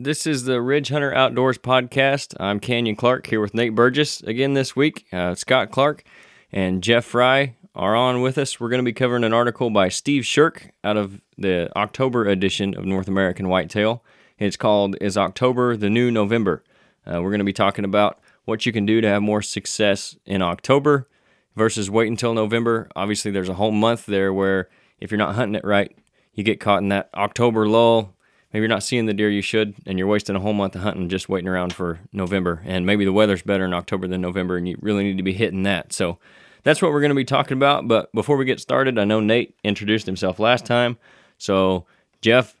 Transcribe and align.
This 0.00 0.28
is 0.28 0.44
the 0.44 0.62
Ridge 0.62 0.90
Hunter 0.90 1.12
Outdoors 1.12 1.58
podcast. 1.58 2.32
I'm 2.38 2.60
Canyon 2.60 2.94
Clark 2.94 3.26
here 3.26 3.40
with 3.40 3.52
Nate 3.52 3.74
Burgess 3.74 4.22
again 4.22 4.54
this 4.54 4.76
week. 4.76 5.04
Uh, 5.12 5.34
Scott 5.34 5.72
Clark 5.72 6.04
and 6.52 6.84
Jeff 6.84 7.04
Fry 7.04 7.56
are 7.74 7.96
on 7.96 8.20
with 8.20 8.38
us. 8.38 8.60
We're 8.60 8.68
going 8.68 8.78
to 8.78 8.84
be 8.84 8.92
covering 8.92 9.24
an 9.24 9.32
article 9.32 9.70
by 9.70 9.88
Steve 9.88 10.24
Shirk 10.24 10.70
out 10.84 10.96
of 10.96 11.20
the 11.36 11.68
October 11.74 12.26
edition 12.26 12.76
of 12.78 12.84
North 12.84 13.08
American 13.08 13.48
Whitetail. 13.48 14.04
It's 14.38 14.56
called 14.56 14.94
Is 15.00 15.18
October 15.18 15.76
the 15.76 15.90
New 15.90 16.12
November? 16.12 16.62
Uh, 17.04 17.20
we're 17.20 17.30
going 17.30 17.40
to 17.40 17.44
be 17.44 17.52
talking 17.52 17.84
about 17.84 18.20
what 18.44 18.66
you 18.66 18.72
can 18.72 18.86
do 18.86 19.00
to 19.00 19.08
have 19.08 19.20
more 19.20 19.42
success 19.42 20.16
in 20.24 20.42
October 20.42 21.08
versus 21.56 21.90
wait 21.90 22.06
until 22.06 22.34
November. 22.34 22.88
Obviously, 22.94 23.32
there's 23.32 23.48
a 23.48 23.54
whole 23.54 23.72
month 23.72 24.06
there 24.06 24.32
where 24.32 24.68
if 25.00 25.10
you're 25.10 25.18
not 25.18 25.34
hunting 25.34 25.56
it 25.56 25.64
right, 25.64 25.98
you 26.34 26.44
get 26.44 26.60
caught 26.60 26.82
in 26.82 26.88
that 26.90 27.10
October 27.14 27.66
lull. 27.66 28.14
Maybe 28.52 28.62
you're 28.62 28.68
not 28.68 28.82
seeing 28.82 29.06
the 29.06 29.14
deer 29.14 29.30
you 29.30 29.42
should, 29.42 29.74
and 29.86 29.98
you're 29.98 30.08
wasting 30.08 30.34
a 30.34 30.40
whole 30.40 30.54
month 30.54 30.74
of 30.74 30.80
hunting 30.80 31.08
just 31.08 31.28
waiting 31.28 31.48
around 31.48 31.74
for 31.74 32.00
November. 32.12 32.62
And 32.64 32.86
maybe 32.86 33.04
the 33.04 33.12
weather's 33.12 33.42
better 33.42 33.64
in 33.64 33.74
October 33.74 34.08
than 34.08 34.22
November, 34.22 34.56
and 34.56 34.66
you 34.66 34.78
really 34.80 35.04
need 35.04 35.18
to 35.18 35.22
be 35.22 35.34
hitting 35.34 35.64
that. 35.64 35.92
So 35.92 36.18
that's 36.62 36.80
what 36.80 36.92
we're 36.92 37.00
going 37.00 37.10
to 37.10 37.14
be 37.14 37.24
talking 37.24 37.58
about. 37.58 37.86
But 37.88 38.10
before 38.12 38.36
we 38.36 38.46
get 38.46 38.60
started, 38.60 38.98
I 38.98 39.04
know 39.04 39.20
Nate 39.20 39.54
introduced 39.64 40.06
himself 40.06 40.38
last 40.38 40.64
time. 40.64 40.96
So, 41.36 41.84
Jeff, 42.22 42.56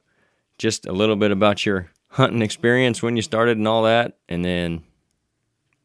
just 0.58 0.86
a 0.86 0.92
little 0.92 1.16
bit 1.16 1.30
about 1.30 1.64
your 1.64 1.90
hunting 2.10 2.42
experience 2.42 3.02
when 3.02 3.16
you 3.16 3.22
started 3.22 3.56
and 3.56 3.66
all 3.66 3.84
that, 3.84 4.18
and 4.28 4.44
then 4.44 4.82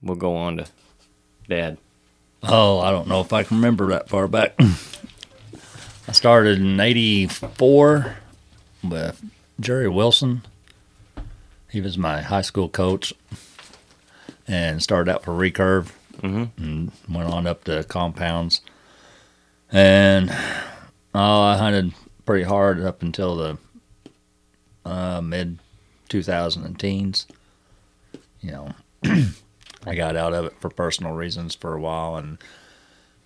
we'll 0.01 0.15
go 0.15 0.35
on 0.35 0.57
to 0.57 0.65
Dad. 1.47 1.77
Oh, 2.43 2.79
I 2.79 2.91
don't 2.91 3.07
know 3.07 3.21
if 3.21 3.31
I 3.31 3.43
can 3.43 3.57
remember 3.57 3.87
that 3.87 4.09
far 4.09 4.27
back. 4.27 4.55
I 6.07 6.11
started 6.11 6.59
in 6.59 6.79
84 6.79 8.17
with 8.83 9.23
Jerry 9.63 9.87
Wilson. 9.87 10.41
He 11.69 11.79
was 11.79 11.97
my 11.97 12.21
high 12.21 12.41
school 12.41 12.67
coach 12.67 13.13
and 14.45 14.83
started 14.83 15.09
out 15.09 15.23
for 15.23 15.31
recurve 15.31 15.91
and 16.21 16.91
went 17.09 17.29
on 17.29 17.47
up 17.47 17.63
to 17.63 17.85
compounds. 17.85 18.59
And 19.71 20.29
oh, 21.15 21.41
I 21.41 21.55
hunted 21.55 21.93
pretty 22.25 22.43
hard 22.43 22.81
up 22.81 23.01
until 23.01 23.37
the 23.37 23.57
uh, 24.83 25.21
mid 25.21 25.59
2010s. 26.09 27.25
You 28.41 28.51
know, 28.51 28.73
I 29.85 29.95
got 29.95 30.17
out 30.17 30.33
of 30.33 30.43
it 30.43 30.59
for 30.59 30.69
personal 30.69 31.13
reasons 31.13 31.55
for 31.55 31.73
a 31.73 31.79
while, 31.79 32.17
and 32.17 32.37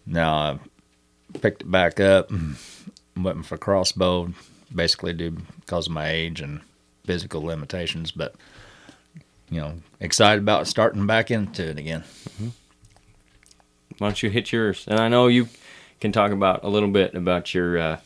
now 0.05 0.35
I 0.35 0.59
picked 1.39 1.63
it 1.63 1.71
back 1.71 1.99
up. 1.99 2.31
Went 3.17 3.47
for 3.47 3.57
crossbow, 3.57 4.33
basically 4.73 5.13
due 5.13 5.37
because 5.59 5.87
of 5.87 5.93
my 5.93 6.09
age 6.09 6.41
and 6.41 6.61
physical 7.05 7.41
limitations, 7.41 8.11
but 8.11 8.35
you 9.49 9.61
know, 9.61 9.75
excited 9.99 10.41
about 10.41 10.67
starting 10.67 11.07
back 11.07 11.31
into 11.31 11.63
it 11.69 11.77
again. 11.77 12.03
Why 13.97 14.07
don't 14.07 14.21
you 14.21 14.29
hit 14.29 14.51
yours? 14.51 14.85
And 14.87 14.99
I 14.99 15.07
know 15.07 15.27
you 15.27 15.47
can 15.99 16.11
talk 16.11 16.31
about 16.31 16.63
a 16.63 16.69
little 16.69 16.89
bit 16.89 17.15
about 17.15 17.53
your 17.53 17.77
uh, 17.77 17.99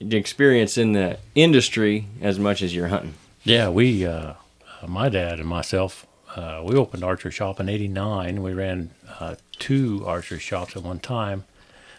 experience 0.00 0.76
in 0.78 0.92
the 0.92 1.18
industry 1.34 2.06
as 2.20 2.38
much 2.38 2.62
as 2.62 2.74
you're 2.74 2.88
hunting. 2.88 3.14
Yeah, 3.44 3.68
we, 3.68 4.06
uh, 4.06 4.34
uh, 4.80 4.86
my 4.86 5.08
dad 5.08 5.38
and 5.38 5.48
myself, 5.48 6.06
uh, 6.34 6.62
we 6.64 6.74
opened 6.76 7.04
archery 7.04 7.30
shop 7.30 7.60
in 7.60 7.68
'89. 7.68 8.42
We 8.42 8.54
ran 8.54 8.90
uh, 9.20 9.36
two 9.58 10.02
archery 10.06 10.38
shops 10.40 10.76
at 10.76 10.82
one 10.82 10.98
time 10.98 11.44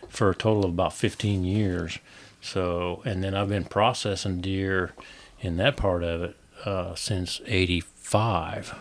for 0.09 0.30
a 0.30 0.36
total 0.36 0.66
of 0.66 0.72
about 0.72 0.94
15 0.94 1.44
years. 1.44 2.00
So, 2.44 3.02
and 3.06 3.24
then 3.24 3.34
I've 3.34 3.48
been 3.50 3.64
processing 3.64 4.42
deer 4.42 4.92
in 5.40 5.56
that 5.58 5.78
part 5.78 6.04
of 6.04 6.22
it 6.22 6.36
uh, 6.66 6.94
since 6.94 7.42
'85. 7.48 8.76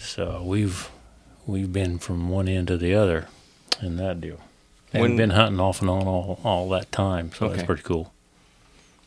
So 0.00 0.42
we've 0.44 0.90
we've 1.46 1.72
been 1.72 1.98
from 1.98 2.28
one 2.28 2.48
end 2.48 2.68
to 2.68 2.76
the 2.76 2.94
other 2.94 3.28
in 3.80 3.96
that 3.96 4.20
deal. 4.20 4.40
And 4.92 5.02
When- 5.02 5.10
we've 5.12 5.18
been 5.18 5.30
hunting 5.30 5.60
off 5.60 5.80
and 5.80 5.88
on 5.88 6.02
all, 6.06 6.38
all 6.44 6.68
that 6.70 6.92
time, 6.92 7.30
so 7.34 7.46
Okay. 7.46 7.54
that's 7.56 7.66
pretty 7.66 7.82
cool. 7.82 8.12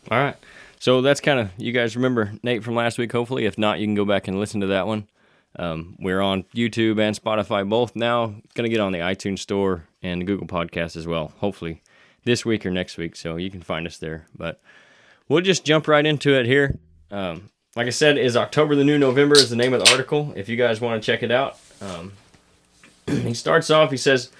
All 0.10 0.18
right. 0.18 0.36
So 0.80 1.02
that's 1.02 1.20
kind 1.22 1.40
of 1.40 1.50
you 1.58 1.72
guys 1.72 1.96
remember 1.96 2.34
Nate 2.44 2.64
from 2.64 2.76
last 2.76 2.98
week. 2.98 3.12
Hopefully, 3.12 3.46
if 3.46 3.58
not, 3.58 3.80
you 3.80 3.86
can 3.86 3.96
go 3.96 4.06
back 4.06 4.28
and 4.28 4.40
listen 4.40 4.62
to 4.62 4.68
that 4.68 4.88
one. 4.88 5.08
Um, 5.58 5.96
we're 6.00 6.22
on 6.22 6.44
YouTube 6.56 7.00
and 7.00 7.16
Spotify 7.20 7.68
both 7.68 7.96
now. 7.96 8.28
Going 8.56 8.64
to 8.64 8.70
get 8.70 8.80
on 8.82 8.92
the 8.92 9.00
iTunes 9.00 9.40
Store 9.40 9.86
and 10.04 10.26
Google 10.28 10.48
Podcast 10.48 10.96
as 10.98 11.08
well. 11.08 11.32
Hopefully, 11.38 11.82
this 12.26 12.46
week 12.46 12.66
or 12.66 12.72
next 12.72 12.98
week. 12.98 13.16
So 13.16 13.38
you 13.38 13.50
can 13.50 13.62
find 13.62 13.88
us 13.88 13.98
there. 13.98 14.26
But 14.36 14.60
we'll 15.30 15.42
just 15.42 15.66
jump 15.66 15.88
right 15.88 16.06
into 16.06 16.38
it 16.38 16.46
here. 16.46 16.78
Um, 17.10 17.50
like 17.76 17.88
I 17.88 17.92
said, 17.92 18.18
is 18.18 18.36
October 18.36 18.76
the 18.76 18.84
new 18.84 18.98
November 18.98 19.36
is 19.36 19.50
the 19.50 19.56
name 19.56 19.74
of 19.74 19.84
the 19.84 19.92
article. 19.92 20.34
If 20.36 20.50
you 20.50 20.58
guys 20.58 20.82
want 20.82 21.02
to 21.02 21.06
check 21.06 21.24
it 21.24 21.32
out, 21.32 21.60
um, 21.82 22.14
he 23.08 23.34
starts 23.34 23.70
off. 23.70 23.92
He 23.92 23.98
says. 23.98 24.32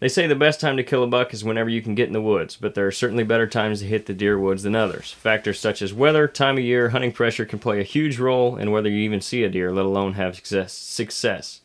They 0.00 0.08
say 0.08 0.26
the 0.26 0.34
best 0.34 0.58
time 0.58 0.76
to 0.78 0.82
kill 0.82 1.04
a 1.04 1.06
buck 1.06 1.32
is 1.32 1.44
whenever 1.44 1.70
you 1.70 1.80
can 1.80 1.94
get 1.94 2.08
in 2.08 2.12
the 2.12 2.20
woods, 2.20 2.56
but 2.56 2.74
there 2.74 2.88
are 2.88 2.90
certainly 2.90 3.22
better 3.22 3.46
times 3.46 3.78
to 3.78 3.86
hit 3.86 4.06
the 4.06 4.12
deer 4.12 4.36
woods 4.36 4.64
than 4.64 4.74
others. 4.74 5.12
Factors 5.12 5.60
such 5.60 5.80
as 5.80 5.94
weather, 5.94 6.26
time 6.26 6.58
of 6.58 6.64
year, 6.64 6.88
hunting 6.88 7.12
pressure 7.12 7.44
can 7.44 7.60
play 7.60 7.78
a 7.78 7.84
huge 7.84 8.18
role 8.18 8.56
in 8.56 8.72
whether 8.72 8.88
you 8.88 8.98
even 8.98 9.20
see 9.20 9.44
a 9.44 9.48
deer, 9.48 9.70
let 9.70 9.84
alone 9.84 10.14
have 10.14 10.34
success. 10.34 10.72
success. 10.72 11.60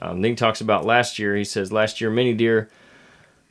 Um, 0.00 0.22
then 0.22 0.30
he 0.30 0.36
talks 0.36 0.62
about 0.62 0.86
last 0.86 1.18
year. 1.18 1.36
He 1.36 1.44
says 1.44 1.70
last 1.70 2.00
year 2.00 2.08
many 2.08 2.32
deer 2.32 2.70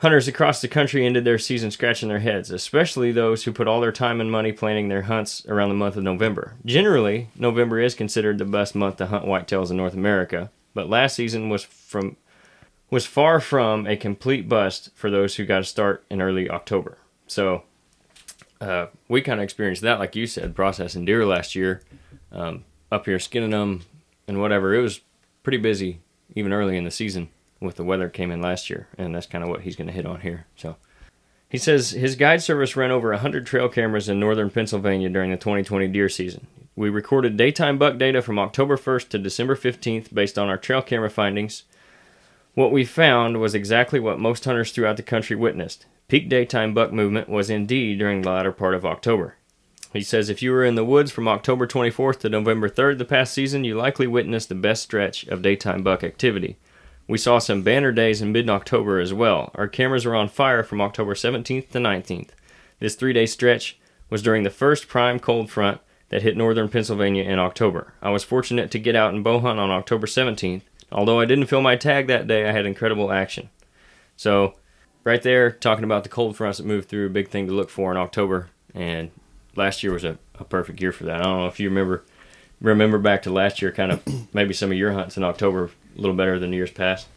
hunters 0.01 0.27
across 0.27 0.61
the 0.61 0.67
country 0.67 1.05
ended 1.05 1.23
their 1.23 1.37
season 1.37 1.69
scratching 1.69 2.09
their 2.09 2.19
heads, 2.19 2.49
especially 2.49 3.11
those 3.11 3.43
who 3.43 3.53
put 3.53 3.67
all 3.67 3.79
their 3.79 3.91
time 3.91 4.19
and 4.19 4.31
money 4.31 4.51
planning 4.51 4.89
their 4.89 5.03
hunts 5.03 5.45
around 5.45 5.69
the 5.69 5.75
month 5.75 5.95
of 5.95 6.03
November. 6.03 6.55
Generally, 6.65 7.29
November 7.35 7.79
is 7.79 7.93
considered 7.93 8.39
the 8.39 8.45
best 8.45 8.73
month 8.73 8.97
to 8.97 9.05
hunt 9.05 9.25
whitetails 9.25 9.69
in 9.69 9.77
North 9.77 9.93
America, 9.93 10.49
but 10.73 10.89
last 10.89 11.15
season 11.15 11.49
was 11.49 11.63
from 11.63 12.17
was 12.89 13.05
far 13.05 13.39
from 13.39 13.87
a 13.87 13.95
complete 13.95 14.49
bust 14.49 14.89
for 14.95 15.09
those 15.09 15.35
who 15.35 15.45
got 15.45 15.61
a 15.61 15.63
start 15.63 16.03
in 16.09 16.21
early 16.21 16.49
October. 16.49 16.97
So 17.25 17.63
uh, 18.59 18.87
we 19.07 19.21
kind 19.21 19.39
of 19.39 19.45
experienced 19.45 19.81
that, 19.83 19.97
like 19.97 20.13
you 20.13 20.27
said, 20.27 20.57
processing 20.57 21.05
deer 21.05 21.25
last 21.25 21.55
year, 21.55 21.83
um, 22.33 22.65
up 22.91 23.05
here 23.05 23.17
skinning 23.17 23.51
them 23.51 23.83
and 24.27 24.41
whatever. 24.41 24.75
It 24.75 24.81
was 24.81 24.99
pretty 25.41 25.57
busy 25.57 26.01
even 26.35 26.51
early 26.51 26.75
in 26.75 26.83
the 26.83 26.91
season 26.91 27.29
with 27.61 27.75
the 27.75 27.83
weather 27.83 28.09
came 28.09 28.31
in 28.31 28.41
last 28.41 28.69
year, 28.69 28.87
and 28.97 29.15
that's 29.15 29.27
kind 29.27 29.43
of 29.43 29.49
what 29.49 29.61
he's 29.61 29.75
going 29.75 29.87
to 29.87 29.93
hit 29.93 30.05
on 30.05 30.21
here. 30.21 30.47
So 30.57 30.75
he 31.47 31.57
says 31.57 31.91
his 31.91 32.15
guide 32.15 32.41
service 32.41 32.75
ran 32.75 32.91
over 32.91 33.11
100 33.11 33.45
trail 33.45 33.69
cameras 33.69 34.09
in 34.09 34.19
northern 34.19 34.49
Pennsylvania 34.49 35.09
during 35.09 35.31
the 35.31 35.37
2020 35.37 35.87
deer 35.89 36.09
season. 36.09 36.47
We 36.75 36.89
recorded 36.89 37.37
daytime 37.37 37.77
buck 37.77 37.97
data 37.97 38.21
from 38.21 38.39
October 38.39 38.77
1st 38.77 39.09
to 39.09 39.19
December 39.19 39.55
15th 39.55 40.13
based 40.13 40.39
on 40.39 40.49
our 40.49 40.57
trail 40.57 40.81
camera 40.81 41.09
findings. 41.09 41.63
What 42.53 42.71
we 42.71 42.83
found 42.83 43.39
was 43.39 43.53
exactly 43.53 43.99
what 43.99 44.19
most 44.19 44.43
hunters 44.45 44.71
throughout 44.71 44.97
the 44.97 45.03
country 45.03 45.35
witnessed. 45.35 45.85
Peak 46.07 46.27
daytime 46.27 46.73
buck 46.73 46.91
movement 46.91 47.29
was 47.29 47.49
indeed 47.49 47.99
during 47.99 48.21
the 48.21 48.29
latter 48.29 48.51
part 48.51 48.73
of 48.73 48.85
October. 48.85 49.35
He 49.93 50.01
says 50.01 50.29
if 50.29 50.41
you 50.41 50.51
were 50.51 50.63
in 50.63 50.75
the 50.75 50.85
woods 50.85 51.11
from 51.11 51.27
October 51.27 51.67
24th 51.67 52.19
to 52.19 52.29
November 52.29 52.69
3rd 52.69 52.97
the 52.97 53.05
past 53.05 53.33
season, 53.33 53.65
you 53.65 53.75
likely 53.75 54.07
witnessed 54.07 54.47
the 54.47 54.55
best 54.55 54.83
stretch 54.83 55.25
of 55.27 55.41
daytime 55.41 55.83
buck 55.83 56.03
activity. 56.03 56.57
We 57.11 57.17
saw 57.17 57.39
some 57.39 57.61
banner 57.61 57.91
days 57.91 58.21
in 58.21 58.31
mid 58.31 58.49
October 58.49 58.97
as 58.97 59.13
well. 59.13 59.51
Our 59.55 59.67
cameras 59.67 60.05
were 60.05 60.15
on 60.15 60.29
fire 60.29 60.63
from 60.63 60.79
October 60.79 61.13
17th 61.13 61.71
to 61.71 61.77
19th. 61.77 62.29
This 62.79 62.95
three 62.95 63.11
day 63.11 63.25
stretch 63.25 63.77
was 64.09 64.21
during 64.21 64.43
the 64.43 64.49
first 64.49 64.87
prime 64.87 65.19
cold 65.19 65.51
front 65.51 65.81
that 66.07 66.21
hit 66.21 66.37
northern 66.37 66.69
Pennsylvania 66.69 67.25
in 67.25 67.37
October. 67.37 67.91
I 68.01 68.11
was 68.11 68.23
fortunate 68.23 68.71
to 68.71 68.79
get 68.79 68.95
out 68.95 69.13
and 69.13 69.25
bow 69.25 69.41
hunt 69.41 69.59
on 69.59 69.71
October 69.71 70.07
17th. 70.07 70.61
Although 70.89 71.19
I 71.19 71.25
didn't 71.25 71.47
fill 71.47 71.59
my 71.59 71.75
tag 71.75 72.07
that 72.07 72.27
day, 72.27 72.47
I 72.47 72.53
had 72.53 72.65
incredible 72.65 73.11
action. 73.11 73.49
So, 74.15 74.53
right 75.03 75.21
there, 75.21 75.51
talking 75.51 75.83
about 75.83 76.03
the 76.03 76.09
cold 76.09 76.37
fronts 76.37 76.59
that 76.59 76.65
moved 76.65 76.87
through, 76.87 77.07
a 77.07 77.09
big 77.09 77.27
thing 77.27 77.45
to 77.47 77.53
look 77.53 77.69
for 77.69 77.91
in 77.91 77.97
October. 77.97 78.51
And 78.73 79.11
last 79.57 79.83
year 79.83 79.91
was 79.91 80.05
a, 80.05 80.17
a 80.39 80.45
perfect 80.45 80.79
year 80.79 80.93
for 80.93 81.03
that. 81.03 81.19
I 81.19 81.23
don't 81.23 81.39
know 81.39 81.47
if 81.47 81.59
you 81.59 81.67
remember 81.67 82.05
remember 82.61 82.99
back 82.99 83.23
to 83.23 83.31
last 83.31 83.61
year, 83.61 83.73
kind 83.73 83.91
of 83.91 84.01
maybe 84.33 84.53
some 84.53 84.71
of 84.71 84.77
your 84.77 84.93
hunts 84.93 85.17
in 85.17 85.25
October 85.25 85.71
a 85.97 86.01
little 86.01 86.15
better 86.15 86.39
than 86.39 86.53
years 86.53 86.71
past. 86.71 87.07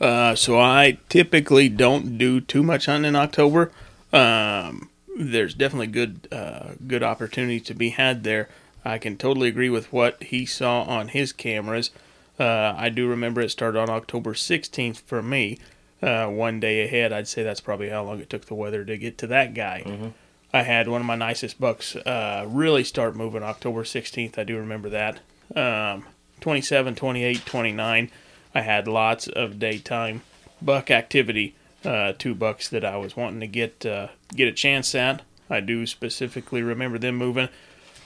Uh, 0.00 0.34
so 0.34 0.58
I 0.58 0.98
typically 1.08 1.68
don't 1.68 2.16
do 2.16 2.40
too 2.40 2.62
much 2.62 2.86
hunting 2.86 3.10
in 3.10 3.16
October. 3.16 3.70
Um, 4.12 4.88
there's 5.16 5.54
definitely 5.54 5.88
good 5.88 6.26
uh, 6.32 6.70
good 6.86 7.02
opportunity 7.02 7.60
to 7.60 7.74
be 7.74 7.90
had 7.90 8.24
there. 8.24 8.48
I 8.84 8.96
can 8.96 9.16
totally 9.18 9.48
agree 9.48 9.68
with 9.68 9.92
what 9.92 10.22
he 10.22 10.46
saw 10.46 10.82
on 10.82 11.08
his 11.08 11.32
cameras. 11.32 11.90
Uh, 12.38 12.74
I 12.76 12.88
do 12.88 13.06
remember 13.06 13.42
it 13.42 13.50
started 13.50 13.78
on 13.78 13.90
October 13.90 14.32
16th 14.32 15.02
for 15.02 15.22
me. 15.22 15.58
Uh, 16.02 16.28
one 16.28 16.58
day 16.60 16.82
ahead, 16.82 17.12
I'd 17.12 17.28
say 17.28 17.42
that's 17.42 17.60
probably 17.60 17.90
how 17.90 18.02
long 18.04 18.20
it 18.20 18.30
took 18.30 18.46
the 18.46 18.54
weather 18.54 18.86
to 18.86 18.96
get 18.96 19.18
to 19.18 19.26
that 19.26 19.52
guy. 19.52 20.12
I 20.52 20.62
had 20.62 20.88
one 20.88 21.02
of 21.02 21.06
my 21.06 21.14
nicest 21.16 21.60
bucks 21.60 21.94
uh, 21.94 22.46
really 22.48 22.82
start 22.84 23.14
moving 23.14 23.42
October 23.42 23.84
16th. 23.84 24.38
I 24.38 24.44
do 24.44 24.56
remember 24.56 24.88
that. 24.88 25.18
Um, 25.54 26.06
27, 26.40 26.94
28, 26.94 27.44
29. 27.44 28.10
I 28.54 28.60
had 28.60 28.88
lots 28.88 29.28
of 29.28 29.58
daytime 29.58 30.22
buck 30.60 30.90
activity. 30.90 31.54
Uh, 31.84 32.12
two 32.18 32.34
bucks 32.34 32.68
that 32.68 32.84
I 32.84 32.96
was 32.96 33.16
wanting 33.16 33.40
to 33.40 33.46
get 33.46 33.86
uh, 33.86 34.08
get 34.34 34.48
a 34.48 34.52
chance 34.52 34.94
at. 34.94 35.22
I 35.48 35.60
do 35.60 35.86
specifically 35.86 36.62
remember 36.62 36.98
them 36.98 37.16
moving. 37.16 37.48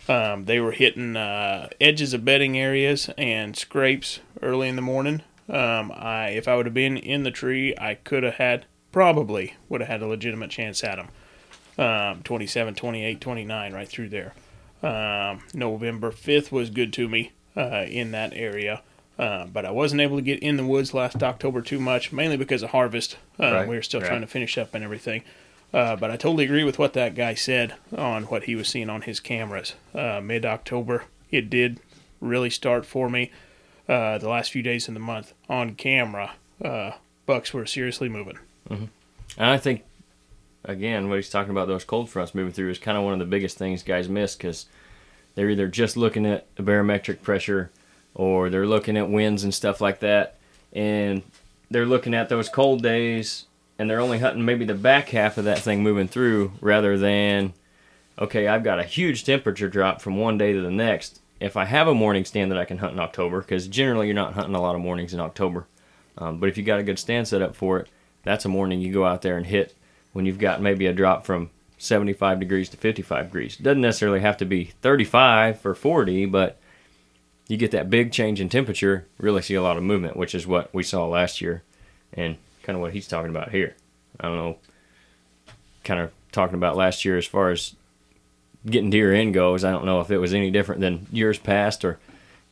Um, 0.08 0.44
they 0.44 0.60
were 0.60 0.72
hitting 0.72 1.16
uh, 1.16 1.69
edges 1.81 2.14
of 2.14 2.25
bedding 2.25 2.58
areas 2.58 3.10
and 3.19 3.56
scrapes 3.56 4.20
early 4.42 4.69
in 4.69 4.76
the 4.76 4.82
morning. 4.82 5.22
Um, 5.48 5.92
I, 5.94 6.28
if 6.28 6.46
I 6.46 6.56
would 6.56 6.66
have 6.66 6.75
been 6.75 6.96
in 6.96 7.22
the 7.22 7.31
tree, 7.31 7.75
I 7.78 7.94
could 7.94 8.22
have 8.22 8.34
had 8.34 8.66
probably 8.92 9.54
would 9.69 9.81
have 9.81 9.88
had 9.88 10.02
a 10.02 10.06
legitimate 10.06 10.50
chance 10.50 10.84
at 10.84 10.96
them. 10.96 11.08
Um, 11.76 12.22
27, 12.22 12.75
28, 12.75 13.20
29, 13.20 13.72
right 13.72 13.88
through 13.88 14.10
there. 14.10 14.34
Um, 14.82 15.42
November 15.52 16.12
5th 16.12 16.52
was 16.52 16.70
good 16.70 16.92
to 16.92 17.08
me 17.08 17.32
uh, 17.56 17.84
in 17.88 18.10
that 18.12 18.32
area. 18.34 18.82
Uh, 19.18 19.46
but 19.46 19.64
I 19.64 19.70
wasn't 19.70 20.00
able 20.00 20.16
to 20.16 20.22
get 20.22 20.40
in 20.40 20.56
the 20.56 20.66
woods 20.66 20.92
last 20.92 21.22
October 21.22 21.62
too 21.62 21.78
much, 21.78 22.12
mainly 22.12 22.36
because 22.36 22.62
of 22.64 22.70
harvest. 22.70 23.16
Uh, 23.38 23.52
Right, 23.52 23.68
we 23.68 23.76
were 23.76 23.82
still 23.82 24.00
right. 24.00 24.08
trying 24.08 24.22
to 24.22 24.26
finish 24.26 24.58
up 24.58 24.74
and 24.74 24.82
everything. 24.82 25.22
Uh, 25.72 25.96
but 25.96 26.10
I 26.10 26.16
totally 26.16 26.44
agree 26.44 26.64
with 26.64 26.78
what 26.78 26.92
that 26.94 27.14
guy 27.14 27.34
said 27.34 27.74
on 27.96 28.24
what 28.24 28.44
he 28.44 28.54
was 28.54 28.68
seeing 28.68 28.90
on 28.90 29.02
his 29.02 29.20
cameras. 29.20 29.74
Uh, 29.94 30.20
Mid 30.22 30.44
October, 30.44 31.04
it 31.30 31.48
did 31.50 31.80
really 32.20 32.50
start 32.50 32.86
for 32.86 33.08
me. 33.08 33.30
Uh, 33.88 34.18
the 34.18 34.28
last 34.28 34.50
few 34.50 34.62
days 34.62 34.88
in 34.88 34.94
the 34.94 35.00
month 35.00 35.32
on 35.48 35.74
camera, 35.74 36.32
uh, 36.64 36.92
bucks 37.26 37.52
were 37.52 37.66
seriously 37.66 38.08
moving. 38.08 38.38
And 38.70 38.88
I 39.38 39.58
think, 39.58 39.82
again, 40.64 41.08
what 41.08 41.16
he's 41.16 41.28
talking 41.28 41.50
about 41.50 41.68
those 41.68 41.84
cold 41.84 42.08
fronts 42.08 42.34
moving 42.34 42.52
through 42.52 42.70
is 42.70 42.78
kind 42.78 42.96
of 42.96 43.04
one 43.04 43.12
of 43.12 43.18
the 43.18 43.24
biggest 43.26 43.58
things 43.58 43.82
guys 43.82 44.08
miss 44.08 44.36
because 44.36 44.66
they're 45.34 45.50
either 45.50 45.69
just 45.69 45.96
looking 45.96 46.26
at 46.26 46.46
the 46.56 46.62
barometric 46.62 47.22
pressure 47.22 47.70
or 48.14 48.50
they're 48.50 48.66
looking 48.66 48.96
at 48.96 49.10
winds 49.10 49.44
and 49.44 49.52
stuff 49.52 49.81
like 49.81 50.00
that. 50.00 50.36
And 50.72 51.22
they're 51.70 51.86
looking 51.86 52.14
at 52.14 52.28
those 52.28 52.48
cold 52.48 52.82
days 52.82 53.46
and 53.78 53.90
they're 53.90 54.00
only 54.00 54.19
hunting 54.19 54.44
maybe 54.44 54.64
the 54.64 54.75
back 54.75 55.08
half 55.08 55.38
of 55.38 55.44
that 55.44 55.58
thing 55.58 55.82
moving 55.82 56.08
through 56.08 56.52
rather 56.60 56.96
than, 56.96 57.52
okay, 58.19 58.46
I've 58.46 58.64
got 58.64 58.78
a 58.78 58.84
huge 58.84 59.25
temperature 59.25 59.69
drop 59.69 60.00
from 60.00 60.16
one 60.16 60.38
day 60.38 60.52
to 60.52 60.60
the 60.60 60.70
next. 60.70 61.20
If 61.40 61.56
I 61.56 61.64
have 61.64 61.88
a 61.88 61.94
morning 61.94 62.25
stand 62.25 62.50
that 62.52 62.58
I 62.58 62.64
can 62.64 62.78
hunt 62.78 62.92
in 62.92 63.00
October, 63.00 63.40
because 63.40 63.66
generally 63.66 64.06
you're 64.06 64.14
not 64.14 64.34
hunting 64.34 64.54
a 64.54 64.62
lot 64.62 64.76
of 64.76 64.81
mornings 64.81 65.12
in 65.12 65.20
October, 65.20 65.66
um, 66.16 66.38
but 66.38 66.48
if 66.48 66.56
you 66.56 66.62
got 66.62 66.78
a 66.78 66.84
good 66.84 66.98
stand 66.98 67.26
set 67.26 67.42
up 67.42 67.56
for 67.56 67.81
it, 67.81 67.88
that's 68.22 68.44
a 68.44 68.48
morning 68.48 68.81
you 68.81 68.92
go 68.92 69.04
out 69.04 69.22
there 69.22 69.36
and 69.36 69.46
hit 69.46 69.75
when 70.12 70.25
you've 70.25 70.38
got 70.38 70.62
maybe 70.62 70.86
a 70.86 70.92
drop 70.92 71.26
from 71.26 71.50
75 71.78 72.40
degrees 72.40 72.68
to 72.70 72.76
55 72.76 73.26
degrees. 73.26 73.56
It 73.58 73.62
doesn't 73.62 73.80
necessarily 73.80 74.20
have 74.20 74.36
to 74.38 74.44
be 74.44 74.72
35 74.82 75.64
or 75.66 75.74
40, 75.74 76.26
but 76.26 76.58
you 77.48 77.56
get 77.56 77.72
that 77.72 77.90
big 77.90 78.12
change 78.12 78.40
in 78.40 78.48
temperature, 78.48 79.06
really 79.18 79.42
see 79.42 79.54
a 79.54 79.62
lot 79.62 79.76
of 79.76 79.82
movement, 79.82 80.16
which 80.16 80.34
is 80.34 80.46
what 80.46 80.72
we 80.72 80.82
saw 80.82 81.06
last 81.06 81.40
year 81.40 81.62
and 82.12 82.36
kind 82.62 82.76
of 82.76 82.80
what 82.80 82.92
he's 82.92 83.08
talking 83.08 83.30
about 83.30 83.50
here. 83.50 83.74
I 84.18 84.28
don't 84.28 84.36
know, 84.36 84.56
kind 85.82 86.00
of 86.00 86.12
talking 86.32 86.54
about 86.54 86.76
last 86.76 87.04
year 87.04 87.18
as 87.18 87.26
far 87.26 87.50
as 87.50 87.74
getting 88.66 88.90
deer 88.90 89.12
in 89.12 89.32
goes. 89.32 89.64
I 89.64 89.70
don't 89.70 89.84
know 89.84 90.00
if 90.00 90.10
it 90.10 90.18
was 90.18 90.32
any 90.32 90.50
different 90.50 90.80
than 90.80 91.06
years 91.12 91.38
past 91.38 91.84
or 91.84 91.98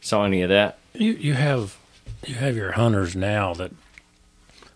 saw 0.00 0.24
any 0.24 0.42
of 0.42 0.50
that. 0.50 0.78
You 0.94 1.12
you 1.12 1.34
have 1.34 1.78
you 2.26 2.34
have 2.34 2.56
your 2.56 2.72
hunters 2.72 3.16
now 3.16 3.54
that 3.54 3.72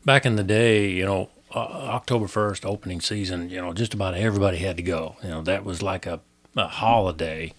back 0.05 0.25
in 0.25 0.37
the 0.37 0.45
day, 0.45 0.91
you 0.91 1.05
know, 1.05 1.29
October 1.61 2.29
first 2.29 2.65
opening 2.65 3.01
season, 3.01 3.51
you 3.51 3.61
know, 3.61 3.73
just 3.73 3.95
about 3.95 4.15
everybody 4.15 4.59
had 4.59 4.77
to 4.77 4.83
go. 4.83 5.17
You 5.23 5.29
know, 5.31 5.43
that 5.43 5.65
was 5.65 5.83
like 5.83 6.07
a, 6.07 6.21
a 6.57 6.69
holiday. 6.69 7.53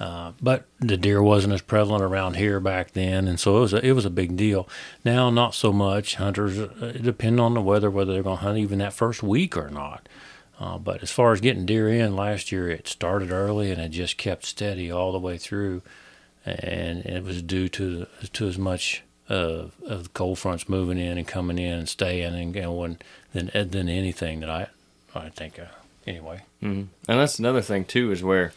Uh, 0.00 0.32
but 0.42 0.66
the 0.80 0.96
deer 0.96 1.22
wasn't 1.22 1.54
as 1.54 1.62
prevalent 1.62 2.02
around 2.02 2.34
here 2.34 2.58
back 2.58 2.92
then, 2.92 3.28
and 3.28 3.38
so 3.38 3.58
it 3.58 3.60
was 3.60 3.72
a, 3.72 3.86
it 3.86 3.92
was 3.92 4.04
a 4.04 4.10
big 4.10 4.36
deal. 4.36 4.68
Now, 5.04 5.30
not 5.30 5.54
so 5.54 5.72
much. 5.72 6.16
Hunters 6.16 6.58
uh, 6.58 6.98
depend 7.00 7.40
on 7.40 7.54
the 7.54 7.60
weather 7.60 7.90
whether 7.90 8.12
they're 8.12 8.22
going 8.22 8.38
to 8.38 8.44
hunt 8.44 8.58
even 8.58 8.80
that 8.80 8.92
first 8.92 9.22
week 9.22 9.56
or 9.56 9.70
not. 9.70 10.08
Uh, 10.58 10.78
but 10.78 11.02
as 11.02 11.10
far 11.10 11.32
as 11.32 11.40
getting 11.40 11.66
deer 11.66 11.88
in 11.88 12.16
last 12.16 12.52
year, 12.52 12.68
it 12.68 12.86
started 12.86 13.30
early 13.30 13.70
and 13.70 13.80
it 13.80 13.90
just 13.90 14.16
kept 14.16 14.44
steady 14.44 14.90
all 14.90 15.12
the 15.12 15.18
way 15.18 15.38
through, 15.38 15.82
and 16.44 17.04
it 17.06 17.24
was 17.24 17.42
due 17.42 17.68
to 17.68 18.06
to 18.32 18.46
as 18.46 18.58
much 18.58 19.02
of 19.28 19.72
of 19.86 20.02
the 20.04 20.08
cold 20.10 20.38
fronts 20.38 20.68
moving 20.68 20.98
in 20.98 21.16
and 21.16 21.26
coming 21.26 21.58
in 21.58 21.78
and 21.78 21.88
staying 21.88 22.34
and 22.34 22.52
going 22.52 22.98
than 23.32 23.50
than 23.54 23.88
anything 23.88 24.40
that 24.40 24.50
I 24.50 24.66
I 25.14 25.30
think 25.30 25.58
uh, 25.58 25.66
anyway. 26.06 26.42
And 27.08 27.20
that's 27.20 27.38
another 27.38 27.62
thing 27.62 27.84
too, 27.84 28.12
is 28.12 28.22
where 28.22 28.52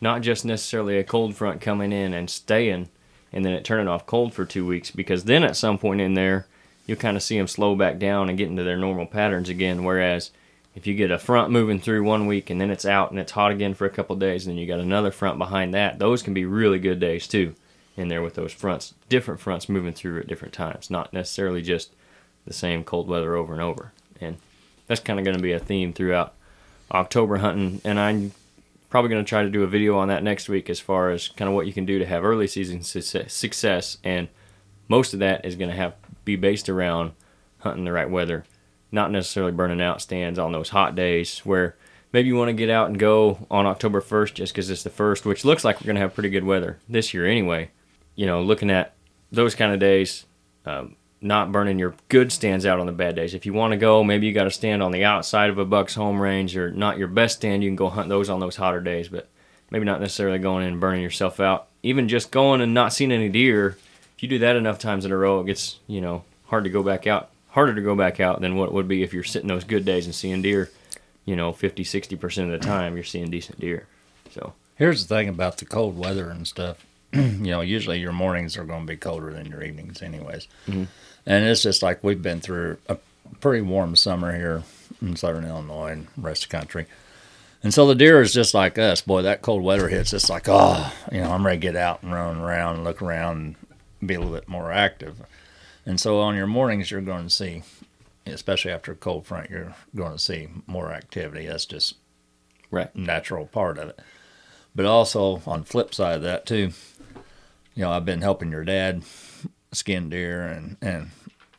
not 0.00 0.22
just 0.22 0.44
necessarily 0.44 0.98
a 0.98 1.04
cold 1.04 1.36
front 1.36 1.60
coming 1.60 1.92
in 1.92 2.12
and 2.12 2.28
staying, 2.28 2.88
and 3.32 3.44
then 3.44 3.52
it 3.52 3.64
turning 3.64 3.86
off 3.86 4.06
cold 4.06 4.34
for 4.34 4.44
two 4.44 4.66
weeks, 4.66 4.90
because 4.90 5.24
then 5.24 5.44
at 5.44 5.56
some 5.56 5.78
point 5.78 6.00
in 6.00 6.14
there, 6.14 6.46
you'll 6.86 6.98
kind 6.98 7.16
of 7.16 7.22
see 7.22 7.38
them 7.38 7.46
slow 7.46 7.76
back 7.76 7.98
down 7.98 8.28
and 8.28 8.36
get 8.36 8.48
into 8.48 8.64
their 8.64 8.76
normal 8.76 9.06
patterns 9.06 9.48
again. 9.48 9.84
Whereas 9.84 10.32
if 10.74 10.86
you 10.86 10.94
get 10.94 11.12
a 11.12 11.18
front 11.18 11.52
moving 11.52 11.78
through 11.78 12.02
one 12.02 12.26
week 12.26 12.50
and 12.50 12.60
then 12.60 12.70
it's 12.70 12.86
out 12.86 13.10
and 13.10 13.20
it's 13.20 13.32
hot 13.32 13.52
again 13.52 13.74
for 13.74 13.84
a 13.84 13.90
couple 13.90 14.16
days, 14.16 14.46
and 14.46 14.56
then 14.56 14.60
you 14.60 14.66
got 14.66 14.80
another 14.80 15.12
front 15.12 15.38
behind 15.38 15.74
that, 15.74 16.00
those 16.00 16.22
can 16.22 16.34
be 16.34 16.44
really 16.44 16.80
good 16.80 16.98
days 16.98 17.28
too. 17.28 17.54
In 17.94 18.08
there 18.08 18.22
with 18.22 18.34
those 18.34 18.52
fronts, 18.52 18.94
different 19.10 19.38
fronts 19.38 19.68
moving 19.68 19.92
through 19.92 20.20
at 20.20 20.26
different 20.26 20.54
times, 20.54 20.88
not 20.88 21.12
necessarily 21.12 21.60
just 21.60 21.90
the 22.46 22.52
same 22.54 22.84
cold 22.84 23.06
weather 23.06 23.34
over 23.34 23.52
and 23.52 23.60
over. 23.60 23.92
And 24.18 24.38
that's 24.86 25.00
kind 25.00 25.18
of 25.18 25.26
going 25.26 25.36
to 25.36 25.42
be 25.42 25.52
a 25.52 25.58
theme 25.58 25.92
throughout 25.92 26.32
October 26.90 27.36
hunting, 27.36 27.82
and 27.84 28.00
I'm 28.00 28.32
probably 28.88 29.10
going 29.10 29.24
to 29.24 29.28
try 29.28 29.42
to 29.42 29.50
do 29.50 29.62
a 29.62 29.66
video 29.66 29.96
on 29.98 30.08
that 30.08 30.22
next 30.22 30.48
week 30.48 30.70
as 30.70 30.80
far 30.80 31.10
as 31.10 31.28
kind 31.28 31.48
of 31.48 31.54
what 31.54 31.66
you 31.66 31.72
can 31.72 31.84
do 31.84 31.98
to 31.98 32.06
have 32.06 32.24
early 32.24 32.46
season 32.46 32.82
success. 32.82 33.98
And 34.04 34.28
most 34.88 35.12
of 35.12 35.20
that 35.20 35.44
is 35.44 35.56
going 35.56 35.70
to 35.70 35.76
have 35.76 35.94
be 36.24 36.36
based 36.36 36.68
around 36.68 37.12
hunting 37.58 37.84
the 37.84 37.92
right 37.92 38.10
weather, 38.10 38.44
not 38.90 39.10
necessarily 39.10 39.52
burning 39.52 39.80
out 39.80 40.00
stands 40.00 40.38
on 40.38 40.52
those 40.52 40.70
hot 40.70 40.94
days 40.94 41.40
where 41.40 41.76
maybe 42.12 42.28
you 42.28 42.36
want 42.36 42.48
to 42.48 42.54
get 42.54 42.70
out 42.70 42.88
and 42.88 42.98
go 42.98 43.46
on 43.50 43.66
October 43.66 44.00
1st 44.00 44.34
just 44.34 44.52
because 44.52 44.70
it's 44.70 44.82
the 44.82 44.90
first, 44.90 45.24
which 45.24 45.44
looks 45.44 45.64
like 45.64 45.80
we're 45.80 45.86
going 45.86 45.96
to 45.96 46.00
have 46.00 46.14
pretty 46.14 46.30
good 46.30 46.44
weather 46.44 46.78
this 46.88 47.12
year 47.12 47.26
anyway. 47.26 47.70
You 48.14 48.26
know, 48.26 48.42
looking 48.42 48.70
at 48.70 48.94
those 49.30 49.54
kind 49.54 49.72
of 49.72 49.80
days, 49.80 50.26
um, 50.66 50.96
not 51.20 51.52
burning 51.52 51.78
your 51.78 51.94
good 52.08 52.32
stands 52.32 52.66
out 52.66 52.80
on 52.80 52.86
the 52.86 52.92
bad 52.92 53.16
days. 53.16 53.34
If 53.34 53.46
you 53.46 53.52
want 53.52 53.72
to 53.72 53.76
go, 53.76 54.02
maybe 54.02 54.26
you 54.26 54.32
got 54.32 54.44
to 54.44 54.50
stand 54.50 54.82
on 54.82 54.92
the 54.92 55.04
outside 55.04 55.50
of 55.50 55.58
a 55.58 55.64
buck's 55.64 55.94
home 55.94 56.20
range 56.20 56.56
or 56.56 56.70
not 56.70 56.98
your 56.98 57.08
best 57.08 57.36
stand. 57.36 57.62
You 57.62 57.70
can 57.70 57.76
go 57.76 57.88
hunt 57.88 58.08
those 58.08 58.28
on 58.28 58.40
those 58.40 58.56
hotter 58.56 58.80
days, 58.80 59.08
but 59.08 59.28
maybe 59.70 59.84
not 59.84 60.00
necessarily 60.00 60.38
going 60.38 60.64
in 60.64 60.72
and 60.72 60.80
burning 60.80 61.02
yourself 61.02 61.40
out. 61.40 61.68
Even 61.82 62.08
just 62.08 62.30
going 62.30 62.60
and 62.60 62.74
not 62.74 62.92
seeing 62.92 63.12
any 63.12 63.28
deer, 63.28 63.78
if 64.16 64.22
you 64.22 64.28
do 64.28 64.40
that 64.40 64.56
enough 64.56 64.78
times 64.78 65.04
in 65.04 65.12
a 65.12 65.16
row, 65.16 65.40
it 65.40 65.46
gets, 65.46 65.78
you 65.86 66.00
know, 66.00 66.24
hard 66.46 66.64
to 66.64 66.70
go 66.70 66.82
back 66.82 67.06
out. 67.06 67.30
Harder 67.48 67.74
to 67.74 67.82
go 67.82 67.94
back 67.94 68.18
out 68.18 68.40
than 68.40 68.56
what 68.56 68.70
it 68.70 68.72
would 68.72 68.88
be 68.88 69.02
if 69.02 69.12
you're 69.12 69.22
sitting 69.22 69.48
those 69.48 69.64
good 69.64 69.84
days 69.84 70.06
and 70.06 70.14
seeing 70.14 70.42
deer, 70.42 70.70
you 71.24 71.36
know, 71.36 71.52
50, 71.52 71.84
60% 71.84 72.44
of 72.44 72.50
the 72.50 72.58
time 72.58 72.94
you're 72.94 73.04
seeing 73.04 73.30
decent 73.30 73.60
deer. 73.60 73.86
So, 74.30 74.54
Here's 74.76 75.06
the 75.06 75.14
thing 75.14 75.28
about 75.28 75.58
the 75.58 75.64
cold 75.64 75.96
weather 75.98 76.28
and 76.30 76.46
stuff. 76.46 76.84
you 77.40 77.50
know, 77.50 77.60
usually 77.60 78.00
your 78.00 78.12
mornings 78.12 78.56
are 78.56 78.64
going 78.64 78.86
to 78.86 78.92
be 78.92 78.96
colder 78.96 79.32
than 79.32 79.46
your 79.46 79.62
evenings, 79.62 80.02
anyways. 80.02 80.48
Mm-hmm. 80.66 80.84
And 81.26 81.44
it's 81.44 81.62
just 81.62 81.82
like 81.82 82.02
we've 82.02 82.22
been 82.22 82.40
through 82.40 82.78
a 82.88 82.96
pretty 83.40 83.60
warm 83.62 83.96
summer 83.96 84.34
here 84.34 84.62
in 85.00 85.16
southern 85.16 85.44
Illinois 85.44 85.92
and 85.92 86.06
rest 86.16 86.44
of 86.44 86.50
the 86.50 86.56
country. 86.56 86.86
And 87.62 87.72
so 87.72 87.86
the 87.86 87.94
deer 87.94 88.20
is 88.20 88.32
just 88.32 88.54
like 88.54 88.78
us. 88.78 89.02
Boy, 89.02 89.22
that 89.22 89.42
cold 89.42 89.62
weather 89.62 89.88
hits. 89.88 90.12
It's 90.12 90.28
like, 90.28 90.48
oh, 90.48 90.92
you 91.12 91.20
know, 91.20 91.30
I'm 91.30 91.46
ready 91.46 91.58
to 91.58 91.62
get 91.62 91.76
out 91.76 92.02
and 92.02 92.12
run 92.12 92.38
around 92.38 92.76
and 92.76 92.84
look 92.84 93.00
around 93.00 93.56
and 94.00 94.08
be 94.08 94.14
a 94.14 94.18
little 94.18 94.34
bit 94.34 94.48
more 94.48 94.72
active. 94.72 95.22
And 95.86 96.00
so 96.00 96.20
on 96.20 96.34
your 96.34 96.46
mornings, 96.46 96.90
you're 96.90 97.00
going 97.00 97.24
to 97.24 97.30
see, 97.30 97.62
especially 98.26 98.72
after 98.72 98.92
a 98.92 98.96
cold 98.96 99.26
front, 99.26 99.50
you're 99.50 99.74
going 99.94 100.12
to 100.12 100.18
see 100.18 100.48
more 100.66 100.92
activity. 100.92 101.46
That's 101.46 101.66
just 101.66 101.94
right. 102.70 102.94
natural 102.96 103.46
part 103.46 103.78
of 103.78 103.90
it. 103.90 104.00
But 104.74 104.86
also 104.86 105.42
on 105.46 105.64
flip 105.64 105.94
side 105.94 106.16
of 106.16 106.22
that 106.22 106.46
too, 106.46 106.72
you 107.74 107.82
know, 107.82 107.90
I've 107.90 108.04
been 108.04 108.22
helping 108.22 108.50
your 108.50 108.64
dad 108.64 109.02
skin 109.72 110.10
deer 110.10 110.46
and 110.46 110.76
and 110.82 111.10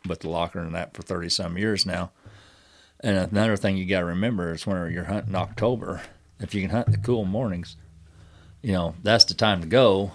with 0.06 0.20
the 0.20 0.28
locker 0.28 0.60
and 0.60 0.74
that 0.74 0.94
for 0.94 1.02
thirty 1.02 1.28
some 1.28 1.58
years 1.58 1.84
now. 1.84 2.10
And 3.00 3.16
another 3.16 3.56
thing 3.56 3.76
you 3.76 3.86
got 3.86 4.00
to 4.00 4.06
remember 4.06 4.52
is 4.52 4.66
when 4.66 4.92
you're 4.92 5.04
hunting 5.04 5.34
October, 5.34 6.02
if 6.40 6.54
you 6.54 6.62
can 6.62 6.70
hunt 6.70 6.90
the 6.90 6.96
cool 6.96 7.24
mornings, 7.24 7.76
you 8.62 8.72
know 8.72 8.94
that's 9.02 9.24
the 9.24 9.34
time 9.34 9.60
to 9.60 9.66
go, 9.66 10.12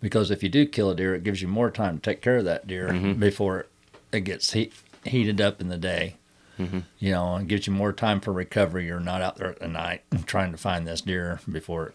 because 0.00 0.30
if 0.30 0.42
you 0.42 0.48
do 0.48 0.66
kill 0.66 0.90
a 0.90 0.96
deer, 0.96 1.14
it 1.14 1.24
gives 1.24 1.40
you 1.40 1.48
more 1.48 1.70
time 1.70 1.98
to 1.98 2.02
take 2.02 2.20
care 2.20 2.38
of 2.38 2.44
that 2.44 2.66
deer 2.66 2.88
mm-hmm. 2.88 3.18
before 3.18 3.66
it 4.12 4.20
gets 4.20 4.52
heat, 4.52 4.72
heated 5.04 5.40
up 5.40 5.60
in 5.60 5.68
the 5.68 5.78
day 5.78 6.16
mm-hmm. 6.60 6.78
you 6.98 7.12
know, 7.12 7.34
and 7.34 7.48
gives 7.48 7.66
you 7.66 7.72
more 7.72 7.92
time 7.92 8.20
for 8.20 8.32
recovery. 8.32 8.86
You're 8.86 9.00
not 9.00 9.22
out 9.22 9.36
there 9.36 9.48
at 9.48 9.60
the 9.60 9.68
night 9.68 10.02
trying 10.26 10.52
to 10.52 10.58
find 10.58 10.86
this 10.86 11.00
deer 11.00 11.40
before 11.50 11.94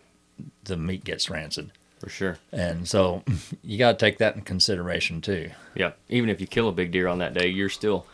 the 0.64 0.78
meat 0.78 1.04
gets 1.04 1.30
rancid. 1.30 1.72
For 2.06 2.12
sure. 2.12 2.38
And 2.52 2.88
so 2.88 3.24
you 3.64 3.80
got 3.80 3.98
to 3.98 4.06
take 4.06 4.20
that 4.20 4.36
in 4.36 4.42
consideration 4.42 5.22
too. 5.22 5.50
Yeah, 5.74 5.94
even 6.08 6.30
if 6.30 6.40
you 6.40 6.46
kill 6.46 6.70
a 6.70 6.72
big 6.72 6.92
deer 6.92 7.08
on 7.08 7.18
that 7.18 7.34
day, 7.34 7.48
you're 7.48 7.68
still 7.70 8.06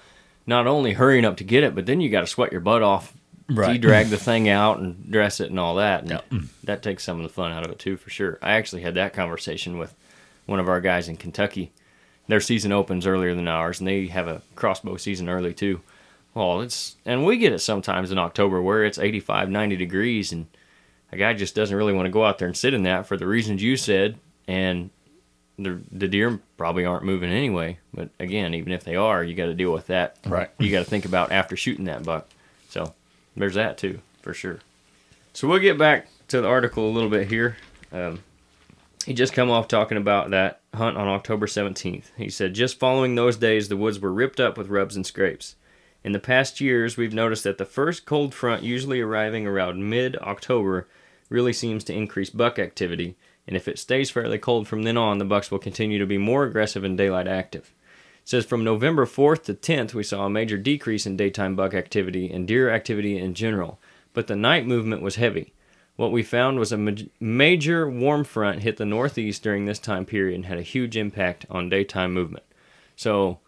not 0.48 0.66
only 0.66 0.94
hurrying 0.94 1.26
up 1.26 1.36
to 1.38 1.44
get 1.44 1.64
it, 1.66 1.76
but 1.76 1.86
then 1.86 2.00
you 2.00 2.10
got 2.10 2.22
to 2.22 2.28
sweat 2.28 2.54
your 2.54 2.62
butt 2.62 2.82
off, 2.82 3.14
Right. 3.50 3.82
drag 3.82 4.08
the 4.08 4.16
thing 4.18 4.48
out 4.48 4.80
and 4.80 5.12
dress 5.12 5.42
it 5.42 5.50
and 5.50 5.60
all 5.60 5.76
that. 5.76 6.04
And 6.04 6.10
Yeah. 6.12 6.40
that 6.64 6.82
takes 6.82 7.04
some 7.04 7.18
of 7.18 7.24
the 7.24 7.30
fun 7.34 7.52
out 7.52 7.66
of 7.66 7.72
it 7.72 7.80
too, 7.80 7.98
for 7.98 8.10
sure. 8.10 8.40
I 8.42 8.54
actually 8.54 8.82
had 8.84 8.94
that 8.94 9.12
conversation 9.12 9.78
with 9.78 9.94
one 10.46 10.62
of 10.62 10.70
our 10.70 10.80
guys 10.80 11.10
in 11.10 11.18
Kentucky. 11.18 11.74
Their 12.30 12.40
season 12.40 12.72
opens 12.72 13.06
earlier 13.06 13.36
than 13.36 13.50
ours, 13.50 13.80
and 13.82 13.88
they 13.90 14.08
have 14.08 14.30
a 14.30 14.42
crossbow 14.56 14.96
season 14.96 15.28
early 15.28 15.54
too. 15.54 15.82
Well, 16.34 16.62
it's 16.62 16.96
and 17.06 17.26
we 17.26 17.38
get 17.38 17.52
it 17.52 17.60
sometimes 17.60 18.10
in 18.10 18.18
October 18.18 18.62
where 18.62 18.86
it's 18.86 18.98
85, 18.98 19.50
90 19.50 19.76
degrees, 19.76 20.32
and 20.32 20.48
a 21.12 21.18
guy 21.18 21.34
just 21.34 21.56
doesn't 21.56 21.76
really 21.76 21.94
want 21.94 22.06
to 22.06 22.12
go 22.12 22.24
out 22.24 22.38
there 22.38 22.48
and 22.48 22.58
sit 22.58 22.74
in 22.74 22.84
that 22.84 23.06
for 23.06 23.18
the 23.18 23.28
reasons 23.28 23.62
you 23.62 23.78
said, 23.78 24.18
and 24.48 24.90
the 25.58 25.82
the 25.92 26.08
deer 26.08 26.40
probably 26.58 26.86
aren't 26.86 27.04
moving 27.04 27.32
anyway. 27.32 27.78
But 27.94 28.10
again, 28.20 28.54
even 28.54 28.72
if 28.72 28.84
they 28.84 28.96
are, 28.96 29.24
you 29.24 29.36
got 29.36 29.48
to 29.48 29.54
deal 29.54 29.72
with 29.72 29.88
that. 29.88 30.18
Right. 30.26 30.50
You 30.60 30.72
got 30.72 30.80
to 30.80 30.90
think 30.90 31.06
about 31.06 31.32
after 31.32 31.56
shooting 31.56 31.86
that 31.86 32.04
buck. 32.04 32.28
So 32.70 32.94
there's 33.36 33.56
that 33.56 33.78
too, 33.78 34.00
for 34.22 34.34
sure. 34.34 34.60
So 35.34 35.48
we'll 35.48 35.60
get 35.60 35.78
back 35.78 36.08
to 36.30 36.42
the 36.42 36.48
article 36.48 36.90
a 36.90 36.92
little 36.92 37.10
bit 37.10 37.28
here. 37.28 37.58
Um, 37.92 38.24
he 39.06 39.14
just 39.14 39.34
come 39.34 39.50
off 39.50 39.68
talking 39.68 39.98
about 39.98 40.30
that 40.30 40.62
hunt 40.74 40.98
on 40.98 41.08
October 41.08 41.48
17th. 41.48 42.12
He 42.18 42.30
said, 42.30 42.54
just 42.54 42.80
following 42.80 43.16
those 43.16 43.38
days, 43.38 43.68
the 43.68 43.78
woods 43.78 44.00
were 44.00 44.14
ripped 44.14 44.40
up 44.40 44.58
with 44.58 44.70
rubs 44.70 44.96
and 44.96 45.06
scrapes. 45.06 45.56
In 46.04 46.12
the 46.12 46.20
past 46.20 46.62
years, 46.62 46.98
we've 46.98 47.14
noticed 47.14 47.44
that 47.44 47.58
the 47.58 47.66
first 47.66 48.06
cold 48.06 48.34
front, 48.34 48.64
usually 48.64 49.02
arriving 49.02 49.46
around 49.46 49.90
mid 49.90 50.18
October, 50.18 50.88
really 51.32 51.54
seems 51.54 51.84
to 51.86 51.94
increase 51.94 52.30
buck 52.30 52.60
activity, 52.60 53.16
and 53.48 53.56
if 53.56 53.68
it 53.68 53.80
stays 53.80 54.12
fairly 54.12 54.38
cold 54.38 54.68
from 54.68 54.84
then 54.84 54.98
on, 54.98 55.18
the 55.18 55.26
bucks 55.26 55.50
will 55.50 55.60
continue 55.60 55.98
to 55.98 56.06
be 56.06 56.18
more 56.18 56.44
aggressive 56.44 56.84
and 56.84 56.98
daylight 56.98 57.28
active. 57.28 57.74
It 58.22 58.30
says 58.30 58.46
from 58.46 58.64
November 58.64 59.06
4th 59.06 59.44
to 59.44 59.54
10th, 59.54 59.94
we 59.94 60.04
saw 60.04 60.26
a 60.26 60.30
major 60.30 60.58
decrease 60.58 61.06
in 61.06 61.18
daytime 61.18 61.56
buck 61.56 61.74
activity 61.74 62.32
and 62.32 62.48
deer 62.48 62.70
activity 62.70 63.18
in 63.18 63.34
general, 63.34 63.80
but 64.14 64.28
the 64.28 64.36
night 64.36 64.68
movement 64.68 65.02
was 65.02 65.16
heavy. 65.16 65.54
What 65.96 66.12
we 66.12 66.22
found 66.22 66.60
was 66.60 66.72
a 66.72 66.78
ma- 66.78 66.92
major 67.20 67.90
warm 67.90 68.24
front 68.24 68.62
hit 68.62 68.78
the 68.78 68.86
northeast 68.86 69.42
during 69.42 69.66
this 69.66 69.80
time 69.80 70.06
period 70.06 70.36
and 70.36 70.46
had 70.46 70.58
a 70.58 70.64
huge 70.64 70.98
impact 70.98 71.46
on 71.50 71.70
daytime 71.70 72.14
movement. 72.14 72.46
So, 72.96 73.40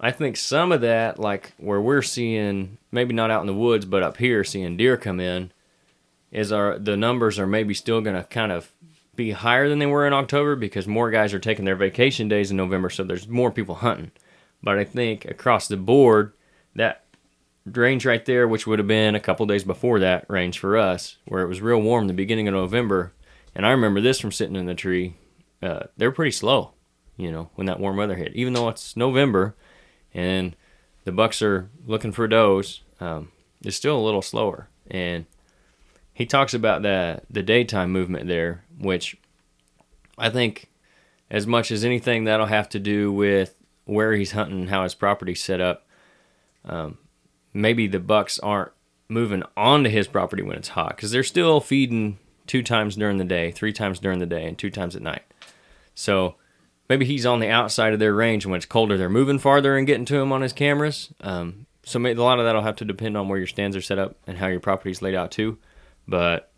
I 0.00 0.12
think 0.12 0.36
some 0.36 0.70
of 0.70 0.82
that, 0.82 1.18
like 1.18 1.52
where 1.56 1.80
we're 1.80 2.02
seeing, 2.02 2.78
maybe 2.92 3.14
not 3.14 3.30
out 3.30 3.40
in 3.40 3.46
the 3.48 3.54
woods, 3.54 3.84
but 3.84 4.02
up 4.02 4.18
here 4.18 4.44
seeing 4.44 4.76
deer 4.76 4.96
come 4.96 5.18
in, 5.18 5.50
is 6.30 6.52
our 6.52 6.78
the 6.78 6.96
numbers 6.96 7.38
are 7.38 7.46
maybe 7.46 7.74
still 7.74 8.00
going 8.00 8.16
to 8.16 8.24
kind 8.24 8.52
of 8.52 8.72
be 9.16 9.32
higher 9.32 9.68
than 9.68 9.78
they 9.80 9.86
were 9.86 10.06
in 10.06 10.12
October 10.12 10.54
because 10.54 10.86
more 10.86 11.10
guys 11.10 11.34
are 11.34 11.40
taking 11.40 11.64
their 11.64 11.76
vacation 11.76 12.28
days 12.28 12.50
in 12.50 12.56
November, 12.56 12.88
so 12.88 13.02
there's 13.02 13.28
more 13.28 13.50
people 13.50 13.76
hunting. 13.76 14.12
But 14.62 14.78
I 14.78 14.84
think 14.84 15.24
across 15.24 15.68
the 15.68 15.76
board, 15.76 16.32
that 16.74 17.04
range 17.66 18.06
right 18.06 18.24
there, 18.24 18.46
which 18.46 18.66
would 18.66 18.78
have 18.78 18.88
been 18.88 19.14
a 19.14 19.20
couple 19.20 19.44
days 19.46 19.64
before 19.64 19.98
that 20.00 20.24
range 20.28 20.58
for 20.58 20.76
us, 20.76 21.16
where 21.26 21.42
it 21.42 21.48
was 21.48 21.60
real 21.60 21.82
warm 21.82 22.06
the 22.06 22.14
beginning 22.14 22.48
of 22.48 22.54
November, 22.54 23.12
and 23.54 23.66
I 23.66 23.70
remember 23.70 24.00
this 24.00 24.20
from 24.20 24.32
sitting 24.32 24.56
in 24.56 24.66
the 24.66 24.74
tree. 24.74 25.16
Uh, 25.60 25.84
they're 25.96 26.12
pretty 26.12 26.30
slow, 26.30 26.72
you 27.16 27.32
know, 27.32 27.50
when 27.56 27.66
that 27.66 27.80
warm 27.80 27.96
weather 27.96 28.14
hit. 28.14 28.34
Even 28.36 28.52
though 28.52 28.68
it's 28.68 28.96
November, 28.96 29.56
and 30.14 30.54
the 31.04 31.12
bucks 31.12 31.42
are 31.42 31.68
looking 31.86 32.12
for 32.12 32.28
does, 32.28 32.82
um, 33.00 33.32
it's 33.62 33.76
still 33.76 33.98
a 33.98 34.04
little 34.04 34.22
slower. 34.22 34.68
And 34.88 35.26
he 36.18 36.26
talks 36.26 36.52
about 36.52 36.82
the 36.82 37.22
the 37.30 37.44
daytime 37.44 37.92
movement 37.92 38.26
there, 38.26 38.64
which 38.76 39.16
I 40.18 40.30
think 40.30 40.68
as 41.30 41.46
much 41.46 41.70
as 41.70 41.84
anything 41.84 42.24
that'll 42.24 42.46
have 42.46 42.68
to 42.70 42.80
do 42.80 43.12
with 43.12 43.54
where 43.84 44.14
he's 44.14 44.32
hunting 44.32 44.62
and 44.62 44.68
how 44.68 44.82
his 44.82 44.96
property's 44.96 45.40
set 45.40 45.60
up. 45.60 45.86
Um, 46.64 46.98
maybe 47.54 47.86
the 47.86 48.00
bucks 48.00 48.40
aren't 48.40 48.72
moving 49.08 49.44
onto 49.56 49.90
his 49.90 50.08
property 50.08 50.42
when 50.42 50.56
it's 50.56 50.70
hot 50.70 50.96
because 50.96 51.12
they're 51.12 51.22
still 51.22 51.60
feeding 51.60 52.18
two 52.48 52.64
times 52.64 52.96
during 52.96 53.18
the 53.18 53.24
day, 53.24 53.52
three 53.52 53.72
times 53.72 54.00
during 54.00 54.18
the 54.18 54.26
day, 54.26 54.44
and 54.44 54.58
two 54.58 54.70
times 54.70 54.96
at 54.96 55.02
night. 55.02 55.22
So 55.94 56.34
maybe 56.88 57.04
he's 57.04 57.26
on 57.26 57.38
the 57.38 57.48
outside 57.48 57.92
of 57.92 58.00
their 58.00 58.12
range 58.12 58.44
and 58.44 58.50
when 58.50 58.58
it's 58.58 58.66
colder, 58.66 58.98
they're 58.98 59.08
moving 59.08 59.38
farther 59.38 59.76
and 59.76 59.86
getting 59.86 60.04
to 60.06 60.18
him 60.18 60.32
on 60.32 60.42
his 60.42 60.52
cameras. 60.52 61.10
Um, 61.20 61.66
so 61.84 62.00
maybe 62.00 62.18
a 62.18 62.24
lot 62.24 62.40
of 62.40 62.44
that'll 62.44 62.62
have 62.62 62.76
to 62.76 62.84
depend 62.84 63.16
on 63.16 63.28
where 63.28 63.38
your 63.38 63.46
stands 63.46 63.76
are 63.76 63.80
set 63.80 64.00
up 64.00 64.16
and 64.26 64.38
how 64.38 64.48
your 64.48 64.58
property's 64.58 65.00
laid 65.00 65.14
out 65.14 65.30
too. 65.30 65.58
But 66.08 66.50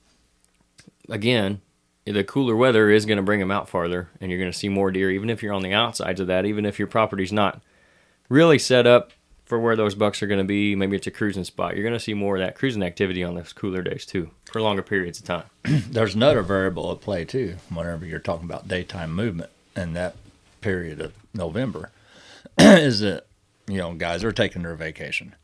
again, 1.09 1.61
the 2.07 2.25
cooler 2.25 2.57
weather 2.57 2.89
is 2.89 3.05
going 3.05 3.17
to 3.17 3.23
bring 3.23 3.41
them 3.41 3.51
out 3.51 3.69
farther, 3.69 4.09
and 4.21 4.31
you're 4.31 4.41
going 4.41 4.53
to 4.53 4.59
see 4.59 4.69
more 4.69 4.91
deer, 4.91 5.11
even 5.11 5.29
if 5.29 5.43
you're 5.43 5.53
on 5.53 5.63
the 5.63 5.75
outsides 5.75 6.21
of 6.21 6.29
that, 6.29 6.47
even 6.47 6.65
if 6.65 6.79
your 6.79 6.89
property's 6.89 7.33
not 7.33 7.61
really 8.29 8.59
set 8.59 8.87
up 8.87 9.13
for 9.45 9.59
where 9.59 9.75
those 9.75 9.97
bucks 9.97 10.23
are 10.23 10.29
going 10.29 10.39
to 10.39 10.45
be. 10.45 10.77
Maybe 10.77 10.97
it's 10.97 11.09
a 11.09 11.11
cruising 11.11 11.43
spot. 11.45 11.75
You're 11.75 11.83
going 11.83 11.93
to 11.93 12.01
see 12.01 12.15
more 12.15 12.37
of 12.37 12.41
that 12.41 12.55
cruising 12.55 12.85
activity 12.85 13.25
on 13.25 13.35
those 13.35 13.53
cooler 13.53 13.83
days 13.83 14.07
too, 14.07 14.31
for 14.51 14.63
longer 14.63 14.83
periods 14.83 15.19
of 15.19 15.25
time. 15.27 15.45
There's 15.65 16.15
another 16.15 16.43
variable 16.43 16.91
at 16.93 17.01
play 17.01 17.25
too. 17.25 17.57
Whenever 17.69 18.07
you're 18.07 18.21
talking 18.21 18.45
about 18.45 18.69
daytime 18.69 19.13
movement 19.13 19.51
in 19.77 19.93
that 19.95 20.15
period 20.61 21.01
of 21.01 21.13
November, 21.35 21.91
is 22.59 23.01
that 23.01 23.27
you 23.67 23.79
know 23.79 23.93
guys 23.95 24.23
are 24.23 24.33
taking 24.33 24.63
their 24.63 24.77
vacation. 24.77 25.35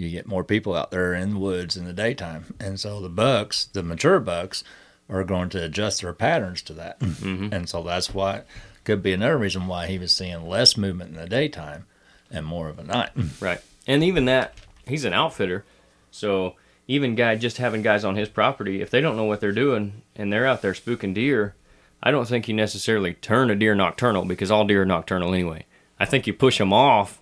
You 0.00 0.10
get 0.10 0.26
more 0.26 0.44
people 0.44 0.74
out 0.74 0.90
there 0.90 1.14
in 1.14 1.30
the 1.30 1.38
woods 1.38 1.76
in 1.76 1.84
the 1.84 1.92
daytime, 1.92 2.54
and 2.58 2.80
so 2.80 3.00
the 3.00 3.08
bucks, 3.08 3.66
the 3.66 3.82
mature 3.82 4.18
bucks, 4.18 4.64
are 5.08 5.24
going 5.24 5.48
to 5.50 5.64
adjust 5.64 6.00
their 6.00 6.12
patterns 6.12 6.62
to 6.62 6.72
that, 6.74 7.00
mm-hmm. 7.00 7.52
and 7.52 7.68
so 7.68 7.82
that's 7.82 8.14
why 8.14 8.42
could 8.84 9.02
be 9.02 9.12
another 9.12 9.38
reason 9.38 9.66
why 9.66 9.86
he 9.86 9.98
was 9.98 10.12
seeing 10.12 10.48
less 10.48 10.76
movement 10.76 11.10
in 11.10 11.16
the 11.16 11.26
daytime 11.26 11.86
and 12.30 12.46
more 12.46 12.68
of 12.68 12.78
a 12.78 12.84
night. 12.84 13.10
Right. 13.40 13.60
And 13.86 14.04
even 14.04 14.26
that, 14.26 14.54
he's 14.86 15.04
an 15.04 15.12
outfitter. 15.12 15.64
So 16.10 16.56
even 16.86 17.14
guy 17.14 17.36
just 17.36 17.58
having 17.58 17.82
guys 17.82 18.04
on 18.04 18.16
his 18.16 18.28
property, 18.28 18.80
if 18.80 18.90
they 18.90 19.00
don't 19.00 19.16
know 19.16 19.24
what 19.24 19.40
they're 19.40 19.52
doing 19.52 20.02
and 20.16 20.32
they're 20.32 20.46
out 20.46 20.62
there 20.62 20.72
spooking 20.72 21.14
deer, 21.14 21.54
I 22.02 22.10
don't 22.10 22.26
think 22.26 22.48
you 22.48 22.54
necessarily 22.54 23.14
turn 23.14 23.50
a 23.50 23.54
deer 23.54 23.74
nocturnal 23.74 24.24
because 24.24 24.50
all 24.50 24.64
deer 24.64 24.82
are 24.82 24.86
nocturnal 24.86 25.34
anyway. 25.34 25.66
I 25.98 26.04
think 26.04 26.26
you 26.26 26.32
push 26.32 26.58
them 26.58 26.72
off 26.72 27.19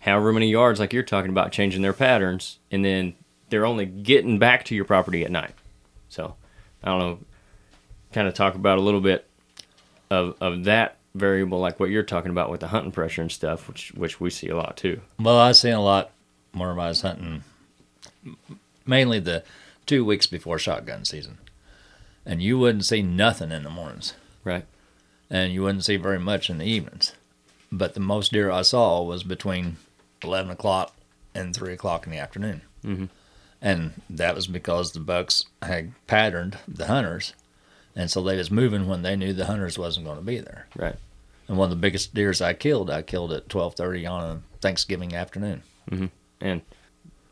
however 0.00 0.32
many 0.32 0.50
yards, 0.50 0.80
like 0.80 0.92
you're 0.92 1.02
talking 1.02 1.30
about, 1.30 1.52
changing 1.52 1.82
their 1.82 1.92
patterns, 1.92 2.58
and 2.70 2.84
then 2.84 3.14
they're 3.48 3.66
only 3.66 3.86
getting 3.86 4.38
back 4.38 4.64
to 4.66 4.74
your 4.74 4.84
property 4.84 5.24
at 5.24 5.30
night. 5.30 5.54
So 6.08 6.34
I 6.82 6.88
don't 6.88 6.98
know, 6.98 7.18
kind 8.12 8.28
of 8.28 8.34
talk 8.34 8.54
about 8.54 8.78
a 8.78 8.82
little 8.82 9.00
bit 9.00 9.26
of, 10.10 10.36
of 10.40 10.64
that 10.64 10.96
variable 11.14 11.58
like 11.58 11.80
what 11.80 11.90
you're 11.90 12.02
talking 12.02 12.30
about 12.30 12.50
with 12.50 12.60
the 12.60 12.68
hunting 12.68 12.92
pressure 12.92 13.22
and 13.22 13.32
stuff, 13.32 13.66
which 13.68 13.92
which 13.94 14.20
we 14.20 14.30
see 14.30 14.48
a 14.48 14.56
lot 14.56 14.76
too. 14.76 15.00
Well, 15.18 15.38
I've 15.38 15.56
seen 15.56 15.74
a 15.74 15.82
lot 15.82 16.10
more 16.52 16.70
of 16.70 16.76
my 16.76 16.92
hunting 16.92 17.44
mainly 18.86 19.20
the 19.20 19.42
two 19.86 20.04
weeks 20.04 20.26
before 20.26 20.58
shotgun 20.58 21.04
season. 21.04 21.38
And 22.26 22.42
you 22.42 22.58
wouldn't 22.58 22.84
see 22.84 23.02
nothing 23.02 23.50
in 23.50 23.62
the 23.62 23.70
mornings. 23.70 24.14
Right. 24.44 24.66
And 25.30 25.52
you 25.52 25.62
wouldn't 25.62 25.84
see 25.84 25.96
very 25.96 26.18
much 26.18 26.50
in 26.50 26.58
the 26.58 26.64
evenings. 26.64 27.14
But 27.72 27.94
the 27.94 28.00
most 28.00 28.32
deer 28.32 28.50
I 28.50 28.62
saw 28.62 29.02
was 29.02 29.22
between 29.22 29.76
11 30.22 30.50
o'clock 30.50 30.94
and 31.34 31.54
3 31.54 31.72
o'clock 31.72 32.06
in 32.06 32.12
the 32.12 32.18
afternoon. 32.18 32.62
Mhm. 32.84 33.08
And 33.62 33.92
that 34.08 34.34
was 34.34 34.46
because 34.46 34.92
the 34.92 35.00
bucks 35.00 35.44
had 35.62 35.92
patterned 36.06 36.58
the 36.66 36.86
hunters. 36.86 37.34
And 37.94 38.10
so 38.10 38.22
they 38.22 38.36
was 38.36 38.50
moving 38.50 38.86
when 38.88 39.02
they 39.02 39.16
knew 39.16 39.32
the 39.32 39.46
hunters 39.46 39.78
wasn't 39.78 40.06
going 40.06 40.18
to 40.18 40.24
be 40.24 40.38
there. 40.38 40.66
Right. 40.76 40.96
And 41.48 41.58
one 41.58 41.66
of 41.66 41.70
the 41.70 41.76
biggest 41.80 42.14
deers 42.14 42.40
I 42.40 42.52
killed, 42.54 42.90
I 42.90 43.02
killed 43.02 43.32
at 43.32 43.48
12:30 43.48 44.06
on 44.06 44.22
a 44.24 44.40
Thanksgiving 44.60 45.14
afternoon. 45.14 45.62
And 46.40 46.62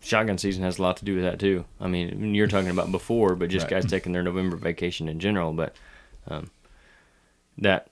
shotgun 0.01 0.37
season 0.39 0.65
has 0.65 0.79
a 0.79 0.83
lot 0.83 0.97
to 0.99 1.05
do 1.05 1.15
with 1.15 1.25
that 1.25 1.39
too. 1.39 1.65
I 1.81 1.87
mean, 1.87 2.35
you're 2.35 2.47
talking 2.49 2.71
about 2.71 2.91
before, 2.93 3.35
but 3.37 3.49
just 3.51 3.65
Right. 3.65 3.81
guys 3.83 3.87
taking 3.87 4.13
their 4.13 4.23
November 4.23 4.57
vacation 4.57 5.09
in 5.09 5.21
general. 5.21 5.53
But 5.53 5.75
um, 6.27 6.51
that 7.57 7.89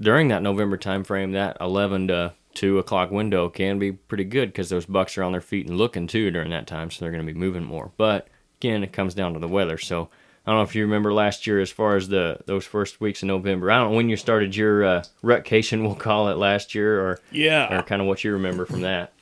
during 0.00 0.28
that 0.28 0.42
November 0.42 0.76
time 0.76 1.04
frame, 1.04 1.32
that 1.32 1.56
11 1.60 2.08
to 2.08 2.32
2 2.54 2.78
o'clock 2.78 3.10
window 3.10 3.48
can 3.48 3.78
be 3.78 3.92
pretty 3.92 4.24
good 4.24 4.48
because 4.50 4.68
those 4.68 4.86
bucks 4.86 5.16
are 5.18 5.22
on 5.22 5.32
their 5.32 5.40
feet 5.40 5.66
and 5.66 5.78
looking 5.78 6.06
too 6.06 6.30
during 6.30 6.50
that 6.50 6.66
time, 6.66 6.90
so 6.90 7.00
they're 7.04 7.12
going 7.12 7.26
to 7.26 7.32
be 7.32 7.38
moving 7.38 7.64
more. 7.64 7.92
But 7.96 8.28
again, 8.60 8.82
it 8.84 8.92
comes 8.92 9.14
down 9.14 9.32
to 9.34 9.38
the 9.40 9.48
weather. 9.48 9.78
So 9.78 10.08
I 10.46 10.50
don't 10.50 10.58
know 10.58 10.64
if 10.64 10.74
you 10.74 10.82
remember 10.82 11.12
last 11.12 11.46
year 11.46 11.60
as 11.60 11.70
far 11.70 11.96
as 11.96 12.08
the 12.08 12.38
those 12.46 12.64
first 12.66 13.00
weeks 13.00 13.22
in 13.22 13.28
November. 13.28 13.70
I 13.70 13.78
don't 13.78 13.90
know 13.92 13.96
when 13.96 14.08
you 14.08 14.16
started 14.16 14.54
your 14.56 14.84
uh, 14.84 15.04
rutcation, 15.22 15.82
we'll 15.84 15.94
call 15.94 16.28
it 16.28 16.36
last 16.36 16.74
year, 16.74 17.00
or 17.00 17.20
Yeah. 17.30 17.78
or 17.78 17.82
kind 17.82 18.02
of 18.02 18.08
what 18.08 18.24
you 18.24 18.32
remember 18.32 18.66
from 18.66 18.82
that. 18.82 19.12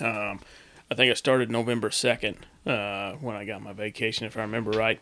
Um, 0.00 0.40
I 0.90 0.94
think 0.94 1.10
I 1.10 1.14
started 1.14 1.50
November 1.50 1.90
2nd 1.90 2.36
uh, 2.66 3.12
when 3.20 3.36
I 3.36 3.44
got 3.44 3.62
my 3.62 3.72
vacation, 3.72 4.26
if 4.26 4.36
I 4.36 4.40
remember 4.42 4.70
right. 4.70 5.00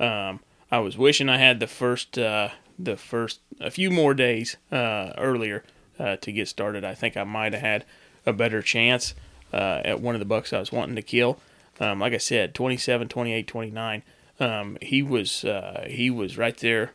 Um, 0.00 0.40
I 0.70 0.78
was 0.78 0.96
wishing 0.96 1.28
I 1.28 1.38
had 1.38 1.60
the 1.60 1.66
first, 1.66 2.18
uh, 2.18 2.48
the 2.78 2.96
first, 2.96 3.40
a 3.60 3.70
few 3.70 3.90
more 3.90 4.14
days 4.14 4.56
uh, 4.70 5.12
earlier 5.18 5.64
uh, 6.02 6.16
to 6.16 6.32
get 6.32 6.48
started. 6.48 6.84
I 6.84 6.94
think 6.94 7.16
I 7.16 7.24
might 7.24 7.52
have 7.52 7.62
had 7.62 7.84
a 8.26 8.32
better 8.32 8.60
chance 8.60 9.14
uh, 9.52 9.80
at 9.84 10.00
one 10.00 10.14
of 10.14 10.18
the 10.18 10.24
bucks 10.24 10.52
I 10.52 10.58
was 10.58 10.72
wanting 10.72 10.96
to 10.96 11.02
kill. 11.02 11.38
Um, 11.80 12.00
like 12.00 12.12
I 12.12 12.18
said, 12.18 12.54
27, 12.54 13.08
28, 13.08 13.46
29. 13.46 14.02
Um, 14.40 14.78
he 14.82 15.02
was 15.02 15.44
uh, 15.44 15.86
he 15.88 16.10
was 16.10 16.36
right 16.36 16.56
there 16.56 16.92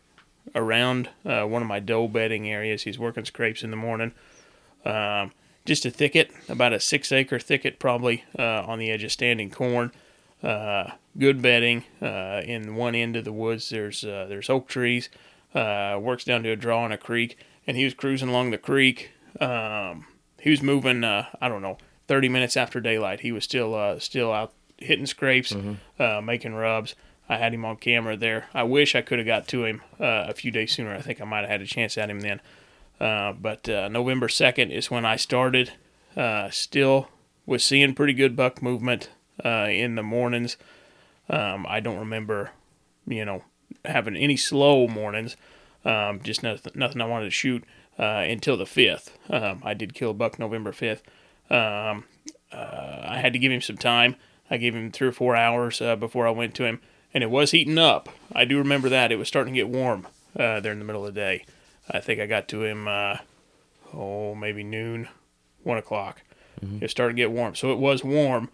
around 0.55 1.09
uh, 1.25 1.43
one 1.43 1.61
of 1.61 1.67
my 1.67 1.79
doe 1.79 2.07
bedding 2.07 2.49
areas. 2.49 2.83
He's 2.83 2.99
working 2.99 3.25
scrapes 3.25 3.63
in 3.63 3.71
the 3.71 3.77
morning. 3.77 4.11
Um, 4.85 5.31
just 5.65 5.85
a 5.85 5.91
thicket, 5.91 6.31
about 6.47 6.73
a 6.73 6.79
six 6.79 7.11
acre 7.11 7.39
thicket, 7.39 7.79
probably 7.79 8.23
uh, 8.37 8.63
on 8.65 8.79
the 8.79 8.89
edge 8.89 9.03
of 9.03 9.11
standing 9.11 9.49
corn. 9.49 9.91
Good 10.41 11.41
bedding. 11.41 11.83
In 12.01 12.75
one 12.75 12.95
end 12.95 13.15
of 13.15 13.25
the 13.25 13.33
woods, 13.33 13.69
there's 13.69 14.01
there's 14.01 14.49
oak 14.49 14.67
trees. 14.67 15.09
Works 15.53 16.23
down 16.23 16.43
to 16.43 16.51
a 16.51 16.55
draw 16.55 16.85
in 16.85 16.91
a 16.91 16.97
creek, 16.97 17.37
and 17.67 17.77
he 17.77 17.83
was 17.83 17.93
cruising 17.93 18.29
along 18.29 18.51
the 18.51 18.57
creek. 18.57 19.11
Um, 19.39 20.05
he 20.39 20.49
was 20.49 20.61
moving. 20.61 21.03
Uh, 21.03 21.25
I 21.41 21.49
don't 21.49 21.61
know, 21.61 21.77
30 22.07 22.29
minutes 22.29 22.57
after 22.57 22.79
daylight. 22.79 23.19
He 23.19 23.31
was 23.31 23.43
still 23.43 23.75
uh, 23.75 23.99
still 23.99 24.31
out 24.31 24.53
hitting 24.77 25.05
scrapes, 25.05 25.55
uh, 25.99 26.21
making 26.21 26.53
rubs. 26.53 26.95
I 27.29 27.37
had 27.37 27.53
him 27.53 27.65
on 27.65 27.75
camera 27.77 28.15
there. 28.15 28.47
I 28.53 28.63
wish 28.63 28.95
I 28.95 29.01
could 29.01 29.19
have 29.19 29.25
got 29.27 29.47
to 29.49 29.65
him 29.65 29.81
uh, 29.99 30.25
a 30.29 30.33
few 30.33 30.49
days 30.49 30.71
sooner. 30.71 30.93
I 30.93 31.01
think 31.01 31.19
I 31.19 31.25
might 31.25 31.41
have 31.41 31.49
had 31.49 31.61
a 31.61 31.65
chance 31.65 31.97
at 31.97 32.09
him 32.09 32.21
then. 32.21 32.39
Uh, 32.99 33.33
but 33.33 33.67
uh, 33.67 33.89
November 33.89 34.27
2nd 34.27 34.71
is 34.71 34.89
when 34.89 35.05
I 35.05 35.17
started. 35.17 35.73
Uh, 36.15 36.49
still 36.49 37.09
was 37.45 37.63
seeing 37.63 37.93
pretty 37.93 38.13
good 38.13 38.35
buck 38.35 38.61
movement 38.61 39.09
uh, 39.43 39.67
in 39.69 39.95
the 39.95 40.03
mornings. 40.03 40.57
Um, 41.29 41.65
I 41.67 41.79
don't 41.79 41.99
remember, 41.99 42.51
you 43.05 43.25
know, 43.25 43.43
having 43.83 44.15
any 44.15 44.37
slow 44.37 44.87
mornings. 44.87 45.35
Um, 45.87 46.21
just 46.21 46.43
nothing, 46.43 46.73
nothing 46.75 47.01
I 47.01 47.05
wanted 47.05 47.25
to 47.25 47.31
shoot 47.31 47.63
uh, 47.97 48.25
until 48.27 48.57
the 48.57 48.65
5th. 48.65 49.09
Um, 49.29 49.61
I 49.63 49.73
did 49.73 49.93
kill 49.93 50.11
a 50.11 50.13
buck 50.13 50.37
November 50.37 50.71
5th. 50.71 51.01
Um, 51.49 52.03
uh, 52.51 53.05
I 53.07 53.19
had 53.19 53.33
to 53.33 53.39
give 53.39 53.51
him 53.51 53.61
some 53.61 53.77
time. 53.77 54.15
I 54.49 54.57
gave 54.57 54.75
him 54.75 54.91
three 54.91 55.07
or 55.07 55.13
four 55.13 55.35
hours 55.35 55.81
uh, 55.81 55.95
before 55.95 56.27
I 56.27 56.31
went 56.31 56.55
to 56.55 56.65
him, 56.65 56.81
and 57.13 57.23
it 57.23 57.29
was 57.29 57.51
heating 57.51 57.77
up. 57.77 58.09
I 58.33 58.45
do 58.45 58.57
remember 58.57 58.89
that. 58.89 59.11
It 59.11 59.17
was 59.17 59.27
starting 59.27 59.53
to 59.53 59.59
get 59.59 59.69
warm 59.69 60.07
uh, 60.37 60.59
there 60.59 60.71
in 60.71 60.79
the 60.79 60.85
middle 60.85 61.05
of 61.05 61.13
the 61.13 61.19
day. 61.19 61.45
I 61.89 61.99
think 61.99 62.19
I 62.19 62.25
got 62.25 62.47
to 62.49 62.63
him, 62.63 62.87
uh, 62.87 63.17
oh, 63.93 64.35
maybe 64.35 64.63
noon, 64.63 65.07
1 65.63 65.77
o'clock. 65.77 66.21
It 66.81 66.89
started 66.89 67.13
to 67.13 67.17
get 67.17 67.31
warm. 67.31 67.55
So 67.55 67.71
it 67.71 67.77
was 67.77 68.03
warm 68.03 68.49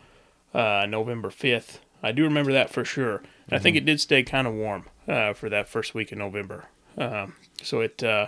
uh, 0.54 0.86
November 0.88 1.30
5th. 1.30 1.78
I 2.04 2.12
do 2.12 2.24
remember 2.24 2.52
that 2.52 2.70
for 2.70 2.84
sure. 2.84 3.24
And 3.48 3.54
I 3.54 3.60
think 3.60 3.78
it 3.78 3.86
did 3.86 4.02
stay 4.02 4.24
kind 4.24 4.46
of 4.46 4.54
warm 4.54 4.86
uh, 5.08 5.34
for 5.34 5.50
that 5.50 5.70
first 5.70 5.96
week 5.96 6.12
in 6.12 6.20
November. 6.20 6.66
Um, 6.98 7.34
so 7.62 7.82
it, 7.82 8.04
uh, 8.04 8.28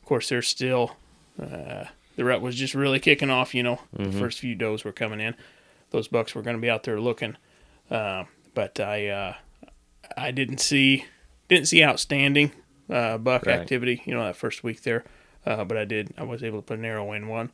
of 0.00 0.04
course, 0.06 0.28
there's 0.28 0.48
still, 0.48 0.96
uh, 1.40 1.84
the 2.16 2.24
rut 2.24 2.40
was 2.40 2.56
just 2.56 2.74
really 2.74 3.00
kicking 3.00 3.30
off, 3.30 3.54
you 3.54 3.62
know. 3.62 3.80
The 3.96 4.10
first 4.12 4.40
few 4.40 4.54
does 4.54 4.84
were 4.84 4.92
coming 4.92 5.20
in. 5.20 5.34
Those 5.90 6.08
bucks 6.08 6.34
were 6.34 6.42
going 6.42 6.56
to 6.56 6.60
be 6.60 6.70
out 6.70 6.82
there 6.84 7.00
looking. 7.00 7.36
Uh, 7.90 8.24
but 8.54 8.80
I, 8.80 9.08
uh, 9.08 9.34
I 10.16 10.30
didn't 10.30 10.58
see, 10.58 11.04
didn't 11.48 11.68
see 11.68 11.82
outstanding 11.84 12.52
uh, 12.90 13.18
buck 13.18 13.46
Right. 13.46 13.58
activity, 13.60 14.02
you 14.04 14.14
know, 14.14 14.24
that 14.24 14.36
first 14.36 14.62
week 14.64 14.82
there. 14.82 15.04
Uh, 15.44 15.64
but 15.64 15.76
I 15.76 15.84
did, 15.84 16.12
I 16.18 16.22
was 16.24 16.42
able 16.42 16.58
to 16.58 16.66
put 16.66 16.78
an 16.78 16.84
arrow 16.84 17.12
in 17.12 17.28
one. 17.28 17.50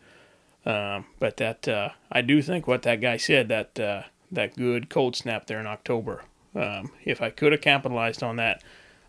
Um, 0.66 1.06
but 1.18 1.36
that 1.38 1.66
uh, 1.68 1.90
I 2.12 2.20
do 2.20 2.42
think 2.42 2.66
what 2.66 2.82
that 2.82 3.00
guy 3.00 3.16
said 3.16 3.48
that 3.48 3.78
uh, 3.80 4.02
that 4.30 4.54
good 4.56 4.90
cold 4.90 5.16
snap 5.16 5.46
there 5.46 5.60
in 5.60 5.66
October. 5.66 6.22
Um, 6.54 6.90
if 7.04 7.22
I 7.22 7.30
could 7.30 7.52
have 7.52 7.60
capitalized 7.62 8.22
on 8.22 8.36
that, 8.36 8.62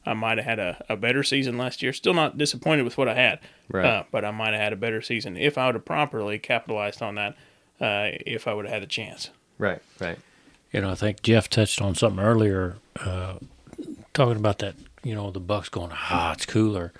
I 0.05 0.13
might 0.13 0.37
have 0.37 0.45
had 0.45 0.59
a, 0.59 0.83
a 0.89 0.95
better 0.95 1.23
season 1.23 1.57
last 1.57 1.83
year. 1.83 1.93
Still 1.93 2.13
not 2.13 2.37
disappointed 2.37 2.83
with 2.83 2.97
what 2.97 3.07
I 3.07 3.13
had, 3.15 3.39
Right. 3.69 3.85
uh, 3.85 4.03
but 4.11 4.23
I 4.25 4.31
might 4.31 4.53
have 4.53 4.61
had 4.61 4.73
a 4.73 4.77
better 4.77 5.01
season 5.01 5.37
if 5.37 5.57
I 5.57 5.65
would 5.67 5.75
have 5.75 5.85
properly 5.85 6.39
capitalized 6.39 7.01
on 7.01 7.15
that. 7.15 7.35
Uh, 7.81 8.11
if 8.25 8.45
I 8.47 8.53
would 8.53 8.65
have 8.65 8.73
had 8.73 8.83
a 8.83 8.87
chance. 8.87 9.29
Right. 9.57 9.81
Right. 9.99 10.17
You 10.73 10.81
know, 10.81 10.91
I 10.91 10.95
think 10.95 11.21
Jeff 11.21 11.49
touched 11.49 11.81
on 11.81 11.95
something 11.95 12.19
earlier, 12.23 12.75
uh, 12.99 13.35
talking 14.13 14.35
about 14.37 14.59
that. 14.59 14.75
You 15.03 15.15
know, 15.15 15.31
the 15.31 15.39
bucks 15.39 15.69
going, 15.69 15.91
ah, 15.93 16.33
it's 16.33 16.45
cooler. 16.45 16.91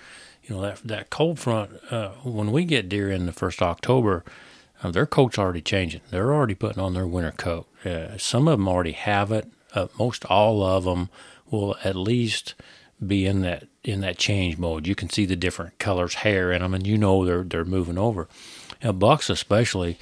You 0.44 0.56
know 0.56 0.62
that 0.62 0.78
that 0.86 1.10
cold 1.10 1.38
front. 1.38 1.72
Uh, 1.92 2.12
when 2.24 2.52
we 2.54 2.64
get 2.64 2.88
deer 2.90 3.12
in 3.12 3.26
the 3.26 3.34
first 3.34 3.62
October, 3.62 4.24
uh, 4.82 4.90
their 4.92 5.06
coat's 5.06 5.38
already 5.38 5.62
changing. 5.62 6.00
They're 6.12 6.34
already 6.34 6.56
putting 6.56 6.82
on 6.82 6.94
their 6.94 7.06
winter 7.06 7.32
coat. 7.34 7.68
Uh, 7.86 8.18
some 8.18 8.48
of 8.48 8.58
them 8.58 8.68
already 8.70 8.94
have 8.94 9.32
it. 9.34 9.48
Uh, 9.76 9.88
most 10.00 10.24
all 10.26 10.64
of 10.64 10.86
them 10.86 11.10
will 11.52 11.76
at 11.84 11.96
least 11.98 12.56
be 13.06 13.26
in 13.26 13.42
that 13.42 13.68
in 13.84 14.02
that 14.02 14.18
change 14.18 14.58
mode. 14.58 14.88
You 14.88 14.96
can 14.96 15.10
see 15.10 15.26
the 15.26 15.36
different 15.36 15.80
colors, 15.80 16.16
hair 16.16 16.52
in 16.52 16.62
them, 16.62 16.74
and 16.74 16.86
you 16.86 16.98
know 16.98 17.26
they're 17.26 17.44
they're 17.44 17.66
moving 17.66 17.98
over. 17.98 18.28
Now, 18.84 18.92
bucks 18.92 19.30
especially, 19.30 19.98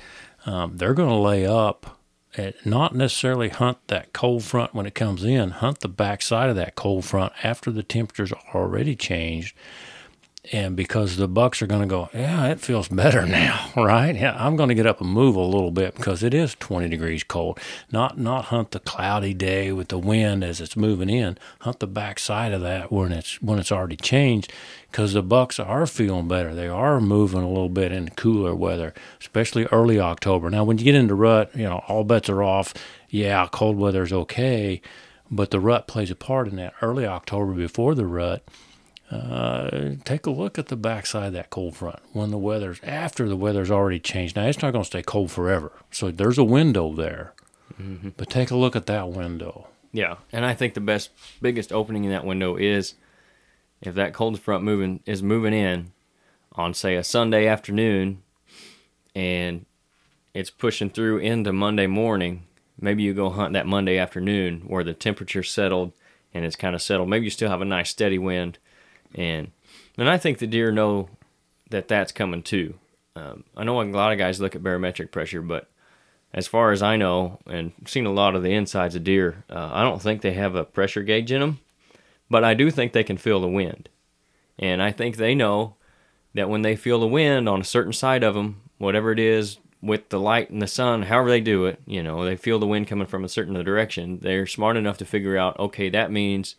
um, 0.45 0.77
they're 0.77 0.93
going 0.93 1.09
to 1.09 1.15
lay 1.15 1.45
up 1.45 1.97
and 2.35 2.53
not 2.63 2.95
necessarily 2.95 3.49
hunt 3.49 3.77
that 3.87 4.13
cold 4.13 4.43
front 4.43 4.73
when 4.73 4.85
it 4.85 4.95
comes 4.95 5.23
in. 5.23 5.51
Hunt 5.51 5.79
the 5.79 5.87
back 5.87 6.21
side 6.21 6.49
of 6.49 6.55
that 6.55 6.75
cold 6.75 7.05
front 7.05 7.33
after 7.43 7.71
the 7.71 7.83
temperatures 7.83 8.33
already 8.53 8.95
changed. 8.95 9.55
And 10.51 10.75
because 10.75 11.17
the 11.17 11.27
bucks 11.27 11.61
are 11.61 11.67
going 11.67 11.81
to 11.81 11.87
go, 11.87 12.09
yeah, 12.13 12.47
it 12.47 12.59
feels 12.59 12.87
better 12.87 13.25
now, 13.25 13.69
right? 13.75 14.15
Yeah, 14.15 14.35
I'm 14.37 14.55
going 14.55 14.69
to 14.69 14.75
get 14.75 14.85
up 14.85 15.01
and 15.01 15.09
move 15.09 15.35
a 15.35 15.41
little 15.41 15.71
bit 15.71 15.95
because 15.95 16.23
it 16.23 16.33
is 16.33 16.55
20 16.55 16.87
degrees 16.89 17.23
cold. 17.23 17.59
Not 17.91 18.17
not 18.17 18.45
hunt 18.45 18.71
the 18.71 18.79
cloudy 18.79 19.33
day 19.33 19.71
with 19.71 19.89
the 19.89 19.97
wind 19.97 20.43
as 20.43 20.61
it's 20.61 20.77
moving 20.77 21.09
in. 21.09 21.37
Hunt 21.61 21.79
the 21.79 21.87
back 21.87 22.19
side 22.19 22.53
of 22.53 22.61
that 22.61 22.91
when 22.91 23.11
it's 23.11 23.41
when 23.41 23.59
it's 23.59 23.71
already 23.71 23.97
changed, 23.97 24.51
because 24.91 25.13
the 25.13 25.23
bucks 25.23 25.59
are 25.59 25.85
feeling 25.85 26.27
better. 26.27 26.55
They 26.55 26.67
are 26.67 27.01
moving 27.01 27.41
a 27.43 27.49
little 27.49 27.69
bit 27.69 27.91
in 27.91 28.09
cooler 28.09 28.55
weather, 28.55 28.93
especially 29.19 29.65
early 29.65 29.99
October. 29.99 30.49
Now, 30.49 30.63
when 30.63 30.77
you 30.77 30.85
get 30.85 30.95
into 30.95 31.15
rut, 31.15 31.55
you 31.55 31.63
know 31.63 31.83
all 31.87 32.03
bets 32.03 32.29
are 32.29 32.43
off. 32.43 32.73
Yeah, 33.09 33.47
cold 33.51 33.77
weather 33.77 34.03
is 34.03 34.13
okay, 34.13 34.81
but 35.29 35.51
the 35.51 35.59
rut 35.59 35.87
plays 35.87 36.11
a 36.11 36.15
part 36.15 36.47
in 36.47 36.55
that. 36.57 36.73
Early 36.81 37.05
October 37.05 37.53
before 37.53 37.95
the 37.95 38.05
rut 38.05 38.43
uh, 39.11 39.91
take 40.03 40.25
a 40.25 40.31
look 40.31 40.59
at 40.59 40.67
the 40.67 40.75
backside 40.75 41.27
of 41.27 41.33
that 41.33 41.49
cold 41.49 41.77
front 41.77 41.99
when 42.11 42.29
the 42.29 42.37
weather's 42.37 42.79
after 42.83 43.29
the 43.29 43.37
weather's 43.37 43.71
already 43.71 43.99
changed. 43.99 44.35
Now 44.35 44.45
it's 44.45 44.61
not 44.61 44.71
going 44.71 44.83
to 44.83 44.87
stay 44.87 45.01
cold 45.01 45.31
forever, 45.31 45.71
so 45.91 46.11
there's 46.11 46.37
a 46.37 46.43
window 46.43 46.93
there. 46.93 47.33
But 48.17 48.29
take 48.29 48.49
a 48.49 48.55
look 48.55 48.75
at 48.75 48.87
that 48.87 49.09
window. 49.09 49.67
Yeah, 49.93 50.15
and 50.31 50.45
I 50.45 50.55
think 50.55 50.73
the 50.73 50.81
best, 50.81 51.11
biggest 51.41 51.71
opening 51.71 52.03
in 52.05 52.09
that 52.11 52.25
window 52.25 52.55
is 52.55 52.95
if 53.81 53.93
that 53.95 54.13
cold 54.13 54.39
front 54.39 54.63
moving 54.63 55.01
is 55.05 55.21
moving 55.21 55.53
in 55.53 55.91
on 56.53 56.73
say 56.73 56.95
a 56.95 57.03
Sunday 57.03 57.47
afternoon, 57.47 58.23
and 59.15 59.65
it's 60.33 60.49
pushing 60.49 60.89
through 60.89 61.19
into 61.19 61.53
Monday 61.53 61.87
morning. 61.87 62.43
Maybe 62.79 63.03
you 63.03 63.13
go 63.13 63.29
hunt 63.29 63.53
that 63.53 63.65
Monday 63.65 63.97
afternoon 63.97 64.61
where 64.67 64.83
the 64.83 64.93
temperature's 64.93 65.49
settled 65.49 65.93
and 66.33 66.45
it's 66.45 66.55
kind 66.55 66.75
of 66.75 66.81
settled. 66.81 67.09
Maybe 67.09 67.25
you 67.25 67.31
still 67.31 67.49
have 67.49 67.61
a 67.61 67.65
nice 67.65 67.89
steady 67.89 68.19
wind, 68.19 68.59
and 69.15 69.51
and 69.97 70.09
I 70.09 70.17
think 70.17 70.37
the 70.37 70.47
deer 70.47 70.71
know 70.71 71.09
that 71.69 71.87
that's 71.87 72.11
coming 72.11 72.43
too. 72.43 72.75
Um, 73.15 73.45
I 73.55 73.63
know 73.63 73.81
a 73.81 73.83
lot 73.83 74.11
of 74.11 74.17
guys 74.17 74.39
look 74.39 74.55
at 74.55 74.63
barometric 74.63 75.11
pressure, 75.11 75.41
but 75.41 75.69
as 76.33 76.47
far 76.47 76.71
as 76.71 76.83
I 76.83 76.97
know, 76.97 77.39
and 77.47 77.71
seen 77.85 78.05
a 78.05 78.11
lot 78.11 78.35
of 78.35 78.43
the 78.43 78.53
insides 78.53 78.95
of 78.95 79.03
deer, 79.03 79.43
uh, 79.49 79.71
I 79.73 79.81
don't 79.81 80.01
think 80.01 80.21
they 80.21 80.33
have 80.33 80.55
a 80.55 80.63
pressure 80.63 81.01
gauge 81.01 81.31
in 81.31 81.41
them, 81.41 81.59
but 82.29 82.43
I 82.43 82.53
do 82.53 82.69
think 82.69 82.93
they 82.93 83.03
can 83.03 83.17
feel 83.17 83.39
the 83.39 83.47
wind. 83.47 83.89
And 84.59 84.81
I 84.81 84.91
think 84.91 85.17
they 85.17 85.33
know 85.33 85.75
that 86.33 86.49
when 86.49 86.61
they 86.61 86.75
feel 86.75 86.99
the 86.99 87.07
wind 87.07 87.49
on 87.49 87.61
a 87.61 87.65
certain 87.65 87.93
side 87.93 88.23
of 88.23 88.35
them, 88.35 88.61
whatever 88.77 89.11
it 89.11 89.19
is, 89.19 89.57
with 89.81 90.09
the 90.09 90.19
light 90.19 90.49
and 90.49 90.61
the 90.61 90.67
sun, 90.67 91.03
however 91.03 91.29
they 91.29 91.41
do 91.41 91.65
it, 91.65 91.79
you 91.85 92.01
know, 92.01 92.25
they 92.25 92.35
feel 92.35 92.59
the 92.59 92.67
wind 92.67 92.87
coming 92.87 93.07
from 93.07 93.23
a 93.23 93.29
certain 93.29 93.53
direction, 93.63 94.19
they're 94.21 94.47
smart 94.47 94.75
enough 94.75 94.97
to 94.97 95.05
figure 95.05 95.37
out, 95.37 95.57
okay, 95.59 95.89
that 95.89 96.11
means 96.11 96.55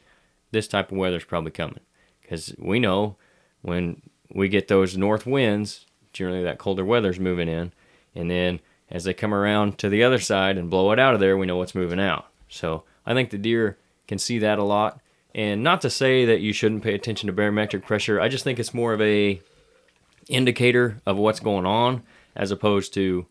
this 0.50 0.68
type 0.68 0.90
of 0.90 0.98
weather's 0.98 1.24
probably 1.24 1.50
coming. 1.50 1.80
Because 2.28 2.54
we 2.58 2.78
know 2.78 3.16
when 3.62 4.02
we 4.30 4.50
get 4.50 4.68
those 4.68 4.98
north 4.98 5.24
winds, 5.24 5.86
generally 6.12 6.42
that 6.42 6.58
colder 6.58 6.84
weather's 6.84 7.18
moving 7.18 7.48
in, 7.48 7.72
and 8.14 8.30
then 8.30 8.60
as 8.90 9.04
they 9.04 9.14
come 9.14 9.32
around 9.32 9.78
to 9.78 9.88
the 9.88 10.04
other 10.04 10.18
side 10.18 10.58
and 10.58 10.68
blow 10.68 10.92
it 10.92 10.98
out 10.98 11.14
of 11.14 11.20
there, 11.20 11.38
we 11.38 11.46
know 11.46 11.56
what's 11.56 11.74
moving 11.74 11.98
out. 11.98 12.26
So 12.50 12.84
I 13.06 13.14
think 13.14 13.30
the 13.30 13.38
deer 13.38 13.78
can 14.06 14.18
see 14.18 14.38
that 14.40 14.58
a 14.58 14.62
lot. 14.62 15.00
And 15.34 15.62
not 15.62 15.80
to 15.82 15.90
say 15.90 16.26
that 16.26 16.40
you 16.40 16.52
shouldn't 16.52 16.82
pay 16.82 16.94
attention 16.94 17.28
to 17.28 17.32
barometric 17.32 17.86
pressure. 17.86 18.20
I 18.20 18.28
just 18.28 18.44
think 18.44 18.58
it's 18.58 18.74
more 18.74 18.92
of 18.92 19.00
a 19.00 19.40
indicator 20.28 21.00
of 21.06 21.16
what's 21.16 21.40
going 21.40 21.64
on 21.64 22.02
as 22.36 22.50
opposed 22.50 22.92
to 22.94 23.26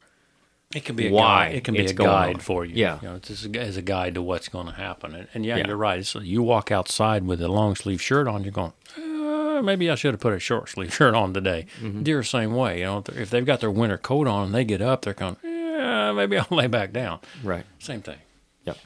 It 0.76 0.84
can 0.84 0.96
be 0.98 1.08
a 1.08 1.12
Why 1.12 1.48
guide. 1.48 1.56
It 1.56 1.64
can 1.64 1.74
be 1.76 1.86
a 1.86 1.94
guide 1.94 2.36
on. 2.36 2.40
for 2.42 2.66
you. 2.66 2.76
Yeah. 2.76 3.00
you 3.02 3.08
know, 3.08 3.16
it's 3.16 3.46
a, 3.46 3.60
as 3.60 3.78
a 3.78 3.82
guide 3.82 4.16
to 4.16 4.22
what's 4.22 4.50
going 4.50 4.66
to 4.68 4.74
happen. 4.74 5.16
And, 5.16 5.28
and 5.34 5.46
yeah, 5.46 5.56
Yeah. 5.58 5.68
you're 5.68 5.78
right. 5.78 6.06
So 6.06 6.20
you 6.20 6.44
walk 6.44 6.72
outside 6.72 7.26
with 7.26 7.42
a 7.42 7.48
long 7.48 7.76
sleeve 7.76 8.02
shirt 8.02 8.28
on, 8.28 8.44
you're 8.44 8.52
going. 8.52 8.74
Uh, 8.98 9.62
maybe 9.62 9.90
I 9.90 9.96
should 9.96 10.14
have 10.14 10.20
put 10.20 10.34
a 10.34 10.40
short 10.40 10.68
sleeve 10.70 10.94
shirt 10.94 11.16
on 11.16 11.34
today. 11.34 11.68
Mm-hmm. 11.82 12.04
Deer 12.04 12.22
same 12.22 12.54
way. 12.54 12.80
You 12.80 12.86
know, 12.86 13.04
if 13.16 13.30
they've 13.30 13.46
got 13.46 13.62
their 13.62 13.72
winter 13.72 13.98
coat 13.98 14.28
on 14.28 14.46
and 14.48 14.54
they 14.54 14.66
get 14.66 14.82
up, 14.82 15.04
they're 15.04 15.14
going. 15.14 15.38
Yeah, 15.42 16.12
maybe 16.12 16.38
I'll 16.38 16.48
lay 16.56 16.68
back 16.68 16.92
down. 16.92 17.20
right. 17.44 17.66
Same 17.80 18.02
thing. 18.02 18.18
Yep. 18.66 18.78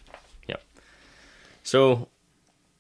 Yep. 0.48 0.62
So 1.64 2.08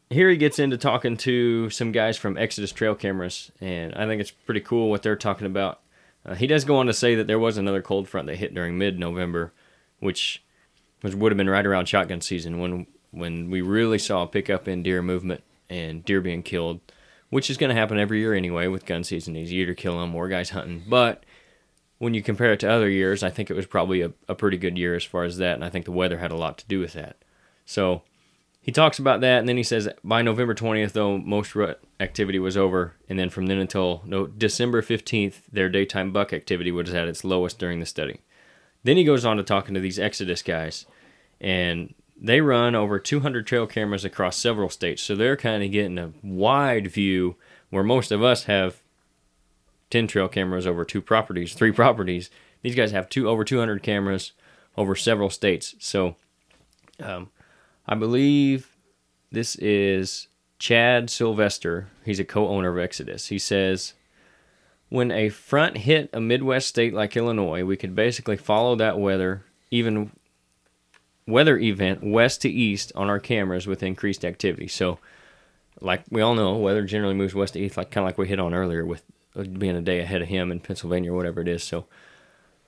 here 0.09 0.29
he 0.29 0.37
gets 0.37 0.59
into 0.59 0.77
talking 0.77 1.17
to 1.17 1.69
some 1.71 1.91
guys 1.91 2.17
from 2.17 2.37
Exodus 2.37 2.71
Trail 2.71 2.93
Cameras, 2.95 3.51
and 3.59 3.93
I 3.95 4.05
think 4.05 4.21
it's 4.21 4.31
pretty 4.31 4.61
cool 4.61 4.89
what 4.89 5.01
they're 5.03 5.15
talking 5.15 5.47
about. 5.47 5.79
Uh, 6.25 6.36
he 6.36 6.47
does 6.47 6.65
go 6.65 6.77
on 6.77 6.86
to 6.86 6.93
say 6.93 7.15
that 7.15 7.27
there 7.27 7.39
was 7.39 7.57
another 7.57 7.81
cold 7.81 8.07
front 8.07 8.27
that 8.27 8.38
hit 8.38 8.53
during 8.53 8.77
mid-November, 8.77 9.53
which 9.99 10.43
which 11.01 11.15
would 11.15 11.31
have 11.31 11.38
been 11.38 11.49
right 11.49 11.65
around 11.65 11.88
shotgun 11.88 12.21
season 12.21 12.60
when 12.60 12.86
when 13.12 13.49
we 13.49 13.62
really 13.62 13.97
saw 13.97 14.23
a 14.23 14.27
pickup 14.27 14.67
in 14.67 14.84
deer 14.84 15.01
movement 15.01 15.43
and 15.69 16.05
deer 16.05 16.21
being 16.21 16.43
killed, 16.43 16.79
which 17.29 17.49
is 17.49 17.57
going 17.57 17.69
to 17.69 17.75
happen 17.75 17.97
every 17.97 18.19
year 18.19 18.34
anyway 18.34 18.67
with 18.67 18.86
gun 18.86 19.03
season. 19.03 19.34
These 19.34 19.51
either 19.51 19.73
kill 19.73 19.99
them, 19.99 20.12
more 20.12 20.27
guys 20.27 20.51
hunting, 20.51 20.84
but 20.88 21.25
when 21.97 22.13
you 22.13 22.23
compare 22.23 22.51
it 22.51 22.60
to 22.62 22.71
other 22.71 22.89
years, 22.89 23.21
I 23.21 23.29
think 23.29 23.49
it 23.49 23.55
was 23.55 23.67
probably 23.67 24.01
a, 24.01 24.12
a 24.27 24.36
pretty 24.36 24.57
good 24.57 24.77
year 24.77 24.95
as 24.95 25.03
far 25.03 25.23
as 25.23 25.38
that, 25.38 25.55
and 25.55 25.63
I 25.63 25.69
think 25.69 25.86
the 25.86 25.91
weather 25.91 26.17
had 26.17 26.31
a 26.31 26.36
lot 26.36 26.57
to 26.57 26.67
do 26.67 26.79
with 26.79 26.93
that. 26.93 27.17
So 27.65 28.01
he 28.62 28.71
talks 28.71 29.00
about 29.00 29.21
that, 29.21 29.39
and 29.39 29.50
then 29.50 29.58
he 29.58 29.63
says 29.63 29.89
by 30.04 30.21
November 30.21 30.54
20th, 30.54 30.91
though, 30.93 31.17
most 31.17 31.56
rut 31.56 31.82
activity 32.00 32.38
was 32.38 32.56
over, 32.56 32.93
and 33.10 33.17
then 33.17 33.32
from 33.32 33.47
then 33.47 33.58
until 33.58 34.04
no, 34.06 34.28
December 34.28 34.84
15th, 34.84 35.41
their 35.52 35.67
daytime 35.67 36.12
buck 36.12 36.32
activity 36.32 36.71
was 36.71 36.93
at 36.93 37.08
its 37.08 37.24
lowest 37.24 37.58
during 37.58 37.80
the 37.80 37.86
study. 37.88 38.19
Then 38.84 38.97
he 38.97 39.04
goes 39.04 39.26
on 39.26 39.38
to 39.38 39.43
talking 39.43 39.74
to 39.74 39.80
these 39.80 39.97
Exodus 39.97 40.43
guys, 40.43 40.86
and 41.39 41.95
they 42.15 42.39
run 42.39 42.76
over 42.76 43.00
200 43.00 43.47
trail 43.47 43.65
cameras 43.65 44.06
across 44.06 44.38
several 44.38 44.69
states, 44.69 45.02
so 45.02 45.15
they're 45.15 45.36
kind 45.36 45.63
of 45.63 45.71
getting 45.71 45.97
a 45.97 46.13
wide 46.21 46.88
view 46.88 47.38
where 47.71 47.84
most 47.84 48.12
of 48.12 48.21
us 48.21 48.43
have 48.43 48.82
10 49.89 50.06
trail 50.06 50.28
cameras 50.28 50.67
over 50.67 50.86
two 50.86 51.02
properties, 51.02 51.56
three 51.56 51.71
properties. 51.71 52.30
These 52.62 52.76
guys 52.76 52.91
have 52.91 53.10
two 53.10 53.28
over 53.28 53.43
200 53.43 53.82
cameras 53.82 54.34
over 54.78 54.95
several 54.95 55.32
states. 55.32 55.74
So, 55.80 56.15
um, 57.00 57.30
I 57.87 57.95
believe 57.95 58.75
this 59.31 59.55
is 59.55 60.27
Chad 60.59 61.09
Sylvester. 61.09 61.87
He's 62.05 62.19
a 62.19 62.25
co-owner 62.25 62.69
of 62.69 62.83
Exodus. 62.83 63.27
He 63.27 63.39
says, 63.39 63.93
when 64.89 65.11
a 65.11 65.29
front 65.29 65.77
hit 65.77 66.09
a 66.13 66.19
Midwest 66.19 66.67
state 66.67 66.93
like 66.93 67.15
Illinois, 67.15 67.63
we 67.63 67.77
could 67.77 67.95
basically 67.95 68.37
follow 68.37 68.75
that 68.75 68.99
weather, 68.99 69.43
even 69.71 70.11
weather 71.25 71.57
event 71.57 72.03
west 72.03 72.41
to 72.41 72.49
east 72.49 72.91
on 72.93 73.09
our 73.09 73.19
cameras 73.19 73.67
with 73.67 73.83
increased 73.83 74.25
activity. 74.25 74.67
So, 74.67 74.99
like 75.79 76.03
we 76.11 76.21
all 76.21 76.35
know, 76.35 76.57
weather 76.57 76.83
generally 76.83 77.15
moves 77.15 77.33
west 77.33 77.53
to 77.53 77.59
east, 77.59 77.77
like 77.77 77.89
kind 77.89 78.03
of 78.03 78.09
like 78.09 78.17
we 78.17 78.27
hit 78.27 78.39
on 78.39 78.53
earlier 78.53 78.85
with 78.85 79.03
uh, 79.35 79.43
being 79.43 79.75
a 79.75 79.81
day 79.81 79.99
ahead 79.99 80.21
of 80.21 80.27
him 80.27 80.51
in 80.51 80.59
Pennsylvania 80.59 81.13
or 81.13 81.15
whatever 81.15 81.41
it 81.41 81.47
is. 81.47 81.63
So, 81.63 81.85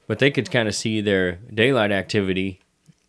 but 0.08 0.20
they 0.20 0.32
could 0.32 0.50
kind 0.50 0.68
of 0.68 0.76
see 0.76 1.02
their 1.02 1.34
daylight 1.54 1.92
activity 1.92 2.62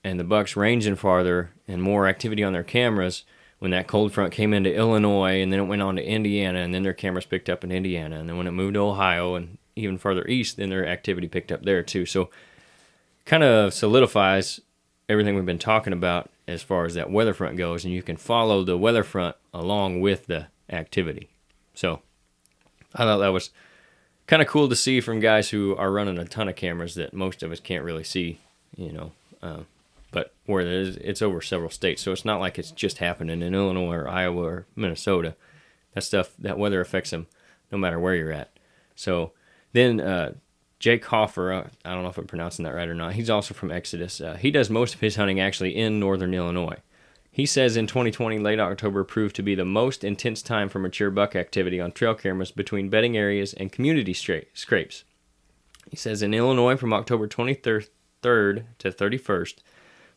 and 0.04 0.20
the 0.20 0.24
Bucks 0.24 0.54
ranging 0.54 0.96
farther 0.96 1.50
and 1.66 1.82
more 1.82 2.06
activity 2.06 2.44
on 2.44 2.52
their 2.52 2.62
cameras 2.62 3.24
when 3.58 3.70
that 3.70 3.86
cold 3.86 4.12
front 4.12 4.32
came 4.32 4.52
into 4.52 4.72
Illinois 4.72 5.40
and 5.40 5.50
then 5.50 5.60
it 5.60 5.64
went 5.64 5.80
on 5.80 5.96
to 5.96 6.04
Indiana 6.04 6.58
and 6.58 6.74
then 6.74 6.82
their 6.82 6.92
cameras 6.92 7.24
picked 7.24 7.48
up 7.48 7.64
in 7.64 7.72
Indiana 7.72 8.20
and 8.20 8.28
then 8.28 8.36
when 8.36 8.46
it 8.46 8.52
moved 8.52 8.74
to 8.74 8.80
Ohio 8.80 9.34
and 9.34 9.56
even 9.74 9.96
farther 9.96 10.26
east 10.28 10.58
then 10.58 10.68
their 10.68 10.86
activity 10.86 11.26
picked 11.26 11.50
up 11.50 11.62
there 11.62 11.82
too. 11.82 12.04
So 12.04 12.28
kind 13.24 13.42
of 13.42 13.72
solidifies 13.72 14.60
everything 15.08 15.34
we've 15.34 15.46
been 15.46 15.58
talking 15.58 15.94
about 15.94 16.30
as 16.46 16.62
far 16.62 16.84
as 16.84 16.94
that 16.94 17.10
weather 17.10 17.32
front 17.32 17.56
goes 17.56 17.84
and 17.84 17.94
you 17.94 18.02
can 18.02 18.18
follow 18.18 18.62
the 18.62 18.76
weather 18.76 19.02
front 19.02 19.34
along 19.54 20.02
with 20.02 20.26
the 20.26 20.48
activity. 20.68 21.30
So 21.72 22.02
I 22.94 23.04
thought 23.04 23.18
that 23.18 23.28
was 23.28 23.48
kind 24.26 24.42
of 24.42 24.48
cool 24.48 24.68
to 24.68 24.76
see 24.76 25.00
from 25.00 25.20
guys 25.20 25.50
who 25.50 25.74
are 25.76 25.90
running 25.90 26.18
a 26.18 26.26
ton 26.26 26.48
of 26.48 26.56
cameras 26.56 26.94
that 26.96 27.14
most 27.14 27.42
of 27.42 27.50
us 27.50 27.60
can't 27.60 27.84
really 27.84 28.04
see, 28.04 28.40
you 28.76 28.92
know. 28.92 29.12
Uh, 29.42 29.60
but 30.14 30.32
where 30.46 30.60
it 30.60 30.68
is, 30.68 30.96
it's 30.98 31.20
over 31.20 31.40
several 31.40 31.70
states, 31.70 32.00
so 32.00 32.12
it's 32.12 32.24
not 32.24 32.38
like 32.38 32.56
it's 32.56 32.70
just 32.70 32.98
happening 32.98 33.42
in 33.42 33.52
Illinois 33.52 33.96
or 33.96 34.08
Iowa 34.08 34.42
or 34.42 34.66
Minnesota. 34.76 35.34
That 35.92 36.04
stuff, 36.04 36.30
that 36.38 36.56
weather 36.56 36.80
affects 36.80 37.10
them 37.10 37.26
no 37.72 37.78
matter 37.78 37.98
where 37.98 38.14
you're 38.14 38.30
at. 38.30 38.56
So 38.94 39.32
then 39.72 40.00
uh, 40.00 40.34
Jake 40.78 41.04
Hoffer, 41.06 41.52
uh, 41.52 41.68
I 41.84 41.92
don't 41.92 42.04
know 42.04 42.10
if 42.10 42.18
I'm 42.18 42.28
pronouncing 42.28 42.64
that 42.64 42.76
right 42.76 42.88
or 42.88 42.94
not. 42.94 43.14
He's 43.14 43.28
also 43.28 43.54
from 43.54 43.72
Exodus. 43.72 44.20
Uh, 44.20 44.36
he 44.36 44.52
does 44.52 44.70
most 44.70 44.94
of 44.94 45.00
his 45.00 45.16
hunting 45.16 45.40
actually 45.40 45.74
in 45.74 45.98
northern 45.98 46.32
Illinois. 46.32 46.78
He 47.32 47.44
says 47.44 47.76
in 47.76 47.88
2020, 47.88 48.38
late 48.38 48.60
October 48.60 49.02
proved 49.02 49.34
to 49.34 49.42
be 49.42 49.56
the 49.56 49.64
most 49.64 50.04
intense 50.04 50.42
time 50.42 50.68
for 50.68 50.78
mature 50.78 51.10
buck 51.10 51.34
activity 51.34 51.80
on 51.80 51.90
trail 51.90 52.14
cameras 52.14 52.52
between 52.52 52.88
bedding 52.88 53.16
areas 53.16 53.52
and 53.52 53.72
community 53.72 54.14
stra- 54.14 54.44
scrapes. 54.54 55.02
He 55.90 55.96
says 55.96 56.22
in 56.22 56.32
Illinois 56.34 56.76
from 56.76 56.92
October 56.92 57.26
23rd 57.26 57.88
to 58.22 58.92
31st 58.92 59.54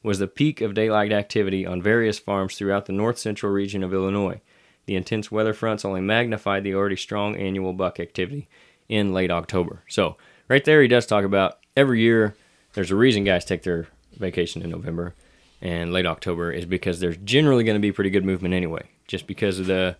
was 0.03 0.19
the 0.19 0.27
peak 0.27 0.61
of 0.61 0.73
daylight 0.73 1.11
activity 1.11 1.65
on 1.65 1.81
various 1.81 2.19
farms 2.19 2.55
throughout 2.55 2.85
the 2.85 2.93
north 2.93 3.17
central 3.17 3.51
region 3.51 3.83
of 3.83 3.93
Illinois. 3.93 4.41
The 4.85 4.95
intense 4.95 5.31
weather 5.31 5.53
fronts 5.53 5.83
only 5.83 6.01
magnified 6.01 6.63
the 6.63 6.75
already 6.75 6.95
strong 6.95 7.35
annual 7.35 7.73
buck 7.73 7.99
activity 7.99 8.47
in 8.87 9.13
late 9.13 9.31
October. 9.31 9.83
So, 9.89 10.17
right 10.47 10.63
there, 10.63 10.81
he 10.81 10.87
does 10.87 11.05
talk 11.05 11.25
about 11.25 11.57
every 11.75 12.01
year 12.01 12.35
there's 12.73 12.91
a 12.91 12.95
reason 12.95 13.23
guys 13.23 13.43
take 13.43 13.63
their 13.63 13.87
vacation 14.13 14.61
in 14.61 14.69
November 14.69 15.13
and 15.61 15.91
late 15.91 16.05
October 16.05 16.51
is 16.51 16.65
because 16.65 16.99
there's 16.99 17.17
generally 17.17 17.63
going 17.63 17.75
to 17.75 17.81
be 17.81 17.91
pretty 17.91 18.09
good 18.09 18.25
movement 18.25 18.53
anyway, 18.53 18.83
just 19.07 19.27
because 19.27 19.59
of 19.59 19.65
the 19.65 19.97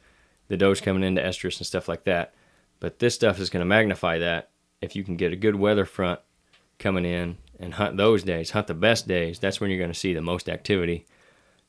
the 0.48 0.58
does 0.58 0.80
coming 0.80 1.04
into 1.04 1.22
estrus 1.22 1.58
and 1.58 1.68
stuff 1.68 1.90
like 1.90 2.06
that. 2.06 2.34
But 2.80 3.00
this 3.00 3.16
stuff 3.16 3.40
is 3.40 3.50
going 3.50 3.62
to 3.62 3.66
magnify 3.66 4.20
that 4.20 4.50
if 4.82 4.96
you 4.96 5.04
can 5.04 5.18
get 5.18 5.34
a 5.34 5.36
good 5.36 5.56
weather 5.56 5.84
front 5.84 6.20
coming 6.80 7.04
in 7.04 7.38
and 7.60 7.74
hunt 7.74 7.98
those 7.98 8.24
days, 8.24 8.52
hunt 8.52 8.67
the 8.67 8.74
best 8.74 9.08
days. 9.08 9.39
That's 9.39 9.60
when 9.60 9.70
you're 9.70 9.80
going 9.80 9.91
to 9.91 10.00
see 10.00 10.13
the 10.13 10.22
most 10.22 10.50
activity. 10.50 11.06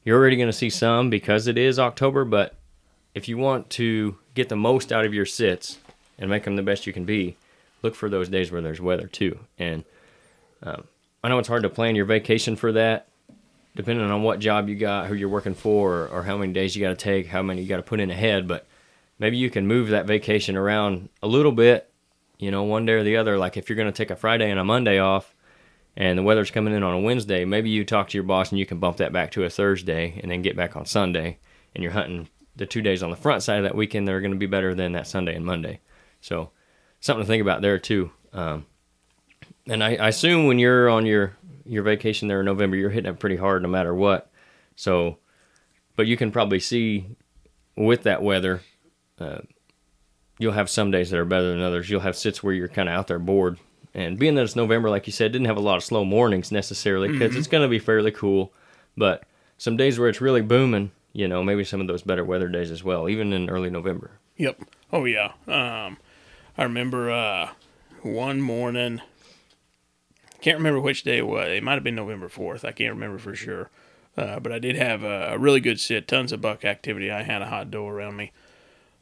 You're 0.04 0.18
already 0.18 0.36
going 0.36 0.48
to 0.48 0.52
see 0.52 0.70
some 0.70 1.10
because 1.10 1.46
it 1.46 1.58
is 1.58 1.78
October, 1.78 2.24
but 2.24 2.54
if 3.14 3.28
you 3.28 3.38
want 3.38 3.70
to 3.70 4.16
get 4.34 4.48
the 4.48 4.56
most 4.56 4.92
out 4.92 5.04
of 5.04 5.14
your 5.14 5.26
sits 5.26 5.78
and 6.18 6.30
make 6.30 6.44
them 6.44 6.56
the 6.56 6.62
best 6.62 6.86
you 6.86 6.92
can 6.92 7.04
be, 7.04 7.36
look 7.82 7.94
for 7.94 8.08
those 8.08 8.28
days 8.28 8.50
where 8.50 8.60
there's 8.60 8.80
weather 8.80 9.06
too. 9.06 9.38
And 9.58 9.84
um, 10.62 10.84
I 11.22 11.28
know 11.28 11.38
it's 11.38 11.48
hard 11.48 11.62
to 11.62 11.68
plan 11.68 11.96
your 11.96 12.04
vacation 12.04 12.56
for 12.56 12.72
that, 12.72 13.08
depending 13.74 14.08
on 14.10 14.22
what 14.22 14.40
job 14.40 14.68
you 14.68 14.76
got, 14.76 15.06
who 15.06 15.14
you're 15.14 15.28
working 15.28 15.54
for, 15.54 15.94
or, 15.94 16.08
or 16.08 16.22
how 16.22 16.36
many 16.36 16.52
days 16.52 16.76
you 16.76 16.82
got 16.82 16.90
to 16.90 17.04
take, 17.04 17.26
how 17.26 17.42
many 17.42 17.62
you 17.62 17.68
got 17.68 17.76
to 17.78 17.82
put 17.82 18.00
in 18.00 18.10
ahead. 18.10 18.46
But 18.46 18.66
maybe 19.18 19.36
you 19.36 19.50
can 19.50 19.66
move 19.66 19.88
that 19.88 20.06
vacation 20.06 20.56
around 20.56 21.08
a 21.22 21.26
little 21.26 21.52
bit, 21.52 21.90
you 22.38 22.50
know, 22.50 22.62
one 22.62 22.86
day 22.86 22.94
or 22.94 23.02
the 23.02 23.16
other. 23.16 23.38
Like 23.38 23.56
if 23.56 23.68
you're 23.68 23.76
going 23.76 23.92
to 23.92 23.96
take 23.96 24.10
a 24.10 24.16
Friday 24.16 24.50
and 24.50 24.60
a 24.60 24.64
Monday 24.64 24.98
off, 24.98 25.34
and 25.98 26.16
the 26.16 26.22
weather's 26.22 26.52
coming 26.52 26.72
in 26.72 26.84
on 26.84 26.94
a 26.94 27.00
Wednesday, 27.00 27.44
maybe 27.44 27.70
you 27.70 27.84
talk 27.84 28.08
to 28.08 28.16
your 28.16 28.22
boss 28.22 28.50
and 28.50 28.58
you 28.58 28.64
can 28.64 28.78
bump 28.78 28.98
that 28.98 29.12
back 29.12 29.32
to 29.32 29.42
a 29.42 29.50
Thursday 29.50 30.18
and 30.22 30.30
then 30.30 30.42
get 30.42 30.56
back 30.56 30.76
on 30.76 30.86
Sunday, 30.86 31.38
and 31.74 31.82
you're 31.82 31.92
hunting 31.92 32.28
the 32.54 32.66
two 32.66 32.80
days 32.82 33.02
on 33.02 33.10
the 33.10 33.16
front 33.16 33.42
side 33.42 33.58
of 33.58 33.64
that 33.64 33.74
weekend 33.74 34.06
that 34.06 34.12
are 34.12 34.20
going 34.20 34.32
to 34.32 34.38
be 34.38 34.46
better 34.46 34.76
than 34.76 34.92
that 34.92 35.08
Sunday 35.08 35.34
and 35.34 35.44
Monday. 35.44 35.80
So 36.20 36.50
something 37.00 37.24
to 37.24 37.26
think 37.26 37.42
about 37.42 37.62
there 37.62 37.80
too. 37.80 38.12
Um, 38.32 38.66
and 39.66 39.82
I, 39.82 39.96
I 39.96 40.08
assume 40.08 40.46
when 40.46 40.60
you're 40.60 40.88
on 40.88 41.04
your 41.04 41.36
your 41.64 41.82
vacation 41.82 42.28
there 42.28 42.40
in 42.40 42.46
November, 42.46 42.76
you're 42.76 42.90
hitting 42.90 43.10
it 43.10 43.18
pretty 43.18 43.36
hard 43.36 43.62
no 43.62 43.68
matter 43.68 43.94
what. 43.94 44.30
So, 44.76 45.18
but 45.96 46.06
you 46.06 46.16
can 46.16 46.30
probably 46.30 46.60
see 46.60 47.16
with 47.76 48.04
that 48.04 48.22
weather, 48.22 48.62
uh, 49.18 49.40
you'll 50.38 50.52
have 50.52 50.70
some 50.70 50.92
days 50.92 51.10
that 51.10 51.18
are 51.18 51.24
better 51.24 51.50
than 51.50 51.60
others. 51.60 51.90
You'll 51.90 52.00
have 52.00 52.16
sits 52.16 52.42
where 52.42 52.54
you're 52.54 52.68
kind 52.68 52.88
of 52.88 52.94
out 52.94 53.08
there 53.08 53.18
bored. 53.18 53.58
And 53.94 54.18
being 54.18 54.34
that 54.34 54.44
it's 54.44 54.56
November, 54.56 54.90
like 54.90 55.06
you 55.06 55.12
said, 55.12 55.32
didn't 55.32 55.46
have 55.46 55.56
a 55.56 55.60
lot 55.60 55.76
of 55.76 55.84
slow 55.84 56.04
mornings 56.04 56.52
necessarily 56.52 57.08
because 57.08 57.34
it's 57.34 57.46
going 57.46 57.62
to 57.62 57.68
be 57.68 57.78
fairly 57.78 58.10
cool. 58.10 58.52
But 58.96 59.24
some 59.56 59.76
days 59.76 59.98
where 59.98 60.08
it's 60.08 60.20
really 60.20 60.42
booming, 60.42 60.92
you 61.12 61.26
know, 61.26 61.42
maybe 61.42 61.64
some 61.64 61.80
of 61.80 61.86
those 61.86 62.02
better 62.02 62.24
weather 62.24 62.48
days 62.48 62.70
as 62.70 62.84
well, 62.84 63.08
even 63.08 63.32
in 63.32 63.48
early 63.48 63.70
November. 63.70 64.12
Yep. 64.36 64.62
Oh 64.92 65.04
yeah. 65.04 65.32
Um, 65.46 65.98
I 66.56 66.62
remember 66.64 67.10
uh, 67.10 67.50
one 68.02 68.40
morning. 68.40 69.00
Can't 70.40 70.58
remember 70.58 70.80
which 70.80 71.02
day 71.02 71.18
it 71.18 71.26
was. 71.26 71.48
It 71.48 71.62
might 71.62 71.74
have 71.74 71.84
been 71.84 71.96
November 71.96 72.28
fourth. 72.28 72.64
I 72.64 72.72
can't 72.72 72.94
remember 72.94 73.18
for 73.18 73.34
sure. 73.34 73.70
Uh, 74.16 74.40
but 74.40 74.52
I 74.52 74.58
did 74.58 74.76
have 74.76 75.02
a, 75.02 75.34
a 75.34 75.38
really 75.38 75.60
good 75.60 75.80
sit. 75.80 76.08
Tons 76.08 76.32
of 76.32 76.40
buck 76.40 76.64
activity. 76.64 77.10
I 77.10 77.22
had 77.22 77.42
a 77.42 77.46
hot 77.46 77.70
doe 77.70 77.86
around 77.88 78.16
me. 78.16 78.32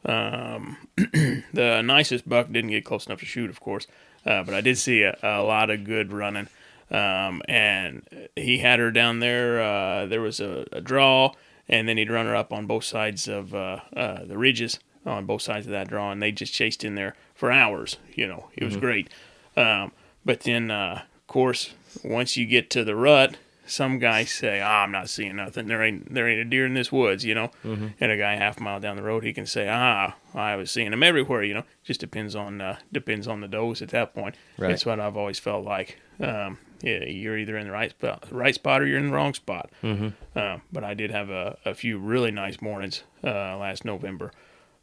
Um, 0.05 0.77
the 0.95 1.81
nicest 1.83 2.29
buck 2.29 2.51
didn't 2.51 2.69
get 2.69 2.85
close 2.85 3.05
enough 3.07 3.19
to 3.19 3.25
shoot, 3.25 3.49
of 3.49 3.59
course, 3.59 3.87
uh, 4.27 4.43
but 4.43 4.53
I 4.53 4.61
did 4.61 4.77
see 4.77 5.03
a, 5.03 5.17
a 5.23 5.41
lot 5.41 5.69
of 5.69 5.83
good 5.83 6.11
running. 6.11 6.49
Um, 6.89 7.41
and 7.49 8.27
he 8.35 8.59
had 8.59 8.79
her 8.79 8.91
down 8.91 9.19
there. 9.19 9.61
Uh, 9.61 10.05
there 10.05 10.21
was 10.21 10.39
a, 10.39 10.65
a 10.71 10.81
draw, 10.81 11.33
and 11.67 11.87
then 11.87 11.97
he'd 11.97 12.11
run 12.11 12.25
her 12.25 12.35
up 12.35 12.53
on 12.53 12.65
both 12.65 12.83
sides 12.83 13.27
of 13.27 13.53
uh, 13.53 13.79
uh, 13.95 14.23
the 14.25 14.37
ridges 14.37 14.79
on 15.05 15.25
both 15.25 15.41
sides 15.41 15.65
of 15.65 15.71
that 15.71 15.89
draw, 15.89 16.11
and 16.11 16.21
they 16.21 16.31
just 16.31 16.53
chased 16.53 16.83
in 16.83 16.95
there 16.95 17.15
for 17.33 17.51
hours. 17.51 17.97
You 18.13 18.27
know, 18.27 18.49
it 18.55 18.63
was 18.63 18.77
great. 18.77 19.09
Um, 19.55 19.91
but 20.23 20.41
then, 20.41 20.69
uh, 20.71 21.01
of 21.15 21.27
course, 21.27 21.73
once 22.03 22.37
you 22.37 22.45
get 22.45 22.69
to 22.71 22.83
the 22.83 22.95
rut, 22.95 23.37
some 23.67 23.99
guy 23.99 24.23
say, 24.23 24.61
"Ah, 24.61 24.83
I'm 24.83 24.91
not 24.91 25.09
seeing 25.09 25.35
nothing. 25.35 25.67
There 25.67 25.83
ain't 25.83 26.13
there 26.13 26.27
ain't 26.27 26.39
a 26.39 26.45
deer 26.45 26.65
in 26.65 26.73
this 26.73 26.91
woods," 26.91 27.23
you 27.23 27.35
know. 27.35 27.51
And 27.63 28.11
a 28.11 28.17
guy 28.17 28.35
half 28.35 28.59
a 28.59 28.63
mile 28.63 28.79
down 28.79 28.95
the 28.95 29.03
road, 29.03 29.23
he 29.23 29.33
can 29.33 29.45
say, 29.45 29.67
"Ah, 29.69 30.15
I 30.33 30.55
was 30.55 30.71
seeing 30.71 30.91
them 30.91 31.03
everywhere." 31.03 31.43
You 31.43 31.55
know, 31.55 31.63
just 31.83 31.99
depends 31.99 32.35
on 32.35 32.61
uh, 32.61 32.77
depends 32.91 33.27
on 33.27 33.41
the 33.41 33.47
does 33.47 33.81
at 33.81 33.89
that 33.89 34.13
point. 34.15 34.35
Right. 34.57 34.69
That's 34.69 34.85
what 34.85 34.99
I've 34.99 35.17
always 35.17 35.39
felt 35.39 35.65
like. 35.65 35.99
Um, 36.19 36.57
yeah, 36.81 37.03
you're 37.05 37.37
either 37.37 37.57
in 37.57 37.67
the 37.67 37.73
right 37.73 37.89
spot, 37.89 38.25
right 38.31 38.53
spot, 38.53 38.81
or 38.81 38.87
you're 38.87 38.99
in 38.99 39.07
the 39.07 39.13
wrong 39.13 39.33
spot. 39.33 39.71
Mm-hmm. 39.83 40.09
Uh, 40.35 40.59
but 40.71 40.83
I 40.83 40.93
did 40.93 41.11
have 41.11 41.29
a, 41.29 41.57
a 41.65 41.73
few 41.73 41.97
really 41.97 42.31
nice 42.31 42.61
mornings 42.61 43.03
uh, 43.23 43.57
last 43.57 43.83
November. 43.83 44.31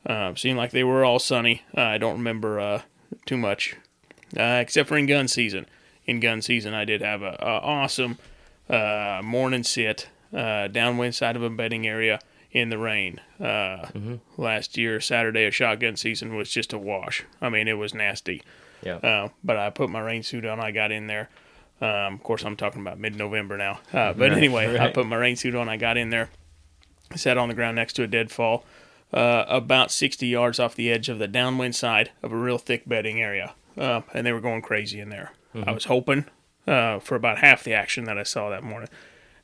Uh, 0.04 0.34
seemed 0.34 0.58
like 0.58 0.72
they 0.72 0.84
were 0.84 1.04
all 1.04 1.18
sunny. 1.18 1.62
I 1.74 1.98
don't 1.98 2.18
remember 2.18 2.60
uh, 2.60 2.82
too 3.26 3.36
much, 3.36 3.76
uh, 4.36 4.58
except 4.60 4.88
for 4.88 4.98
in 4.98 5.06
gun 5.06 5.28
season. 5.28 5.66
In 6.04 6.20
gun 6.20 6.42
season, 6.42 6.74
I 6.74 6.84
did 6.84 7.00
have 7.00 7.22
a, 7.22 7.38
a 7.40 7.60
awesome 7.62 8.18
uh, 8.68 9.20
morning 9.24 9.62
sit 9.62 10.08
uh, 10.32 10.68
downwind 10.68 11.14
side 11.14 11.36
of 11.36 11.42
a 11.42 11.50
bedding 11.50 11.86
area 11.86 12.18
in 12.50 12.68
the 12.70 12.78
rain. 12.78 13.20
Uh, 13.40 13.88
Last 14.36 14.76
year, 14.76 15.00
Saturday 15.00 15.44
of 15.44 15.54
shotgun 15.54 15.96
season 15.96 16.36
was 16.36 16.50
just 16.50 16.72
a 16.72 16.78
wash. 16.78 17.24
I 17.40 17.48
mean, 17.48 17.68
it 17.68 17.74
was 17.78 17.94
nasty. 17.94 18.42
Yeah. 18.82 18.96
Uh, 18.96 19.28
but 19.42 19.56
I 19.56 19.70
put 19.70 19.90
my 19.90 20.00
rain 20.00 20.22
suit 20.22 20.44
on. 20.44 20.60
I 20.60 20.70
got 20.70 20.92
in 20.92 21.06
there. 21.06 21.28
Um, 21.80 22.14
of 22.14 22.22
course, 22.22 22.44
I'm 22.44 22.56
talking 22.56 22.80
about 22.80 22.98
mid-November 22.98 23.56
now. 23.56 23.80
Uh, 23.92 24.12
but 24.12 24.32
anyway, 24.32 24.78
I 24.80 24.90
put 24.92 25.06
my 25.06 25.16
rain 25.16 25.36
suit 25.36 25.54
on. 25.54 25.68
I 25.68 25.76
got 25.76 25.96
in 25.96 26.10
there. 26.10 26.30
Sat 27.16 27.36
on 27.38 27.48
the 27.48 27.54
ground 27.54 27.76
next 27.76 27.94
to 27.94 28.02
a 28.02 28.06
deadfall, 28.06 28.64
uh, 29.12 29.44
about 29.48 29.90
60 29.90 30.26
yards 30.26 30.58
off 30.58 30.74
the 30.74 30.90
edge 30.90 31.08
of 31.08 31.18
the 31.18 31.28
downwind 31.28 31.76
side 31.76 32.10
of 32.22 32.32
a 32.32 32.36
real 32.36 32.58
thick 32.58 32.88
bedding 32.88 33.20
area, 33.20 33.54
uh, 33.76 34.00
and 34.12 34.26
they 34.26 34.32
were 34.32 34.40
going 34.40 34.62
crazy 34.62 34.98
in 35.00 35.10
there. 35.10 35.32
I 35.66 35.70
was 35.70 35.84
hoping 35.84 36.24
uh, 36.66 36.98
for 37.00 37.14
about 37.16 37.38
half 37.38 37.64
the 37.64 37.72
action 37.74 38.04
that 38.04 38.18
I 38.18 38.22
saw 38.22 38.50
that 38.50 38.62
morning. 38.62 38.88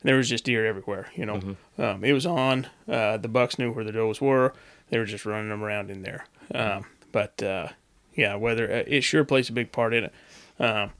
and 0.01 0.07
there 0.09 0.15
was 0.17 0.29
just 0.29 0.43
deer 0.45 0.65
everywhere. 0.65 1.07
You 1.15 1.25
know, 1.25 1.35
Mm-hmm. 1.35 1.81
um, 1.81 2.03
it 2.03 2.13
was 2.13 2.25
on. 2.25 2.67
Uh, 2.87 3.17
the 3.17 3.27
bucks 3.27 3.57
knew 3.59 3.71
where 3.71 3.83
the 3.85 3.91
does 3.91 4.19
were. 4.21 4.53
They 4.89 4.97
were 4.97 5.05
just 5.05 5.25
running 5.25 5.49
them 5.49 5.63
around 5.63 5.89
in 5.91 6.01
there. 6.01 6.25
Um, 6.53 6.85
but 7.11 7.41
uh, 7.43 7.69
yeah, 8.15 8.35
weather 8.35 8.65
uh, 8.71 8.83
it 8.87 9.01
sure 9.01 9.23
plays 9.23 9.49
a 9.49 9.53
big 9.53 9.71
part 9.71 9.93
in 9.93 10.05
it. 10.05 10.13
Um, 10.59 10.91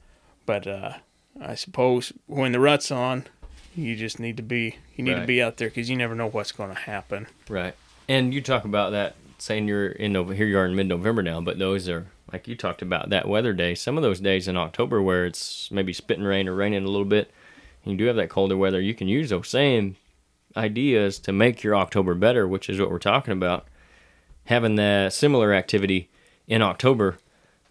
but 0.45 0.65
uh, 0.67 0.93
I 1.41 1.55
suppose 1.55 2.13
when 2.27 2.51
the 2.51 2.59
rut's 2.59 2.91
on, 2.91 3.25
you 3.75 3.95
just 3.95 4.19
need 4.19 4.37
to 4.37 4.43
be 4.43 4.77
you 4.95 5.03
need 5.03 5.15
to 5.15 5.25
be 5.25 5.41
out 5.41 5.57
there 5.57 5.69
because 5.69 5.89
you 5.89 5.95
never 5.97 6.13
know 6.15 6.27
what's 6.29 6.51
going 6.51 6.69
to 6.69 6.79
happen. 6.81 7.27
Right. 7.49 7.73
And 8.07 8.33
you 8.33 8.41
talk 8.41 8.65
about 8.65 8.91
that 8.91 9.15
saying 9.37 9.67
you're 9.67 9.87
in 9.87 10.13
November, 10.13 10.35
here 10.35 10.45
you 10.45 10.57
are 10.57 10.65
in 10.65 10.75
mid 10.75 10.87
November 10.87 11.21
now, 11.23 11.41
but 11.41 11.57
those 11.57 11.87
are 11.89 12.07
like 12.31 12.47
you 12.47 12.55
talked 12.55 12.81
about 12.81 13.09
that 13.09 13.27
weather 13.27 13.53
day. 13.53 13.75
Some 13.75 13.97
of 13.97 14.03
those 14.03 14.19
days 14.19 14.47
in 14.47 14.57
October 14.57 15.01
where 15.01 15.25
it's 15.25 15.69
maybe 15.71 15.93
spitting 15.93 16.23
rain 16.23 16.47
or 16.47 16.55
raining 16.55 16.83
a 16.83 16.89
little 16.89 17.05
bit, 17.05 17.31
and 17.83 17.91
you 17.91 17.97
do 17.97 18.05
have 18.05 18.15
that 18.15 18.29
colder 18.29 18.57
weather, 18.57 18.79
you 18.79 18.93
can 18.93 19.07
use 19.07 19.29
those 19.29 19.49
same 19.49 19.95
ideas 20.55 21.19
to 21.19 21.31
make 21.31 21.63
your 21.63 21.75
October 21.75 22.13
better, 22.13 22.47
which 22.47 22.69
is 22.69 22.79
what 22.79 22.89
we're 22.89 22.99
talking 22.99 23.33
about. 23.33 23.67
Having 24.45 24.75
that 24.75 25.13
similar 25.13 25.53
activity 25.53 26.09
in 26.47 26.61
October, 26.61 27.17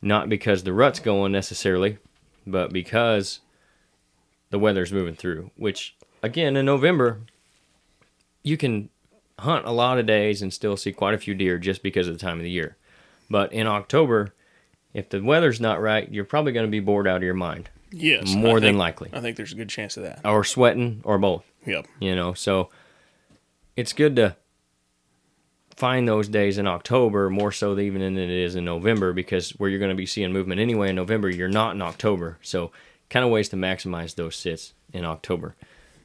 not 0.01 0.29
because 0.29 0.63
the 0.63 0.73
rut's 0.73 1.01
going 1.01 1.33
necessarily, 1.33 1.99
but 2.47 2.73
because 2.73 3.41
the 4.51 4.59
weather's 4.59 4.93
moving 4.93 5.15
through, 5.15 5.51
which 5.57 5.97
again 6.23 6.57
in 6.57 6.67
November 6.67 7.21
you 8.43 8.57
can 8.57 8.89
hunt 9.39 9.67
a 9.67 9.73
lot 9.73 9.99
of 9.99 10.07
days 10.07 10.43
and 10.43 10.53
still 10.53 10.77
see 10.77 10.93
quite 10.93 11.15
a 11.15 11.19
few 11.19 11.35
deer 11.35 11.59
just 11.59 11.83
because 11.83 12.09
of 12.09 12.15
the 12.15 12.21
time 12.21 12.39
of 12.39 12.43
the 12.43 12.51
year. 12.51 12.77
But 13.29 13.53
in 13.53 13.67
October, 13.67 14.35
if 14.95 15.09
the 15.09 15.23
weather's 15.23 15.61
not 15.61 15.81
right, 15.81 16.11
you're 16.13 16.25
probably 16.25 16.53
going 16.53 16.67
to 16.67 16.71
be 16.71 16.81
bored 16.81 17.07
out 17.07 17.17
of 17.19 17.23
your 17.23 17.35
mind, 17.35 17.69
Yes, 17.93 18.35
more 18.35 18.57
I 18.57 18.61
than 18.61 18.63
think- 18.71 18.79
likely, 18.79 19.11
I 19.13 19.21
think 19.21 19.37
there's 19.37 19.53
a 19.53 19.57
good 19.57 19.69
chance 19.69 19.97
of 19.97 20.03
that. 20.05 20.21
or 20.25 20.45
sweating, 20.45 21.01
or 21.05 21.19
both. 21.19 21.45
Yep. 21.67 21.87
You 22.01 22.15
know, 22.17 22.33
so 22.35 22.71
it's 23.77 23.93
good 23.93 24.17
to 24.17 24.37
find 25.77 26.07
those 26.07 26.29
days 26.29 26.59
in 26.59 26.67
October 26.67 27.31
more 27.31 27.53
so 27.53 27.79
even 27.79 28.01
than 28.03 28.19
it 28.19 28.31
is 28.31 28.55
in 28.55 28.65
November 28.65 29.13
because 29.13 29.51
where 29.53 29.71
you're 29.71 29.79
going 29.79 29.91
to 29.91 29.95
be 29.95 30.07
seeing 30.07 30.33
movement 30.33 30.61
anyway 30.61 30.91
in 30.91 30.97
November, 30.97 31.29
you're 31.31 31.49
not 31.49 31.75
in 31.75 31.83
October. 31.83 32.39
So, 32.43 32.71
kind 33.09 33.25
of 33.25 33.31
ways 33.31 33.49
to 33.49 33.57
maximize 33.57 34.15
those 34.15 34.37
sits 34.37 34.73
in 34.93 35.05
October. 35.05 35.55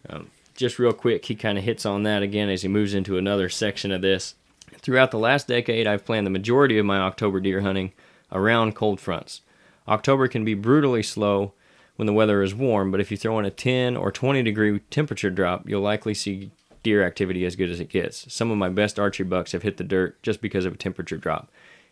Um, 0.10 0.30
just 0.56 0.80
real 0.80 0.94
quick, 0.94 1.26
he 1.26 1.36
kind 1.36 1.58
of 1.58 1.64
hits 1.64 1.86
on 1.86 2.04
that 2.04 2.24
again 2.24 2.50
as 2.50 2.62
he 2.62 2.68
moves 2.68 2.94
into 2.94 3.18
another 3.18 3.50
section 3.50 3.92
of 3.92 4.02
this. 4.02 4.36
Throughout 4.80 5.12
the 5.12 5.20
last 5.20 5.48
decade, 5.48 5.88
I've 5.88 6.06
planned 6.06 6.26
the 6.26 6.32
majority 6.32 6.78
of 6.78 6.86
my 6.86 6.98
October 6.98 7.40
deer 7.40 7.62
hunting 7.62 7.92
around 8.36 8.76
cold 8.76 9.00
fronts. 9.00 9.42
October 9.88 10.28
can 10.28 10.46
be 10.46 10.54
brutally 10.54 11.02
slow 11.02 11.54
when 11.96 12.06
the 12.06 12.14
weather 12.14 12.44
is 12.44 12.54
warm, 12.54 12.92
but 12.92 13.00
if 13.00 13.10
you 13.10 13.18
throw 13.18 13.40
in 13.40 13.46
a 13.46 13.52
10 13.52 13.96
or 13.96 14.12
20 14.12 14.44
degree 14.44 14.80
temperature 14.92 15.30
drop, 15.30 15.68
you'll 15.68 15.82
likely 15.82 16.14
see 16.14 16.52
deer 16.84 17.04
activity 17.04 17.46
as 17.46 17.56
good 17.56 17.72
as 17.72 17.80
it 17.80 17.90
gets. 17.90 18.32
Some 18.32 18.52
of 18.52 18.58
my 18.58 18.70
best 18.70 19.00
archery 19.00 19.26
bucks 19.26 19.54
have 19.54 19.64
hit 19.64 19.78
the 19.78 19.84
dirt 19.84 20.22
just 20.22 20.42
because 20.42 20.66
of 20.66 20.74
a 20.74 20.78
temperature 20.78 21.18
drop. 21.18 21.50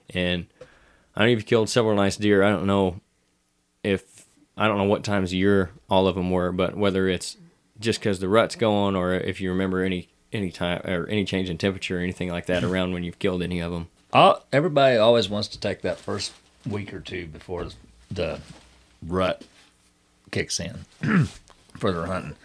And 0.10 0.46
I 1.16 1.22
know 1.22 1.28
you've 1.28 1.46
killed 1.46 1.70
several 1.70 1.96
nice 1.96 2.18
deer. 2.18 2.44
I 2.44 2.52
don't 2.52 2.68
know 2.68 3.00
if 3.84 4.26
I 4.56 4.68
don't 4.68 4.78
know 4.78 4.84
what 4.84 5.04
times 5.04 5.32
of 5.32 5.36
year 5.36 5.72
all 5.90 6.08
of 6.08 6.16
them 6.16 6.30
were, 6.30 6.52
but 6.52 6.78
whether 6.78 7.08
it's 7.08 7.38
just 7.80 8.00
because 8.00 8.20
the 8.20 8.30
rut's 8.30 8.56
going 8.56 8.96
or 8.96 9.14
if 9.14 9.42
you 9.42 9.50
remember 9.50 9.84
any 9.84 10.10
any 10.32 10.52
time 10.52 10.82
or 10.86 11.08
any 11.08 11.26
change 11.26 11.50
in 11.50 11.58
temperature 11.58 11.98
or 11.98 12.02
anything 12.02 12.30
like 12.30 12.48
that 12.48 12.64
around 12.64 12.94
when 12.94 13.04
you've 13.04 13.20
killed 13.20 13.42
any 13.42 13.60
of 13.60 13.72
them. 13.72 13.88
Uh, 14.14 14.36
everybody 14.52 14.96
always 14.96 15.28
wants 15.28 15.48
to 15.48 15.60
take 15.60 15.82
that 15.82 15.98
first 15.98 16.32
week 16.70 16.94
or 16.94 17.00
two 17.00 17.26
before 17.26 17.68
the 18.12 18.40
rut 19.06 19.44
kicks 20.30 20.60
in 20.60 20.86
for 21.78 21.92
their 21.92 22.06
hunting, 22.06 22.36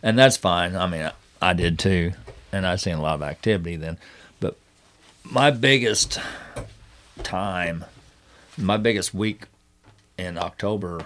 and 0.00 0.16
that's 0.16 0.36
fine. 0.36 0.76
I 0.76 0.86
mean, 0.86 1.02
I, 1.02 1.12
I 1.42 1.52
did 1.54 1.76
too, 1.76 2.12
and 2.52 2.64
I 2.64 2.76
seen 2.76 2.94
a 2.94 3.02
lot 3.02 3.16
of 3.16 3.22
activity 3.22 3.74
then. 3.74 3.98
But 4.38 4.56
my 5.24 5.50
biggest 5.50 6.20
time, 7.24 7.84
my 8.56 8.76
biggest 8.76 9.12
week 9.12 9.46
in 10.16 10.38
October 10.38 11.04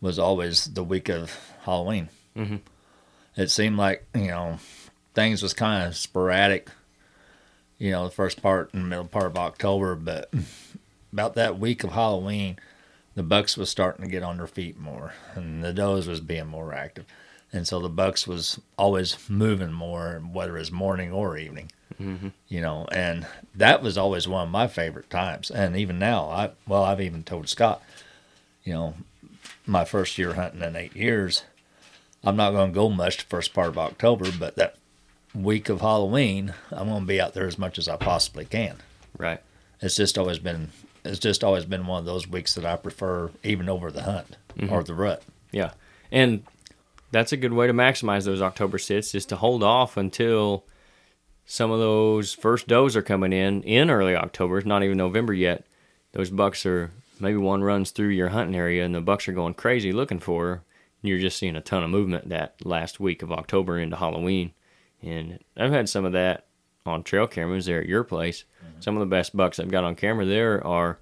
was 0.00 0.16
always 0.16 0.66
the 0.66 0.84
week 0.84 1.08
of 1.08 1.36
Halloween. 1.62 2.08
Mm-hmm. 2.36 2.56
It 3.36 3.50
seemed 3.50 3.78
like 3.78 4.06
you 4.14 4.28
know 4.28 4.60
things 5.14 5.42
was 5.42 5.54
kind 5.54 5.88
of 5.88 5.96
sporadic 5.96 6.68
you 7.80 7.90
know, 7.90 8.04
the 8.04 8.10
first 8.10 8.42
part 8.42 8.72
and 8.72 8.88
middle 8.88 9.06
part 9.06 9.26
of 9.26 9.38
October, 9.38 9.96
but 9.96 10.32
about 11.12 11.34
that 11.34 11.58
week 11.58 11.82
of 11.82 11.92
Halloween, 11.92 12.58
the 13.16 13.22
bucks 13.24 13.56
was 13.56 13.70
starting 13.70 14.04
to 14.04 14.10
get 14.10 14.22
on 14.22 14.36
their 14.36 14.46
feet 14.46 14.78
more, 14.78 15.14
and 15.34 15.64
the 15.64 15.72
does 15.72 16.06
was 16.06 16.20
being 16.20 16.46
more 16.46 16.72
active, 16.72 17.06
and 17.52 17.66
so 17.66 17.80
the 17.80 17.88
bucks 17.88 18.26
was 18.28 18.60
always 18.76 19.16
moving 19.28 19.72
more, 19.72 20.22
whether 20.30 20.56
it's 20.58 20.70
morning 20.70 21.10
or 21.10 21.38
evening, 21.38 21.72
mm-hmm. 22.00 22.28
you 22.48 22.60
know, 22.60 22.86
and 22.92 23.26
that 23.54 23.82
was 23.82 23.98
always 23.98 24.28
one 24.28 24.44
of 24.44 24.52
my 24.52 24.68
favorite 24.68 25.08
times, 25.08 25.50
and 25.50 25.74
even 25.74 25.98
now, 25.98 26.26
I 26.26 26.50
well, 26.68 26.84
I've 26.84 27.00
even 27.00 27.22
told 27.22 27.48
Scott, 27.48 27.82
you 28.62 28.74
know, 28.74 28.94
my 29.66 29.86
first 29.86 30.18
year 30.18 30.34
hunting 30.34 30.62
in 30.62 30.76
eight 30.76 30.94
years, 30.94 31.44
I'm 32.22 32.36
not 32.36 32.50
going 32.50 32.72
to 32.72 32.74
go 32.74 32.90
much 32.90 33.16
the 33.16 33.24
first 33.24 33.54
part 33.54 33.68
of 33.68 33.78
October, 33.78 34.30
but 34.38 34.56
that 34.56 34.76
week 35.34 35.68
of 35.68 35.80
Halloween, 35.80 36.54
I'm 36.70 36.88
going 36.88 37.02
to 37.02 37.06
be 37.06 37.20
out 37.20 37.34
there 37.34 37.46
as 37.46 37.58
much 37.58 37.78
as 37.78 37.88
I 37.88 37.96
possibly 37.96 38.44
can. 38.44 38.76
Right. 39.16 39.40
It's 39.80 39.96
just 39.96 40.18
always 40.18 40.38
been 40.38 40.70
it's 41.04 41.18
just 41.18 41.42
always 41.42 41.64
been 41.64 41.86
one 41.86 42.00
of 42.00 42.04
those 42.04 42.28
weeks 42.28 42.54
that 42.54 42.64
I 42.64 42.76
prefer 42.76 43.30
even 43.42 43.68
over 43.68 43.90
the 43.90 44.02
hunt 44.02 44.36
mm-hmm. 44.56 44.72
or 44.72 44.82
the 44.82 44.94
rut. 44.94 45.22
Yeah. 45.50 45.72
And 46.12 46.44
that's 47.10 47.32
a 47.32 47.36
good 47.36 47.52
way 47.52 47.66
to 47.66 47.72
maximize 47.72 48.24
those 48.24 48.42
October 48.42 48.78
sits 48.78 49.14
is 49.14 49.26
to 49.26 49.36
hold 49.36 49.62
off 49.62 49.96
until 49.96 50.64
some 51.46 51.70
of 51.70 51.78
those 51.78 52.34
first 52.34 52.68
does 52.68 52.96
are 52.96 53.02
coming 53.02 53.32
in 53.32 53.62
in 53.62 53.90
early 53.90 54.14
October. 54.14 54.58
It's 54.58 54.66
not 54.66 54.82
even 54.82 54.98
November 54.98 55.32
yet. 55.32 55.66
Those 56.12 56.30
bucks 56.30 56.66
are 56.66 56.90
maybe 57.18 57.38
one 57.38 57.62
runs 57.62 57.90
through 57.90 58.08
your 58.08 58.28
hunting 58.28 58.56
area 58.56 58.84
and 58.84 58.94
the 58.94 59.00
bucks 59.00 59.28
are 59.28 59.32
going 59.32 59.54
crazy 59.54 59.92
looking 59.92 60.20
for 60.20 60.46
her. 60.46 60.62
You're 61.02 61.18
just 61.18 61.38
seeing 61.38 61.56
a 61.56 61.62
ton 61.62 61.82
of 61.82 61.90
movement 61.90 62.28
that 62.28 62.54
last 62.64 63.00
week 63.00 63.22
of 63.22 63.32
October 63.32 63.78
into 63.78 63.96
Halloween. 63.96 64.52
And 65.02 65.38
I've 65.56 65.72
had 65.72 65.88
some 65.88 66.04
of 66.04 66.12
that 66.12 66.46
on 66.86 67.02
trail 67.02 67.26
cameras 67.26 67.66
there 67.66 67.80
at 67.80 67.86
your 67.88 68.04
place. 68.04 68.44
Some 68.80 68.96
of 68.96 69.00
the 69.00 69.06
best 69.06 69.36
bucks 69.36 69.58
I've 69.60 69.70
got 69.70 69.84
on 69.84 69.94
camera 69.94 70.24
there 70.24 70.64
are 70.66 70.98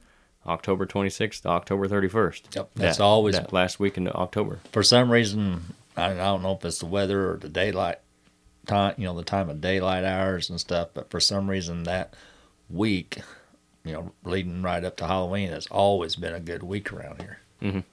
October 0.47 0.87
26th 0.87 1.43
to 1.43 1.49
October 1.49 1.87
31st. 1.89 2.55
Yep, 2.57 2.71
that's 2.75 2.99
That- 2.99 3.05
always- 3.05 3.35
that 3.37 3.53
last 3.53 3.79
week 3.79 3.97
in 3.97 4.09
October. 4.09 4.59
For 4.73 4.83
some 4.83 5.11
reason, 5.13 5.63
I, 5.97 6.11
I 6.13 6.15
don't 6.15 6.43
know 6.43 6.53
if 6.55 6.65
it's 6.65 6.79
the 6.81 6.87
weather 6.87 7.31
or 7.33 7.37
the 7.37 7.49
daylight 7.49 7.99
time, 8.67 8.95
you 8.99 9.05
know, 9.05 9.15
the 9.17 9.23
time 9.25 9.49
of 9.51 9.61
daylight 9.61 10.05
hours 10.05 10.51
and 10.51 10.59
stuff, 10.61 10.89
but 10.95 11.11
for 11.11 11.21
some 11.21 11.49
reason 11.49 11.85
that 11.85 12.15
week, 12.69 13.19
you 13.85 13.93
know, 13.93 14.13
leading 14.25 14.63
right 14.63 14.85
up 14.85 14.97
to 14.99 15.07
Halloween 15.07 15.51
has 15.51 15.67
always 15.69 16.17
been 16.17 16.35
a 16.35 16.41
good 16.41 16.63
week 16.63 16.93
around 16.93 17.21
here. 17.23 17.39
Mhm. 17.63 17.85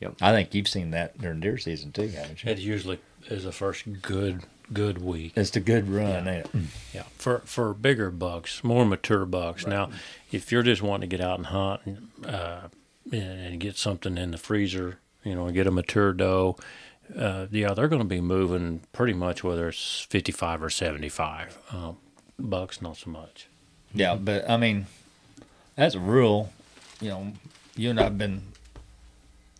Yep. 0.00 0.14
I 0.20 0.32
think 0.32 0.54
you've 0.54 0.68
seen 0.68 0.90
that 0.92 1.18
during 1.18 1.40
deer 1.40 1.58
season 1.58 1.92
too, 1.92 2.08
haven't 2.08 2.42
you? 2.44 2.50
It 2.50 2.58
usually 2.58 2.98
is 3.28 3.44
the 3.44 3.52
first 3.52 3.84
good 4.02 4.42
good 4.72 5.02
week. 5.02 5.32
It's 5.36 5.54
a 5.56 5.60
good 5.60 5.88
run, 5.88 6.28
ain't 6.28 6.46
it? 6.46 6.50
Yeah, 6.94 7.04
for 7.16 7.40
for 7.40 7.74
bigger 7.74 8.10
bucks, 8.10 8.62
more 8.64 8.84
mature 8.84 9.24
bucks. 9.24 9.66
Now, 9.66 9.90
if 10.32 10.50
you're 10.52 10.62
just 10.62 10.82
wanting 10.82 11.08
to 11.08 11.16
get 11.16 11.24
out 11.24 11.38
and 11.38 11.46
hunt 11.46 11.80
and, 11.84 12.08
uh, 12.26 12.68
and, 13.12 13.22
and 13.22 13.60
get 13.60 13.76
something 13.76 14.16
in 14.16 14.30
the 14.30 14.38
freezer, 14.38 14.98
you 15.24 15.34
know, 15.34 15.46
and 15.46 15.54
get 15.54 15.66
a 15.66 15.70
mature 15.70 16.12
doe, 16.12 16.56
uh, 17.16 17.46
yeah, 17.50 17.74
they're 17.74 17.88
going 17.88 18.02
to 18.02 18.08
be 18.08 18.20
moving 18.20 18.82
pretty 18.92 19.14
much 19.14 19.42
whether 19.42 19.68
it's 19.68 20.00
55 20.08 20.62
or 20.62 20.70
75. 20.70 21.58
Um, 21.72 21.96
bucks, 22.38 22.80
not 22.80 22.96
so 22.96 23.10
much. 23.10 23.46
Yeah, 23.92 24.14
but 24.14 24.48
I 24.48 24.56
mean, 24.56 24.86
as 25.76 25.94
a 25.94 26.00
rule, 26.00 26.52
you 27.00 27.08
know, 27.08 27.32
you 27.76 27.90
and 27.90 28.00
I've 28.00 28.18
been 28.18 28.42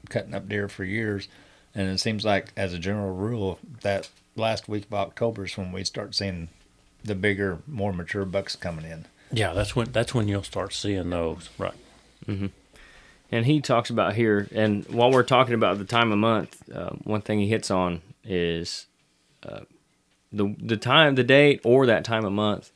cutting 0.08 0.34
up 0.34 0.48
deer 0.48 0.68
for 0.68 0.84
years, 0.84 1.28
and 1.74 1.88
it 1.88 1.98
seems 1.98 2.24
like, 2.24 2.52
as 2.56 2.72
a 2.72 2.78
general 2.78 3.14
rule, 3.14 3.58
that 3.82 4.08
last 4.40 4.68
week 4.68 4.86
of 4.86 4.94
October 4.94 5.44
is 5.44 5.56
when 5.56 5.70
we 5.72 5.84
start 5.84 6.14
seeing 6.14 6.48
the 7.04 7.14
bigger, 7.14 7.58
more 7.66 7.92
mature 7.92 8.24
bucks 8.24 8.56
coming 8.56 8.84
in. 8.84 9.06
Yeah, 9.32 9.52
that's 9.52 9.76
when 9.76 9.92
that's 9.92 10.12
when 10.14 10.26
you'll 10.26 10.42
start 10.42 10.72
seeing 10.72 11.10
those. 11.10 11.48
Right. 11.58 11.74
And 13.32 13.46
he 13.46 13.60
talks 13.60 13.90
about 13.90 14.14
here, 14.14 14.48
and 14.52 14.84
while 14.88 15.12
we're 15.12 15.22
talking 15.22 15.54
about 15.54 15.78
the 15.78 15.84
time 15.84 16.10
of 16.10 16.18
month, 16.18 16.68
uh, 16.74 16.90
one 17.04 17.20
thing 17.22 17.38
he 17.38 17.46
hits 17.46 17.70
on 17.70 18.02
is 18.24 18.86
uh, 19.44 19.60
the 20.32 20.54
the 20.60 20.76
time, 20.76 21.14
the 21.14 21.22
date, 21.22 21.60
or 21.64 21.86
that 21.86 22.04
time 22.04 22.24
of 22.24 22.32
month 22.32 22.72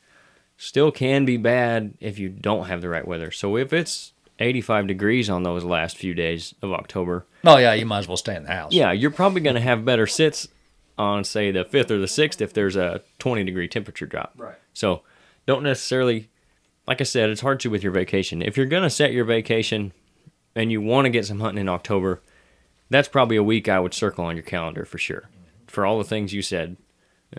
still 0.57 0.91
can 0.91 1.25
be 1.25 1.35
bad 1.35 1.93
if 1.99 2.17
you 2.17 2.29
don't 2.29 2.67
have 2.67 2.81
the 2.81 2.87
right 2.87 3.05
weather. 3.05 3.31
So 3.31 3.57
if 3.57 3.73
it's 3.73 4.13
85 4.39 4.87
degrees 4.87 5.29
on 5.29 5.43
those 5.43 5.65
last 5.65 5.97
few 5.97 6.13
days 6.13 6.55
of 6.61 6.71
October, 6.71 7.25
Oh 7.43 7.57
yeah, 7.57 7.73
you 7.73 7.85
might 7.85 7.99
as 7.99 8.07
well 8.07 8.15
stay 8.15 8.35
in 8.37 8.43
the 8.43 8.51
house. 8.53 8.71
yeah, 8.71 8.93
you're 8.93 9.11
probably 9.11 9.41
going 9.41 9.55
to 9.55 9.61
have 9.61 9.83
better 9.83 10.07
sits 10.07 10.47
on, 10.97 11.23
say, 11.23 11.51
the 11.51 11.65
5th 11.65 11.91
or 11.91 11.99
the 11.99 12.05
6th 12.05 12.41
if 12.41 12.53
there's 12.53 12.75
a 12.75 13.01
20 13.19 13.43
degree 13.43 13.67
temperature 13.67 14.05
drop. 14.05 14.33
Right. 14.37 14.55
So 14.73 15.01
don't 15.45 15.63
necessarily, 15.63 16.29
like 16.87 17.01
I 17.01 17.03
said, 17.03 17.29
it's 17.29 17.41
hard 17.41 17.59
to 17.61 17.69
with 17.69 17.83
your 17.83 17.91
vacation. 17.91 18.41
If 18.41 18.57
you're 18.57 18.65
going 18.65 18.83
to 18.83 18.89
set 18.89 19.11
your 19.11 19.25
vacation 19.25 19.91
and 20.55 20.71
you 20.71 20.81
want 20.81 21.05
to 21.05 21.09
get 21.09 21.25
some 21.25 21.39
hunting 21.39 21.61
in 21.61 21.69
October, 21.69 22.21
that's 22.89 23.07
probably 23.07 23.35
a 23.35 23.43
week 23.43 23.67
I 23.67 23.79
would 23.79 23.93
circle 23.93 24.25
on 24.25 24.35
your 24.35 24.43
calendar 24.43 24.85
for 24.85 24.97
sure. 24.97 25.29
for 25.67 25.85
all 25.85 25.97
the 25.97 26.03
things 26.03 26.33
you 26.33 26.41
said. 26.41 26.77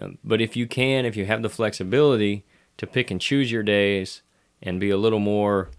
Um, 0.01 0.19
but 0.23 0.41
if 0.41 0.57
you 0.57 0.67
can, 0.67 1.07
if 1.07 1.17
you 1.17 1.25
have 1.27 1.43
the 1.43 1.49
flexibility 1.49 2.45
to 2.77 2.87
pick 2.87 3.11
and 3.11 3.21
choose 3.21 3.51
your 3.51 3.63
days 3.63 4.23
and 4.63 4.81
be 4.81 4.91
a 4.91 4.97
little 4.97 5.21
more 5.21 5.71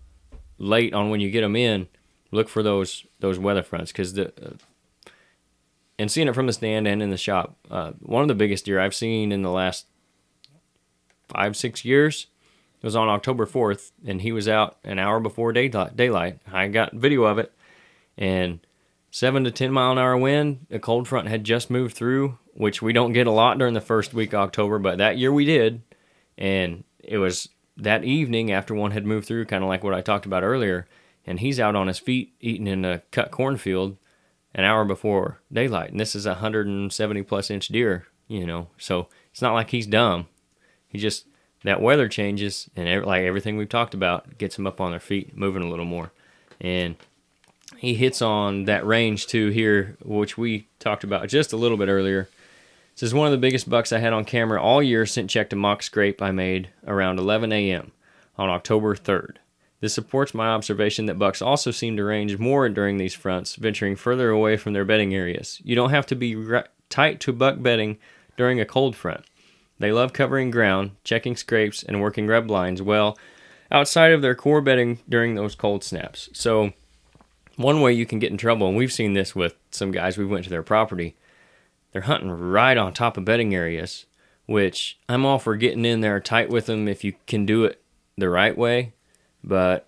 late 0.57 0.93
on 0.93 1.09
when 1.09 1.19
you 1.19 1.29
get 1.29 1.41
them 1.41 1.55
in, 1.55 1.87
look 2.31 2.49
for 2.49 2.63
those 2.63 3.05
those 3.19 3.37
weather 3.39 3.63
fronts 3.63 3.91
because 3.91 4.13
the 4.13 4.27
uh, 4.43 4.53
and 5.99 6.11
seeing 6.11 6.27
it 6.27 6.35
from 6.35 6.47
the 6.47 6.53
stand 6.53 6.87
and 6.87 7.01
in 7.01 7.09
the 7.09 7.17
shop, 7.17 7.57
uh, 7.69 7.91
one 7.99 8.21
of 8.21 8.27
the 8.27 8.35
biggest 8.35 8.65
deer 8.65 8.79
I've 8.79 8.95
seen 8.95 9.31
in 9.31 9.41
the 9.41 9.51
last 9.51 9.87
five 11.27 11.57
six 11.57 11.83
years 11.83 12.27
was 12.81 12.95
on 12.95 13.09
October 13.09 13.45
fourth, 13.45 13.91
and 14.05 14.21
he 14.21 14.31
was 14.31 14.47
out 14.47 14.77
an 14.83 14.99
hour 14.99 15.19
before 15.19 15.51
daylight. 15.51 15.95
Daylight. 15.95 16.39
I 16.51 16.67
got 16.67 16.93
video 16.93 17.23
of 17.23 17.39
it, 17.39 17.51
and 18.17 18.59
seven 19.11 19.43
to 19.43 19.51
ten 19.51 19.71
mile 19.71 19.91
an 19.91 19.97
hour 19.97 20.17
wind. 20.17 20.67
A 20.69 20.79
cold 20.79 21.07
front 21.07 21.27
had 21.27 21.43
just 21.43 21.69
moved 21.69 21.95
through, 21.95 22.37
which 22.53 22.81
we 22.81 22.93
don't 22.93 23.13
get 23.13 23.27
a 23.27 23.31
lot 23.31 23.57
during 23.57 23.73
the 23.73 23.81
first 23.81 24.13
week 24.13 24.33
of 24.33 24.41
October, 24.41 24.79
but 24.79 24.99
that 24.99 25.17
year 25.17 25.33
we 25.33 25.45
did, 25.45 25.81
and 26.37 26.83
it 26.99 27.17
was 27.17 27.49
that 27.75 28.03
evening 28.03 28.51
after 28.51 28.73
one 28.73 28.91
had 28.91 29.05
moved 29.05 29.27
through, 29.27 29.45
kind 29.45 29.63
of 29.63 29.69
like 29.69 29.83
what 29.83 29.93
I 29.93 30.01
talked 30.01 30.25
about 30.25 30.43
earlier, 30.43 30.87
and 31.25 31.39
he's 31.39 31.59
out 31.59 31.75
on 31.75 31.87
his 31.87 31.99
feet 31.99 32.33
eating 32.39 32.67
in 32.67 32.85
a 32.85 32.99
cut 33.11 33.31
cornfield 33.31 33.97
an 34.57 34.65
hour 34.65 34.83
before 34.83 35.39
daylight, 35.53 35.91
and 35.91 35.99
this 35.99 36.15
is 36.15 36.25
a 36.25 36.31
170 36.31 37.23
plus 37.23 37.49
inch 37.49 37.69
deer, 37.69 38.07
you 38.27 38.45
know, 38.45 38.67
so 38.77 39.07
it's 39.31 39.41
not 39.41 39.53
like 39.53 39.69
he's 39.69 39.87
dumb. 39.87 40.27
He 40.89 40.97
just 40.97 41.25
that 41.63 41.81
weather 41.81 42.09
changes, 42.09 42.69
and 42.75 42.87
every, 42.87 43.05
like 43.05 43.23
everything 43.23 43.55
we've 43.55 43.69
talked 43.69 43.93
about, 43.93 44.37
gets 44.37 44.57
him 44.57 44.67
up 44.67 44.81
on 44.81 44.91
their 44.91 44.99
feet, 44.99 45.37
moving 45.37 45.63
a 45.63 45.69
little 45.69 45.85
more, 45.85 46.11
and 46.59 46.95
he 47.77 47.93
hits 47.93 48.21
on 48.21 48.65
that 48.65 48.85
range 48.85 49.27
too 49.27 49.49
here, 49.49 49.95
which 50.03 50.37
we 50.37 50.67
talked 50.79 51.03
about 51.03 51.27
just 51.29 51.53
a 51.53 51.57
little 51.57 51.77
bit 51.77 51.89
earlier. 51.89 52.27
This 52.95 53.03
is 53.03 53.13
one 53.13 53.27
of 53.27 53.31
the 53.31 53.37
biggest 53.37 53.69
bucks 53.69 53.91
I 53.91 53.99
had 53.99 54.13
on 54.13 54.25
camera 54.25 54.59
all 54.59 54.81
year 54.81 55.05
since 55.05 55.31
checked 55.31 55.53
a 55.53 55.55
mock 55.55 55.83
scrape 55.83 56.19
I 56.19 56.31
made 56.31 56.69
around 56.87 57.19
11 57.19 57.51
a.m. 57.51 57.91
on 58.37 58.49
October 58.49 58.95
3rd. 58.95 59.35
This 59.79 59.93
supports 59.93 60.33
my 60.33 60.47
observation 60.47 61.05
that 61.05 61.19
bucks 61.19 61.41
also 61.41 61.71
seem 61.71 61.97
to 61.97 62.03
range 62.03 62.37
more 62.39 62.67
during 62.67 62.97
these 62.97 63.13
fronts, 63.13 63.55
venturing 63.55 63.95
further 63.95 64.29
away 64.29 64.57
from 64.57 64.73
their 64.73 64.85
bedding 64.85 65.13
areas. 65.13 65.61
You 65.63 65.75
don't 65.75 65.91
have 65.91 66.07
to 66.07 66.15
be 66.15 66.35
re- 66.35 66.63
tight 66.89 67.19
to 67.21 67.33
buck 67.33 67.61
bedding 67.61 67.97
during 68.37 68.59
a 68.59 68.65
cold 68.65 68.95
front. 68.95 69.25
They 69.79 69.91
love 69.91 70.13
covering 70.13 70.49
ground, 70.49 70.91
checking 71.03 71.35
scrapes, 71.35 71.83
and 71.83 72.01
working 72.01 72.25
rub 72.27 72.49
lines 72.49 72.81
well 72.81 73.17
outside 73.71 74.11
of 74.11 74.21
their 74.21 74.35
core 74.35 74.61
bedding 74.61 74.99
during 75.07 75.35
those 75.35 75.53
cold 75.53 75.83
snaps. 75.83 76.29
So, 76.33 76.73
one 77.55 77.81
way 77.81 77.93
you 77.93 78.05
can 78.05 78.19
get 78.19 78.31
in 78.31 78.37
trouble, 78.37 78.67
and 78.67 78.77
we've 78.77 78.91
seen 78.91 79.13
this 79.13 79.35
with 79.35 79.55
some 79.71 79.91
guys 79.91 80.17
we 80.17 80.25
went 80.25 80.43
to 80.45 80.49
their 80.49 80.63
property, 80.63 81.15
they're 81.91 82.03
hunting 82.03 82.31
right 82.31 82.77
on 82.77 82.93
top 82.93 83.17
of 83.17 83.25
bedding 83.25 83.53
areas, 83.53 84.05
which 84.45 84.99
I'm 85.09 85.25
all 85.25 85.39
for 85.39 85.55
getting 85.55 85.85
in 85.85 86.01
there 86.01 86.19
tight 86.19 86.49
with 86.49 86.67
them 86.67 86.87
if 86.87 87.03
you 87.03 87.13
can 87.25 87.45
do 87.45 87.65
it 87.65 87.81
the 88.17 88.29
right 88.29 88.57
way. 88.57 88.93
But 89.43 89.87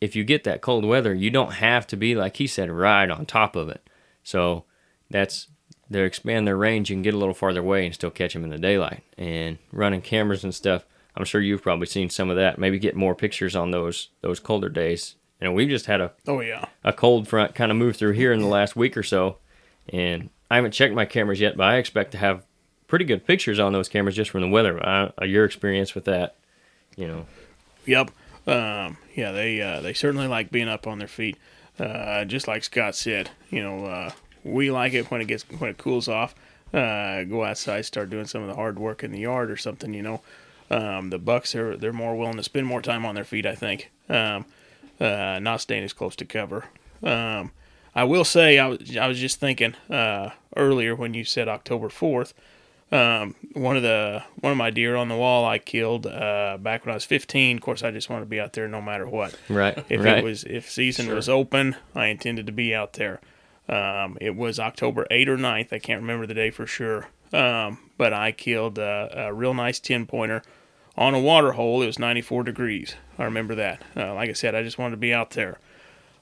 if 0.00 0.14
you 0.14 0.24
get 0.24 0.44
that 0.44 0.60
cold 0.60 0.84
weather, 0.84 1.14
you 1.14 1.30
don't 1.30 1.54
have 1.54 1.86
to 1.88 1.96
be, 1.96 2.14
like 2.14 2.36
he 2.36 2.46
said, 2.46 2.70
right 2.70 3.10
on 3.10 3.26
top 3.26 3.56
of 3.56 3.68
it. 3.68 3.88
So 4.22 4.64
that's 5.10 5.48
they 5.90 6.02
expand 6.02 6.46
their 6.46 6.56
range. 6.56 6.88
You 6.90 6.96
can 6.96 7.02
get 7.02 7.14
a 7.14 7.18
little 7.18 7.34
farther 7.34 7.60
away 7.60 7.84
and 7.84 7.94
still 7.94 8.10
catch 8.10 8.32
them 8.32 8.44
in 8.44 8.50
the 8.50 8.58
daylight. 8.58 9.02
And 9.18 9.58
running 9.72 10.00
cameras 10.02 10.42
and 10.44 10.54
stuff, 10.54 10.84
I'm 11.16 11.24
sure 11.24 11.40
you've 11.40 11.62
probably 11.62 11.86
seen 11.86 12.10
some 12.10 12.30
of 12.30 12.36
that. 12.36 12.58
Maybe 12.58 12.78
get 12.78 12.96
more 12.96 13.14
pictures 13.14 13.54
on 13.54 13.70
those 13.70 14.08
those 14.20 14.40
colder 14.40 14.68
days. 14.68 15.16
And 15.40 15.54
we've 15.54 15.68
just 15.68 15.86
had 15.86 16.00
a 16.00 16.12
Oh 16.26 16.40
yeah. 16.40 16.64
a 16.84 16.92
cold 16.92 17.28
front 17.28 17.54
kind 17.54 17.70
of 17.70 17.76
move 17.76 17.96
through 17.96 18.12
here 18.12 18.32
in 18.32 18.40
the 18.40 18.46
last 18.46 18.76
week 18.76 18.96
or 18.96 19.02
so, 19.02 19.38
and 19.92 20.30
I 20.50 20.56
haven't 20.56 20.72
checked 20.72 20.94
my 20.94 21.04
cameras 21.04 21.40
yet, 21.40 21.56
but 21.56 21.64
I 21.64 21.76
expect 21.76 22.12
to 22.12 22.18
have 22.18 22.44
pretty 22.86 23.04
good 23.04 23.26
pictures 23.26 23.58
on 23.58 23.72
those 23.72 23.88
cameras 23.88 24.14
just 24.16 24.30
from 24.30 24.40
the 24.42 24.48
weather. 24.48 24.84
Uh, 24.86 25.10
your 25.22 25.44
experience 25.44 25.94
with 25.94 26.04
that, 26.04 26.36
you 26.96 27.06
know? 27.08 27.26
Yep. 27.86 28.10
Um, 28.46 28.98
yeah, 29.14 29.32
they 29.32 29.60
uh, 29.60 29.80
they 29.80 29.94
certainly 29.94 30.26
like 30.26 30.50
being 30.50 30.68
up 30.68 30.86
on 30.86 30.98
their 30.98 31.08
feet. 31.08 31.36
Uh, 31.78 32.24
just 32.24 32.46
like 32.46 32.62
Scott 32.62 32.94
said, 32.94 33.30
you 33.50 33.62
know, 33.62 33.86
uh, 33.86 34.10
we 34.44 34.70
like 34.70 34.92
it 34.92 35.10
when 35.10 35.20
it 35.20 35.26
gets 35.26 35.44
when 35.58 35.70
it 35.70 35.78
cools 35.78 36.08
off. 36.08 36.34
Uh, 36.72 37.24
go 37.24 37.44
outside, 37.44 37.84
start 37.84 38.10
doing 38.10 38.26
some 38.26 38.42
of 38.42 38.48
the 38.48 38.54
hard 38.54 38.78
work 38.78 39.02
in 39.02 39.12
the 39.12 39.20
yard 39.20 39.50
or 39.50 39.56
something. 39.56 39.94
You 39.94 40.02
know, 40.02 40.20
um, 40.70 41.10
the 41.10 41.18
bucks 41.18 41.54
are 41.54 41.76
they're 41.76 41.92
more 41.92 42.16
willing 42.16 42.36
to 42.36 42.42
spend 42.42 42.66
more 42.66 42.82
time 42.82 43.06
on 43.06 43.14
their 43.14 43.24
feet. 43.24 43.46
I 43.46 43.54
think, 43.54 43.90
um, 44.08 44.44
uh, 45.00 45.38
not 45.40 45.60
staying 45.60 45.84
as 45.84 45.92
close 45.92 46.16
to 46.16 46.24
cover. 46.24 46.64
Um, 47.02 47.52
I 47.94 48.04
will 48.04 48.24
say, 48.24 48.58
I 48.58 48.66
was 48.66 48.96
I 48.96 49.06
was 49.06 49.18
just 49.18 49.40
thinking 49.40 49.74
uh, 49.88 50.30
earlier 50.56 50.94
when 50.94 51.14
you 51.14 51.24
said 51.24 51.48
October 51.48 51.88
fourth. 51.88 52.34
Um, 52.94 53.34
one 53.54 53.76
of 53.76 53.82
the 53.82 54.22
one 54.38 54.52
of 54.52 54.56
my 54.56 54.70
deer 54.70 54.94
on 54.94 55.08
the 55.08 55.16
wall 55.16 55.44
I 55.44 55.58
killed 55.58 56.06
uh, 56.06 56.58
back 56.60 56.86
when 56.86 56.92
I 56.92 56.94
was 56.94 57.04
15. 57.04 57.56
Of 57.56 57.62
course, 57.62 57.82
I 57.82 57.90
just 57.90 58.08
wanted 58.08 58.26
to 58.26 58.28
be 58.28 58.38
out 58.38 58.52
there 58.52 58.68
no 58.68 58.80
matter 58.80 59.08
what. 59.08 59.36
Right. 59.48 59.76
If 59.88 60.04
right. 60.04 60.18
it 60.18 60.24
was 60.24 60.44
if 60.44 60.70
season 60.70 61.12
was 61.12 61.28
open, 61.28 61.74
I 61.96 62.06
intended 62.06 62.46
to 62.46 62.52
be 62.52 62.72
out 62.72 62.92
there. 62.92 63.20
Um, 63.68 64.16
it 64.20 64.36
was 64.36 64.60
October 64.60 65.08
8th 65.10 65.28
or 65.28 65.36
9th. 65.36 65.72
I 65.72 65.78
can't 65.80 66.02
remember 66.02 66.26
the 66.26 66.34
day 66.34 66.50
for 66.50 66.66
sure. 66.66 67.08
Um, 67.32 67.78
but 67.98 68.12
I 68.12 68.30
killed 68.30 68.78
a, 68.78 69.26
a 69.26 69.34
real 69.34 69.54
nice 69.54 69.80
10 69.80 70.06
pointer 70.06 70.42
on 70.96 71.14
a 71.14 71.20
water 71.20 71.52
hole. 71.52 71.82
It 71.82 71.86
was 71.86 71.98
94 71.98 72.44
degrees. 72.44 72.94
I 73.18 73.24
remember 73.24 73.56
that. 73.56 73.82
Uh, 73.96 74.14
like 74.14 74.30
I 74.30 74.34
said, 74.34 74.54
I 74.54 74.62
just 74.62 74.78
wanted 74.78 74.92
to 74.92 74.98
be 74.98 75.12
out 75.12 75.30
there. 75.30 75.58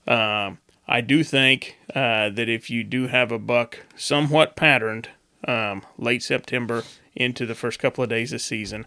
Um, 0.07 0.59
I 0.89 1.03
do 1.03 1.23
think 1.23 1.77
uh, 1.95 2.31
that 2.31 2.49
if 2.49 2.71
you 2.71 2.83
do 2.83 3.09
have 3.09 3.31
a 3.31 3.39
buck 3.39 3.81
somewhat 3.95 4.57
patterned 4.57 5.11
um, 5.47 5.83
late 5.99 6.23
September 6.23 6.83
into 7.15 7.47
the 7.47 7.55
first 7.55 7.79
couple 7.79 8.03
of 8.05 8.11
days 8.11 8.33
of 8.33 8.41
season, 8.41 8.87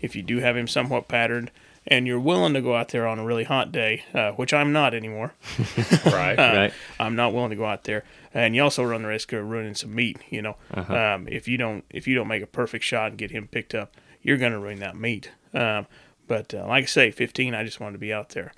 if 0.00 0.14
you 0.14 0.22
do 0.22 0.38
have 0.40 0.56
him 0.56 0.68
somewhat 0.68 1.08
patterned 1.08 1.50
and 1.86 2.06
you're 2.06 2.20
willing 2.20 2.54
to 2.54 2.62
go 2.62 2.74
out 2.74 2.88
there 2.88 3.06
on 3.06 3.18
a 3.18 3.24
really 3.24 3.44
hot 3.44 3.70
day, 3.70 4.04
uh, 4.14 4.30
which 4.32 4.54
I'm 4.54 4.72
not 4.72 4.94
anymore, 4.94 5.34
Right. 6.06 6.38
right. 6.38 6.72
I'm 6.98 7.14
not 7.16 7.32
willing 7.34 7.50
to 7.50 7.56
go 7.56 7.66
out 7.66 7.84
there. 7.84 8.04
And 8.32 8.54
you 8.56 8.62
also 8.62 8.82
run 8.84 9.02
the 9.02 9.08
risk 9.08 9.32
of 9.32 9.48
ruining 9.48 9.74
some 9.74 9.94
meat. 9.94 10.18
You 10.30 10.42
know, 10.42 10.56
um, 10.74 11.28
if 11.28 11.46
you 11.46 11.56
don't 11.58 11.84
if 11.90 12.06
you 12.08 12.14
don't 12.14 12.26
make 12.28 12.42
a 12.42 12.46
perfect 12.46 12.84
shot 12.84 13.10
and 13.10 13.18
get 13.18 13.30
him 13.30 13.46
picked 13.48 13.74
up, 13.74 13.94
you're 14.22 14.38
going 14.38 14.52
to 14.52 14.58
ruin 14.58 14.80
that 14.80 14.96
meat. 14.96 15.30
Um, 15.52 15.86
but 16.26 16.54
uh, 16.54 16.66
like 16.66 16.84
I 16.84 16.86
say, 16.86 17.10
15, 17.10 17.54
I 17.54 17.62
just 17.64 17.80
wanted 17.80 17.92
to 17.92 17.98
be 17.98 18.12
out 18.12 18.30
there. 18.30 18.52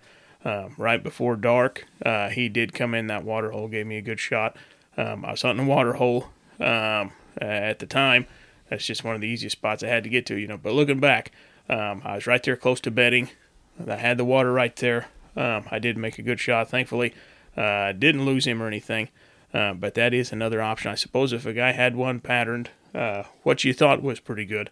Um, 0.45 0.75
right 0.79 1.03
before 1.03 1.35
dark, 1.35 1.85
uh, 2.05 2.29
he 2.29 2.49
did 2.49 2.73
come 2.73 2.95
in 2.95 3.09
that 3.09 3.25
water 3.25 3.51
hole, 3.51 3.67
gave 3.67 3.87
me 3.87 3.99
a 3.99 4.03
good 4.03 4.21
shot. 4.21 4.57
Um, 4.97 5.25
I 5.25 5.33
was 5.33 5.43
hunting 5.43 5.67
a 5.67 5.69
water 5.69 5.95
hole 5.95 6.29
um, 6.61 7.11
at 7.41 7.79
the 7.79 7.87
time. 7.87 8.27
That's 8.69 8.87
just 8.87 9.05
one 9.05 9.15
of 9.15 9.21
the 9.21 9.29
easiest 9.29 9.57
spots 9.57 9.83
I 9.83 9.89
had 9.89 10.05
to 10.05 10.11
get 10.11 10.27
to, 10.27 10.37
you 10.37 10.47
know. 10.47 10.57
But 10.57 10.73
looking 10.73 11.01
back, 11.01 11.31
um, 11.69 12.03
I 12.05 12.17
was 12.17 12.27
right 12.27 12.43
there 12.43 12.57
close 12.57 12.81
to 12.81 12.91
bedding. 12.91 13.31
I 13.87 13.97
had 13.97 14.19
the 14.19 14.25
water 14.25 14.53
right 14.53 14.75
there. 14.77 15.09
Um, 15.37 15.65
I 15.71 15.79
did 15.79 15.97
make 15.97 16.19
a 16.19 16.23
good 16.23 16.41
shot, 16.41 16.71
thankfully. 16.71 17.15
Uh, 17.57 17.93
didn't 17.93 18.25
lose 18.25 18.47
him 18.47 18.63
or 18.63 18.67
anything. 18.67 19.09
Uh, 19.55 19.73
but 19.75 19.95
that 19.95 20.13
is 20.13 20.33
another 20.33 20.61
option. 20.61 20.91
I 20.91 20.97
suppose 20.97 21.33
if 21.33 21.47
a 21.47 21.53
guy 21.53 21.73
had 21.73 21.95
one 21.97 22.21
patterned, 22.21 22.71
uh, 22.95 23.25
what 23.43 23.65
you 23.65 23.73
thought 23.73 24.03
was 24.03 24.21
pretty 24.21 24.45
good, 24.45 24.71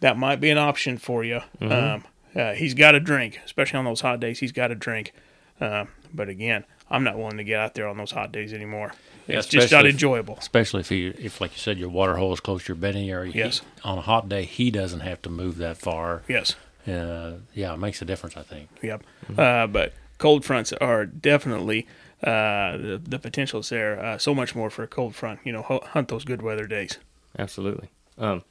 that 0.00 0.16
might 0.16 0.40
be 0.40 0.50
an 0.50 0.58
option 0.58 0.98
for 0.98 1.22
you. 1.22 1.40
Um, 1.60 2.04
uh, 2.34 2.52
he's 2.52 2.74
got 2.74 2.92
to 2.92 3.00
drink, 3.00 3.40
especially 3.44 3.78
on 3.78 3.84
those 3.84 4.00
hot 4.00 4.20
days. 4.20 4.40
He's 4.40 4.52
got 4.52 4.68
to 4.68 4.74
drink. 4.74 5.12
Um, 5.60 5.88
but 6.12 6.28
again, 6.28 6.64
I'm 6.90 7.04
not 7.04 7.16
willing 7.16 7.36
to 7.36 7.44
get 7.44 7.60
out 7.60 7.74
there 7.74 7.86
on 7.88 7.96
those 7.96 8.10
hot 8.10 8.32
days 8.32 8.52
anymore. 8.52 8.92
Yeah, 9.26 9.38
It's 9.38 9.46
just 9.46 9.54
not 9.56 9.64
especially 9.64 9.88
if- 9.90 9.94
enjoyable. 9.94 10.36
Especially 10.38 10.80
if 10.80 10.90
you, 10.90 11.14
if 11.18 11.40
like 11.40 11.52
you 11.52 11.58
said, 11.58 11.78
your 11.78 11.88
water 11.88 12.16
hole 12.16 12.32
is 12.32 12.40
close 12.40 12.64
to 12.64 12.68
your 12.72 12.76
bedding 12.76 13.08
area. 13.10 13.32
He- 13.32 13.38
Yes. 13.38 13.62
on 13.84 13.98
a 13.98 14.00
hot 14.02 14.28
day, 14.28 14.44
he 14.44 14.70
doesn't 14.70 15.00
have 15.00 15.22
to 15.22 15.30
move 15.30 15.56
that 15.58 15.76
far. 15.78 16.22
Yes. 16.28 16.56
Uh, 16.88 17.34
yeah, 17.54 17.72
it 17.74 17.76
makes 17.78 18.02
a 18.02 18.04
difference, 18.04 18.36
I 18.36 18.42
think. 18.42 18.68
Yep. 18.82 19.04
Uh, 19.38 19.66
but 19.68 19.92
cold 20.18 20.44
fronts 20.44 20.72
are 20.72 21.06
definitely 21.06 21.86
uh, 22.24 22.76
the, 22.76 23.00
the 23.02 23.18
potential's 23.18 23.68
there. 23.70 23.98
Uh, 24.04 24.18
so 24.18 24.34
much 24.34 24.54
more 24.54 24.68
for 24.70 24.82
a 24.82 24.86
cold 24.88 25.14
front. 25.14 25.40
You 25.44 25.52
know, 25.52 25.62
hunt 25.62 26.08
those 26.08 26.24
good 26.24 26.42
weather 26.42 26.66
days. 26.66 26.98
Absolutely. 27.38 27.88
Um, 28.18 28.42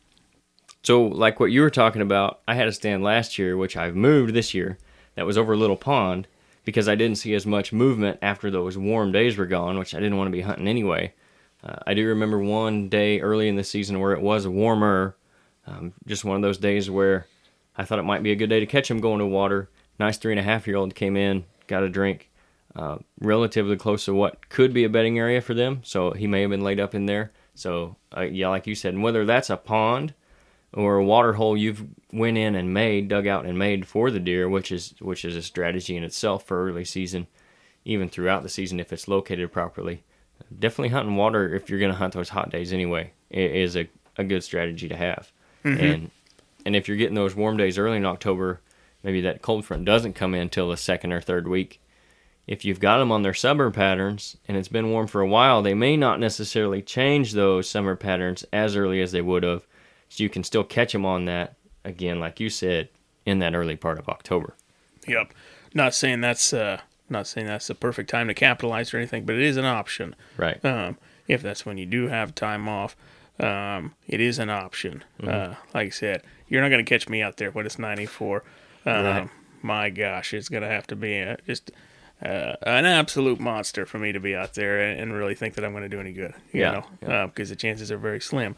so, 0.81 1.03
like 1.03 1.39
what 1.39 1.47
you 1.51 1.61
were 1.61 1.69
talking 1.69 2.01
about, 2.01 2.39
I 2.47 2.55
had 2.55 2.67
a 2.67 2.71
stand 2.71 3.03
last 3.03 3.37
year, 3.37 3.57
which 3.57 3.75
I've 3.75 3.95
moved 3.95 4.33
this 4.33 4.53
year. 4.53 4.77
That 5.15 5.25
was 5.25 5.37
over 5.37 5.53
a 5.53 5.57
little 5.57 5.75
pond 5.75 6.27
because 6.69 6.87
I 6.87 6.93
didn't 6.93 7.17
see 7.17 7.33
as 7.33 7.47
much 7.47 7.73
movement 7.73 8.19
after 8.21 8.51
those 8.51 8.77
warm 8.77 9.11
days 9.11 9.37
were 9.37 9.47
gone, 9.47 9.79
which 9.79 9.95
I 9.95 9.99
didn't 9.99 10.17
want 10.17 10.27
to 10.27 10.31
be 10.31 10.41
hunting 10.41 10.67
anyway. 10.67 11.15
Uh, 11.63 11.77
I 11.87 11.95
do 11.95 12.05
remember 12.05 12.37
one 12.37 12.89
day 12.89 13.21
early 13.21 13.49
in 13.49 13.55
the 13.55 13.63
season 13.63 13.99
where 13.99 14.13
it 14.13 14.21
was 14.21 14.47
warmer, 14.47 15.15
um, 15.65 15.93
just 16.05 16.23
one 16.23 16.35
of 16.35 16.43
those 16.43 16.59
days 16.59 16.87
where 16.87 17.25
I 17.75 17.85
thought 17.85 17.97
it 17.97 18.03
might 18.03 18.21
be 18.21 18.31
a 18.31 18.35
good 18.35 18.51
day 18.51 18.59
to 18.59 18.67
catch 18.67 18.91
him 18.91 19.01
going 19.01 19.17
to 19.17 19.25
water. 19.25 19.67
Nice 19.99 20.19
three 20.19 20.31
and 20.31 20.39
a 20.39 20.43
half 20.43 20.67
year 20.67 20.77
old 20.77 20.93
came 20.93 21.17
in, 21.17 21.43
got 21.65 21.81
a 21.81 21.89
drink, 21.89 22.29
uh, 22.75 22.99
relatively 23.19 23.75
close 23.75 24.05
to 24.05 24.13
what 24.13 24.47
could 24.49 24.71
be 24.71 24.83
a 24.83 24.89
bedding 24.89 25.17
area 25.17 25.41
for 25.41 25.55
them. 25.55 25.81
So 25.83 26.11
he 26.11 26.27
may 26.27 26.41
have 26.41 26.51
been 26.51 26.61
laid 26.61 26.79
up 26.79 26.93
in 26.93 27.07
there. 27.07 27.31
So 27.55 27.95
uh, 28.15 28.21
yeah, 28.21 28.49
like 28.49 28.67
you 28.67 28.75
said, 28.75 28.93
and 28.93 29.01
whether 29.01 29.25
that's 29.25 29.49
a 29.49 29.57
pond 29.57 30.13
or 30.73 30.95
a 30.97 31.03
water 31.03 31.33
hole 31.33 31.57
you've 31.57 31.83
went 32.13 32.37
in 32.37 32.55
and 32.55 32.73
made, 32.73 33.07
dug 33.07 33.27
out 33.27 33.45
and 33.45 33.57
made 33.57 33.87
for 33.87 34.11
the 34.11 34.19
deer, 34.19 34.47
which 34.47 34.71
is 34.71 34.93
which 34.99 35.25
is 35.25 35.35
a 35.35 35.41
strategy 35.41 35.95
in 35.95 36.03
itself 36.03 36.45
for 36.45 36.67
early 36.67 36.85
season, 36.85 37.27
even 37.85 38.09
throughout 38.09 38.43
the 38.43 38.49
season 38.49 38.79
if 38.79 38.93
it's 38.93 39.07
located 39.07 39.51
properly. 39.51 40.03
definitely 40.59 40.89
hunting 40.89 41.15
water 41.15 41.53
if 41.53 41.69
you're 41.69 41.79
going 41.79 41.91
to 41.91 41.97
hunt 41.97 42.13
those 42.13 42.29
hot 42.29 42.49
days 42.49 42.71
anyway 42.73 43.11
is 43.29 43.75
a, 43.75 43.87
a 44.17 44.23
good 44.23 44.43
strategy 44.43 44.87
to 44.87 44.95
have. 44.95 45.31
Mm-hmm. 45.63 45.83
And 45.83 46.11
and 46.65 46.75
if 46.75 46.87
you're 46.87 46.97
getting 46.97 47.15
those 47.15 47.35
warm 47.35 47.57
days 47.57 47.77
early 47.77 47.97
in 47.97 48.05
October, 48.05 48.61
maybe 49.03 49.21
that 49.21 49.41
cold 49.41 49.65
front 49.65 49.85
doesn't 49.85 50.13
come 50.13 50.35
in 50.35 50.49
till 50.49 50.69
the 50.69 50.77
second 50.77 51.13
or 51.13 51.21
third 51.21 51.47
week. 51.47 51.81
If 52.47 52.65
you've 52.65 52.79
got 52.79 52.97
them 52.97 53.11
on 53.11 53.21
their 53.21 53.33
summer 53.33 53.69
patterns 53.69 54.35
and 54.47 54.57
it's 54.57 54.67
been 54.67 54.91
warm 54.91 55.07
for 55.07 55.21
a 55.21 55.27
while, 55.27 55.61
they 55.61 55.75
may 55.75 55.95
not 55.95 56.19
necessarily 56.19 56.81
change 56.81 57.33
those 57.33 57.69
summer 57.69 57.95
patterns 57.95 58.43
as 58.51 58.75
early 58.75 59.01
as 59.01 59.11
they 59.11 59.21
would 59.21 59.43
have. 59.43 59.67
So 60.09 60.23
you 60.23 60.29
can 60.29 60.43
still 60.43 60.63
catch 60.63 60.91
them 60.93 61.05
on 61.05 61.25
that 61.25 61.55
again, 61.85 62.19
like 62.19 62.39
you 62.39 62.49
said, 62.49 62.89
in 63.25 63.39
that 63.39 63.55
early 63.55 63.75
part 63.75 63.99
of 63.99 64.09
October. 64.09 64.55
Yep. 65.07 65.33
Not 65.73 65.93
saying 65.93 66.21
that's 66.21 66.51
uh, 66.51 66.81
not 67.09 67.27
saying 67.27 67.47
that's 67.47 67.67
the 67.67 67.75
perfect 67.75 68.09
time 68.09 68.27
to 68.27 68.33
capitalize 68.33 68.93
or 68.93 68.97
anything, 68.97 69.25
but 69.25 69.35
it 69.35 69.41
is 69.41 69.57
an 69.57 69.65
option. 69.65 70.15
Right. 70.37 70.63
Um, 70.65 70.97
if 71.27 71.41
that's 71.41 71.65
when 71.65 71.77
you 71.77 71.85
do 71.85 72.07
have 72.07 72.33
time 72.35 72.67
off, 72.67 72.95
um, 73.39 73.93
it 74.07 74.19
is 74.19 74.39
an 74.39 74.49
option. 74.49 75.03
Uh, 75.23 75.55
like 75.73 75.87
I 75.87 75.89
said, 75.89 76.23
you're 76.47 76.61
not 76.61 76.69
going 76.69 76.83
to 76.83 76.89
catch 76.89 77.07
me 77.07 77.21
out 77.21 77.37
there 77.37 77.51
when 77.51 77.65
it's 77.65 77.77
94. 77.79 78.43
Um, 78.85 79.05
Right. 79.05 79.29
My 79.61 79.89
gosh, 79.89 80.33
it's 80.33 80.47
going 80.49 80.63
to 80.63 80.69
have 80.69 80.87
to 80.87 80.95
be 80.95 81.15
a, 81.17 81.37
just 81.45 81.69
uh, 82.23 82.55
an 82.63 82.85
absolute 82.85 83.39
monster 83.39 83.85
for 83.85 83.99
me 83.99 84.11
to 84.13 84.19
be 84.19 84.33
out 84.35 84.53
there 84.53 84.79
and, 84.79 84.99
and 84.99 85.13
really 85.13 85.35
think 85.35 85.55
that 85.55 85.65
I'm 85.65 85.71
going 85.71 85.83
to 85.83 85.89
do 85.89 85.99
any 85.99 86.13
good. 86.13 86.33
You 86.53 86.61
Yeah, 86.61 86.71
know, 86.71 86.85
yeah. 87.07 87.25
because 87.27 87.49
the 87.49 87.55
chances 87.57 87.91
are 87.91 87.97
very 87.97 88.21
slim, 88.21 88.53
uh, 88.53 88.55
uh, 88.55 88.57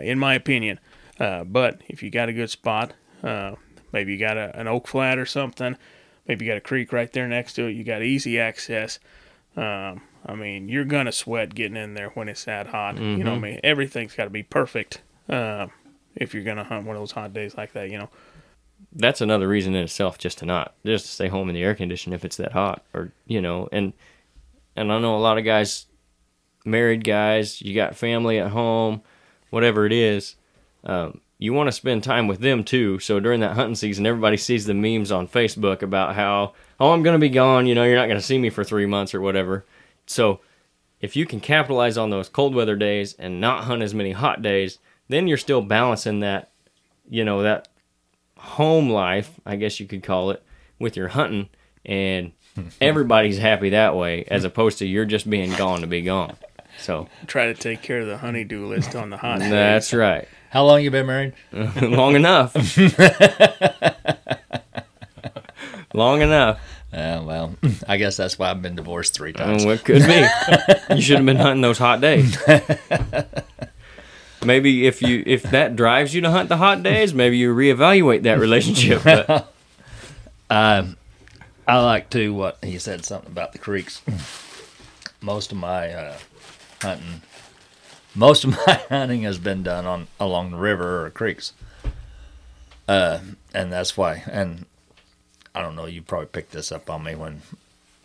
in 0.00 0.18
my 0.18 0.34
opinion. 0.34 0.80
Uh, 1.18 1.44
but 1.44 1.82
if 1.88 2.02
you 2.02 2.10
got 2.10 2.28
a 2.28 2.32
good 2.32 2.50
spot, 2.50 2.94
uh, 3.22 3.54
maybe 3.92 4.12
you 4.12 4.18
got 4.18 4.36
a, 4.36 4.58
an 4.58 4.66
oak 4.66 4.88
flat 4.88 5.18
or 5.18 5.26
something, 5.26 5.76
maybe 6.26 6.44
you 6.44 6.50
got 6.50 6.56
a 6.56 6.62
creek 6.62 6.92
right 6.92 7.12
there 7.12 7.28
next 7.28 7.52
to 7.54 7.66
it, 7.66 7.72
you 7.72 7.84
got 7.84 8.02
easy 8.02 8.38
access. 8.38 8.98
Um, 9.56 10.02
I 10.24 10.34
mean, 10.34 10.68
you're 10.68 10.84
gonna 10.84 11.12
sweat 11.12 11.54
getting 11.54 11.76
in 11.76 11.94
there 11.94 12.10
when 12.10 12.28
it's 12.28 12.44
that 12.44 12.68
hot. 12.68 12.98
You 12.98 13.24
know, 13.24 13.30
what 13.32 13.38
I 13.38 13.40
mean, 13.40 13.60
everything's 13.64 14.14
got 14.14 14.24
to 14.24 14.30
be 14.30 14.42
perfect 14.42 15.02
uh, 15.28 15.66
if 16.14 16.34
you're 16.34 16.44
gonna 16.44 16.64
hunt 16.64 16.86
one 16.86 16.96
of 16.96 17.02
those 17.02 17.12
hot 17.12 17.32
days 17.32 17.56
like 17.56 17.72
that. 17.72 17.90
You 17.90 17.98
know, 17.98 18.10
that's 18.92 19.20
another 19.20 19.48
reason 19.48 19.74
in 19.74 19.82
itself 19.82 20.18
just 20.18 20.38
to 20.38 20.46
not 20.46 20.74
just 20.84 21.04
to 21.06 21.10
stay 21.10 21.28
home 21.28 21.48
in 21.48 21.54
the 21.54 21.62
air 21.62 21.74
condition 21.74 22.12
if 22.12 22.24
it's 22.24 22.36
that 22.36 22.52
hot 22.52 22.82
or 22.94 23.12
you 23.26 23.40
know 23.40 23.68
and 23.72 23.92
and 24.74 24.92
i 24.92 24.98
know 24.98 25.16
a 25.16 25.18
lot 25.18 25.38
of 25.38 25.44
guys 25.44 25.86
married 26.64 27.04
guys 27.04 27.60
you 27.62 27.74
got 27.74 27.94
family 27.94 28.38
at 28.38 28.50
home 28.50 29.02
whatever 29.50 29.86
it 29.86 29.92
is 29.92 30.36
um, 30.84 31.20
you 31.38 31.52
want 31.52 31.66
to 31.68 31.72
spend 31.72 32.02
time 32.02 32.26
with 32.26 32.40
them 32.40 32.64
too 32.64 32.98
so 32.98 33.20
during 33.20 33.40
that 33.40 33.54
hunting 33.54 33.74
season 33.74 34.06
everybody 34.06 34.36
sees 34.36 34.66
the 34.66 34.74
memes 34.74 35.12
on 35.12 35.28
facebook 35.28 35.82
about 35.82 36.14
how 36.14 36.52
oh 36.78 36.92
i'm 36.92 37.02
going 37.02 37.14
to 37.14 37.20
be 37.20 37.28
gone 37.28 37.66
you 37.66 37.74
know 37.74 37.84
you're 37.84 37.96
not 37.96 38.06
going 38.06 38.18
to 38.20 38.26
see 38.26 38.38
me 38.38 38.50
for 38.50 38.64
three 38.64 38.86
months 38.86 39.14
or 39.14 39.20
whatever 39.20 39.64
so 40.06 40.40
if 41.00 41.16
you 41.16 41.24
can 41.24 41.40
capitalize 41.40 41.96
on 41.96 42.10
those 42.10 42.28
cold 42.28 42.54
weather 42.54 42.76
days 42.76 43.14
and 43.14 43.40
not 43.40 43.64
hunt 43.64 43.82
as 43.82 43.94
many 43.94 44.12
hot 44.12 44.42
days 44.42 44.78
then 45.08 45.26
you're 45.26 45.36
still 45.36 45.62
balancing 45.62 46.20
that 46.20 46.50
you 47.08 47.24
know 47.24 47.42
that 47.42 47.68
home 48.40 48.88
life, 48.88 49.38
I 49.44 49.56
guess 49.56 49.78
you 49.80 49.86
could 49.86 50.02
call 50.02 50.30
it, 50.30 50.42
with 50.78 50.96
your 50.96 51.08
hunting, 51.08 51.50
and 51.84 52.32
everybody's 52.80 53.38
happy 53.38 53.70
that 53.70 53.94
way, 53.94 54.24
as 54.28 54.44
opposed 54.44 54.78
to 54.78 54.86
you're 54.86 55.04
just 55.04 55.28
being 55.28 55.52
gone 55.54 55.82
to 55.82 55.86
be 55.86 56.02
gone. 56.02 56.36
So 56.80 57.08
try 57.26 57.46
to 57.46 57.54
take 57.54 57.82
care 57.82 58.00
of 58.00 58.06
the 58.06 58.18
honeydew 58.18 58.66
list 58.66 58.94
on 58.96 59.10
the 59.10 59.16
hot 59.16 59.40
days. 59.40 59.50
that's 59.50 59.92
right. 59.92 60.26
How 60.50 60.64
long 60.64 60.82
you 60.82 60.90
been 60.90 61.06
married? 61.06 61.34
Long 61.52 62.16
enough. 62.16 62.56
Long 65.94 66.22
enough. 66.22 66.60
Uh, 66.92 67.22
well, 67.24 67.54
I 67.88 67.96
guess 67.98 68.16
that's 68.16 68.38
why 68.38 68.50
I've 68.50 68.62
been 68.62 68.74
divorced 68.74 69.14
three 69.14 69.32
times. 69.32 69.64
it 69.64 69.84
could 69.84 70.02
be. 70.06 70.26
You 70.94 71.00
should 71.02 71.18
have 71.18 71.26
been 71.26 71.36
hunting 71.36 71.62
those 71.62 71.78
hot 71.78 72.00
days. 72.00 72.36
Maybe 74.42 74.86
if 74.86 75.02
you 75.02 75.22
if 75.26 75.42
that 75.44 75.76
drives 75.76 76.14
you 76.14 76.22
to 76.22 76.30
hunt 76.30 76.48
the 76.48 76.56
hot 76.56 76.82
days, 76.82 77.12
maybe 77.12 77.36
you 77.36 77.54
reevaluate 77.54 78.22
that 78.22 78.38
relationship. 78.40 79.02
But 79.04 79.52
I 80.50 80.86
like 81.68 82.08
to 82.10 82.32
what 82.34 82.58
he 82.64 82.78
said 82.78 83.04
something 83.04 83.30
about 83.30 83.52
the 83.52 83.58
creeks. 83.58 84.00
Most 85.20 85.52
of 85.52 85.58
my 85.58 85.92
uh, 85.92 86.16
hunting, 86.82 87.22
most 88.14 88.44
of 88.44 88.50
my 88.66 88.80
hunting 88.88 89.22
has 89.22 89.38
been 89.38 89.62
done 89.62 89.86
on 89.86 90.06
along 90.18 90.50
the 90.50 90.56
river 90.56 91.04
or 91.04 91.10
creeks, 91.10 91.52
uh, 92.88 93.20
and 93.54 93.72
that's 93.72 93.96
why. 93.96 94.22
And 94.30 94.66
I 95.54 95.62
don't 95.62 95.76
know, 95.76 95.86
you 95.86 96.02
probably 96.02 96.26
picked 96.26 96.52
this 96.52 96.72
up 96.72 96.90
on 96.90 97.04
me 97.04 97.14
when 97.14 97.42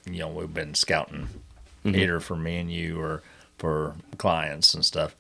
you 0.06 0.20
know 0.20 0.30
we've 0.30 0.54
been 0.54 0.76
scouting, 0.76 1.28
either 1.84 2.20
for 2.20 2.36
me 2.36 2.58
and 2.58 2.72
you 2.72 3.00
or 3.00 3.22
for 3.58 3.96
clients 4.18 4.74
and 4.74 4.84
stuff. 4.84 5.16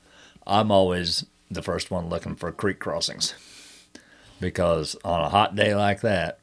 I'm 0.47 0.71
always 0.71 1.25
the 1.49 1.61
first 1.61 1.91
one 1.91 2.09
looking 2.09 2.35
for 2.35 2.51
creek 2.51 2.79
crossings 2.79 3.33
because 4.39 4.95
on 5.03 5.21
a 5.21 5.29
hot 5.29 5.55
day 5.55 5.75
like 5.75 6.01
that, 6.01 6.39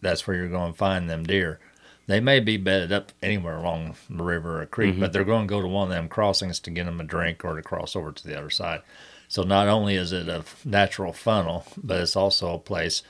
that's 0.00 0.26
where 0.26 0.36
you're 0.36 0.48
going 0.48 0.72
to 0.72 0.78
find 0.78 1.08
them 1.08 1.24
deer. 1.24 1.58
They 2.06 2.20
may 2.20 2.38
be 2.38 2.56
bedded 2.56 2.92
up 2.92 3.10
anywhere 3.20 3.56
along 3.56 3.96
the 4.08 4.22
river 4.22 4.62
or 4.62 4.66
creek, 4.66 4.92
mm-hmm. 4.92 5.00
but 5.00 5.12
they're 5.12 5.24
going 5.24 5.46
to 5.48 5.50
go 5.50 5.60
to 5.60 5.66
one 5.66 5.88
of 5.88 5.94
them 5.94 6.08
crossings 6.08 6.60
to 6.60 6.70
get 6.70 6.86
them 6.86 7.00
a 7.00 7.04
drink 7.04 7.44
or 7.44 7.56
to 7.56 7.62
cross 7.62 7.96
over 7.96 8.12
to 8.12 8.26
the 8.26 8.38
other 8.38 8.50
side. 8.50 8.82
So 9.28 9.42
not 9.42 9.66
only 9.66 9.96
is 9.96 10.12
it 10.12 10.28
a 10.28 10.44
natural 10.64 11.12
funnel, 11.12 11.66
but 11.76 12.00
it's 12.00 12.14
also 12.14 12.54
a 12.54 12.58
place. 12.58 13.02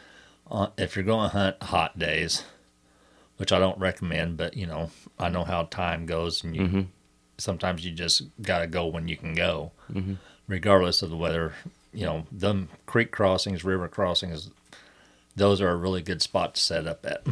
Uh, 0.51 0.68
if 0.78 0.97
you're 0.97 1.05
going 1.05 1.28
to 1.28 1.36
hunt 1.36 1.62
hot 1.62 1.99
days, 1.99 2.44
which 3.36 3.53
I 3.53 3.59
don't 3.59 3.78
recommend, 3.78 4.38
but 4.38 4.57
you 4.57 4.66
know 4.66 4.90
I 5.18 5.28
know 5.28 5.44
how 5.44 5.64
time 5.64 6.07
goes, 6.07 6.42
and 6.42 6.57
you 6.57 6.62
mm-hmm. 6.62 6.80
sometimes 7.36 7.84
you 7.84 7.92
just 7.92 8.22
got 8.40 8.61
to 8.61 8.66
go 8.66 8.86
when 8.86 9.09
you 9.09 9.16
can 9.16 9.34
go, 9.34 9.72
mm-hmm. 9.92 10.14
regardless 10.47 11.03
of 11.03 11.11
the 11.11 11.16
weather. 11.16 11.53
You 11.92 12.05
know, 12.05 12.26
them 12.30 12.68
creek 12.84 13.11
crossings, 13.11 13.64
river 13.64 13.88
crossings, 13.88 14.51
those 15.34 15.61
are 15.61 15.70
a 15.70 15.76
really 15.76 16.03
good 16.03 16.20
spot 16.20 16.55
to 16.55 16.61
set 16.61 16.86
up 16.86 17.07
at. 17.07 17.26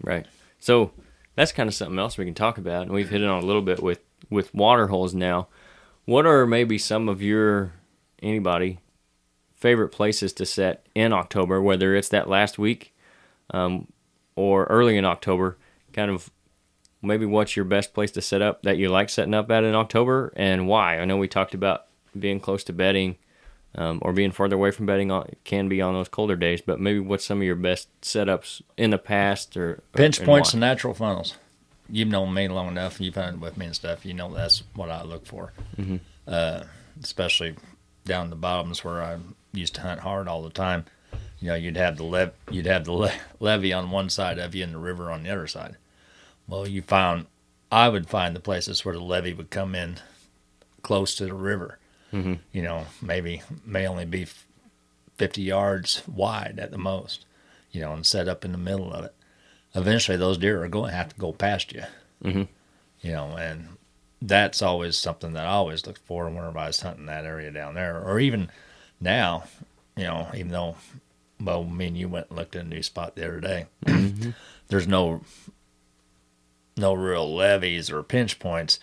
Right. 0.00 0.26
So 0.60 0.92
that's 1.36 1.52
kind 1.52 1.68
of 1.68 1.74
something 1.74 1.98
else 1.98 2.16
we 2.16 2.24
can 2.24 2.34
talk 2.34 2.58
about, 2.58 2.82
and 2.82 2.92
we've 2.92 3.10
hit 3.10 3.22
it 3.22 3.28
on 3.28 3.42
a 3.42 3.46
little 3.46 3.62
bit 3.62 3.82
with 3.82 4.00
with 4.30 4.54
water 4.54 4.88
holes 4.88 5.14
now. 5.14 5.48
What 6.04 6.26
are 6.26 6.46
maybe 6.46 6.78
some 6.78 7.08
of 7.08 7.22
your 7.22 7.72
anybody 8.22 8.78
favorite 9.54 9.88
places 9.88 10.32
to 10.34 10.46
set 10.46 10.86
in 10.94 11.12
October, 11.12 11.60
whether 11.60 11.94
it's 11.94 12.10
that 12.10 12.28
last 12.28 12.58
week 12.58 12.94
um, 13.50 13.88
or 14.36 14.64
early 14.64 14.96
in 14.96 15.04
October? 15.04 15.56
Kind 15.92 16.10
of 16.10 16.30
maybe 17.02 17.26
what's 17.26 17.56
your 17.56 17.64
best 17.64 17.94
place 17.94 18.10
to 18.12 18.22
set 18.22 18.42
up 18.42 18.62
that 18.62 18.78
you 18.78 18.88
like 18.88 19.10
setting 19.10 19.34
up 19.34 19.50
at 19.50 19.64
in 19.64 19.74
October, 19.74 20.32
and 20.36 20.68
why? 20.68 20.98
I 20.98 21.04
know 21.04 21.16
we 21.16 21.28
talked 21.28 21.54
about 21.54 21.86
being 22.18 22.40
close 22.40 22.64
to 22.64 22.72
bedding. 22.72 23.16
Um, 23.76 23.98
or 24.02 24.12
being 24.12 24.30
farther 24.30 24.54
away 24.54 24.70
from 24.70 24.86
bedding 24.86 25.10
on, 25.10 25.28
can 25.42 25.68
be 25.68 25.82
on 25.82 25.94
those 25.94 26.08
colder 26.08 26.36
days, 26.36 26.60
but 26.60 26.78
maybe 26.80 27.00
what's 27.00 27.24
some 27.24 27.38
of 27.38 27.44
your 27.44 27.56
best 27.56 27.88
setups 28.02 28.62
in 28.76 28.90
the 28.90 28.98
past 28.98 29.56
or 29.56 29.82
Pinch 29.94 30.18
and 30.18 30.26
points 30.26 30.52
and 30.52 30.60
natural 30.60 30.94
funnels. 30.94 31.34
You've 31.90 32.08
known 32.08 32.32
me 32.32 32.46
long 32.46 32.68
enough. 32.68 33.00
You've 33.00 33.16
hunted 33.16 33.40
with 33.40 33.56
me 33.56 33.66
and 33.66 33.74
stuff. 33.74 34.06
You 34.06 34.14
know 34.14 34.32
that's 34.32 34.62
what 34.74 34.90
I 34.90 35.02
look 35.02 35.26
for. 35.26 35.52
Uh, 36.26 36.62
especially 37.02 37.56
down 38.04 38.30
the 38.30 38.36
bottoms 38.36 38.84
where 38.84 39.02
I 39.02 39.18
used 39.52 39.74
to 39.74 39.80
hunt 39.80 40.00
hard 40.00 40.28
all 40.28 40.42
the 40.42 40.50
time. 40.50 40.84
You 41.40 41.48
know, 41.48 41.54
you'd 41.56 41.76
have 41.76 41.96
the 41.96 42.04
lev- 42.04 42.32
you'd 42.50 42.66
have 42.66 42.84
the 42.84 42.92
le- 42.92 43.12
levee 43.40 43.72
on 43.72 43.90
one 43.90 44.08
side 44.08 44.38
of 44.38 44.54
you 44.54 44.62
and 44.62 44.72
the 44.72 44.78
river 44.78 45.10
on 45.10 45.24
the 45.24 45.30
other 45.30 45.46
side. 45.46 45.76
Well, 46.46 46.66
you 46.68 46.80
found 46.80 47.26
I 47.72 47.88
would 47.88 48.08
find 48.08 48.36
the 48.36 48.40
places 48.40 48.84
where 48.84 48.94
the 48.94 49.02
levee 49.02 49.34
would 49.34 49.50
come 49.50 49.74
in 49.74 49.96
close 50.82 51.14
to 51.16 51.26
the 51.26 51.34
river. 51.34 51.78
You 52.52 52.62
know, 52.62 52.86
maybe 53.02 53.42
may 53.64 53.86
only 53.86 54.04
be 54.04 54.26
fifty 55.16 55.42
yards 55.42 56.02
wide 56.06 56.58
at 56.58 56.70
the 56.70 56.78
most. 56.78 57.24
You 57.72 57.80
know, 57.80 57.92
and 57.92 58.06
set 58.06 58.28
up 58.28 58.44
in 58.44 58.52
the 58.52 58.58
middle 58.58 58.92
of 58.92 59.04
it 59.04 59.14
eventually 59.74 60.16
those 60.16 60.38
deer 60.38 60.62
are 60.62 60.68
going 60.68 60.90
to 60.90 60.96
have 60.96 61.08
to 61.08 61.20
go 61.20 61.32
past 61.32 61.72
you. 61.72 61.82
Mhm. 62.22 62.48
You 63.00 63.12
know, 63.12 63.36
and 63.36 63.76
that's 64.22 64.62
always 64.62 64.96
something 64.96 65.32
that 65.34 65.44
I 65.44 65.50
always 65.50 65.86
look 65.86 65.98
for 65.98 66.28
whenever 66.28 66.58
I 66.58 66.68
was 66.68 66.80
hunting 66.80 67.06
that 67.06 67.24
area 67.26 67.50
down 67.50 67.74
there, 67.74 68.00
or 68.00 68.18
even 68.18 68.50
now. 69.00 69.44
You 69.96 70.04
know, 70.04 70.28
even 70.34 70.48
though, 70.52 70.76
well, 71.40 71.64
me 71.64 71.88
and 71.88 71.98
you 71.98 72.08
went 72.08 72.28
and 72.30 72.38
looked 72.38 72.56
at 72.56 72.64
a 72.64 72.68
new 72.68 72.82
spot 72.82 73.14
the 73.14 73.26
other 73.26 73.40
day. 73.40 73.66
There's 74.68 74.88
no, 74.88 75.20
no 76.76 76.94
real 76.94 77.32
levees 77.34 77.90
or 77.90 78.02
pinch 78.02 78.38
points, 78.38 78.78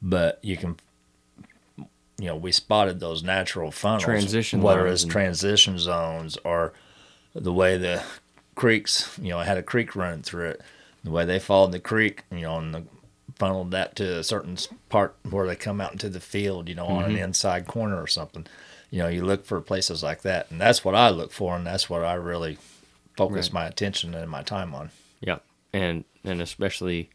but 0.00 0.38
you 0.42 0.56
can. 0.56 0.76
You 2.18 2.26
know, 2.28 2.36
we 2.36 2.52
spotted 2.52 2.98
those 2.98 3.22
natural 3.22 3.70
funnels, 3.70 4.04
Transition 4.04 4.62
whether 4.62 4.86
it's 4.86 5.04
transition 5.04 5.78
zones 5.78 6.38
or 6.44 6.72
the 7.34 7.52
way 7.52 7.76
the 7.76 8.02
creeks, 8.54 9.18
you 9.20 9.28
know, 9.28 9.40
had 9.40 9.58
a 9.58 9.62
creek 9.62 9.94
running 9.94 10.22
through 10.22 10.50
it. 10.50 10.62
The 11.04 11.10
way 11.10 11.24
they 11.24 11.38
followed 11.38 11.72
the 11.72 11.78
creek, 11.78 12.24
you 12.32 12.40
know, 12.40 12.58
and 12.58 12.74
the, 12.74 12.84
funneled 13.36 13.70
that 13.70 13.94
to 13.96 14.18
a 14.18 14.24
certain 14.24 14.56
part 14.88 15.14
where 15.28 15.46
they 15.46 15.54
come 15.54 15.80
out 15.80 15.92
into 15.92 16.08
the 16.08 16.20
field, 16.20 16.68
you 16.68 16.74
know, 16.74 16.86
on 16.86 17.04
an 17.04 17.12
mm-hmm. 17.12 17.24
inside 17.24 17.66
corner 17.66 18.00
or 18.00 18.06
something. 18.06 18.46
You 18.90 19.00
know, 19.00 19.08
you 19.08 19.24
look 19.24 19.44
for 19.44 19.60
places 19.60 20.02
like 20.02 20.22
that, 20.22 20.50
and 20.50 20.60
that's 20.60 20.84
what 20.84 20.94
I 20.94 21.10
look 21.10 21.32
for, 21.32 21.54
and 21.54 21.66
that's 21.66 21.90
what 21.90 22.02
I 22.02 22.14
really 22.14 22.58
focus 23.16 23.48
Right. 23.48 23.52
my 23.52 23.66
attention 23.66 24.14
and 24.14 24.30
my 24.30 24.42
time 24.42 24.74
on. 24.74 24.90
Yeah, 25.20 25.38
and 25.72 26.04
and 26.24 26.40
especially, 26.40 27.10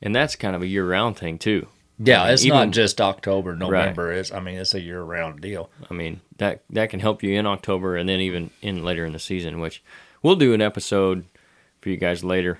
and 0.00 0.14
that's 0.14 0.36
kind 0.36 0.54
of 0.54 0.62
a 0.62 0.66
year 0.66 0.86
round 0.86 1.16
thing 1.16 1.38
too. 1.38 1.68
Yeah, 1.98 2.22
I 2.22 2.24
mean, 2.24 2.34
it's 2.34 2.44
even- 2.44 2.58
not 2.58 2.70
just 2.70 3.00
October, 3.00 3.54
November. 3.54 4.12
It's 4.12 4.32
I 4.32 4.40
mean 4.40 4.56
it's 4.56 4.74
a 4.74 4.80
year 4.80 5.02
round 5.02 5.40
deal. 5.40 5.70
I 5.90 5.94
mean, 5.94 6.20
that 6.38 6.62
that 6.70 6.90
can 6.90 7.00
help 7.00 7.22
you 7.22 7.38
in 7.38 7.46
October 7.46 7.96
and 7.96 8.08
then 8.08 8.20
even 8.20 8.50
in 8.60 8.82
later 8.84 9.04
in 9.04 9.12
the 9.12 9.18
season, 9.18 9.60
which 9.60 9.82
we'll 10.22 10.36
do 10.36 10.54
an 10.54 10.62
episode 10.62 11.24
for 11.80 11.90
you 11.90 11.96
guys 11.96 12.24
later, 12.24 12.58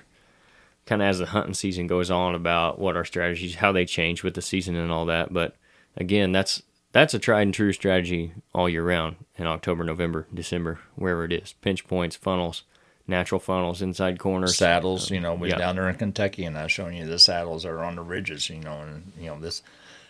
kind 0.86 1.00
of 1.02 1.08
as 1.08 1.18
the 1.18 1.26
hunting 1.26 1.54
season 1.54 1.86
goes 1.86 2.10
on 2.10 2.34
about 2.34 2.78
what 2.78 2.96
our 2.96 3.04
strategies, 3.04 3.56
how 3.56 3.72
they 3.72 3.84
change 3.84 4.22
with 4.22 4.34
the 4.34 4.42
season 4.42 4.76
and 4.76 4.92
all 4.92 5.06
that. 5.06 5.32
But 5.32 5.56
again, 5.96 6.32
that's 6.32 6.62
that's 6.92 7.14
a 7.14 7.18
tried 7.18 7.42
and 7.42 7.54
true 7.54 7.72
strategy 7.72 8.32
all 8.54 8.68
year 8.68 8.84
round 8.84 9.16
in 9.36 9.46
October, 9.46 9.82
November, 9.82 10.26
December, 10.32 10.78
wherever 10.94 11.24
it 11.24 11.32
is. 11.32 11.54
Pinch 11.62 11.86
points, 11.88 12.16
funnels, 12.16 12.64
natural 13.06 13.40
funnels, 13.40 13.82
inside 13.82 14.18
corners. 14.18 14.56
Saddles, 14.56 15.10
you 15.10 15.20
know, 15.20 15.34
we 15.34 15.50
yeah. 15.50 15.58
down 15.58 15.76
there 15.76 15.88
in 15.88 15.96
Kentucky 15.96 16.44
and 16.44 16.56
I 16.56 16.64
was 16.64 16.72
showing 16.72 16.96
you 16.96 17.06
the 17.06 17.18
saddles 17.18 17.64
are 17.64 17.82
on 17.82 17.96
the 17.96 18.02
ridges, 18.02 18.48
you 18.48 18.60
know, 18.60 18.80
and 18.80 19.12
you 19.18 19.26
know 19.26 19.38
this 19.38 19.62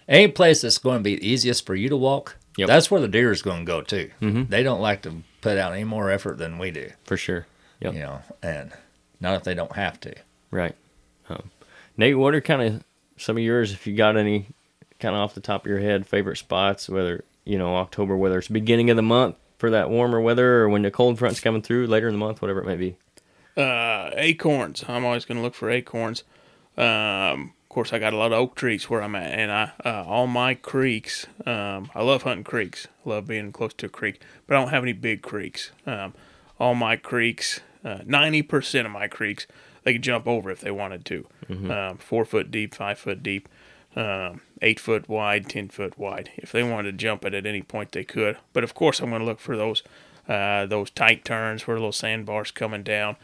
any 0.08 0.28
place 0.28 0.60
that's 0.60 0.78
going 0.78 0.98
to 0.98 1.02
be 1.02 1.26
easiest 1.26 1.64
for 1.64 1.74
you 1.74 1.88
to 1.88 1.96
walk. 1.96 2.36
Yep. 2.56 2.68
That's 2.68 2.90
where 2.90 3.00
the 3.00 3.08
deer 3.08 3.32
is 3.32 3.40
going 3.42 3.60
to 3.60 3.64
go 3.64 3.80
too. 3.80 4.10
Mm-hmm. 4.20 4.50
They 4.50 4.62
don't 4.62 4.80
like 4.80 5.02
to 5.02 5.22
put 5.40 5.56
out 5.58 5.72
any 5.72 5.84
more 5.84 6.10
effort 6.10 6.38
than 6.38 6.58
we 6.58 6.70
do, 6.70 6.90
For 7.04 7.16
sure. 7.16 7.46
Yep. 7.80 7.94
you 7.94 8.00
know, 8.00 8.20
and 8.42 8.72
not 9.20 9.34
if 9.34 9.44
they 9.44 9.54
don't 9.54 9.74
have 9.74 9.98
to. 10.00 10.14
Right. 10.50 10.76
Um, 11.28 11.50
Nate, 11.96 12.18
what 12.18 12.34
are 12.34 12.40
kind 12.40 12.62
of 12.62 12.84
some 13.16 13.36
of 13.36 13.42
yours, 13.42 13.72
if 13.72 13.86
you 13.86 13.96
got 13.96 14.16
any 14.16 14.46
kind 15.00 15.14
of 15.14 15.20
off 15.22 15.34
the 15.34 15.40
top 15.40 15.64
of 15.64 15.70
your 15.70 15.80
head, 15.80 16.06
favorite 16.06 16.36
spots, 16.36 16.88
whether, 16.88 17.24
you 17.44 17.58
know, 17.58 17.76
October, 17.76 18.16
whether 18.16 18.38
it's 18.38 18.48
beginning 18.48 18.90
of 18.90 18.96
the 18.96 19.02
month 19.02 19.36
for 19.62 19.70
that 19.70 19.88
warmer 19.90 20.20
weather 20.20 20.62
or 20.62 20.68
when 20.68 20.82
the 20.82 20.90
cold 20.90 21.20
front's 21.20 21.38
coming 21.38 21.62
through 21.62 21.86
later 21.86 22.08
in 22.08 22.14
the 22.14 22.18
month, 22.18 22.42
whatever 22.42 22.58
it 22.60 22.66
may 22.66 22.74
be. 22.74 22.96
Uh, 23.56 24.10
acorns. 24.16 24.84
I'm 24.88 25.04
always 25.04 25.24
going 25.24 25.36
to 25.36 25.42
look 25.42 25.54
for 25.54 25.70
acorns. 25.70 26.24
Um, 26.76 27.52
of 27.62 27.68
course, 27.68 27.92
I 27.92 28.00
got 28.00 28.12
a 28.12 28.16
lot 28.16 28.32
of 28.32 28.38
oak 28.40 28.56
trees 28.56 28.90
where 28.90 29.00
I'm 29.00 29.14
at, 29.14 29.30
and 29.30 29.52
I 29.52 29.70
uh, 29.84 30.02
all 30.04 30.26
my 30.26 30.54
creeks. 30.54 31.28
Um, 31.46 31.92
I 31.94 32.02
love 32.02 32.24
hunting 32.24 32.42
creeks. 32.42 32.88
love 33.04 33.28
being 33.28 33.52
close 33.52 33.72
to 33.74 33.86
a 33.86 33.88
creek, 33.88 34.20
but 34.48 34.56
I 34.56 34.60
don't 34.60 34.70
have 34.70 34.82
any 34.82 34.94
big 34.94 35.22
creeks. 35.22 35.70
Um, 35.86 36.12
all 36.58 36.74
my 36.74 36.96
creeks, 36.96 37.60
uh, 37.84 37.98
ninety 38.04 38.42
percent 38.42 38.84
of 38.84 38.92
my 38.92 39.06
creeks, 39.06 39.46
they 39.84 39.92
could 39.92 40.02
jump 40.02 40.26
over 40.26 40.50
if 40.50 40.60
they 40.60 40.72
wanted 40.72 41.04
to. 41.04 41.26
Um, 41.70 41.98
four 41.98 42.24
foot 42.24 42.50
deep, 42.50 42.74
five 42.74 42.98
foot 42.98 43.22
deep, 43.22 43.48
um, 43.94 44.40
eight 44.62 44.80
foot 44.80 45.08
wide, 45.08 45.48
ten 45.48 45.68
foot 45.68 45.98
wide. 45.98 46.30
If 46.36 46.52
they 46.52 46.62
wanted 46.62 46.92
to 46.92 46.96
jump 46.96 47.24
it 47.24 47.34
at 47.34 47.46
any 47.46 47.62
point, 47.62 47.92
they 47.92 48.04
could. 48.04 48.38
But 48.52 48.64
of 48.64 48.74
course, 48.74 49.00
I'm 49.00 49.10
going 49.10 49.20
to 49.20 49.26
look 49.26 49.40
for 49.40 49.56
those 49.56 49.82
uh, 50.28 50.66
those 50.66 50.90
tight 50.90 51.24
turns 51.24 51.66
where 51.66 51.76
little 51.76 51.92
sandbars 51.92 52.50
coming 52.50 52.82
down 52.82 53.16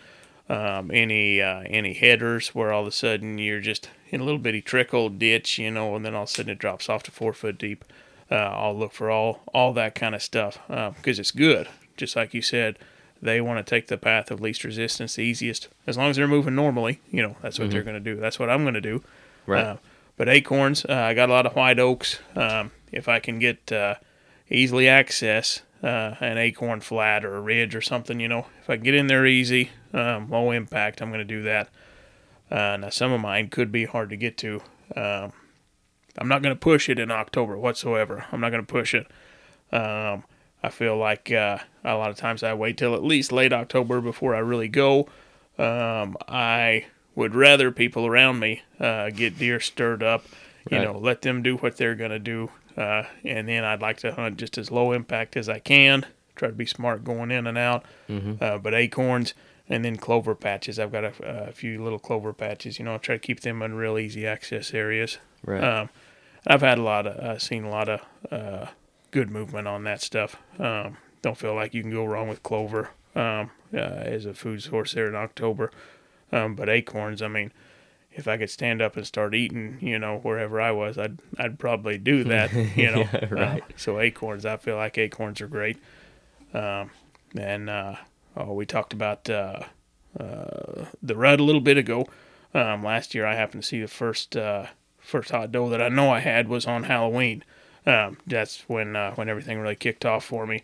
um, 0.49 0.91
any 0.93 1.41
uh, 1.41 1.63
any 1.67 1.95
headers 1.95 2.55
where 2.55 2.73
all 2.73 2.83
of 2.83 2.89
a 2.89 2.93
sudden 2.93 3.39
you're 3.39 3.61
just 3.61 3.91
in 4.09 4.21
a 4.21 4.25
little 4.25 4.39
bitty 4.39 4.63
trickle 4.63 5.09
ditch, 5.09 5.59
you 5.59 5.71
know, 5.71 5.95
and 5.95 6.05
then 6.05 6.15
all 6.15 6.23
of 6.23 6.29
a 6.29 6.33
sudden 6.33 6.53
it 6.53 6.59
drops 6.59 6.89
off 6.89 7.03
to 7.05 7.11
four 7.11 7.33
foot 7.33 7.59
deep. 7.59 7.85
Uh, 8.31 8.35
I'll 8.35 8.77
look 8.77 8.93
for 8.93 9.11
all 9.11 9.41
all 9.53 9.73
that 9.75 9.95
kind 9.95 10.15
of 10.15 10.23
stuff 10.23 10.59
because 10.67 11.19
it's 11.19 11.31
good. 11.31 11.69
Just 11.97 12.17
like 12.17 12.33
you 12.33 12.43
said, 12.43 12.79
they 13.21 13.41
want 13.41 13.65
to 13.65 13.69
take 13.69 13.89
the 13.89 13.99
path 13.99 14.31
of 14.31 14.41
least 14.41 14.65
resistance, 14.65 15.17
the 15.17 15.23
easiest. 15.23 15.69
As 15.87 15.99
long 15.99 16.11
as 16.11 16.17
they're 16.17 16.29
moving 16.29 16.55
normally, 16.55 17.01
you 17.11 17.23
know, 17.23 17.37
that's 17.43 17.59
what 17.59 17.71
they're 17.71 17.83
going 17.83 18.03
to 18.03 18.15
do. 18.15 18.17
That's 18.17 18.39
what 18.39 18.49
I'm 18.49 18.63
going 18.63 18.75
to 18.75 18.81
do. 18.81 19.03
Right. 19.47 19.79
But 20.19 20.29
acorns, 20.29 20.85
uh, 20.85 20.95
I 20.95 21.15
got 21.15 21.31
a 21.31 21.33
lot 21.33 21.47
of 21.47 21.55
white 21.55 21.79
oaks. 21.79 22.19
Um, 22.35 22.73
if 22.91 23.09
I 23.09 23.21
can 23.21 23.39
get 23.39 23.71
uh, 23.71 23.95
easily 24.51 24.89
access 24.89 25.63
uh, 25.81 26.17
an 26.21 26.37
acorn 26.37 26.81
flat 26.81 27.25
or 27.25 27.37
a 27.37 27.41
ridge 27.41 27.77
or 27.77 27.81
something, 27.81 28.19
you 28.19 28.27
know, 28.27 28.47
if 28.61 28.69
I 28.69 28.77
get 28.77 28.95
in 28.95 29.07
there 29.07 29.25
easy, 29.25 29.71
um, 29.95 30.29
low 30.29 30.51
impact, 30.51 31.01
I'm 31.01 31.11
going 31.11 31.21
to 31.21 31.25
do 31.25 31.43
that. 31.43 31.69
Uh, 32.51 32.77
now, 32.79 32.91
some 32.91 33.13
of 33.13 33.21
mine 33.21 33.49
could 33.49 33.71
be 33.71 33.85
hard 33.85 34.11
to 34.11 34.17
get 34.17 34.37
to. 34.39 34.61
Um, 34.97 35.33
I'm 36.19 36.27
not 36.27 36.43
going 36.43 36.55
to 36.55 36.59
push 36.59 36.89
it 36.89 36.99
in 36.99 37.13
October 37.13 37.57
whatsoever. 37.57 38.27
I'm 38.33 38.41
not 38.41 38.51
going 38.51 38.67
to 38.67 38.71
push 38.71 38.95
it. 38.95 39.07
Um, 39.71 40.25
I 40.65 40.71
feel 40.71 40.97
like 40.97 41.31
uh, 41.31 41.59
a 41.85 41.95
lot 41.95 42.11
of 42.11 42.17
times 42.17 42.43
I 42.43 42.55
wait 42.55 42.77
till 42.77 42.95
at 42.95 43.05
least 43.05 43.31
late 43.31 43.53
October 43.53 44.01
before 44.01 44.35
I 44.35 44.41
really 44.41 44.67
go. 44.67 45.07
Um, 45.59 46.17
I 46.27 46.87
would 47.19 47.35
rather 47.35 47.71
people 47.73 48.07
around 48.07 48.39
me 48.39 48.63
uh, 48.79 49.11
get 49.11 49.39
deer 49.39 49.59
stirred 49.61 50.03
up, 50.03 50.25
you 50.71 50.79
Right. 50.79 50.85
know, 50.85 50.97
let 50.99 51.23
them 51.23 51.43
do 51.43 51.57
what 51.57 51.77
they're 51.77 51.95
going 51.97 52.11
to 52.13 52.19
do. 52.19 52.51
Uh, 52.77 53.03
and 53.25 53.49
then 53.49 53.65
I'd 53.65 53.83
like 53.83 53.97
to 53.99 54.13
hunt 54.15 54.37
just 54.39 54.57
as 54.57 54.71
low 54.71 54.93
impact 54.93 55.37
as 55.37 55.49
I 55.49 55.59
can. 55.59 56.07
Try 56.37 56.49
to 56.49 56.55
be 56.55 56.65
smart 56.67 57.03
going 57.03 57.31
in 57.33 57.47
and 57.49 57.59
out. 57.59 57.85
Uh, 58.09 58.59
but 58.59 58.73
acorns 58.73 59.35
and 59.69 59.85
then 59.85 59.97
clover 59.97 60.35
patches. 60.37 60.79
I've 60.79 60.93
got 60.93 61.05
a, 61.05 61.49
a 61.49 61.53
few 61.53 61.83
little 61.83 61.99
clover 61.99 62.33
patches. 62.33 62.79
You 62.79 62.85
know, 62.85 62.95
I 62.95 62.99
try 62.99 63.17
to 63.17 63.19
keep 63.19 63.41
them 63.41 63.63
in 63.63 63.75
real 63.75 63.99
easy 63.99 64.25
access 64.27 64.73
areas. 64.73 65.19
Right. 65.45 65.63
Um, 65.65 65.89
I've 66.47 66.61
had 66.63 66.79
a 66.79 66.83
lot 66.83 67.07
of, 67.09 67.17
uh, 67.17 67.39
seen 67.39 67.65
a 67.65 67.69
lot 67.71 67.89
of 67.89 68.01
uh, 68.31 68.67
good 69.11 69.29
movement 69.29 69.67
on 69.67 69.83
that 69.85 70.01
stuff. 70.03 70.37
Um, 70.61 70.99
don't 71.21 71.37
feel 71.37 71.55
like 71.55 71.75
you 71.75 71.83
can 71.83 71.91
go 71.91 72.05
wrong 72.05 72.29
with 72.29 72.45
clover 72.45 72.91
um, 73.17 73.51
uh, 73.75 73.79
as 73.79 74.25
a 74.25 74.33
food 74.35 74.63
source 74.63 74.93
there 74.93 75.09
in 75.09 75.17
October. 75.17 75.73
Um, 76.31 76.55
but 76.55 76.69
acorns, 76.69 77.23
I 77.23 77.29
mean, 77.29 77.53
if 78.13 78.27
I 78.29 78.37
could 78.37 78.51
stand 78.51 78.83
up 78.83 78.97
and 78.97 79.07
start 79.07 79.35
eating, 79.35 79.79
you 79.81 79.99
know, 79.99 80.19
wherever 80.19 80.61
I 80.61 80.73
was, 80.73 80.99
I'd 80.99 81.19
I'd 81.39 81.59
probably 81.59 81.99
do 81.99 82.25
that, 82.35 82.53
you 82.77 82.91
know. 82.91 83.05
Yeah, 83.13 83.29
right. 83.31 83.63
Uh, 83.63 83.67
so 83.77 84.01
acorns, 84.01 84.45
I 84.45 84.57
feel 84.57 84.77
like 84.77 84.99
acorns 84.99 85.41
are 85.41 85.49
great. 85.49 85.79
Um, 86.53 86.91
and 87.37 87.69
uh, 87.71 87.97
oh, 88.37 88.53
we 88.55 88.67
talked 88.67 88.93
about 88.93 89.29
uh, 89.31 89.61
uh, 90.19 90.87
the 91.03 91.17
rut 91.17 91.41
a 91.41 91.45
little 91.45 91.61
bit 91.61 91.79
ago. 91.79 92.07
Um, 92.55 92.83
last 92.83 93.15
year, 93.15 93.27
I 93.27 93.35
happened 93.35 93.63
to 93.63 93.69
see 93.69 93.81
the 93.81 93.89
first 93.89 94.37
uh, 94.37 94.67
first 94.99 95.31
hot 95.31 95.53
doe 95.53 95.69
that 95.71 95.83
I 95.83 95.89
know 95.89 96.11
I 96.11 96.21
had 96.21 96.49
was 96.49 96.67
on 96.67 96.85
Halloween. 96.85 97.45
Um, 97.87 98.19
that's 98.27 98.65
when 98.69 98.97
uh, 98.97 99.15
when 99.15 99.29
everything 99.29 99.59
really 99.61 99.77
kicked 99.77 100.05
off 100.05 100.25
for 100.25 100.47
me. 100.47 100.63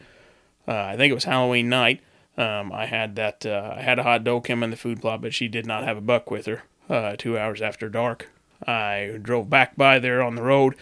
Uh, 0.66 0.76
I 0.76 0.96
think 0.96 1.10
it 1.10 1.14
was 1.14 1.24
Halloween 1.24 1.68
night. 1.68 2.00
Um, 2.36 2.72
I 2.72 2.86
had 2.86 3.16
that 3.16 3.46
uh, 3.46 3.74
I 3.76 3.82
had 3.82 3.98
a 3.98 4.02
hot 4.02 4.24
come 4.44 4.62
in 4.62 4.70
the 4.70 4.76
food 4.76 5.00
plot, 5.00 5.20
but 5.22 5.34
she 5.34 5.48
did 5.48 5.66
not 5.66 5.84
have 5.84 5.96
a 5.96 6.00
buck 6.02 6.30
with 6.30 6.46
her. 6.46 6.64
Uh, 6.88 7.14
two 7.16 7.38
hours 7.38 7.62
after 7.62 7.88
dark, 7.88 8.28
I 8.66 9.18
drove 9.22 9.48
back 9.48 9.76
by 9.76 9.98
there 9.98 10.20
on 10.22 10.34
the 10.34 10.42
road, 10.42 10.74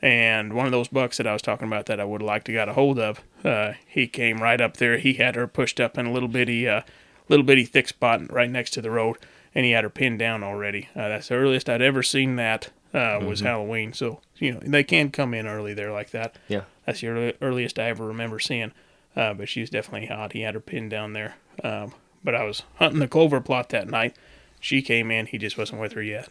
and 0.00 0.52
one 0.52 0.66
of 0.66 0.72
those 0.72 0.88
bucks 0.88 1.16
that 1.16 1.26
I 1.26 1.32
was 1.32 1.42
talking 1.42 1.66
about 1.66 1.86
that 1.86 1.98
I 1.98 2.04
would 2.04 2.20
have 2.20 2.28
liked 2.28 2.46
to 2.46 2.52
got 2.52 2.68
a 2.68 2.74
hold 2.74 2.98
of, 2.98 3.20
uh, 3.44 3.72
he 3.86 4.06
came 4.06 4.42
right 4.42 4.60
up 4.60 4.76
there. 4.76 4.98
He 4.98 5.14
had 5.14 5.34
her 5.34 5.48
pushed 5.48 5.80
up 5.80 5.98
in 5.98 6.06
a 6.06 6.12
little 6.12 6.28
bitty, 6.28 6.68
uh, 6.68 6.82
little 7.28 7.44
bitty 7.44 7.64
thick 7.64 7.88
spot 7.88 8.30
right 8.30 8.50
next 8.50 8.70
to 8.72 8.82
the 8.82 8.90
road, 8.90 9.16
and 9.54 9.64
he 9.64 9.72
had 9.72 9.82
her 9.84 9.90
pinned 9.90 10.20
down 10.20 10.44
already. 10.44 10.88
Uh, 10.94 11.08
that's 11.08 11.28
the 11.28 11.34
earliest 11.34 11.68
I'd 11.68 11.82
ever 11.82 12.02
seen 12.02 12.36
that 12.36 12.70
uh, 12.94 13.18
was 13.22 13.40
Halloween. 13.40 13.92
So 13.92 14.20
you 14.36 14.52
know 14.52 14.60
they 14.60 14.84
can 14.84 15.10
come 15.10 15.34
in 15.34 15.46
early 15.46 15.74
there 15.74 15.92
like 15.92 16.10
that. 16.10 16.36
Yeah. 16.48 16.62
That's 16.86 17.00
the 17.00 17.08
early, 17.08 17.34
earliest 17.42 17.78
I 17.78 17.84
ever 17.88 18.06
remember 18.06 18.38
seeing. 18.38 18.72
Uh, 19.16 19.34
but 19.34 19.48
she 19.48 19.60
was 19.60 19.70
definitely 19.70 20.06
hot. 20.08 20.32
He 20.32 20.42
had 20.42 20.54
her 20.54 20.60
pinned 20.60 20.90
down 20.90 21.12
there. 21.12 21.36
Um, 21.64 21.92
but 22.22 22.34
I 22.34 22.44
was 22.44 22.62
hunting 22.76 23.00
the 23.00 23.08
clover 23.08 23.40
plot 23.40 23.70
that 23.70 23.88
night. 23.88 24.14
She 24.60 24.82
came 24.82 25.10
in. 25.10 25.26
He 25.26 25.38
just 25.38 25.56
wasn't 25.58 25.80
with 25.80 25.92
her 25.92 26.02
yet. 26.02 26.28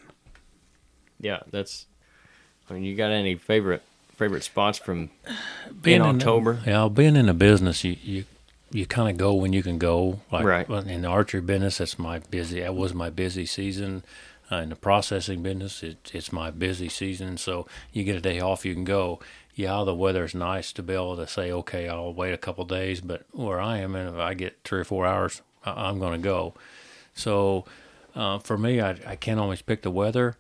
Yeah, 1.19 1.39
that's. 1.49 1.85
I 2.69 2.73
mean, 2.73 2.83
you 2.83 2.95
got 2.95 3.11
any 3.11 3.35
favorite 3.35 3.81
favorite 4.15 4.43
spots 4.43 4.77
from 4.77 5.09
Being 5.81 5.97
in 6.01 6.07
October? 6.07 6.59
yeah, 6.65 6.87
being 6.89 7.15
in 7.15 7.29
a 7.29 7.33
business, 7.33 7.83
you 7.83 7.95
you, 8.03 8.25
you 8.71 8.85
kind 8.85 9.09
of 9.09 9.17
go 9.17 9.33
when 9.33 9.53
you 9.53 9.63
can 9.63 9.77
go. 9.77 10.19
Like 10.31 10.45
Right. 10.45 10.69
in 10.69 11.01
the 11.01 11.07
archery 11.07 11.41
business, 11.41 11.77
that's 11.79 11.97
my 11.99 12.19
busy. 12.19 12.59
That 12.61 12.75
was 12.75 12.93
my 12.93 13.09
busy 13.09 13.45
season. 13.45 14.03
Uh, 14.49 14.57
in 14.57 14.69
the 14.69 14.75
processing 14.77 15.43
business, 15.43 15.83
it, 15.83 16.09
it's 16.13 16.31
my 16.31 16.51
busy 16.51 16.87
season. 16.87 17.35
So 17.37 17.67
you 17.91 18.05
get 18.05 18.15
a 18.15 18.21
day 18.21 18.39
off, 18.39 18.65
you 18.65 18.73
can 18.73 18.85
go. 18.85 19.19
Yeah, 19.57 19.83
the 19.85 19.95
weather's 19.95 20.35
nice 20.35 20.71
to 20.73 20.83
be 20.83 20.93
able 20.93 21.17
to 21.17 21.25
say, 21.25 21.51
okay, 21.51 21.89
I'll 21.89 22.13
wait 22.13 22.31
a 22.31 22.37
couple 22.37 22.63
days. 22.63 23.01
But 23.01 23.25
where 23.31 23.59
I 23.59 23.79
am, 23.79 23.95
and 23.95 24.07
if 24.07 24.21
I 24.21 24.35
get 24.35 24.59
three 24.63 24.81
or 24.81 24.83
four 24.83 25.07
hours, 25.07 25.41
I, 25.65 25.87
I'm 25.87 25.97
going 25.97 26.13
to 26.13 26.23
go. 26.23 26.53
So 27.15 27.65
uh, 28.15 28.37
for 28.37 28.55
me, 28.55 28.79
I, 28.79 28.91
I 29.07 29.15
can't 29.15 29.39
always 29.39 29.63
pick 29.63 29.81
the 29.81 29.89
weather. 29.89 30.37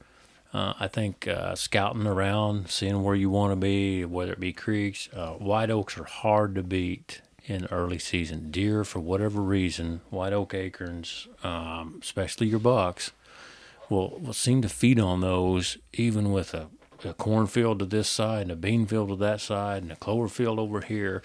Uh, 0.53 0.73
I 0.79 0.87
think 0.87 1.27
uh, 1.27 1.55
scouting 1.55 2.05
around, 2.05 2.69
seeing 2.69 3.03
where 3.03 3.15
you 3.15 3.31
want 3.31 3.53
to 3.53 3.55
be, 3.55 4.05
whether 4.05 4.33
it 4.33 4.39
be 4.39 4.53
creeks, 4.53 5.09
uh, 5.11 5.31
white 5.31 5.71
oaks 5.71 5.97
are 5.97 6.03
hard 6.03 6.53
to 6.53 6.61
beat 6.61 7.21
in 7.45 7.65
early 7.71 7.97
season. 7.97 8.51
Deer, 8.51 8.83
for 8.83 8.99
whatever 8.99 9.41
reason, 9.41 10.01
white 10.11 10.31
oak 10.31 10.53
acorns, 10.53 11.27
um, 11.43 11.99
especially 12.03 12.47
your 12.47 12.59
bucks, 12.59 13.13
will 13.89 14.19
will 14.19 14.33
seem 14.33 14.61
to 14.61 14.69
feed 14.69 14.99
on 14.99 15.21
those, 15.21 15.77
even 15.93 16.31
with 16.31 16.53
a, 16.53 16.67
a 17.05 17.13
cornfield 17.13 17.79
to 17.79 17.85
this 17.85 18.09
side 18.09 18.43
and 18.43 18.51
a 18.51 18.55
bean 18.55 18.85
field 18.85 19.09
to 19.09 19.15
that 19.17 19.41
side 19.41 19.83
and 19.83 19.91
a 19.91 19.95
clover 19.95 20.27
field 20.27 20.59
over 20.59 20.81
here. 20.81 21.21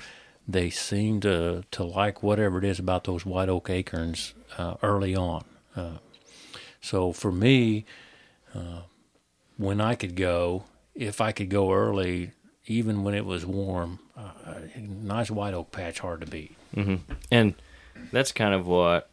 They 0.49 0.71
seem 0.71 1.21
to 1.21 1.65
to 1.71 1.85
like 1.85 2.23
whatever 2.23 2.59
it 2.59 2.65
is 2.65 2.79
about 2.79 3.05
those 3.05 3.25
white 3.25 3.49
oak 3.49 3.71
acorns 3.71 4.35
uh, 4.59 4.75
early 4.83 5.15
on. 5.15 5.45
Uh, 5.77 5.99
so 6.81 7.13
for 7.13 7.31
me, 7.31 7.85
when 9.57 9.81
I 9.81 9.95
could 9.95 10.17
go, 10.17 10.65
if 10.95 11.21
I 11.21 11.31
could 11.33 11.49
go 11.49 11.73
early, 11.73 12.33
even 12.67 13.05
when 13.05 13.15
it 13.15 13.25
was 13.25 13.47
warm, 13.47 14.01
uh, 14.17 14.33
nice 14.77 15.31
white 15.31 15.55
oak 15.55 15.71
patch 15.71 16.01
hard 16.01 16.21
to 16.23 16.27
beat. 16.27 16.57
And 17.31 17.55
that's 18.11 18.33
kind 18.33 18.55
of 18.55 18.67
what 18.67 19.09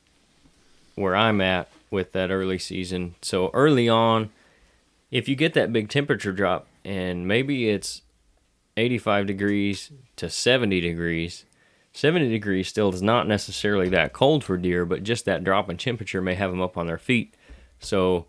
where 0.95 1.15
I'm 1.15 1.41
at 1.41 1.69
with 1.91 2.11
that 2.13 2.31
early 2.31 2.57
season. 2.57 3.15
So 3.21 3.51
early 3.53 3.87
on, 3.87 4.31
if 5.11 5.27
you 5.27 5.35
get 5.35 5.53
that 5.53 5.73
big 5.73 5.89
temperature 5.89 6.31
drop 6.31 6.67
and 6.85 7.27
maybe 7.27 7.69
it's 7.69 8.01
85 8.77 9.27
degrees 9.27 9.91
to 10.15 10.29
70 10.29 10.79
degrees. 10.81 11.45
70 11.91 12.29
degrees 12.29 12.67
still 12.67 12.93
is 12.93 13.01
not 13.01 13.27
necessarily 13.27 13.89
that 13.89 14.13
cold 14.13 14.43
for 14.43 14.57
deer, 14.57 14.85
but 14.85 15.03
just 15.03 15.25
that 15.25 15.43
drop 15.43 15.69
in 15.69 15.77
temperature 15.77 16.21
may 16.21 16.35
have 16.35 16.51
them 16.51 16.61
up 16.61 16.77
on 16.77 16.87
their 16.87 16.97
feet. 16.97 17.33
So 17.79 18.25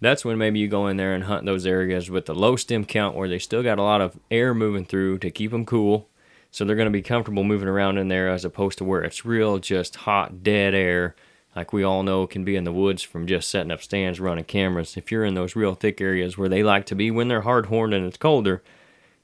that's 0.00 0.24
when 0.24 0.38
maybe 0.38 0.58
you 0.58 0.68
go 0.68 0.86
in 0.88 0.96
there 0.96 1.14
and 1.14 1.24
hunt 1.24 1.44
those 1.44 1.66
areas 1.66 2.10
with 2.10 2.26
the 2.26 2.34
low 2.34 2.56
stem 2.56 2.84
count 2.84 3.14
where 3.14 3.28
they 3.28 3.38
still 3.38 3.62
got 3.62 3.78
a 3.78 3.82
lot 3.82 4.00
of 4.00 4.18
air 4.30 4.54
moving 4.54 4.84
through 4.84 5.18
to 5.18 5.30
keep 5.30 5.50
them 5.50 5.64
cool. 5.64 6.08
So 6.50 6.64
they're 6.64 6.76
going 6.76 6.86
to 6.86 6.90
be 6.90 7.02
comfortable 7.02 7.44
moving 7.44 7.68
around 7.68 7.98
in 7.98 8.08
there 8.08 8.28
as 8.28 8.44
opposed 8.44 8.78
to 8.78 8.84
where 8.84 9.02
it's 9.02 9.24
real, 9.24 9.58
just 9.58 9.96
hot, 9.96 10.42
dead 10.42 10.74
air, 10.74 11.14
like 11.54 11.72
we 11.72 11.82
all 11.82 12.02
know 12.02 12.26
can 12.26 12.44
be 12.44 12.56
in 12.56 12.64
the 12.64 12.72
woods 12.72 13.02
from 13.02 13.26
just 13.26 13.48
setting 13.48 13.70
up 13.70 13.82
stands, 13.82 14.20
running 14.20 14.44
cameras. 14.44 14.96
If 14.96 15.12
you're 15.12 15.24
in 15.24 15.34
those 15.34 15.56
real 15.56 15.74
thick 15.74 16.00
areas 16.00 16.36
where 16.36 16.48
they 16.48 16.62
like 16.62 16.86
to 16.86 16.94
be 16.94 17.10
when 17.10 17.28
they're 17.28 17.42
hard 17.42 17.66
horned 17.66 17.94
and 17.94 18.06
it's 18.06 18.16
colder, 18.16 18.62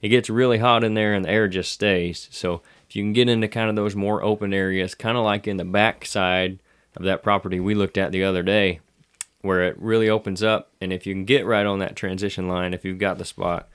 it 0.01 0.09
gets 0.09 0.29
really 0.29 0.57
hot 0.57 0.83
in 0.83 0.93
there 0.93 1.13
and 1.13 1.25
the 1.25 1.29
air 1.29 1.47
just 1.47 1.71
stays. 1.71 2.27
So 2.31 2.61
if 2.87 2.95
you 2.95 3.03
can 3.03 3.13
get 3.13 3.29
into 3.29 3.47
kind 3.47 3.69
of 3.69 3.75
those 3.75 3.95
more 3.95 4.23
open 4.23 4.53
areas, 4.53 4.95
kind 4.95 5.17
of 5.17 5.23
like 5.23 5.47
in 5.47 5.57
the 5.57 5.65
back 5.65 6.05
side 6.05 6.59
of 6.95 7.03
that 7.03 7.23
property 7.23 7.59
we 7.59 7.75
looked 7.75 7.97
at 7.97 8.11
the 8.11 8.23
other 8.23 8.43
day, 8.43 8.79
where 9.41 9.63
it 9.63 9.79
really 9.79 10.09
opens 10.09 10.43
up, 10.43 10.71
and 10.79 10.93
if 10.93 11.05
you 11.07 11.13
can 11.13 11.25
get 11.25 11.45
right 11.45 11.65
on 11.65 11.79
that 11.79 11.95
transition 11.95 12.47
line, 12.47 12.73
if 12.73 12.85
you've 12.85 12.99
got 12.99 13.17
the 13.17 13.25
spot 13.25 13.67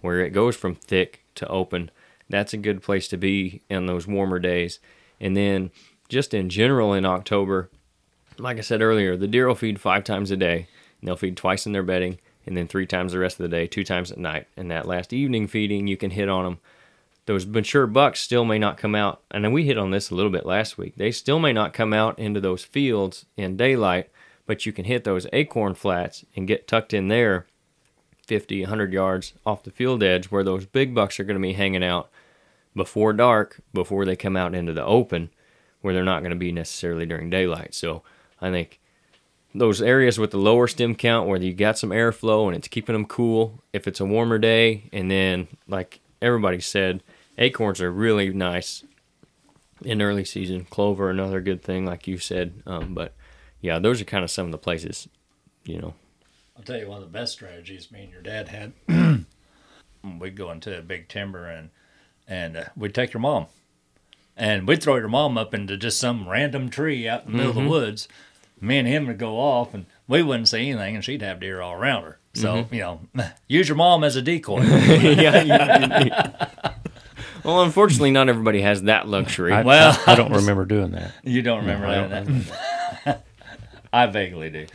where 0.00 0.20
it 0.20 0.30
goes 0.30 0.56
from 0.56 0.74
thick 0.74 1.24
to 1.34 1.46
open, 1.48 1.90
that's 2.28 2.54
a 2.54 2.58
good 2.58 2.82
place 2.82 3.06
to 3.08 3.16
be 3.16 3.60
in 3.68 3.86
those 3.86 4.06
warmer 4.06 4.38
days. 4.38 4.78
And 5.20 5.36
then 5.36 5.70
just 6.08 6.32
in 6.32 6.48
general 6.48 6.94
in 6.94 7.04
October, 7.04 7.70
like 8.40 8.58
I 8.58 8.62
said 8.62 8.82
earlier, 8.82 9.16
the 9.16 9.28
deer 9.28 9.46
will 9.46 9.54
feed 9.54 9.80
five 9.80 10.04
times 10.04 10.30
a 10.30 10.36
day. 10.36 10.66
And 11.00 11.08
they'll 11.08 11.16
feed 11.16 11.36
twice 11.36 11.66
in 11.66 11.72
their 11.72 11.82
bedding 11.82 12.18
and 12.46 12.56
then 12.56 12.66
three 12.66 12.86
times 12.86 13.12
the 13.12 13.18
rest 13.18 13.38
of 13.38 13.44
the 13.44 13.56
day, 13.56 13.66
two 13.66 13.84
times 13.84 14.10
at 14.10 14.18
night. 14.18 14.46
And 14.56 14.70
that 14.70 14.86
last 14.86 15.12
evening 15.12 15.46
feeding, 15.46 15.86
you 15.86 15.96
can 15.96 16.10
hit 16.10 16.28
on 16.28 16.44
them. 16.44 16.58
Those 17.26 17.46
mature 17.46 17.86
bucks 17.86 18.20
still 18.20 18.44
may 18.44 18.58
not 18.58 18.78
come 18.78 18.94
out. 18.94 19.22
And 19.30 19.52
we 19.52 19.66
hit 19.66 19.78
on 19.78 19.90
this 19.90 20.10
a 20.10 20.14
little 20.14 20.32
bit 20.32 20.46
last 20.46 20.76
week. 20.76 20.96
They 20.96 21.10
still 21.10 21.38
may 21.38 21.52
not 21.52 21.72
come 21.72 21.92
out 21.92 22.18
into 22.18 22.40
those 22.40 22.64
fields 22.64 23.26
in 23.36 23.56
daylight, 23.56 24.10
but 24.46 24.66
you 24.66 24.72
can 24.72 24.84
hit 24.84 25.04
those 25.04 25.26
acorn 25.32 25.74
flats 25.74 26.24
and 26.34 26.48
get 26.48 26.66
tucked 26.66 26.92
in 26.92 27.08
there 27.08 27.46
50, 28.26 28.62
100 28.62 28.92
yards 28.92 29.32
off 29.44 29.62
the 29.62 29.70
field 29.70 30.02
edge 30.02 30.26
where 30.26 30.44
those 30.44 30.66
big 30.66 30.94
bucks 30.94 31.20
are 31.20 31.24
going 31.24 31.40
to 31.40 31.42
be 31.42 31.52
hanging 31.52 31.84
out 31.84 32.10
before 32.74 33.12
dark, 33.12 33.60
before 33.74 34.04
they 34.04 34.16
come 34.16 34.36
out 34.36 34.54
into 34.54 34.72
the 34.72 34.84
open, 34.84 35.30
where 35.80 35.92
they're 35.92 36.04
not 36.04 36.20
going 36.20 36.30
to 36.30 36.36
be 36.36 36.52
necessarily 36.52 37.06
during 37.06 37.28
daylight. 37.28 37.74
So 37.74 38.02
I 38.40 38.50
think 38.50 38.80
those 39.54 39.82
areas 39.82 40.18
with 40.18 40.30
the 40.30 40.38
lower 40.38 40.68
stem 40.68 40.94
count 40.94 41.28
where 41.28 41.40
you 41.40 41.52
got 41.52 41.78
some 41.78 41.90
airflow 41.90 42.46
and 42.46 42.56
it's 42.56 42.68
keeping 42.68 42.92
them 42.92 43.06
cool 43.06 43.62
if 43.72 43.88
it's 43.88 44.00
a 44.00 44.04
warmer 44.04 44.38
day 44.38 44.84
and 44.92 45.10
then 45.10 45.48
like 45.66 46.00
everybody 46.22 46.60
said 46.60 47.02
acorns 47.36 47.80
are 47.80 47.90
really 47.90 48.32
nice 48.32 48.84
in 49.84 50.00
early 50.00 50.24
season 50.24 50.64
clover 50.66 51.10
another 51.10 51.40
good 51.40 51.62
thing 51.62 51.84
like 51.84 52.06
you 52.06 52.16
said 52.16 52.62
um, 52.64 52.94
but 52.94 53.12
yeah 53.60 53.80
those 53.80 54.00
are 54.00 54.04
kind 54.04 54.22
of 54.22 54.30
some 54.30 54.46
of 54.46 54.52
the 54.52 54.58
places 54.58 55.08
you 55.64 55.80
know 55.80 55.94
I'll 56.60 56.62
tell 56.66 56.78
you 56.78 56.88
one 56.88 56.98
of 56.98 57.10
the 57.10 57.18
best 57.18 57.32
strategies 57.32 57.90
me 57.90 58.02
and 58.02 58.12
your 58.12 58.20
dad 58.20 58.48
had. 58.48 58.72
we'd 60.20 60.36
go 60.36 60.50
into 60.50 60.78
a 60.78 60.82
big 60.82 61.08
timber 61.08 61.46
and 61.46 61.70
and 62.28 62.54
uh, 62.54 62.64
we'd 62.76 62.94
take 62.94 63.14
your 63.14 63.20
mom, 63.22 63.46
and 64.36 64.68
we'd 64.68 64.82
throw 64.82 64.96
your 64.96 65.08
mom 65.08 65.38
up 65.38 65.54
into 65.54 65.78
just 65.78 65.98
some 65.98 66.28
random 66.28 66.68
tree 66.68 67.08
out 67.08 67.24
in 67.24 67.32
the 67.32 67.38
middle 67.38 67.50
of 67.50 67.64
the 67.64 67.68
woods. 67.68 68.08
Me 68.60 68.78
and 68.78 68.86
him 68.86 69.06
would 69.06 69.18
go 69.18 69.38
off, 69.38 69.72
and 69.74 69.86
we 70.06 70.22
wouldn't 70.22 70.48
see 70.48 70.68
anything, 70.70 70.94
and 70.96 71.04
she'd 71.04 71.22
have 71.22 71.40
deer 71.40 71.60
all 71.60 71.72
around 71.74 72.02
her. 72.04 72.18
So 72.34 72.66
you 72.70 72.80
know, 72.80 73.00
use 73.48 73.68
your 73.68 73.76
mom 73.76 74.04
as 74.04 74.16
a 74.16 74.22
decoy. 74.22 74.60
yeah, 74.62 75.42
you- 75.42 76.04
you- 76.06 76.12
well 77.44 77.62
unfortunately 77.62 78.10
not 78.10 78.28
everybody 78.28 78.60
has 78.60 78.82
that 78.82 79.08
luxury 79.08 79.52
I, 79.52 79.62
Well- 79.62 79.98
I, 80.06 80.12
I 80.12 80.14
don't 80.14 80.32
remember 80.32 80.64
doing 80.66 80.90
that. 80.92 81.12
you 81.24 81.40
don't 81.42 81.60
remember 81.60 81.86
I 81.86 82.06
that? 82.06 82.26
don't 82.26 82.44
that? 83.06 83.24
I 83.92 84.06
vaguely 84.06 84.50
do. 84.50 84.66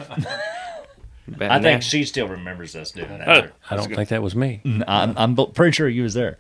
Bad 1.28 1.52
I 1.52 1.60
think 1.62 1.82
she 1.82 2.04
still 2.06 2.28
remembers 2.28 2.76
us 2.76 2.92
doing 2.92 3.08
that. 3.10 3.28
Uh, 3.28 3.48
I 3.70 3.76
don't 3.76 3.94
think 3.94 4.10
that 4.10 4.22
was 4.22 4.36
me. 4.36 4.62
I'm, 4.88 5.16
I'm 5.18 5.36
pretty 5.54 5.74
sure 5.74 5.88
you 5.88 6.04
was 6.04 6.14
there. 6.14 6.38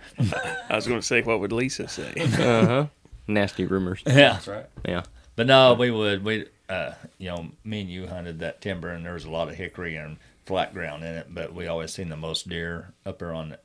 I 0.70 0.76
was 0.76 0.86
going 0.88 1.00
to 1.00 1.06
say, 1.06 1.22
what 1.22 1.40
would 1.40 1.52
Lisa 1.52 1.88
say? 1.88 2.12
uh-huh 2.18 2.86
nasty 3.28 3.66
rumors 3.66 4.04
Yeah. 4.06 4.14
That's 4.34 4.48
right. 4.48 4.66
yeah 4.88 5.02
But 5.36 5.48
no, 5.48 5.74
we 5.74 5.90
would 5.90 6.24
we 6.24 6.46
uh 6.70 6.94
you 7.18 7.30
know, 7.30 7.48
me 7.64 7.82
and 7.82 7.90
you 7.90 8.08
hunted 8.08 8.40
that 8.40 8.62
timber 8.62 8.90
and 8.90 9.06
there 9.06 9.14
was 9.14 9.26
a 9.26 9.30
lot 9.32 9.50
of 9.50 9.56
hickory 9.56 9.96
and 9.96 10.18
flat 10.46 10.74
ground 10.74 11.04
in 11.04 11.16
it, 11.16 11.28
but 11.30 11.54
we 11.54 11.68
always 11.68 11.92
seen 11.94 12.10
the 12.10 12.16
most 12.18 12.48
deer 12.50 12.94
up 13.06 13.20
there 13.20 13.34
on 13.34 13.50
the 13.50 13.60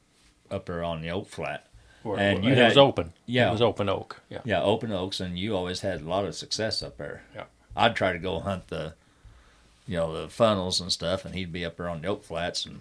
up 0.50 0.66
there 0.66 0.82
on 0.84 1.00
the 1.02 1.10
oak 1.10 1.28
flat. 1.28 1.66
And 2.04 2.44
you 2.44 2.52
it 2.52 2.56
had- 2.58 2.68
was 2.68 2.78
open. 2.78 3.12
Yeah. 3.26 3.48
It 3.48 3.52
was 3.52 3.62
open 3.62 3.88
oak. 3.88 4.20
Yeah. 4.30 4.40
Yeah, 4.44 4.62
open 4.62 4.90
oaks 4.90 5.20
and 5.20 5.38
you 5.38 5.54
always 5.54 5.80
had 5.82 6.00
a 6.00 6.08
lot 6.08 6.24
of 6.24 6.34
success 6.34 6.82
up 6.82 6.96
there. 6.96 7.22
Yeah. 7.34 7.44
I'd 7.76 7.94
try 7.94 8.12
to 8.12 8.18
go 8.18 8.40
hunt 8.40 8.68
the 8.68 8.94
you 9.86 9.96
know, 9.96 10.22
the 10.22 10.28
funnels 10.28 10.80
and 10.80 10.90
stuff 10.92 11.24
and 11.24 11.34
he'd 11.34 11.52
be 11.52 11.64
up 11.64 11.76
there 11.76 11.88
on 11.88 12.00
the 12.02 12.08
oak 12.08 12.24
flats 12.24 12.64
and 12.64 12.80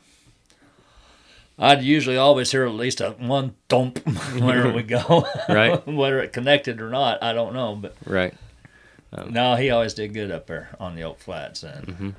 I'd 1.58 1.84
usually 1.84 2.16
always 2.18 2.52
hear 2.52 2.66
at 2.66 2.74
least 2.74 3.02
a 3.02 3.12
one 3.12 3.56
thump 3.68 4.00
wherever 4.40 4.72
we 4.72 4.84
go. 4.84 5.28
Right. 5.50 5.86
Whether 5.88 6.20
it 6.22 6.32
connected 6.32 6.80
or 6.82 6.90
not, 6.90 7.22
I 7.22 7.34
don't 7.34 7.54
know. 7.54 7.76
But 7.76 7.96
right 8.06 8.34
no, 9.30 9.56
he 9.56 9.70
always 9.70 9.94
did 9.94 10.14
good 10.14 10.32
up 10.32 10.48
there 10.48 10.76
on 10.80 10.96
the 10.96 11.04
oak 11.04 11.20
flats 11.20 11.64
and 11.64 12.16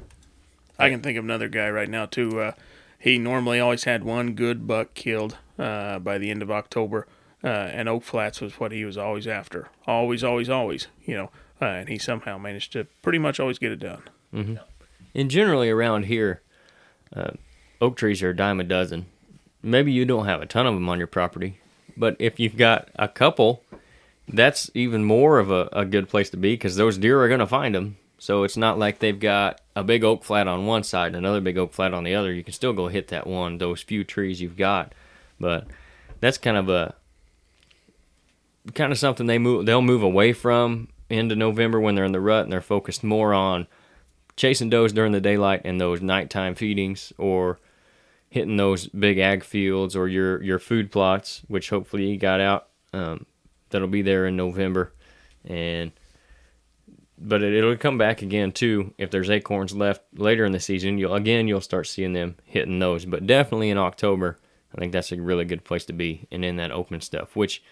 I 0.79 0.89
can 0.91 1.01
think 1.03 1.19
of 1.19 1.25
another 1.25 1.49
guy 1.49 1.69
right 1.71 1.89
now 1.89 2.07
too. 2.07 2.41
Uh, 2.41 2.53
he 2.99 3.19
normally 3.19 3.61
always 3.61 3.85
had 3.85 4.05
one 4.05 4.35
good 4.35 4.67
buck 4.67 4.95
killed 4.95 5.37
uh, 5.59 5.99
by 5.99 6.19
the 6.19 6.31
end 6.31 6.43
of 6.43 6.51
October, 6.51 7.07
uh, 7.43 7.47
and 7.49 7.89
Oak 7.89 8.03
Flats 8.03 8.41
was 8.41 8.61
what 8.61 8.73
he 8.73 8.85
was 8.85 8.99
always 8.99 9.27
after. 9.27 9.69
Always, 9.87 10.23
always, 10.23 10.51
always. 10.51 10.87
You 11.05 11.17
know, 11.17 11.31
uh, 11.63 11.67
and 11.67 11.89
he 11.89 11.99
somehow 11.99 12.37
managed 12.39 12.73
to 12.73 12.85
pretty 13.03 13.19
much 13.19 13.41
always 13.41 13.59
get 13.59 13.73
it 13.73 13.79
done. 13.79 14.03
and 15.15 15.31
generally 15.31 15.71
around 15.71 16.05
here, 16.05 16.41
uh, 17.15 17.33
oak 17.81 17.97
trees 17.97 18.23
are 18.23 18.31
a 18.31 18.37
dime 18.37 18.61
a 18.61 18.65
dozen. 18.65 19.07
Maybe 19.63 19.93
you 19.93 20.05
don't 20.05 20.27
have 20.27 20.41
a 20.43 20.47
ton 20.47 20.67
of 20.67 20.75
them 20.75 20.89
on 20.89 20.99
your 20.99 21.07
property, 21.07 21.59
but 21.97 22.17
if 22.19 22.39
you've 22.41 22.57
got 22.57 22.89
a 22.97 23.09
couple, 23.09 23.63
that's 24.33 24.71
even 24.75 25.05
more 25.05 25.39
of 25.39 25.51
a, 25.51 25.69
a 25.73 25.85
good 25.85 26.09
place 26.09 26.31
to 26.31 26.37
be 26.37 26.55
because 26.55 26.77
those 26.77 26.99
deer 26.99 27.23
are 27.23 27.29
going 27.29 27.41
to 27.41 27.47
find 27.47 27.75
them. 27.75 27.97
So 28.19 28.43
it's 28.45 28.57
not 28.57 28.79
like 28.79 28.99
they've 28.99 29.19
got 29.19 29.61
a 29.75 29.83
big 29.83 30.05
oak 30.05 30.25
flat 30.25 30.47
on 30.47 30.67
one 30.67 30.83
side 30.83 31.09
and 31.09 31.17
another 31.17 31.41
big 31.41 31.57
oak 31.57 31.73
flat 31.73 31.95
on 31.95 32.05
the 32.05 32.15
other. 32.15 32.33
You 32.33 32.45
can 32.45 32.53
still 32.53 32.73
go 32.73 32.89
hit 32.89 33.09
that 33.09 33.27
one, 33.27 33.59
those 33.59 33.81
few 33.81 34.05
trees 34.05 34.41
you've 34.41 34.57
got. 34.59 34.95
But 35.39 35.67
that's 36.21 36.39
kind 36.39 36.57
of 36.57 36.69
a 36.69 36.95
kind 38.75 38.93
of 38.93 38.99
something 38.99 39.27
they 39.27 39.39
move 39.39 39.65
they'll 39.65 39.81
move 39.81 40.03
away 40.03 40.35
from 40.35 40.89
into 41.09 41.35
November 41.35 41.81
when 41.81 41.95
they're 41.95 42.05
in 42.05 42.13
the 42.13 42.21
rut 42.21 42.45
and 42.45 42.53
they're 42.53 42.61
focused 42.61 43.03
more 43.03 43.33
on 43.33 43.67
chasing 44.37 44.69
does 44.69 44.93
during 44.93 45.13
the 45.13 45.21
daylight 45.21 45.63
and 45.65 45.81
those 45.81 46.03
nighttime 46.03 46.55
feedings 46.55 47.13
or 47.17 47.59
hitting 48.29 48.59
those 48.59 48.87
big 48.89 49.19
ag 49.19 49.43
fields 49.43 49.97
or 49.97 50.09
your 50.09 50.43
your 50.43 50.59
food 50.59 50.93
plots 50.93 51.43
which 51.49 51.71
hopefully 51.71 52.11
you 52.11 52.19
got 52.19 52.41
out 52.41 52.69
um, 52.93 53.25
that'll 53.71 53.89
be 53.89 54.03
there 54.03 54.27
in 54.27 54.37
november. 54.37 54.93
And 55.45 55.93
but 57.19 57.43
it, 57.43 57.55
it'll 57.55 57.77
come 57.77 57.99
back 57.99 58.23
again 58.23 58.53
too 58.53 58.95
if 58.99 59.11
there's 59.11 59.31
acorns 59.31 59.75
left 59.75 60.03
later 60.15 60.45
in 60.45 60.53
the 60.53 60.61
season. 60.61 60.99
You'll 60.99 61.15
again 61.15 61.49
you'll 61.49 61.61
start 61.61 61.87
seeing 61.87 62.13
them 62.13 62.37
hitting 62.45 62.79
those 62.79 63.05
but 63.05 63.27
definitely 63.27 63.71
in 63.71 63.79
october 63.79 64.39
i 64.75 64.79
think 64.79 64.93
that's 64.93 65.13
a 65.13 65.21
really 65.21 65.45
good 65.45 65.65
place 65.65 65.85
to 65.87 65.93
be 65.93 66.27
and 66.31 66.45
in 66.45 66.57
that 66.57 66.71
open 66.71 67.01
stuff 67.01 67.35
which 67.35 67.63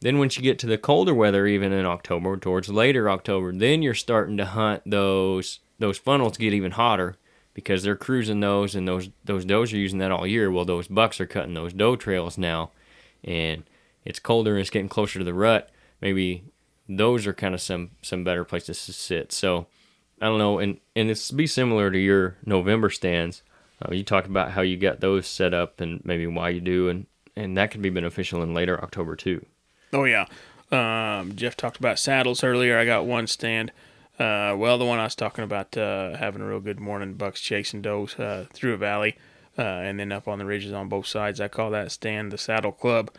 then 0.00 0.18
once 0.18 0.36
you 0.36 0.42
get 0.42 0.58
to 0.60 0.66
the 0.66 0.78
colder 0.78 1.14
weather, 1.14 1.46
even 1.46 1.72
in 1.72 1.84
October, 1.84 2.36
towards 2.36 2.70
later 2.70 3.10
October, 3.10 3.52
then 3.52 3.82
you're 3.82 3.94
starting 3.94 4.36
to 4.38 4.46
hunt 4.46 4.82
those 4.86 5.60
those 5.78 5.98
funnels 5.98 6.36
get 6.36 6.52
even 6.52 6.72
hotter 6.72 7.16
because 7.54 7.82
they're 7.82 7.96
cruising 7.96 8.40
those 8.40 8.74
and 8.74 8.88
those 8.88 9.10
those 9.24 9.44
does 9.44 9.72
are 9.72 9.78
using 9.78 9.98
that 9.98 10.10
all 10.10 10.26
year. 10.26 10.50
Well, 10.50 10.64
those 10.64 10.88
bucks 10.88 11.20
are 11.20 11.26
cutting 11.26 11.54
those 11.54 11.74
doe 11.74 11.96
trails 11.96 12.38
now, 12.38 12.70
and 13.22 13.64
it's 14.04 14.18
colder 14.18 14.52
and 14.52 14.60
it's 14.60 14.70
getting 14.70 14.88
closer 14.88 15.18
to 15.18 15.24
the 15.24 15.34
rut. 15.34 15.70
Maybe 16.00 16.44
those 16.88 17.26
are 17.26 17.32
kind 17.32 17.54
of 17.54 17.60
some 17.60 17.90
some 18.02 18.24
better 18.24 18.44
places 18.44 18.84
to 18.86 18.92
sit. 18.92 19.32
So 19.32 19.66
I 20.20 20.26
don't 20.26 20.38
know, 20.38 20.58
and 20.58 20.78
and 20.96 21.10
it's 21.10 21.30
be 21.30 21.46
similar 21.46 21.90
to 21.90 21.98
your 21.98 22.36
November 22.44 22.90
stands. 22.90 23.42
Uh, 23.82 23.94
you 23.94 24.04
talked 24.04 24.26
about 24.26 24.52
how 24.52 24.60
you 24.60 24.76
got 24.76 25.00
those 25.00 25.26
set 25.26 25.54
up 25.54 25.80
and 25.80 26.02
maybe 26.04 26.26
why 26.26 26.50
you 26.50 26.60
do, 26.60 26.88
and 26.88 27.06
and 27.36 27.56
that 27.56 27.70
could 27.70 27.82
be 27.82 27.90
beneficial 27.90 28.42
in 28.42 28.54
later 28.54 28.82
October 28.82 29.16
too. 29.16 29.44
Oh 29.92 30.04
yeah. 30.04 30.26
Um, 30.70 31.34
Jeff 31.34 31.56
talked 31.56 31.78
about 31.78 31.98
saddles 31.98 32.44
earlier. 32.44 32.78
I 32.78 32.84
got 32.84 33.06
one 33.06 33.26
stand. 33.26 33.72
Uh, 34.18 34.54
well, 34.56 34.76
the 34.76 34.84
one 34.84 34.98
I 34.98 35.04
was 35.04 35.14
talking 35.14 35.44
about 35.44 35.76
uh, 35.76 36.16
having 36.16 36.42
a 36.42 36.46
real 36.46 36.60
good 36.60 36.78
morning, 36.78 37.14
bucks 37.14 37.40
chasing 37.40 37.80
does 37.80 38.18
uh, 38.18 38.46
through 38.52 38.74
a 38.74 38.76
valley, 38.76 39.16
uh, 39.58 39.62
and 39.62 39.98
then 39.98 40.12
up 40.12 40.28
on 40.28 40.38
the 40.38 40.44
ridges 40.44 40.72
on 40.72 40.88
both 40.88 41.06
sides. 41.06 41.40
I 41.40 41.48
call 41.48 41.70
that 41.70 41.90
stand 41.90 42.30
the 42.30 42.38
Saddle 42.38 42.72
Club. 42.72 43.10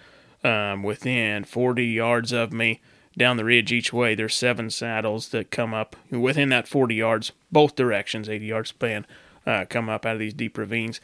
Um, 0.44 0.84
within 0.84 1.44
40 1.44 1.86
yards 1.86 2.32
of 2.32 2.52
me, 2.52 2.82
down 3.18 3.38
the 3.38 3.46
ridge 3.46 3.72
each 3.72 3.92
way, 3.92 4.16
there's 4.16 4.36
seven 4.36 4.70
saddles 4.70 5.30
that 5.30 5.52
come 5.52 5.74
up 5.74 5.96
within 6.10 6.50
that 6.50 6.68
40 6.68 6.96
yards, 6.96 7.32
both 7.52 7.76
directions, 7.76 8.30
80 8.30 8.46
yard 8.46 8.68
span, 8.68 9.06
uh, 9.46 9.66
come 9.70 9.90
up 9.90 10.06
out 10.06 10.14
of 10.14 10.20
these 10.20 10.34
deep 10.34 10.58
ravines. 10.58 11.02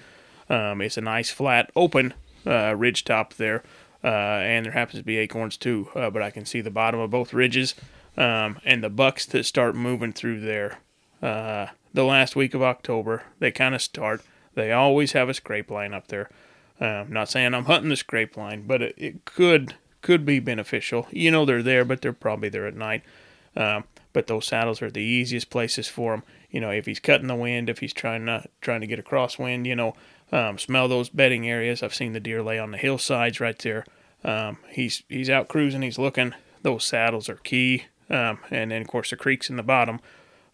Um, 0.49 0.81
it's 0.81 0.97
a 0.97 1.01
nice 1.01 1.29
flat 1.29 1.69
open 1.75 2.13
uh, 2.45 2.75
ridge 2.75 3.03
top 3.03 3.33
there, 3.33 3.63
uh, 4.03 4.07
and 4.07 4.65
there 4.65 4.73
happens 4.73 4.99
to 4.99 5.05
be 5.05 5.17
acorns 5.17 5.57
too. 5.57 5.89
Uh, 5.93 6.09
but 6.09 6.21
I 6.21 6.31
can 6.31 6.45
see 6.45 6.61
the 6.61 6.71
bottom 6.71 6.99
of 6.99 7.11
both 7.11 7.33
ridges, 7.33 7.75
um, 8.15 8.59
and 8.63 8.83
the 8.83 8.89
bucks 8.89 9.25
that 9.27 9.45
start 9.45 9.75
moving 9.75 10.13
through 10.13 10.39
there. 10.39 10.79
Uh, 11.21 11.67
the 11.93 12.03
last 12.03 12.35
week 12.35 12.53
of 12.53 12.61
October, 12.61 13.23
they 13.39 13.51
kind 13.51 13.75
of 13.75 13.81
start. 13.81 14.21
They 14.55 14.71
always 14.71 15.11
have 15.11 15.29
a 15.29 15.33
scrape 15.33 15.69
line 15.69 15.93
up 15.93 16.07
there. 16.07 16.29
Um, 16.79 17.11
not 17.11 17.29
saying 17.29 17.53
I'm 17.53 17.65
hunting 17.65 17.89
the 17.89 17.95
scrape 17.95 18.37
line, 18.37 18.63
but 18.67 18.81
it, 18.81 18.95
it 18.97 19.25
could 19.25 19.75
could 20.01 20.25
be 20.25 20.39
beneficial. 20.39 21.07
You 21.11 21.31
know 21.31 21.45
they're 21.45 21.63
there, 21.63 21.83
but 21.83 22.01
they're 22.01 22.13
probably 22.13 22.49
there 22.49 22.67
at 22.67 22.75
night. 22.75 23.03
Um, 23.55 23.85
but 24.13 24.27
those 24.27 24.45
saddles 24.45 24.81
are 24.81 24.91
the 24.91 25.01
easiest 25.01 25.49
places 25.49 25.87
for 25.87 26.13
him. 26.13 26.23
You 26.49 26.61
know, 26.61 26.71
if 26.71 26.85
he's 26.85 26.99
cutting 26.99 27.27
the 27.27 27.35
wind, 27.35 27.69
if 27.69 27.79
he's 27.79 27.93
trying 27.93 28.25
to 28.27 28.45
trying 28.61 28.81
to 28.81 28.87
get 28.87 28.99
a 28.99 29.03
crosswind, 29.03 29.65
you 29.65 29.75
know, 29.75 29.95
um, 30.31 30.57
smell 30.57 30.87
those 30.87 31.09
bedding 31.09 31.49
areas. 31.49 31.81
I've 31.81 31.95
seen 31.95 32.13
the 32.13 32.19
deer 32.19 32.43
lay 32.43 32.59
on 32.59 32.71
the 32.71 32.77
hillsides 32.77 33.39
right 33.39 33.57
there. 33.59 33.85
Um, 34.23 34.57
he's 34.69 35.03
he's 35.09 35.29
out 35.29 35.47
cruising. 35.47 35.81
He's 35.81 35.99
looking. 35.99 36.33
Those 36.61 36.83
saddles 36.83 37.29
are 37.29 37.37
key. 37.37 37.85
Um, 38.09 38.39
and 38.49 38.71
then 38.71 38.81
of 38.81 38.87
course 38.87 39.09
the 39.09 39.17
creeks 39.17 39.49
in 39.49 39.57
the 39.57 39.63
bottom. 39.63 39.99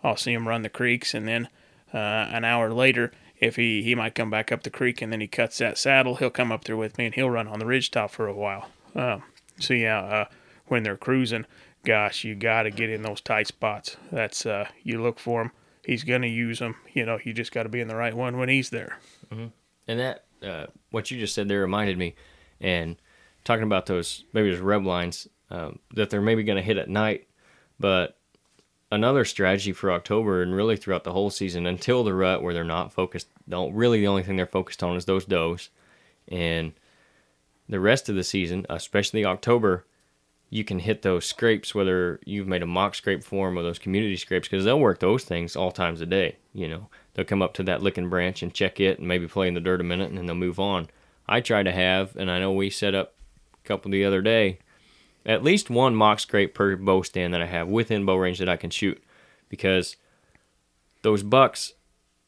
I'll 0.03 0.17
see 0.17 0.33
him 0.33 0.47
run 0.47 0.63
the 0.63 0.69
creeks, 0.69 1.13
and 1.13 1.27
then 1.27 1.47
uh, 1.93 1.97
an 1.97 2.43
hour 2.43 2.73
later, 2.73 3.11
if 3.43 3.55
he 3.57 3.83
he 3.83 3.95
might 3.95 4.15
come 4.15 4.29
back 4.29 4.51
up 4.51 4.63
the 4.63 4.69
creek, 4.69 5.01
and 5.01 5.11
then 5.11 5.21
he 5.21 5.27
cuts 5.27 5.57
that 5.57 5.77
saddle, 5.77 6.15
he'll 6.15 6.29
come 6.29 6.51
up 6.51 6.63
there 6.63 6.77
with 6.77 6.97
me, 6.97 7.05
and 7.05 7.15
he'll 7.15 7.29
run 7.29 7.47
on 7.47 7.59
the 7.59 7.65
ridge 7.65 7.91
top 7.91 8.11
for 8.11 8.27
a 8.27 8.33
while. 8.33 8.69
Um, 8.95 9.23
so 9.59 9.73
yeah, 9.73 9.99
uh, 9.99 10.25
when 10.67 10.83
they're 10.83 10.97
cruising, 10.97 11.45
gosh, 11.83 12.23
you 12.23 12.35
got 12.35 12.63
to 12.63 12.71
get 12.71 12.89
in 12.89 13.01
those 13.01 13.21
tight 13.21 13.47
spots. 13.47 13.97
That's 14.11 14.45
uh, 14.45 14.67
you 14.83 15.01
look 15.01 15.19
for 15.19 15.41
him. 15.41 15.51
He's 15.85 16.03
gonna 16.03 16.27
use 16.27 16.59
them. 16.59 16.75
You 16.93 17.05
know, 17.05 17.19
you 17.23 17.33
just 17.33 17.51
got 17.51 17.63
to 17.63 17.69
be 17.69 17.81
in 17.81 17.87
the 17.87 17.95
right 17.95 18.13
one 18.13 18.37
when 18.37 18.49
he's 18.49 18.69
there. 18.69 18.99
And 19.87 19.99
that, 19.99 20.23
uh, 20.41 20.67
what 20.91 21.11
you 21.11 21.19
just 21.19 21.35
said 21.35 21.49
there 21.49 21.61
reminded 21.61 21.97
me, 21.97 22.15
and 22.61 22.95
talking 23.43 23.63
about 23.63 23.87
those, 23.87 24.23
maybe 24.31 24.49
those 24.49 24.59
rub 24.59 24.85
lines 24.85 25.27
um, 25.49 25.79
that 25.93 26.09
they're 26.09 26.21
maybe 26.21 26.43
to 26.45 26.61
hit 26.61 26.77
at 26.77 26.89
night, 26.89 27.27
but 27.79 28.17
another 28.93 29.25
strategy 29.25 29.73
for 29.73 29.91
October 29.91 30.43
and 30.43 30.55
really 30.55 30.77
throughout 30.77 31.03
the 31.03 31.13
whole 31.13 31.31
season 31.31 31.65
until 31.65 32.03
the 32.03 32.13
rut 32.13 32.43
where 32.43 32.53
they're 32.53 32.63
not 32.63 32.93
focused, 32.93 33.27
don't 33.49 33.73
really 33.73 33.99
the 33.99 34.07
only 34.07 34.21
thing 34.21 34.35
they're 34.35 34.45
focused 34.45 34.83
on 34.83 34.95
is 34.95 35.05
those 35.05 35.25
does. 35.25 35.69
And 36.27 36.73
the 37.67 37.79
rest 37.79 38.07
of 38.07 38.15
the 38.15 38.23
season, 38.23 38.67
especially 38.69 39.25
October, 39.25 39.85
you 40.51 40.63
can 40.63 40.77
hit 40.77 41.01
those 41.01 41.25
scrapes, 41.25 41.73
whether 41.73 42.19
you've 42.23 42.47
made 42.47 42.61
a 42.61 42.67
mock 42.67 42.93
scrape 42.93 43.23
form 43.23 43.57
or 43.57 43.63
those 43.63 43.79
community 43.79 44.15
scrapes, 44.15 44.47
because 44.47 44.63
they'll 44.63 44.79
work 44.79 44.99
those 44.99 45.23
things 45.23 45.55
all 45.55 45.71
times 45.71 45.99
a 45.99 46.05
day. 46.05 46.37
You 46.53 46.67
know, 46.67 46.89
they'll 47.13 47.25
come 47.25 47.41
up 47.41 47.55
to 47.55 47.63
that 47.63 47.81
licking 47.81 48.09
branch 48.09 48.43
and 48.43 48.53
check 48.53 48.79
it 48.79 48.99
and 48.99 49.07
maybe 49.07 49.27
play 49.27 49.47
in 49.47 49.55
the 49.55 49.59
dirt 49.59 49.81
a 49.81 49.83
minute 49.83 50.09
and 50.09 50.17
then 50.19 50.27
they'll 50.27 50.35
move 50.35 50.59
on. 50.59 50.87
I 51.27 51.41
try 51.41 51.63
to 51.63 51.71
have, 51.71 52.15
and 52.15 52.29
I 52.29 52.39
know 52.39 52.51
we 52.51 52.69
set 52.69 52.93
up 52.93 53.15
a 53.63 53.67
couple 53.67 53.89
the 53.89 54.05
other 54.05 54.21
day, 54.21 54.59
at 55.25 55.43
least 55.43 55.69
one 55.69 55.95
mock 55.95 56.19
scrape 56.19 56.53
per 56.53 56.75
bow 56.75 57.01
stand 57.01 57.33
that 57.33 57.41
I 57.41 57.47
have 57.47 57.67
within 57.67 58.05
bow 58.05 58.15
range 58.15 58.39
that 58.39 58.49
I 58.49 58.57
can 58.57 58.69
shoot, 58.69 59.03
because 59.49 59.95
those 61.01 61.23
bucks 61.23 61.73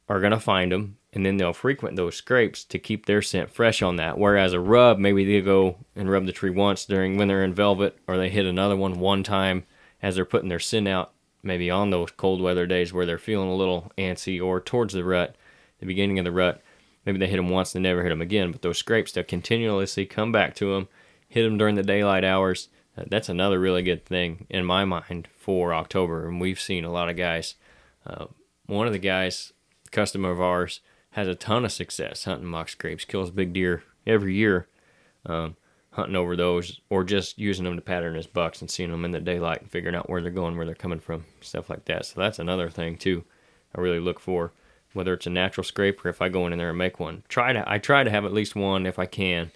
are 0.07 0.19
gonna 0.19 0.39
find 0.39 0.71
them 0.71 0.97
and 1.15 1.25
then 1.25 1.37
they'll 1.37 1.53
frequent 1.53 1.95
those 1.95 2.17
scrapes 2.17 2.65
to 2.65 2.77
keep 2.77 3.05
their 3.05 3.21
scent 3.21 3.49
fresh 3.49 3.81
on 3.81 3.95
that. 3.95 4.17
Whereas 4.17 4.51
a 4.51 4.59
rub, 4.59 4.99
maybe 4.99 5.23
they 5.23 5.39
go 5.39 5.77
and 5.95 6.11
rub 6.11 6.25
the 6.25 6.33
tree 6.33 6.49
once 6.49 6.85
during 6.85 7.15
when 7.15 7.29
they're 7.29 7.43
in 7.43 7.53
velvet, 7.53 7.97
or 8.05 8.17
they 8.17 8.29
hit 8.29 8.45
another 8.45 8.75
one 8.75 8.99
one 8.99 9.23
time 9.23 9.63
as 10.01 10.15
they're 10.15 10.25
putting 10.25 10.49
their 10.49 10.59
scent 10.59 10.89
out, 10.89 11.13
maybe 11.41 11.71
on 11.71 11.89
those 11.89 12.11
cold 12.11 12.41
weather 12.41 12.67
days 12.67 12.91
where 12.91 13.05
they're 13.05 13.17
feeling 13.17 13.47
a 13.47 13.55
little 13.55 13.93
antsy, 13.97 14.43
or 14.43 14.59
towards 14.59 14.93
the 14.93 15.05
rut, 15.05 15.37
the 15.79 15.85
beginning 15.85 16.19
of 16.19 16.25
the 16.25 16.33
rut. 16.33 16.61
Maybe 17.05 17.17
they 17.17 17.27
hit 17.27 17.37
them 17.37 17.49
once 17.49 17.73
and 17.75 17.83
never 17.83 18.03
hit 18.03 18.09
them 18.09 18.21
again, 18.21 18.51
but 18.51 18.61
those 18.61 18.77
scrapes 18.77 19.13
they'll 19.13 19.23
continuously 19.23 20.05
come 20.05 20.33
back 20.33 20.53
to 20.55 20.73
them, 20.73 20.89
hit 21.29 21.43
them 21.43 21.57
during 21.57 21.75
the 21.75 21.83
daylight 21.83 22.25
hours. 22.25 22.67
That's 22.97 23.29
another 23.29 23.59
really 23.59 23.83
good 23.83 24.05
thing 24.05 24.47
in 24.49 24.65
my 24.65 24.85
mind 24.85 25.27
for 25.37 25.73
October, 25.73 26.27
and 26.27 26.39
we've 26.39 26.59
seen 26.59 26.85
a 26.85 26.91
lot 26.91 27.09
of 27.09 27.17
guys. 27.17 27.55
Uh, 28.05 28.27
one 28.67 28.87
of 28.87 28.93
the 28.93 28.99
guys, 28.99 29.53
customer 29.91 30.31
of 30.31 30.41
ours, 30.41 30.79
has 31.11 31.27
a 31.27 31.35
ton 31.35 31.65
of 31.65 31.71
success 31.71 32.23
hunting 32.23 32.47
mock 32.47 32.69
scrapes, 32.69 33.05
kills 33.05 33.31
big 33.31 33.53
deer 33.53 33.83
every 34.07 34.35
year, 34.35 34.67
um, 35.25 35.55
hunting 35.91 36.15
over 36.15 36.35
those, 36.35 36.79
or 36.89 37.03
just 37.03 37.37
using 37.37 37.65
them 37.65 37.75
to 37.75 37.81
pattern 37.81 38.15
his 38.15 38.27
bucks 38.27 38.61
and 38.61 38.71
seeing 38.71 38.91
them 38.91 39.05
in 39.05 39.11
the 39.11 39.19
daylight 39.19 39.61
and 39.61 39.71
figuring 39.71 39.95
out 39.95 40.09
where 40.09 40.21
they're 40.21 40.31
going, 40.31 40.55
where 40.55 40.65
they're 40.65 40.75
coming 40.75 40.99
from, 40.99 41.25
stuff 41.41 41.69
like 41.69 41.85
that. 41.85 42.05
So 42.05 42.19
that's 42.19 42.39
another 42.39 42.69
thing 42.69 42.97
too. 42.97 43.23
I 43.75 43.81
really 43.81 43.99
look 43.99 44.19
for 44.19 44.53
whether 44.93 45.13
it's 45.13 45.27
a 45.27 45.29
natural 45.29 45.63
scrape 45.65 46.03
or 46.05 46.09
if 46.09 46.21
I 46.21 46.29
go 46.29 46.47
in 46.47 46.57
there 46.57 46.69
and 46.69 46.77
make 46.77 46.99
one. 46.99 47.23
Try 47.27 47.51
to 47.51 47.69
I 47.69 47.77
try 47.77 48.03
to 48.03 48.09
have 48.09 48.23
at 48.23 48.33
least 48.33 48.55
one 48.55 48.85
if 48.85 48.97
I 48.97 49.05
can 49.05 49.51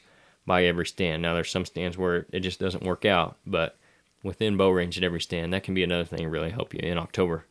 by 0.49 0.65
every 0.65 0.87
stand. 0.87 1.21
Now 1.21 1.35
there's 1.35 1.51
some 1.51 1.63
stands 1.63 1.95
where 1.95 2.25
it 2.31 2.39
just 2.39 2.59
doesn't 2.59 2.83
work 2.83 3.05
out, 3.05 3.37
but 3.45 3.77
within 4.23 4.57
bow 4.57 4.71
range 4.71 4.97
at 4.97 5.03
every 5.03 5.21
stand, 5.21 5.53
that 5.53 5.61
can 5.63 5.75
be 5.75 5.83
another 5.83 6.05
thing 6.05 6.21
to 6.21 6.29
really 6.29 6.49
help 6.49 6.73
you 6.73 6.79
in 6.81 6.97
October. 6.97 7.45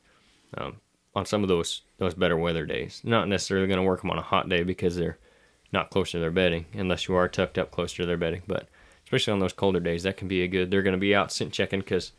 Um, 0.56 0.78
on 1.14 1.24
some 1.24 1.42
of 1.42 1.48
those 1.48 1.82
those 1.98 2.14
better 2.14 2.36
weather 2.36 2.66
days. 2.66 3.00
Not 3.04 3.28
necessarily 3.28 3.68
going 3.68 3.78
to 3.78 3.86
work 3.86 4.00
them 4.00 4.10
on 4.10 4.18
a 4.18 4.22
hot 4.22 4.48
day 4.48 4.64
because 4.64 4.96
they're 4.96 5.16
not 5.72 5.90
close 5.90 6.10
to 6.10 6.18
their 6.18 6.32
bedding, 6.32 6.66
unless 6.72 7.06
you 7.06 7.14
are 7.14 7.28
tucked 7.28 7.56
up 7.56 7.70
close 7.70 7.92
to 7.94 8.06
their 8.06 8.16
bedding. 8.16 8.42
But 8.48 8.68
especially 9.04 9.32
on 9.32 9.38
those 9.38 9.52
colder 9.52 9.80
days, 9.80 10.02
that 10.02 10.16
can 10.16 10.26
be 10.26 10.42
a 10.42 10.48
good. 10.48 10.70
They're 10.70 10.82
going 10.82 10.92
to 10.92 10.98
be 10.98 11.14
out 11.14 11.30
scent 11.30 11.52
checking 11.52 11.80
because 11.80 12.10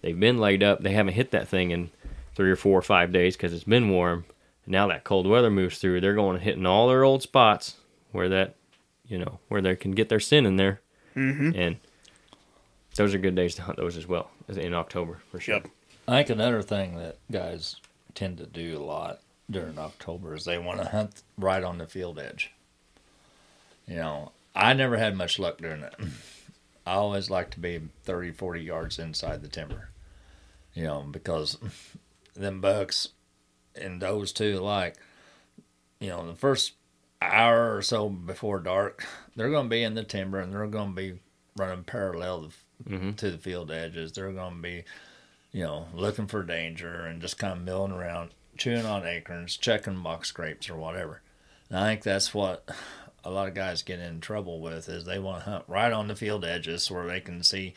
they've 0.00 0.18
been 0.18 0.38
laid 0.38 0.62
up. 0.62 0.82
They 0.82 0.92
haven't 0.92 1.14
hit 1.14 1.32
that 1.32 1.48
thing 1.48 1.72
in 1.72 1.90
three 2.36 2.50
or 2.50 2.56
four 2.56 2.78
or 2.78 2.82
five 2.82 3.12
days 3.12 3.36
because 3.36 3.52
it's 3.52 3.64
been 3.64 3.90
warm. 3.90 4.26
Now 4.64 4.86
that 4.86 5.02
cold 5.02 5.26
weather 5.26 5.50
moves 5.50 5.78
through, 5.78 6.00
they're 6.00 6.14
going 6.14 6.36
and 6.36 6.44
hitting 6.44 6.66
all 6.66 6.88
their 6.88 7.02
old 7.02 7.22
spots 7.22 7.76
where 8.12 8.28
that, 8.28 8.54
you 9.10 9.18
know, 9.18 9.40
where 9.48 9.60
they 9.60 9.76
can 9.76 9.90
get 9.90 10.08
their 10.08 10.20
sin 10.20 10.46
in 10.46 10.56
there, 10.56 10.80
mm-hmm. 11.14 11.52
and 11.54 11.76
those 12.94 13.14
are 13.14 13.18
good 13.18 13.34
days 13.34 13.56
to 13.56 13.62
hunt 13.62 13.76
those 13.76 13.96
as 13.96 14.06
well 14.06 14.30
in 14.48 14.72
October 14.72 15.20
for 15.30 15.40
sure. 15.40 15.56
Yep. 15.56 15.68
I 16.08 16.16
think 16.18 16.30
another 16.30 16.62
thing 16.62 16.96
that 16.96 17.18
guys 17.30 17.76
tend 18.14 18.38
to 18.38 18.46
do 18.46 18.78
a 18.78 18.82
lot 18.82 19.20
during 19.50 19.78
October 19.78 20.34
is 20.34 20.44
they 20.44 20.58
want 20.58 20.80
to 20.80 20.88
hunt 20.88 21.22
right 21.36 21.62
on 21.62 21.78
the 21.78 21.86
field 21.86 22.18
edge. 22.18 22.52
You 23.86 23.96
know, 23.96 24.32
I 24.54 24.72
never 24.72 24.96
had 24.96 25.16
much 25.16 25.38
luck 25.38 25.58
doing 25.58 25.82
it. 25.82 25.94
I 26.86 26.94
always 26.94 27.30
like 27.30 27.50
to 27.50 27.60
be 27.60 27.80
30, 28.04 28.32
40 28.32 28.62
yards 28.62 28.98
inside 28.98 29.42
the 29.42 29.48
timber. 29.48 29.90
You 30.74 30.84
know, 30.84 31.02
because 31.10 31.58
them 32.34 32.60
bucks 32.60 33.08
and 33.74 34.00
those 34.00 34.32
two, 34.32 34.58
like, 34.58 34.96
you 35.98 36.08
know, 36.08 36.26
the 36.26 36.34
first 36.34 36.72
hour 37.22 37.76
or 37.76 37.82
so 37.82 38.08
before 38.08 38.60
dark, 38.60 39.06
they're 39.36 39.50
going 39.50 39.66
to 39.66 39.70
be 39.70 39.82
in 39.82 39.94
the 39.94 40.04
timber 40.04 40.40
and 40.40 40.52
they're 40.52 40.66
going 40.66 40.90
to 40.90 40.96
be 40.96 41.18
running 41.56 41.84
parallel 41.84 42.42
to, 42.84 42.90
Mhm. 42.90 43.16
to 43.16 43.30
the 43.30 43.38
field 43.38 43.70
edges. 43.70 44.12
They're 44.12 44.32
going 44.32 44.56
to 44.56 44.62
be 44.62 44.84
you 45.52 45.64
know, 45.64 45.88
looking 45.92 46.28
for 46.28 46.44
danger 46.44 47.04
and 47.06 47.20
just 47.20 47.36
kind 47.36 47.52
of 47.52 47.60
milling 47.62 47.90
around, 47.90 48.30
chewing 48.56 48.86
on 48.86 49.04
acorns, 49.04 49.56
checking 49.56 49.96
mock 49.96 50.24
scrapes 50.24 50.70
or 50.70 50.76
whatever. 50.76 51.22
And 51.68 51.76
I 51.78 51.88
think 51.88 52.04
that's 52.04 52.32
what 52.32 52.68
a 53.24 53.30
lot 53.32 53.48
of 53.48 53.54
guys 53.54 53.82
get 53.82 53.98
in 53.98 54.20
trouble 54.20 54.60
with 54.60 54.88
is 54.88 55.04
they 55.04 55.18
want 55.18 55.42
to 55.44 55.50
hunt 55.50 55.64
right 55.66 55.92
on 55.92 56.06
the 56.06 56.14
field 56.14 56.44
edges 56.44 56.88
where 56.88 57.08
they 57.08 57.20
can 57.20 57.42
see, 57.42 57.74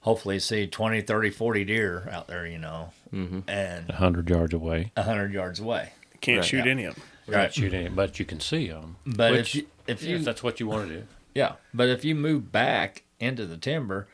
hopefully 0.00 0.40
see 0.40 0.66
20, 0.66 1.02
30, 1.02 1.30
40 1.30 1.64
deer 1.64 2.08
out 2.10 2.26
there, 2.26 2.46
you 2.48 2.58
know, 2.58 2.90
Mm-hmm. 3.12 3.48
and 3.48 3.86
100 3.90 4.28
yards 4.28 4.52
away. 4.52 4.90
100 4.96 5.32
yards 5.32 5.60
away. 5.60 5.92
Can't 6.20 6.38
Right. 6.40 6.44
shoot 6.44 6.66
any 6.66 6.84
of 6.84 6.96
them. 6.96 7.04
Right. 7.26 7.42
Not 7.44 7.54
shoot 7.54 7.72
any, 7.74 7.88
but 7.88 8.18
you 8.18 8.24
can 8.24 8.40
see 8.40 8.68
them. 8.68 8.96
But 9.06 9.32
Which, 9.32 9.40
if 9.40 9.54
you, 9.54 9.66
if 9.86 10.02
you 10.02 10.16
if 10.16 10.24
that's 10.24 10.42
what 10.42 10.60
you 10.60 10.66
want 10.66 10.88
to 10.88 10.94
do. 11.00 11.06
Yeah, 11.34 11.54
but 11.72 11.88
if 11.88 12.04
you 12.04 12.14
move 12.14 12.52
back 12.52 13.02
into 13.18 13.46
the 13.46 13.56
timber, 13.56 14.06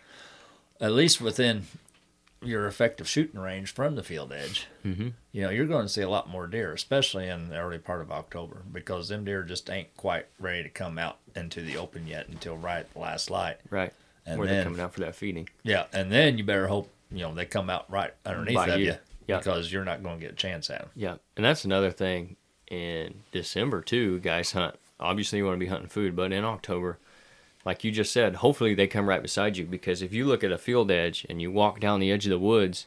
at 0.80 0.92
least 0.92 1.20
within 1.20 1.64
your 2.42 2.66
effective 2.66 3.06
shooting 3.06 3.38
range 3.38 3.70
from 3.72 3.96
the 3.96 4.02
field 4.02 4.32
edge, 4.32 4.66
Mm-hmm. 4.84 5.08
you 5.32 5.42
know, 5.42 5.50
you're 5.50 5.66
going 5.66 5.84
to 5.84 5.88
see 5.92 6.00
a 6.00 6.08
lot 6.08 6.28
more 6.30 6.46
deer, 6.46 6.72
especially 6.72 7.28
in 7.28 7.50
the 7.50 7.58
early 7.58 7.76
part 7.78 8.00
of 8.00 8.10
October, 8.10 8.62
because 8.72 9.08
them 9.08 9.24
deer 9.26 9.42
just 9.42 9.68
ain't 9.68 9.94
quite 9.98 10.26
ready 10.38 10.62
to 10.62 10.70
come 10.70 10.96
out 10.98 11.18
into 11.36 11.60
the 11.60 11.76
open 11.76 12.06
yet 12.06 12.28
until 12.28 12.56
right 12.56 12.78
at 12.80 12.92
the 12.94 12.98
last 12.98 13.28
light. 13.30 13.58
Right. 13.68 13.92
And 14.24 14.38
where 14.38 14.48
they're 14.48 14.64
coming 14.64 14.80
out 14.80 14.94
for 14.94 15.00
that 15.00 15.14
feeding. 15.16 15.48
yeah, 15.64 15.84
and 15.92 16.10
then 16.10 16.38
you 16.38 16.44
better 16.44 16.68
hope 16.68 16.90
you 17.10 17.18
know 17.20 17.34
they 17.34 17.44
come 17.44 17.68
out 17.68 17.90
right 17.90 18.12
underneath 18.24 18.54
By 18.54 18.68
of 18.68 18.78
you. 18.80 18.86
you, 18.86 18.94
Yeah. 19.26 19.38
because 19.38 19.70
you're 19.72 19.84
not 19.84 20.02
going 20.02 20.18
to 20.18 20.24
get 20.24 20.32
a 20.32 20.36
chance 20.36 20.70
at 20.70 20.78
them. 20.80 20.88
Yeah, 20.94 21.16
and 21.36 21.44
that's 21.44 21.64
another 21.66 21.90
thing 21.90 22.36
in 22.70 23.22
December 23.32 23.82
too. 23.82 24.20
Guys 24.20 24.52
hunt. 24.52 24.76
Obviously, 24.98 25.38
you 25.38 25.44
want 25.46 25.56
to 25.56 25.60
be 25.64 25.66
hunting 25.70 25.88
food, 25.88 26.14
but 26.14 26.32
in 26.32 26.44
October, 26.44 26.98
like 27.64 27.84
you 27.84 27.90
just 27.90 28.12
said, 28.12 28.36
hopefully 28.36 28.74
they 28.74 28.86
come 28.86 29.08
right 29.08 29.22
beside 29.22 29.56
you 29.56 29.64
because 29.66 30.02
if 30.02 30.12
you 30.12 30.24
look 30.26 30.44
at 30.44 30.52
a 30.52 30.58
field 30.58 30.90
edge 30.90 31.26
and 31.28 31.40
you 31.42 31.50
walk 31.50 31.80
down 31.80 32.00
the 32.00 32.10
edge 32.12 32.26
of 32.26 32.30
the 32.30 32.38
woods, 32.38 32.86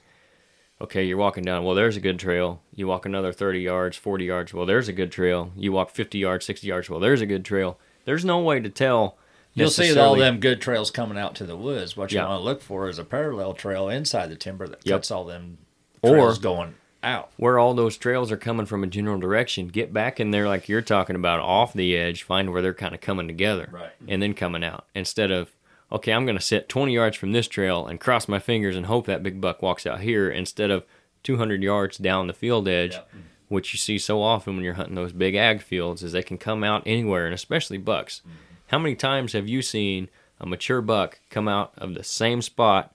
okay, 0.82 1.04
you're 1.04 1.18
walking 1.18 1.44
down. 1.44 1.64
Well, 1.64 1.76
there's 1.76 1.98
a 1.98 2.02
good 2.02 2.20
trail. 2.20 2.62
You 2.76 2.88
walk 2.88 3.06
another 3.06 3.34
30 3.34 3.62
yards, 3.62 3.98
40 3.98 4.26
yards. 4.26 4.54
Well, 4.54 4.66
there's 4.66 4.88
a 4.88 4.94
good 4.94 5.12
trail. 5.12 5.52
You 5.56 5.72
walk 5.72 5.90
50 5.92 6.18
yards, 6.20 6.46
60 6.46 6.68
yards. 6.68 6.90
Well, 6.90 7.00
there's 7.00 7.22
a 7.22 7.26
good 7.26 7.46
trail. 7.46 7.80
There's 8.06 8.26
no 8.26 8.40
way 8.40 8.60
to 8.60 8.70
tell. 8.70 9.18
You'll 9.56 9.70
see 9.70 9.98
all 9.98 10.16
them 10.16 10.40
good 10.40 10.62
trails 10.62 10.90
coming 10.92 11.18
out 11.18 11.36
to 11.36 11.46
the 11.46 11.56
woods. 11.58 11.96
What 11.96 12.12
you 12.12 12.18
Yeah. 12.20 12.28
want 12.28 12.40
to 12.42 12.44
look 12.44 12.62
for 12.62 12.90
is 12.90 12.98
a 13.00 13.04
parallel 13.04 13.54
trail 13.54 13.88
inside 13.90 14.30
the 14.32 14.36
timber 14.36 14.68
that 14.68 14.80
Yep. 14.84 14.96
cuts 14.96 15.12
all 15.12 15.26
them 15.26 15.60
Or- 16.02 16.12
trails 16.12 16.40
going 16.40 16.74
out. 17.04 17.32
where 17.38 17.60
all 17.60 17.74
those 17.74 17.98
trails 17.98 18.32
are 18.32 18.38
coming 18.38 18.66
from 18.66 18.84
a 18.84 18.88
general 18.88 19.20
direction. 19.20 19.68
Get 19.68 19.92
back 19.94 20.20
in 20.20 20.32
there 20.32 20.48
like 20.48 20.70
you're 20.70 20.82
talking 20.82 21.16
about 21.16 21.40
off 21.40 21.74
the 21.74 21.96
edge, 21.98 22.24
find 22.24 22.52
where 22.52 22.62
they're 22.62 22.74
kind 22.74 22.96
of 22.96 23.02
coming 23.02 23.28
together. 23.28 23.70
Right. 23.72 23.90
Mm-hmm. 24.02 24.06
And 24.12 24.22
then 24.22 24.34
coming 24.34 24.64
out. 24.64 24.86
Instead 24.96 25.32
of, 25.32 25.52
okay, 25.92 26.12
I'm 26.14 26.26
going 26.26 26.38
to 26.38 26.44
sit 26.44 26.70
20 26.70 26.94
yards 26.94 27.18
from 27.18 27.32
this 27.34 27.48
trail 27.48 27.86
and 27.88 28.00
cross 28.00 28.28
my 28.28 28.40
fingers 28.40 28.76
and 28.76 28.86
hope 28.88 29.06
that 29.08 29.24
big 29.24 29.40
buck 29.42 29.62
walks 29.62 29.86
out 29.86 30.02
here 30.02 30.30
instead 30.30 30.72
of 30.72 30.86
200 31.24 31.62
yards 31.64 31.98
down 31.98 32.28
the 32.28 32.34
field 32.34 32.68
edge, 32.68 32.94
Yep. 32.94 33.10
which 33.48 33.74
you 33.74 33.78
see 33.78 33.98
so 33.98 34.22
often 34.22 34.56
when 34.56 34.64
you're 34.66 34.74
hunting 34.74 34.96
those 34.96 35.14
big 35.14 35.36
ag 35.36 35.62
fields 35.62 36.04
is 36.04 36.12
they 36.12 36.24
can 36.24 36.38
come 36.38 36.64
out 36.64 36.84
anywhere 36.86 37.26
and 37.26 37.34
especially 37.34 37.78
bucks. 37.78 38.22
Mm-hmm. 38.22 38.38
How 38.68 38.80
many 38.80 38.96
times 38.96 39.34
have 39.34 39.48
you 39.48 39.62
seen 39.62 40.10
a 40.40 40.46
mature 40.46 40.82
buck 40.82 41.20
come 41.30 41.48
out 41.48 41.74
of 41.78 41.94
the 41.94 42.04
same 42.04 42.42
spot 42.42 42.94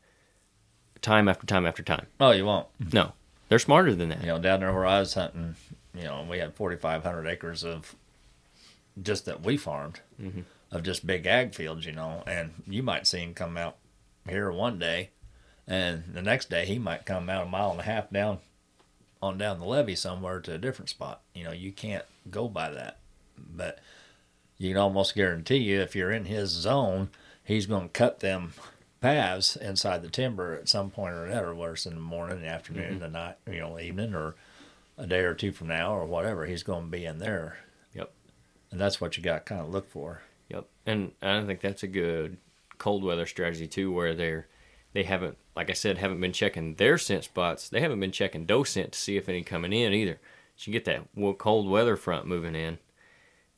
time 1.01 1.29
after 1.29 1.47
time 1.47 1.65
after 1.67 1.83
time? 1.83 2.07
Oh, 2.21 2.33
you 2.33 2.45
won't. 2.45 2.67
No. 2.93 3.13
They're 3.49 3.59
smarter 3.59 3.95
than 3.95 4.11
that. 4.11 4.21
You 4.21 4.29
know, 4.29 4.39
down 4.39 4.61
there 4.61 4.73
where 4.73 4.87
I 4.87 5.01
was 5.01 5.15
hunting, 5.15 5.57
you 5.95 6.05
know, 6.05 6.27
we 6.29 6.39
had 6.39 6.55
4,500 6.55 7.27
acres 7.27 7.65
of 7.65 7.95
just 9.03 9.25
that 9.25 9.43
we 9.43 9.57
farmed 9.57 10.01
mm-hmm. 10.21 10.41
of 10.71 10.83
just 10.83 11.07
big 11.07 11.27
ag 11.27 11.55
fields, 11.55 11.87
you 11.87 11.93
know, 11.93 12.23
and 12.27 12.63
you 12.67 12.83
might 12.83 13.07
see 13.07 13.19
him 13.21 13.35
come 13.35 13.57
out 13.57 13.77
here 14.29 14.51
one 14.51 14.79
day, 14.79 15.11
and 15.67 16.05
the 16.13 16.23
next 16.23 16.51
day 16.51 16.67
he 16.67 16.79
might 16.79 17.07
come 17.07 17.31
out 17.31 17.47
a 17.47 17.51
mile 17.51 17.71
and 17.71 17.81
a 17.81 17.85
half 17.85 18.11
down 18.11 18.39
on 19.21 19.39
down 19.39 19.59
the 19.59 19.67
levee 19.67 19.97
somewhere 19.97 20.41
to 20.41 20.55
a 20.55 20.59
different 20.59 20.89
spot. 20.89 21.23
You 21.35 21.45
know, 21.45 21.53
you 21.53 21.73
can't 21.73 22.05
go 22.31 22.49
by 22.49 22.71
that, 22.71 22.99
but 23.37 23.79
you 24.59 24.71
can 24.71 24.77
almost 24.77 25.15
guarantee 25.15 25.57
you 25.57 25.81
if 25.81 25.97
you're 25.97 26.13
in 26.13 26.27
his 26.27 26.51
zone, 26.51 27.11
he's 27.45 27.67
going 27.67 27.89
to 27.89 27.93
cut 27.93 28.21
them 28.21 28.53
paths 29.01 29.57
inside 29.57 30.03
the 30.03 30.11
timber 30.11 30.55
at 30.55 30.69
some 30.69 30.91
point 30.91 31.15
or 31.15 31.27
another, 31.27 31.55
whether 31.55 31.75
it's 31.75 31.87
in 31.87 31.95
the 31.95 32.01
morning, 32.01 32.41
the 32.41 32.49
afternoon, 32.49 32.93
mm-hmm. 32.93 32.99
the 33.01 33.09
night, 33.09 33.37
you 33.51 33.61
know, 33.61 33.79
evening, 33.79 34.15
or 34.15 34.35
a 34.97 35.07
day 35.07 35.21
or 35.21 35.35
two 35.35 35.53
from 35.53 35.69
now, 35.69 35.95
or 35.95 36.05
whatever. 36.05 36.47
He's 36.47 36.63
going 36.63 36.85
to 36.87 36.91
be 36.91 37.05
in 37.05 37.19
there, 37.19 37.59
Yep. 37.95 38.13
and 38.71 38.81
that's 38.81 39.01
what 39.01 39.17
you 39.17 39.23
got 39.23 39.47
to 39.47 39.55
kind 39.55 39.61
of 39.61 39.71
look 39.71 39.89
for. 39.91 40.23
Yep. 40.49 40.67
And 40.87 41.13
I 41.23 41.45
think 41.45 41.61
that's 41.61 41.83
a 41.83 41.89
good 41.89 42.39
cold 42.79 43.05
weather 43.05 43.27
strategy 43.27 43.67
too, 43.67 43.93
where 43.93 44.15
they're 44.15 44.49
they 44.95 45.03
haven't, 45.03 45.37
like 45.55 45.71
I 45.71 45.75
said, 45.75 45.99
haven't 45.99 46.21
been 46.21 46.33
checking 46.33 46.75
their 46.75 46.97
scent 46.97 47.25
spots. 47.25 47.69
They 47.69 47.81
haven't 47.81 48.01
been 48.01 48.11
checking 48.11 48.47
doe 48.47 48.65
scent 48.65 48.93
to 48.93 48.99
see 48.99 49.17
if 49.17 49.29
any 49.29 49.43
coming 49.43 49.73
in 49.73 49.93
either. 49.93 50.19
So 50.57 50.71
you 50.71 50.73
get 50.73 50.87
that 50.87 51.07
cold 51.39 51.69
weather 51.69 51.97
front 51.97 52.27
moving 52.27 52.55
in. 52.55 52.79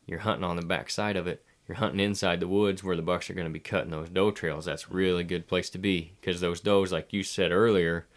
You're 0.07 0.19
hunting 0.19 0.45
on 0.45 0.57
the 0.57 0.67
back 0.67 0.91
side 0.91 1.17
of 1.17 1.27
it. 1.27 1.45
You're 1.71 1.77
hunting 1.77 2.01
inside 2.01 2.41
the 2.41 2.49
woods 2.49 2.83
where 2.83 2.97
the 2.97 3.03
bucks 3.03 3.31
are 3.31 3.35
going 3.35 3.47
to 3.47 3.53
be 3.53 3.61
cutting 3.61 3.93
those 3.93 4.09
doe 4.09 4.33
trails. 4.33 4.65
That's 4.65 4.87
a 4.91 4.93
really 4.93 5.23
good 5.23 5.47
place 5.47 5.71
to 5.71 5.79
be 5.79 6.15
because 6.21 6.41
those 6.41 6.59
does, 6.59 6.91
like 6.91 7.13
you 7.13 7.23
said 7.23 7.53
earlier, 7.53 8.09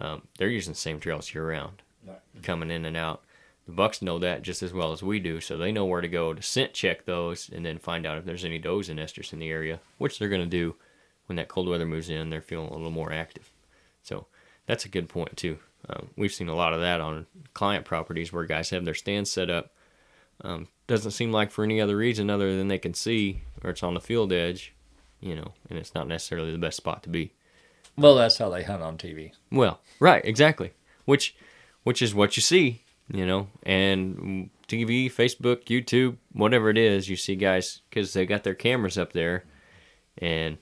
um, 0.00 0.22
they're 0.38 0.48
using 0.48 0.72
the 0.72 0.78
same 0.78 0.98
trails 0.98 1.34
year 1.34 1.46
round, 1.46 1.82
coming 2.42 2.70
in 2.70 2.86
and 2.86 2.96
out. 2.96 3.24
The 3.66 3.72
bucks 3.72 4.00
know 4.00 4.18
that 4.20 4.40
just 4.40 4.62
as 4.62 4.72
well 4.72 4.92
as 4.92 5.02
we 5.02 5.20
do, 5.20 5.38
so 5.38 5.58
they 5.58 5.70
know 5.70 5.84
where 5.84 6.00
to 6.00 6.08
go 6.08 6.32
to 6.32 6.40
scent 6.40 6.72
check 6.72 7.04
those 7.04 7.50
and 7.50 7.62
then 7.62 7.78
find 7.78 8.06
out 8.06 8.16
if 8.16 8.24
there's 8.24 8.46
any 8.46 8.58
does 8.58 8.88
and 8.88 8.98
estrus 8.98 9.34
in 9.34 9.38
the 9.38 9.50
area, 9.50 9.80
which 9.98 10.18
they're 10.18 10.30
going 10.30 10.40
to 10.40 10.46
do 10.46 10.74
when 11.26 11.36
that 11.36 11.48
cold 11.48 11.68
weather 11.68 11.84
moves 11.84 12.08
in. 12.08 12.30
They're 12.30 12.40
feeling 12.40 12.68
a 12.68 12.72
little 12.72 12.90
more 12.90 13.12
active, 13.12 13.50
so 14.02 14.28
that's 14.64 14.86
a 14.86 14.88
good 14.88 15.10
point 15.10 15.36
too. 15.36 15.58
Um, 15.90 16.08
we've 16.16 16.32
seen 16.32 16.48
a 16.48 16.56
lot 16.56 16.72
of 16.72 16.80
that 16.80 17.02
on 17.02 17.26
client 17.52 17.84
properties 17.84 18.32
where 18.32 18.46
guys 18.46 18.70
have 18.70 18.86
their 18.86 18.94
stands 18.94 19.30
set 19.30 19.50
up. 19.50 19.74
Um, 20.40 20.68
doesn't 20.88 21.12
seem 21.12 21.30
like 21.30 21.52
for 21.52 21.62
any 21.62 21.80
other 21.80 21.96
reason 21.96 22.28
other 22.30 22.56
than 22.56 22.66
they 22.66 22.78
can 22.78 22.94
see 22.94 23.42
or 23.62 23.70
it's 23.70 23.82
on 23.82 23.94
the 23.94 24.00
field 24.00 24.32
edge, 24.32 24.74
you 25.20 25.36
know, 25.36 25.52
and 25.70 25.78
it's 25.78 25.94
not 25.94 26.08
necessarily 26.08 26.50
the 26.50 26.58
best 26.58 26.78
spot 26.78 27.04
to 27.04 27.08
be. 27.08 27.32
Well, 27.96 28.16
that's 28.16 28.38
how 28.38 28.48
they 28.48 28.64
hunt 28.64 28.82
on 28.82 28.96
TV. 28.96 29.32
Well, 29.52 29.80
right, 30.00 30.24
exactly. 30.24 30.72
Which, 31.04 31.36
which 31.84 32.02
is 32.02 32.14
what 32.14 32.36
you 32.36 32.40
see, 32.40 32.82
you 33.12 33.26
know, 33.26 33.48
and 33.64 34.50
TV, 34.66 35.06
Facebook, 35.06 35.64
YouTube, 35.64 36.16
whatever 36.32 36.70
it 36.70 36.78
is, 36.78 37.08
you 37.08 37.16
see 37.16 37.36
guys 37.36 37.82
because 37.88 38.12
they 38.12 38.26
got 38.26 38.44
their 38.44 38.54
cameras 38.54 38.96
up 38.98 39.12
there, 39.12 39.44
and 40.16 40.58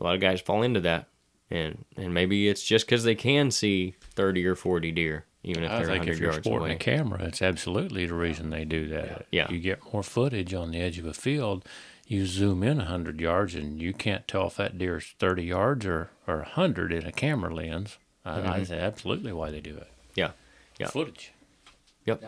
a 0.00 0.04
lot 0.04 0.14
of 0.14 0.20
guys 0.20 0.40
fall 0.40 0.62
into 0.62 0.80
that, 0.80 1.08
and 1.52 1.84
and 1.96 2.12
maybe 2.14 2.48
it's 2.48 2.62
just 2.64 2.86
because 2.86 3.04
they 3.04 3.14
can 3.14 3.50
see 3.50 3.94
thirty 4.00 4.44
or 4.46 4.54
forty 4.56 4.90
deer, 4.90 5.24
even 5.44 5.62
if 5.64 5.70
I 5.70 5.76
they're 5.78 5.86
think 5.86 5.98
hundred 5.98 6.12
if 6.14 6.20
you're 6.20 6.30
yards 6.32 6.46
sporting 6.46 6.66
away. 6.68 6.74
a 6.76 6.78
camera, 6.78 7.22
it's 7.24 7.42
absolutely 7.42 8.06
the 8.06 8.14
reason 8.14 8.50
they 8.50 8.64
do 8.64 8.88
that. 8.88 9.26
Yeah. 9.30 9.50
You 9.50 9.58
get 9.60 9.92
more 9.92 10.02
footage 10.02 10.54
on 10.54 10.70
the 10.70 10.80
edge 10.80 10.98
of 10.98 11.06
a 11.06 11.14
field. 11.14 11.64
You 12.08 12.26
zoom 12.26 12.62
in 12.62 12.76
100 12.78 13.20
yards 13.20 13.54
and 13.54 13.80
you 13.80 13.92
can't 13.94 14.26
tell 14.28 14.48
if 14.48 14.56
that 14.56 14.76
deer's 14.76 15.14
30 15.18 15.44
yards 15.44 15.86
or, 15.86 16.10
or 16.26 16.38
100 16.38 16.92
in 16.92 17.06
a 17.06 17.12
camera 17.12 17.54
lens. 17.54 17.96
I, 18.24 18.40
I 18.58 18.64
say 18.64 18.78
absolutely 18.78 19.32
why 19.32 19.50
they 19.50 19.60
do 19.60 19.76
it. 19.76 19.88
Yeah, 20.14 20.32
yeah, 20.78 20.88
Footage. 20.88 21.32
yep. 22.04 22.22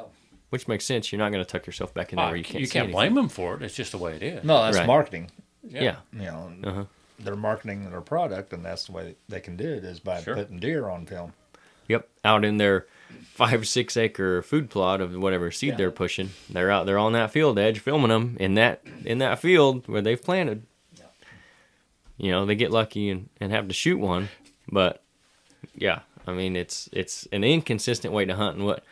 Which 0.51 0.69
makes 0.69 0.85
sense. 0.87 1.13
You're 1.13 1.19
not 1.19 1.33
going 1.33 1.45
to 1.45 1.51
tuck 1.51 1.67
yourself 1.67 1.93
back 1.93 2.13
in 2.13 2.17
there 2.17 2.27
where 2.29 2.37
you 2.37 2.45
can't. 2.45 2.61
you 2.61 2.69
can't 2.69 2.85
anything. 2.85 2.93
blame 2.93 3.15
them 3.15 3.29
for 3.29 3.57
it. 3.57 3.63
It's 3.63 3.75
just 3.75 3.91
the 3.93 3.99
way 3.99 4.15
it 4.17 4.23
is. 4.23 4.45
No, 4.45 4.63
that's 4.63 4.77
Right. 4.79 4.87
marketing. 4.87 5.31
Yeah, 5.69 5.97
You 6.13 6.19
know, 6.23 6.53
Uh-huh. 6.65 6.85
They're 7.19 7.37
marketing 7.37 7.89
their 7.91 8.01
product, 8.01 8.53
and 8.53 8.65
that's 8.65 8.85
the 8.87 8.93
way 8.93 9.17
they 9.29 9.41
can 9.41 9.57
do 9.57 9.69
it 9.69 9.85
is 9.85 10.01
by 10.01 10.23
Sure. 10.23 10.35
putting 10.35 10.59
deer 10.59 10.89
on 10.89 11.07
film. 11.07 11.33
Yep, 11.89 12.09
out 12.25 12.45
in 12.45 12.57
their 12.57 12.87
five 13.25 13.69
six 13.69 13.97
acre 13.97 14.41
food 14.43 14.71
plot 14.71 15.01
of 15.01 15.15
whatever 15.17 15.51
seed 15.51 15.71
Yeah. 15.71 15.77
they're 15.77 15.91
pushing. 15.91 16.31
They're 16.49 16.71
out 16.71 16.87
there 16.87 16.99
on 16.99 17.13
that 17.13 17.31
field 17.31 17.59
edge 17.59 17.79
filming 17.79 18.09
them 18.09 18.37
in 18.41 18.55
that 18.55 18.83
in 19.05 19.19
that 19.19 19.39
field 19.39 19.87
where 19.87 20.01
they've 20.03 20.21
planted. 20.23 20.63
You 22.17 22.31
know, 22.31 22.47
they 22.47 22.55
get 22.55 22.71
lucky 22.71 23.11
and, 23.11 23.29
and 23.41 23.51
have 23.53 23.67
to 23.69 23.75
shoot 23.75 23.99
one, 23.99 24.29
but 24.71 25.03
yeah, 25.75 26.01
I 26.27 26.33
mean 26.33 26.57
it's 26.57 26.89
it's 26.93 27.27
an 27.33 27.43
inconsistent 27.45 28.15
way 28.15 28.25
to 28.25 28.35
hunt 28.37 28.57
and 28.57 28.65
what 28.65 28.85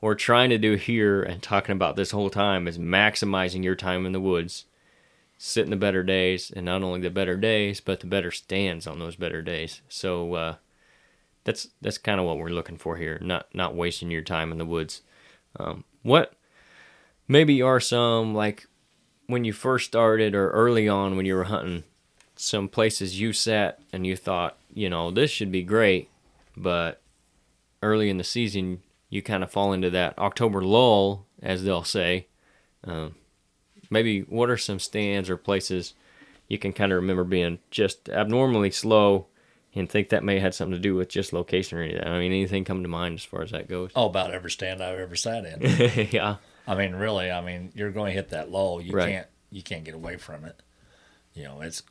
we're 0.00 0.14
trying 0.14 0.48
to 0.50 0.56
do 0.58 0.74
here 0.76 1.22
and 1.22 1.42
talking 1.42 1.74
about 1.74 1.94
this 1.94 2.10
whole 2.10 2.30
time 2.30 2.66
is 2.66 2.78
maximizing 2.78 3.62
your 3.62 3.74
time 3.74 4.06
in 4.06 4.12
the 4.12 4.20
woods. 4.20 4.64
Sit 5.42 5.64
in 5.64 5.70
the 5.70 5.76
better 5.76 6.02
days, 6.02 6.52
and 6.54 6.66
not 6.66 6.82
only 6.82 7.00
the 7.00 7.08
better 7.08 7.34
days, 7.38 7.80
but 7.80 8.00
the 8.00 8.06
better 8.06 8.30
stands 8.30 8.86
on 8.86 8.98
those 8.98 9.16
better 9.16 9.40
days. 9.40 9.80
So 9.88 10.34
uh, 10.34 10.54
that's 11.44 11.68
that's 11.80 11.96
kind 11.96 12.20
of 12.20 12.26
what 12.26 12.36
we're 12.36 12.50
looking 12.50 12.76
for 12.76 12.98
here. 12.98 13.18
Not 13.22 13.46
not 13.54 13.74
wasting 13.74 14.10
your 14.10 14.20
time 14.20 14.52
in 14.52 14.58
the 14.58 14.66
woods. 14.66 15.00
Um, 15.58 15.84
what 16.02 16.34
maybe 17.26 17.62
are 17.62 17.80
some 17.80 18.34
like 18.34 18.66
when 19.28 19.44
you 19.44 19.54
first 19.54 19.86
started 19.86 20.34
or 20.34 20.50
early 20.50 20.86
on 20.90 21.16
when 21.16 21.24
you 21.24 21.34
were 21.34 21.44
hunting, 21.44 21.84
some 22.36 22.68
places 22.68 23.18
you 23.18 23.32
sat 23.32 23.80
and 23.94 24.06
you 24.06 24.16
thought, 24.16 24.58
you 24.74 24.90
know, 24.90 25.10
this 25.10 25.30
should 25.30 25.50
be 25.50 25.62
great, 25.62 26.10
but 26.54 27.00
early 27.82 28.10
in 28.10 28.18
the 28.18 28.24
season 28.24 28.82
you 29.08 29.22
kind 29.22 29.42
of 29.42 29.50
fall 29.50 29.72
into 29.72 29.88
that 29.88 30.18
October 30.18 30.60
lull, 30.60 31.24
as 31.42 31.64
they'll 31.64 31.82
say. 31.82 32.26
Um, 32.84 33.14
maybe 33.90 34.20
what 34.22 34.48
are 34.50 34.56
some 34.56 34.78
stands 34.78 35.28
or 35.28 35.36
places 35.36 35.94
you 36.48 36.58
can 36.58 36.72
kind 36.72 36.90
of 36.92 36.96
remember 36.96 37.24
being 37.24 37.58
just 37.70 38.08
abnormally 38.08 38.70
slow 38.70 39.26
and 39.74 39.88
think 39.88 40.08
that 40.08 40.24
may 40.24 40.34
have 40.34 40.42
had 40.42 40.54
something 40.54 40.72
to 40.72 40.80
do 40.80 40.96
with 40.96 41.08
just 41.08 41.32
location 41.32 41.78
or 41.78 41.82
anything. 41.82 42.04
I 42.04 42.18
mean, 42.18 42.32
anything 42.32 42.64
come 42.64 42.82
to 42.82 42.88
mind 42.88 43.14
as 43.18 43.24
far 43.24 43.42
as 43.42 43.52
that 43.52 43.68
goes? 43.68 43.92
Oh, 43.94 44.06
about 44.06 44.32
every 44.32 44.50
stand 44.50 44.82
I've 44.82 44.98
ever 44.98 45.14
sat 45.14 45.44
in. 45.44 46.08
yeah, 46.12 46.36
I 46.66 46.74
mean, 46.74 46.94
really, 46.96 47.30
I 47.30 47.40
mean, 47.40 47.70
you're 47.74 47.92
going 47.92 48.10
to 48.10 48.14
hit 48.14 48.30
that 48.30 48.50
lull. 48.50 48.80
You 48.80 48.94
Right. 48.94 49.08
can't, 49.08 49.26
you 49.50 49.62
can't 49.62 49.84
get 49.84 49.94
away 49.94 50.16
from 50.16 50.44
it. 50.44 50.60
You 51.34 51.44
know, 51.44 51.60
it's, 51.60 51.84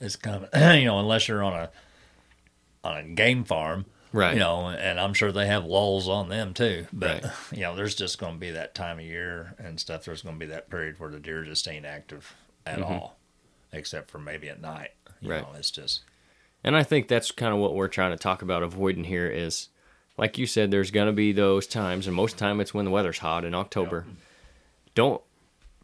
it's 0.00 0.16
coming. 0.16 0.48
you 0.54 0.84
know, 0.86 0.98
unless 0.98 1.28
you're 1.28 1.44
on 1.44 1.52
a, 1.52 1.70
on 2.82 2.96
a 2.96 3.02
game 3.04 3.44
farm, 3.44 3.84
right. 4.12 4.34
you 4.34 4.40
know, 4.40 4.68
and 4.68 4.98
I'm 5.00 5.14
sure 5.14 5.32
they 5.32 5.46
have 5.46 5.64
lulls 5.64 6.08
on 6.08 6.28
them 6.28 6.54
too. 6.54 6.86
But 6.92 7.22
Right. 7.24 7.32
you 7.52 7.60
know, 7.60 7.74
there's 7.74 7.94
just 7.94 8.18
going 8.18 8.34
to 8.34 8.38
be 8.40 8.50
that 8.52 8.74
time 8.74 8.98
of 8.98 9.04
year 9.04 9.54
and 9.58 9.78
stuff. 9.80 10.04
There's 10.04 10.22
going 10.22 10.36
to 10.36 10.40
be 10.40 10.50
that 10.52 10.70
period 10.70 10.98
where 10.98 11.10
the 11.10 11.20
deer 11.20 11.44
just 11.44 11.66
ain't 11.68 11.86
active 11.86 12.34
at 12.64 12.80
all, 12.82 13.16
except 13.72 14.10
for 14.10 14.18
maybe 14.18 14.48
at 14.48 14.60
night. 14.60 14.90
You 15.20 15.28
Mm-hmm. 15.28 15.30
Right. 15.30 15.42
know, 15.52 15.58
it's 15.58 15.70
just 15.70 16.02
And 16.62 16.76
I 16.76 16.82
think 16.82 17.08
that's 17.08 17.30
kind 17.30 17.54
of 17.54 17.58
what 17.60 17.74
we're 17.74 17.88
trying 17.88 18.10
to 18.10 18.18
talk 18.18 18.42
about 18.42 18.62
avoiding 18.62 19.04
here 19.04 19.28
is, 19.28 19.68
like 20.18 20.36
you 20.38 20.46
said, 20.46 20.70
there's 20.70 20.90
going 20.90 21.06
to 21.06 21.12
be 21.12 21.32
those 21.32 21.66
times, 21.66 22.06
and 22.06 22.14
most 22.16 22.32
of 22.34 22.38
the 22.38 22.44
time 22.44 22.60
it's 22.60 22.74
when 22.74 22.84
the 22.84 22.90
weather's 22.90 23.18
hot 23.18 23.44
in 23.44 23.54
October. 23.54 24.04
Don't 24.94 25.22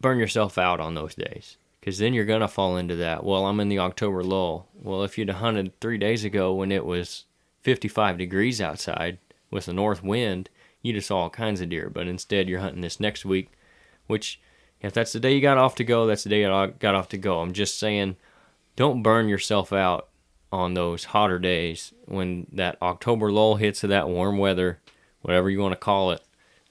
burn 0.00 0.18
yourself 0.18 0.58
out 0.58 0.80
on 0.80 0.94
those 0.94 1.14
days 1.14 1.56
because 1.80 1.98
then 1.98 2.12
you're 2.14 2.24
going 2.24 2.40
to 2.40 2.48
fall 2.48 2.76
into 2.76 2.96
that. 2.96 3.24
Well, 3.24 3.46
I'm 3.46 3.60
in 3.60 3.68
the 3.68 3.78
October 3.78 4.22
lull. 4.22 4.68
Well, 4.74 5.02
if 5.04 5.16
you'd 5.18 5.30
hunted 5.30 5.78
three 5.80 5.98
days 5.98 6.24
ago 6.24 6.52
when 6.54 6.72
it 6.72 6.84
was 6.84 7.24
55 7.62 8.18
degrees 8.18 8.60
outside 8.60 9.18
with 9.50 9.68
a 9.68 9.72
north 9.72 10.02
wind, 10.02 10.48
you 10.82 10.92
just 10.92 11.08
saw 11.08 11.18
all 11.22 11.30
kinds 11.30 11.60
of 11.60 11.68
deer. 11.68 11.90
But 11.90 12.06
instead, 12.08 12.48
you're 12.48 12.60
hunting 12.60 12.80
this 12.82 13.00
next 13.00 13.24
week, 13.24 13.50
which, 14.06 14.40
if 14.80 14.92
that's 14.92 15.12
the 15.12 15.20
day 15.20 15.34
you 15.34 15.40
got 15.40 15.58
off 15.58 15.74
to 15.76 15.84
go, 15.84 16.06
that's 16.06 16.24
the 16.24 16.30
day 16.30 16.44
I 16.44 16.66
got 16.68 16.94
off 16.94 17.08
to 17.10 17.18
go. 17.18 17.40
I'm 17.40 17.52
just 17.52 17.78
saying, 17.78 18.16
don't 18.76 19.02
burn 19.02 19.28
yourself 19.28 19.72
out 19.72 20.08
on 20.50 20.74
those 20.74 21.04
hotter 21.04 21.38
days 21.38 21.92
when 22.06 22.46
that 22.52 22.76
October 22.82 23.30
lull 23.32 23.54
hits 23.56 23.80
to 23.80 23.86
that 23.88 24.08
warm 24.08 24.38
weather, 24.38 24.80
whatever 25.22 25.48
you 25.48 25.60
want 25.60 25.72
to 25.72 25.76
call 25.76 26.10
it. 26.10 26.20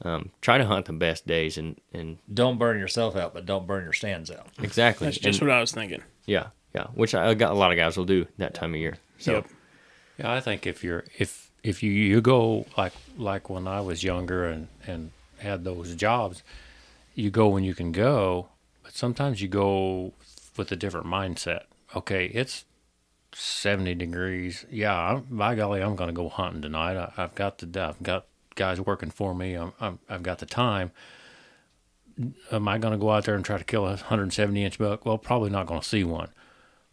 Um, 0.03 0.31
try 0.41 0.57
to 0.57 0.65
hunt 0.65 0.87
the 0.87 0.93
best 0.93 1.27
days 1.27 1.57
and, 1.59 1.79
and 1.93 2.17
don't 2.33 2.57
burn 2.57 2.79
yourself 2.79 3.15
out, 3.15 3.33
but 3.35 3.45
don't 3.45 3.67
burn 3.67 3.83
your 3.83 3.93
stands 3.93 4.31
out. 4.31 4.47
exactly. 4.61 5.05
That's 5.05 5.17
just 5.19 5.39
And- 5.39 5.47
what 5.49 5.55
I 5.55 5.61
was 5.61 5.71
thinking. 5.71 6.01
yeah, 6.25 6.47
yeah. 6.73 6.87
Which 6.95 7.13
I 7.13 7.33
got 7.35 7.51
a 7.51 7.55
lot 7.55 7.71
of 7.71 7.77
guys 7.77 7.97
will 7.97 8.05
do 8.05 8.25
that 8.39 8.55
time 8.55 8.73
of 8.73 8.79
year. 8.79 8.97
So 9.19 9.33
Yep. 9.35 9.47
Yeah, 10.21 10.33
I 10.33 10.39
think 10.39 10.67
if 10.67 10.83
you're 10.83 11.03
if 11.17 11.49
if 11.63 11.81
you 11.81 11.91
you 11.91 12.21
go 12.21 12.67
like 12.77 12.93
like 13.17 13.49
when 13.49 13.67
I 13.67 13.81
was 13.81 14.03
younger 14.03 14.45
and 14.45 14.67
and 14.85 15.11
had 15.39 15.63
those 15.63 15.95
jobs, 15.95 16.43
you 17.15 17.31
go 17.31 17.47
when 17.47 17.63
you 17.63 17.73
can 17.73 17.91
go, 17.91 18.49
but 18.83 18.93
sometimes 18.93 19.41
you 19.41 19.47
go 19.47 20.13
with 20.57 20.71
a 20.71 20.75
different 20.75 21.07
mindset. 21.07 21.61
Okay, 21.95 22.27
it's 22.27 22.65
70 23.33 23.95
degrees. 23.95 24.65
Yeah, 24.69 24.95
I'm, 24.95 25.21
by 25.23 25.55
golly, 25.55 25.81
I'm 25.81 25.95
going 25.95 26.09
to 26.09 26.13
go 26.13 26.29
hunting 26.29 26.61
tonight. 26.61 26.97
I, 26.97 27.11
I've 27.17 27.33
got 27.33 27.57
the 27.57 27.81
I've 27.81 28.03
got 28.03 28.27
guys 28.53 28.79
working 28.79 29.09
for 29.09 29.33
me. 29.33 29.55
I'm, 29.55 29.73
I'm 29.79 29.97
I've 30.07 30.23
got 30.23 30.37
the 30.37 30.45
time. 30.45 30.91
Am 32.51 32.67
I 32.67 32.77
going 32.77 32.91
to 32.91 32.99
go 32.99 33.09
out 33.09 33.25
there 33.25 33.33
and 33.33 33.43
try 33.43 33.57
to 33.57 33.63
kill 33.63 33.85
a 33.85 33.95
170 33.95 34.63
inch 34.63 34.77
buck? 34.77 35.03
Well, 35.03 35.17
probably 35.17 35.49
not 35.49 35.65
going 35.65 35.81
to 35.81 35.87
see 35.87 36.03
one. 36.03 36.29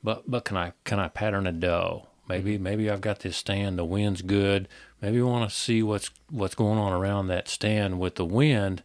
But 0.03 0.31
but 0.31 0.47
can 0.47 0.57
I 0.57 0.73
can 0.85 0.99
I 0.99 1.09
pattern 1.09 1.47
a 1.47 1.53
doe? 1.53 2.07
Maybe 2.29 2.59
maybe 2.59 2.91
I've 2.91 3.01
got 3.01 3.21
this 3.21 3.37
stand. 3.37 3.79
The 3.79 3.85
wind's 3.85 4.23
good. 4.23 4.69
Maybe 5.01 5.21
I 5.21 5.25
want 5.25 5.49
to 5.49 5.57
see 5.57 5.83
what's 5.83 6.11
what's 6.31 6.55
going 6.55 6.79
on 6.79 6.93
around 6.93 7.29
that 7.29 7.49
stand 7.49 7.99
with 7.99 8.17
the 8.17 8.25
wind. 8.25 8.83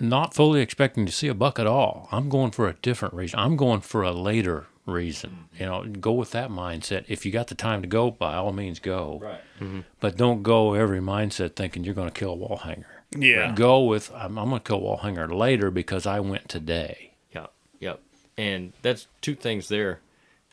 Not 0.00 0.34
fully 0.34 0.60
expecting 0.60 1.06
to 1.06 1.12
see 1.12 1.28
a 1.28 1.34
buck 1.34 1.58
at 1.58 1.66
all. 1.66 2.08
I'm 2.10 2.28
going 2.28 2.50
for 2.50 2.68
a 2.68 2.74
different 2.74 3.14
reason. 3.14 3.38
I'm 3.38 3.56
going 3.56 3.80
for 3.82 4.02
a 4.02 4.12
later 4.12 4.66
reason. 4.86 5.30
Mm-hmm. 5.54 5.62
You 5.62 5.68
know, 5.68 5.84
go 6.00 6.12
with 6.12 6.32
that 6.32 6.50
mindset. 6.50 7.04
If 7.08 7.24
you 7.24 7.32
got 7.32 7.48
the 7.48 7.54
time 7.54 7.82
to 7.82 7.88
go, 7.88 8.10
by 8.10 8.34
all 8.34 8.52
means 8.52 8.80
go. 8.80 9.20
Right. 9.22 9.40
Mm-hmm. 9.60 9.80
But 10.00 10.16
don't 10.16 10.42
go 10.42 10.74
every 10.74 11.00
mindset 11.00 11.54
thinking 11.54 11.84
you're 11.84 11.94
going 11.94 12.10
to 12.10 12.18
kill 12.18 12.30
a 12.30 12.36
wall 12.36 12.58
hanger. 12.64 13.02
Yeah. 13.16 13.52
Go 13.54 13.84
with 13.84 14.10
I'm, 14.14 14.38
I'm 14.38 14.48
going 14.48 14.60
to 14.60 14.66
kill 14.66 14.78
a 14.78 14.80
wall 14.80 14.96
hanger 14.98 15.28
later 15.28 15.70
because 15.70 16.06
I 16.06 16.20
went 16.20 16.48
today. 16.48 17.12
Yep, 17.32 17.52
yep. 17.80 18.00
And 18.36 18.72
that's 18.82 19.06
two 19.20 19.34
things 19.34 19.68
there 19.68 20.00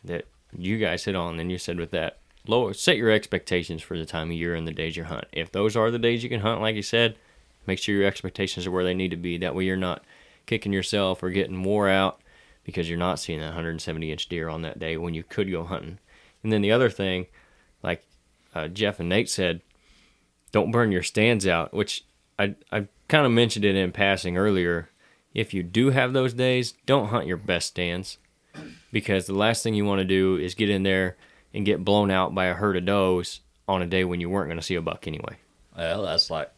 that 0.04 0.26
you 0.58 0.78
guys 0.78 1.06
hit 1.06 1.16
on. 1.16 1.40
And 1.40 1.52
you 1.52 1.58
said 1.58 1.78
with 1.78 1.92
that, 1.92 2.20
lower 2.48 2.74
set 2.74 2.98
your 2.98 3.12
expectations 3.12 3.82
for 3.82 3.98
the 3.98 4.06
time 4.06 4.30
of 4.30 4.38
year 4.38 4.56
and 4.56 4.68
the 4.68 4.72
days 4.72 4.98
you 4.98 5.04
hunt. 5.04 5.26
If 5.32 5.52
those 5.52 5.76
are 5.76 5.92
the 5.92 6.00
days 6.00 6.24
you 6.24 6.30
can 6.30 6.42
hunt, 6.42 6.62
like 6.62 6.76
you 6.76 6.82
said, 6.82 7.16
make 7.68 7.80
sure 7.80 7.96
your 7.96 8.06
expectations 8.08 8.66
are 8.66 8.72
where 8.72 8.84
they 8.84 8.94
need 8.94 9.12
to 9.12 9.18
be. 9.18 9.38
That 9.38 9.56
way 9.56 9.66
you're 9.66 9.78
not 9.78 10.04
kicking 10.46 10.74
yourself 10.74 11.22
or 11.22 11.30
getting 11.30 11.62
wore 11.64 11.90
out 11.90 12.22
because 12.64 12.90
you're 12.90 12.98
not 12.98 13.20
seeing 13.20 13.40
that 13.40 13.48
170 13.48 14.12
inch 14.12 14.30
deer 14.30 14.50
on 14.50 14.62
that 14.64 14.80
day 14.80 14.98
when 14.98 15.14
you 15.14 15.24
could 15.24 15.52
go 15.52 15.64
hunting. 15.64 16.00
And 16.44 16.52
then 16.52 16.62
the 16.62 16.72
other 16.72 16.90
thing, 16.90 17.28
like 17.84 18.06
uh, 18.56 18.68
Jeff 18.68 19.00
and 19.00 19.10
Nate 19.10 19.30
said, 19.30 19.62
don't 20.52 20.72
burn 20.72 20.92
your 20.92 21.04
stands 21.04 21.46
out, 21.46 21.74
which 21.74 22.06
I 22.40 22.56
I 22.72 22.88
kind 23.08 23.26
of 23.26 23.32
mentioned 23.32 23.66
it 23.66 23.76
in 23.76 23.92
passing 23.92 24.38
earlier. 24.38 24.90
If 25.34 25.54
you 25.54 25.62
do 25.62 25.92
have 25.92 26.14
those 26.14 26.34
days, 26.34 26.74
don't 26.88 27.10
hunt 27.10 27.28
your 27.28 27.38
best 27.38 27.68
stands 27.68 28.18
because 28.92 29.26
the 29.26 29.34
last 29.34 29.64
thing 29.64 29.74
you 29.74 29.86
want 29.86 30.00
to 30.00 30.06
do 30.06 30.38
is 30.38 30.56
get 30.56 30.70
in 30.70 30.84
there 30.84 31.16
and 31.54 31.66
get 31.66 31.84
blown 31.86 32.12
out 32.12 32.34
by 32.36 32.46
a 32.46 32.54
herd 32.54 32.78
of 32.78 32.86
does 32.86 33.42
on 33.68 33.82
a 33.82 33.88
day 33.88 34.04
when 34.04 34.20
you 34.22 34.30
weren't 34.30 34.48
going 34.50 34.60
to 34.60 34.66
see 34.66 34.76
a 34.76 34.82
buck 34.82 35.08
anyway. 35.08 35.38
Well, 35.78 36.04
that's 36.04 36.30
like, 36.30 36.52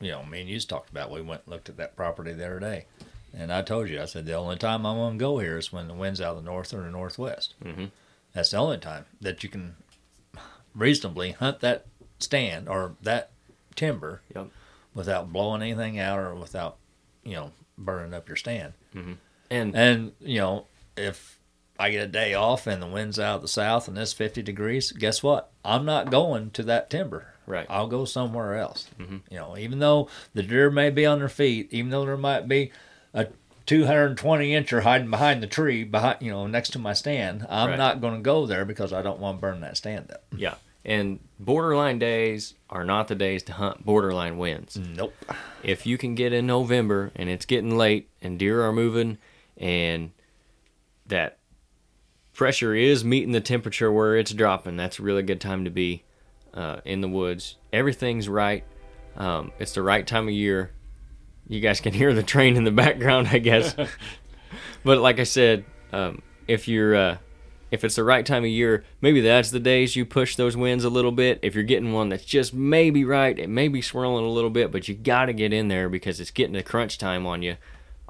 you 0.00 0.10
know, 0.10 0.24
me 0.24 0.40
and 0.40 0.50
you 0.50 0.58
talked 0.60 0.90
about. 0.90 1.10
We 1.10 1.20
went 1.22 1.42
and 1.46 1.52
looked 1.52 1.68
at 1.68 1.76
that 1.76 1.96
property 1.96 2.32
the 2.32 2.44
other 2.46 2.60
day, 2.60 2.86
and 3.36 3.52
I 3.52 3.62
told 3.62 3.88
you, 3.88 4.00
I 4.02 4.06
said 4.06 4.26
the 4.26 4.34
only 4.34 4.56
time 4.56 4.84
I'm 4.86 4.96
going 4.96 5.14
to 5.14 5.22
go 5.22 5.38
here 5.38 5.58
is 5.58 5.72
when 5.72 5.88
the 5.88 5.94
wind's 5.94 6.20
out 6.20 6.36
of 6.36 6.44
the 6.44 6.50
north 6.50 6.72
or 6.74 6.82
the 6.82 6.90
northwest. 6.90 7.54
Mhm. 7.64 7.90
That's 8.32 8.50
the 8.50 8.56
only 8.58 8.78
time 8.78 9.06
that 9.20 9.42
you 9.44 9.48
can 9.48 9.76
reasonably 10.74 11.32
hunt 11.32 11.60
that 11.60 11.86
stand 12.18 12.68
or 12.68 12.96
that 13.02 13.30
timber 13.76 14.22
Yep. 14.34 14.48
without 14.94 15.32
blowing 15.32 15.62
anything 15.62 15.98
out 15.98 16.18
or 16.18 16.34
without, 16.34 16.76
you 17.22 17.34
know, 17.34 17.52
burning 17.78 18.14
up 18.14 18.28
your 18.28 18.36
stand. 18.36 18.72
And 18.94 19.18
And 19.76 20.12
you 20.20 20.38
know, 20.38 20.66
if 20.96 21.33
I 21.78 21.90
get 21.90 22.04
a 22.04 22.06
day 22.08 22.34
off 22.34 22.66
and 22.66 22.80
the 22.80 22.86
wind's 22.86 23.18
out 23.18 23.36
of 23.36 23.42
the 23.42 23.48
south 23.48 23.88
and 23.88 23.98
it's 23.98 24.12
50 24.12 24.42
degrees, 24.42 24.92
guess 24.92 25.22
what? 25.22 25.50
I'm 25.64 25.84
not 25.84 26.10
going 26.10 26.50
to 26.52 26.62
that 26.64 26.88
timber. 26.90 27.34
Right. 27.46 27.66
I'll 27.68 27.88
go 27.88 28.04
somewhere 28.04 28.56
else. 28.56 28.88
Mm-hmm. 28.98 29.16
You 29.30 29.36
know, 29.38 29.56
even 29.58 29.78
though 29.80 30.08
the 30.34 30.42
deer 30.42 30.70
may 30.70 30.90
be 30.90 31.04
on 31.04 31.18
their 31.18 31.28
feet, 31.28 31.68
even 31.72 31.90
though 31.90 32.04
there 32.06 32.16
might 32.16 32.48
be 32.48 32.70
a 33.12 33.26
220 33.66 34.50
incher 34.52 34.82
hiding 34.82 35.10
behind 35.10 35.42
the 35.42 35.46
tree, 35.46 35.84
behind 35.84 36.18
you 36.20 36.30
know, 36.30 36.46
next 36.46 36.70
to 36.70 36.78
my 36.78 36.92
stand, 36.92 37.46
I'm 37.50 37.70
Right. 37.70 37.78
not 37.78 38.00
going 38.00 38.14
to 38.14 38.20
go 38.20 38.46
there 38.46 38.64
because 38.64 38.92
I 38.92 39.02
don't 39.02 39.18
want 39.20 39.38
to 39.38 39.40
burn 39.40 39.60
that 39.62 39.76
stand 39.76 40.10
up. 40.10 40.24
yeah, 40.36 40.54
and 40.84 41.18
borderline 41.40 41.98
days 41.98 42.54
are 42.70 42.84
not 42.84 43.08
the 43.08 43.14
days 43.14 43.42
to 43.44 43.52
hunt 43.54 43.84
borderline 43.84 44.38
winds. 44.38 44.76
Nope. 44.78 45.14
if 45.62 45.86
you 45.86 45.98
can 45.98 46.14
get 46.14 46.32
in 46.32 46.46
November 46.46 47.10
and 47.16 47.28
it's 47.28 47.46
getting 47.46 47.76
late 47.76 48.08
and 48.22 48.38
deer 48.38 48.62
are 48.62 48.72
moving 48.72 49.18
and 49.56 50.12
that 51.06 51.38
pressure 52.34 52.74
is 52.74 53.04
meeting 53.04 53.32
the 53.32 53.40
temperature 53.40 53.90
where 53.90 54.16
it's 54.16 54.32
dropping, 54.32 54.76
that's 54.76 54.98
a 54.98 55.02
really 55.02 55.22
good 55.22 55.40
time 55.40 55.64
to 55.64 55.70
be 55.70 56.04
uh, 56.52 56.80
in 56.84 57.00
the 57.00 57.08
woods. 57.08 57.56
Everything's 57.72 58.28
right. 58.28 58.64
Um, 59.16 59.52
it's 59.58 59.72
the 59.72 59.82
right 59.82 60.06
time 60.06 60.28
of 60.28 60.34
year. 60.34 60.72
You 61.48 61.60
guys 61.60 61.80
can 61.80 61.92
hear 61.94 62.12
the 62.12 62.22
train 62.22 62.56
in 62.56 62.64
the 62.64 62.70
background, 62.70 63.28
I 63.28 63.38
guess. 63.38 63.74
but 64.84 64.98
like 64.98 65.18
I 65.18 65.24
said, 65.24 65.64
um, 65.92 66.22
if 66.46 66.68
you're 66.68 66.94
uh, 66.94 67.16
if 67.70 67.82
it's 67.84 67.96
the 67.96 68.04
right 68.04 68.24
time 68.24 68.44
of 68.44 68.50
year, 68.50 68.84
maybe 69.00 69.20
that's 69.20 69.50
the 69.50 69.60
days 69.60 69.96
you 69.96 70.04
push 70.04 70.36
those 70.36 70.56
winds 70.56 70.84
a 70.84 70.90
little 70.90 71.12
bit. 71.12 71.40
If 71.42 71.54
you're 71.54 71.64
getting 71.64 71.92
one 71.92 72.08
that's 72.08 72.24
just 72.24 72.54
maybe 72.54 73.04
right, 73.04 73.36
it 73.38 73.48
may 73.48 73.68
be 73.68 73.82
swirling 73.82 74.24
a 74.24 74.28
little 74.28 74.50
bit, 74.50 74.70
but 74.70 74.86
you 74.86 74.94
got 74.94 75.26
to 75.26 75.32
get 75.32 75.52
in 75.52 75.68
there 75.68 75.88
because 75.88 76.20
it's 76.20 76.30
getting 76.30 76.54
to 76.54 76.62
crunch 76.62 76.98
time 76.98 77.26
on 77.26 77.42
you. 77.42 77.56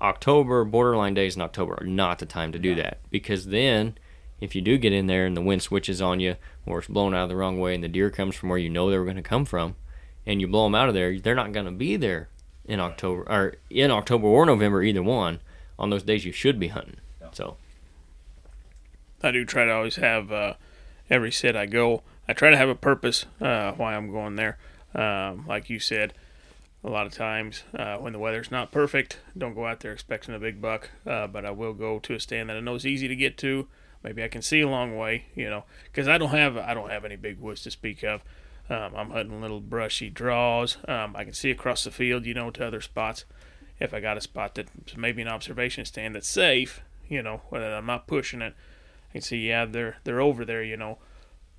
October, 0.01 0.65
borderline 0.65 1.15
days 1.15 1.37
in 1.37 1.43
October 1.43 1.79
are 1.81 1.87
not 1.87 2.19
the 2.19 2.27
time 2.27 2.53
to 2.53 2.59
do 2.59 2.75
that 2.75 2.99
because 3.11 3.47
then 3.47 3.97
if 4.41 4.55
you 4.55 4.61
do 4.61 4.79
get 4.79 4.93
in 4.93 5.07
there 5.07 5.27
and 5.27 5.37
the 5.37 5.43
wind 5.43 5.63
switches 5.63 6.03
on 6.03 6.21
you 6.21 6.37
or 6.67 6.79
it's 6.79 6.89
blown 6.89 7.15
out 7.15 7.25
of 7.25 7.29
the 7.29 7.37
wrong 7.37 7.59
way 7.59 7.75
and 7.75 7.85
the 7.85 7.89
deer 7.89 8.11
comes 8.11 8.35
from 8.35 8.49
where 8.49 8.59
you 8.59 8.71
know 8.71 8.91
they 8.91 8.99
were 8.99 9.05
going 9.05 9.17
to 9.17 9.23
come 9.23 9.45
from 9.45 9.77
and 10.27 10.41
you 10.41 10.47
blow 10.47 10.65
them 10.65 10.75
out 10.75 10.89
of 10.89 10.95
there, 10.95 11.19
they're 11.19 11.35
not 11.35 11.53
going 11.53 11.67
to 11.67 11.73
be 11.73 11.97
there 11.97 12.29
in 12.65 12.81
October 12.81 13.23
or 13.29 13.55
in 13.71 13.91
October 13.91 14.27
or 14.27 14.47
November, 14.47 14.83
either 14.83 15.03
one, 15.03 15.41
on 15.79 15.91
those 15.91 16.03
days 16.03 16.25
you 16.25 16.33
should 16.33 16.59
be 16.59 16.69
hunting. 16.69 16.97
So, 17.33 17.57
I 19.23 19.33
do 19.33 19.45
try 19.45 19.65
to 19.65 19.73
always 19.73 19.97
have 19.97 20.31
uh, 20.31 20.55
every 21.11 21.33
sit 21.33 21.57
I 21.57 21.67
go. 21.67 22.03
I 22.29 22.33
try 22.33 22.51
to 22.51 22.57
have 22.57 22.69
a 22.69 22.75
purpose 22.75 23.27
uh, 23.41 23.73
why 23.73 23.95
I'm 23.95 24.11
going 24.11 24.37
there. 24.37 24.59
Um, 24.95 25.45
like 25.47 25.69
you 25.69 25.81
said, 25.81 26.15
a 26.85 26.91
lot 26.91 27.07
of 27.07 27.13
times 27.13 27.65
uh, 27.77 27.97
when 27.97 28.13
the 28.13 28.19
weather's 28.19 28.51
not 28.51 28.71
perfect, 28.71 29.19
don't 29.37 29.55
go 29.55 29.67
out 29.67 29.81
there 29.81 29.93
expecting 29.93 30.35
a 30.35 30.39
big 30.39 30.61
buck. 30.61 30.91
Uh, 31.07 31.27
but 31.27 31.45
I 31.45 31.51
will 31.51 31.73
go 31.73 31.99
to 31.99 32.15
a 32.15 32.21
stand 32.21 32.49
that 32.49 32.57
I 32.57 32.61
know 32.61 32.77
is 32.77 32.87
easy 32.87 33.09
to 33.09 33.17
get 33.17 33.37
to. 33.39 33.67
Maybe 34.05 34.23
I 34.23 34.29
can 34.29 34.43
see 34.43 34.61
a 34.61 34.69
long 34.69 34.97
way, 34.97 35.25
you 35.35 35.49
know, 35.51 35.65
because 35.85 36.07
I 36.07 36.19
don't 36.19 36.29
have 36.31 36.57
I 36.57 36.75
don't 36.75 36.91
have 36.91 37.05
any 37.05 37.17
big 37.17 37.41
woods 37.41 37.63
to 37.63 37.71
speak 37.71 38.05
of. 38.05 38.23
Um, 38.71 38.95
I'm 38.97 39.11
hunting 39.11 39.41
little 39.41 39.61
brushy 39.61 40.11
draws. 40.11 40.77
Um, 40.87 41.17
I 41.17 41.25
can 41.25 41.33
see 41.33 41.51
across 41.51 41.85
the 41.85 41.91
field, 41.91 42.25
you 42.27 42.35
know, 42.35 42.51
to 42.53 42.67
other 42.67 42.81
spots. 42.81 43.25
If 43.81 43.93
I 43.93 44.01
got 44.01 44.17
a 44.17 44.21
spot 44.21 44.55
that's 44.55 44.71
maybe 44.97 45.21
an 45.23 45.29
observation 45.29 45.85
stand 45.85 46.15
that's 46.15 46.29
safe, 46.29 46.83
you 47.09 47.23
know, 47.23 47.41
whether 47.49 47.75
I'm 47.75 47.87
not 47.87 48.07
pushing 48.07 48.41
it, 48.41 48.55
I 49.11 49.13
can 49.13 49.21
see, 49.23 49.49
yeah, 49.49 49.65
they're 49.65 49.97
they're 50.05 50.21
over 50.21 50.45
there, 50.45 50.63
you 50.63 50.77
know. 50.77 50.99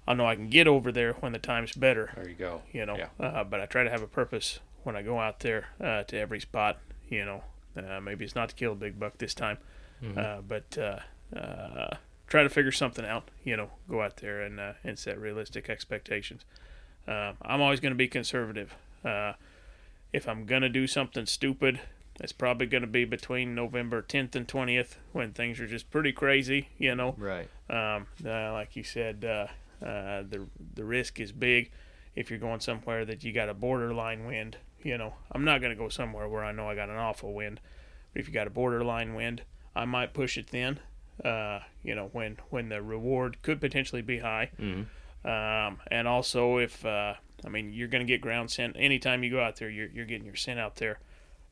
I 0.08 0.14
know 0.14 0.28
I 0.28 0.36
can 0.36 0.50
get 0.50 0.68
over 0.68 0.92
there 0.92 1.14
when 1.14 1.32
the 1.32 1.40
time's 1.40 1.74
better, 1.74 2.12
There 2.16 2.30
you 2.30 2.36
go. 2.36 2.62
you 2.72 2.86
know. 2.86 2.96
Yeah. 2.96 3.08
Uh, 3.20 3.44
but 3.44 3.60
I 3.60 3.66
try 3.66 3.84
to 3.84 3.90
have 3.90 4.04
a 4.04 4.08
purpose 4.08 4.60
when 4.84 4.96
I 4.96 5.02
go 5.02 5.20
out 5.20 5.40
there 5.40 5.70
uh, 5.82 6.04
to 6.04 6.18
every 6.18 6.40
spot, 6.40 6.78
you 7.10 7.26
know. 7.26 7.44
Uh, 7.76 8.00
maybe 8.00 8.24
it's 8.24 8.36
not 8.36 8.50
to 8.50 8.56
kill 8.56 8.74
a 8.74 8.76
big 8.76 9.00
buck 9.00 9.18
this 9.18 9.34
time, 9.34 9.58
uh, 10.16 10.42
but 10.48 10.78
uh, 10.78 11.00
uh, 11.38 11.98
try 12.28 12.44
to 12.44 12.50
figure 12.50 12.72
something 12.72 13.06
out, 13.06 13.30
you 13.44 13.56
know. 13.56 13.72
Go 13.90 14.02
out 14.02 14.18
there 14.18 14.42
and 14.42 14.60
uh, 14.60 14.74
and 14.84 14.98
set 14.98 15.20
realistic 15.20 15.70
expectations. 15.70 16.46
Uh, 17.08 17.34
I'm 17.42 17.62
always 17.62 17.80
going 17.80 17.92
to 17.92 17.98
be 17.98 18.08
conservative. 18.08 18.76
Uh, 19.04 19.34
if 20.12 20.28
I'm 20.28 20.46
going 20.46 20.62
to 20.62 20.70
do 20.70 20.88
something 20.88 21.26
stupid, 21.26 21.80
it's 22.20 22.32
probably 22.32 22.68
going 22.68 22.82
to 22.82 22.88
be 22.88 23.06
between 23.06 23.54
November 23.54 24.02
10th 24.02 24.36
and 24.36 24.48
20th 24.48 24.96
when 25.12 25.34
things 25.34 25.60
are 25.60 25.68
just 25.68 25.92
pretty 25.92 26.12
crazy, 26.12 26.70
you 26.78 26.96
know 26.96 27.16
right. 27.18 27.50
um, 27.70 28.08
uh, 28.26 28.54
like 28.54 28.76
you 28.76 28.84
said, 28.84 29.26
uh, 29.26 29.48
uh, 29.86 30.24
the 30.28 30.48
the 30.74 30.86
risk 30.86 31.20
is 31.20 31.32
big 31.32 31.72
if 32.16 32.30
you're 32.30 32.40
going 32.40 32.62
somewhere 32.62 33.06
that 33.06 33.24
you 33.24 33.34
got 33.34 33.50
a 33.50 33.54
borderline 33.54 34.26
wind. 34.26 34.58
You 34.82 34.98
know, 34.98 35.16
I'm 35.32 35.44
not 35.44 35.62
going 35.62 35.72
to 35.72 35.78
go 35.78 35.90
somewhere 35.90 36.30
where 36.30 36.44
I 36.44 36.52
know 36.52 36.70
I 36.70 36.76
got 36.76 36.90
an 36.90 36.98
awful 36.98 37.34
wind. 37.34 37.60
But 38.14 38.22
if 38.22 38.28
you 38.28 38.34
got 38.34 38.48
a 38.48 38.52
borderline 38.52 39.16
wind, 39.16 39.42
I 39.76 39.86
might 39.86 40.14
push 40.14 40.38
it 40.38 40.52
then. 40.52 40.80
Uh, 41.24 41.60
you 41.84 41.96
know, 41.96 42.10
when 42.12 42.38
when 42.50 42.70
the 42.70 42.82
reward 42.82 43.42
could 43.42 43.62
potentially 43.62 44.02
be 44.02 44.20
high. 44.20 44.52
Mhm. 44.60 44.86
Um, 45.24 45.80
and 45.90 46.08
also 46.08 46.58
if 46.58 46.86
uh, 46.86 47.16
I 47.46 47.50
mean 47.50 47.74
you're 47.74 47.88
going 47.88 48.06
to 48.06 48.12
get 48.12 48.22
ground 48.22 48.52
scent 48.52 48.76
anytime 48.78 49.24
you 49.24 49.32
go 49.32 49.42
out 49.42 49.56
there. 49.56 49.70
You're 49.70 49.88
you're 49.88 50.06
getting 50.06 50.26
your 50.26 50.36
scent 50.36 50.60
out 50.60 50.76
there. 50.76 51.00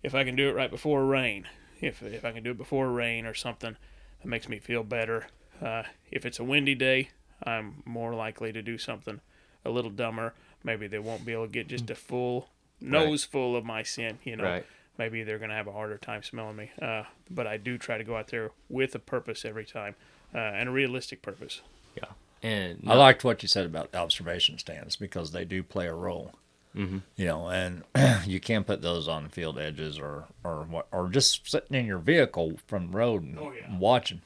If 0.03 0.13
I 0.13 0.23
can 0.25 0.35
do 0.35 0.49
it 0.49 0.53
right 0.53 0.69
before 0.69 1.05
rain, 1.05 1.47
if 1.81 2.03
if 2.03 2.25
I 2.25 2.31
can 2.33 2.43
do 2.43 2.51
it 2.51 2.57
before 2.57 2.89
rain 2.91 3.25
or 3.25 3.33
something, 3.33 3.77
that 4.21 4.27
makes 4.27 4.49
me 4.49 4.59
feel 4.59 4.83
better. 4.83 5.27
Uh, 5.61 5.83
if 6.11 6.25
it's 6.25 6.39
a 6.39 6.43
windy 6.43 6.75
day, 6.75 7.09
I'm 7.43 7.83
more 7.85 8.13
likely 8.13 8.51
to 8.51 8.61
do 8.61 8.77
something 8.77 9.21
a 9.63 9.69
little 9.69 9.91
dumber. 9.91 10.33
Maybe 10.63 10.87
they 10.87 10.99
won't 10.99 11.25
be 11.25 11.31
able 11.33 11.45
to 11.45 11.51
get 11.51 11.67
just 11.67 11.89
a 11.89 11.95
full 11.95 12.49
nose 12.81 13.23
full 13.23 13.55
of 13.55 13.63
my 13.63 13.81
scent. 13.83 14.19
You 14.25 14.35
know, 14.35 14.43
Right. 14.43 14.65
Maybe 14.97 15.23
they're 15.23 15.37
going 15.39 15.49
to 15.49 15.55
have 15.55 15.67
a 15.67 15.71
harder 15.71 15.97
time 15.97 16.23
smelling 16.23 16.55
me. 16.55 16.71
Uh, 16.81 17.03
but 17.29 17.47
I 17.47 17.57
do 17.57 17.77
try 17.77 17.97
to 17.97 18.03
go 18.03 18.15
out 18.15 18.27
there 18.29 18.51
with 18.69 18.93
a 18.95 18.99
purpose 18.99 19.45
every 19.45 19.65
time, 19.65 19.95
uh, 20.33 20.37
and 20.37 20.69
a 20.69 20.71
realistic 20.71 21.21
purpose. 21.21 21.61
Yeah. 21.97 22.09
And 22.41 22.83
I 22.87 22.95
liked 22.95 23.23
what 23.23 23.41
you 23.41 23.47
said 23.47 23.65
about 23.65 23.95
observation 23.95 24.57
stands 24.57 24.95
because 24.95 25.31
they 25.31 25.45
do 25.45 25.63
play 25.63 25.87
a 25.87 25.93
role. 25.93 26.33
Mhm. 26.75 27.01
You 27.15 27.25
know, 27.27 27.49
and 27.49 27.83
you 28.25 28.39
can 28.39 28.63
put 28.63 28.81
those 28.81 29.07
on 29.07 29.29
field 29.29 29.59
edges 29.59 29.99
or 29.99 30.25
or 30.43 30.63
what 30.63 30.87
or 30.91 31.07
just 31.07 31.47
sitting 31.49 31.77
in 31.77 31.85
your 31.85 31.99
vehicle 31.99 32.59
from 32.67 32.89
the 32.91 32.97
road 32.97 33.21
and, 33.23 33.37
Oh, 33.39 33.51
yeah. 33.53 33.77
watching. 33.77 34.21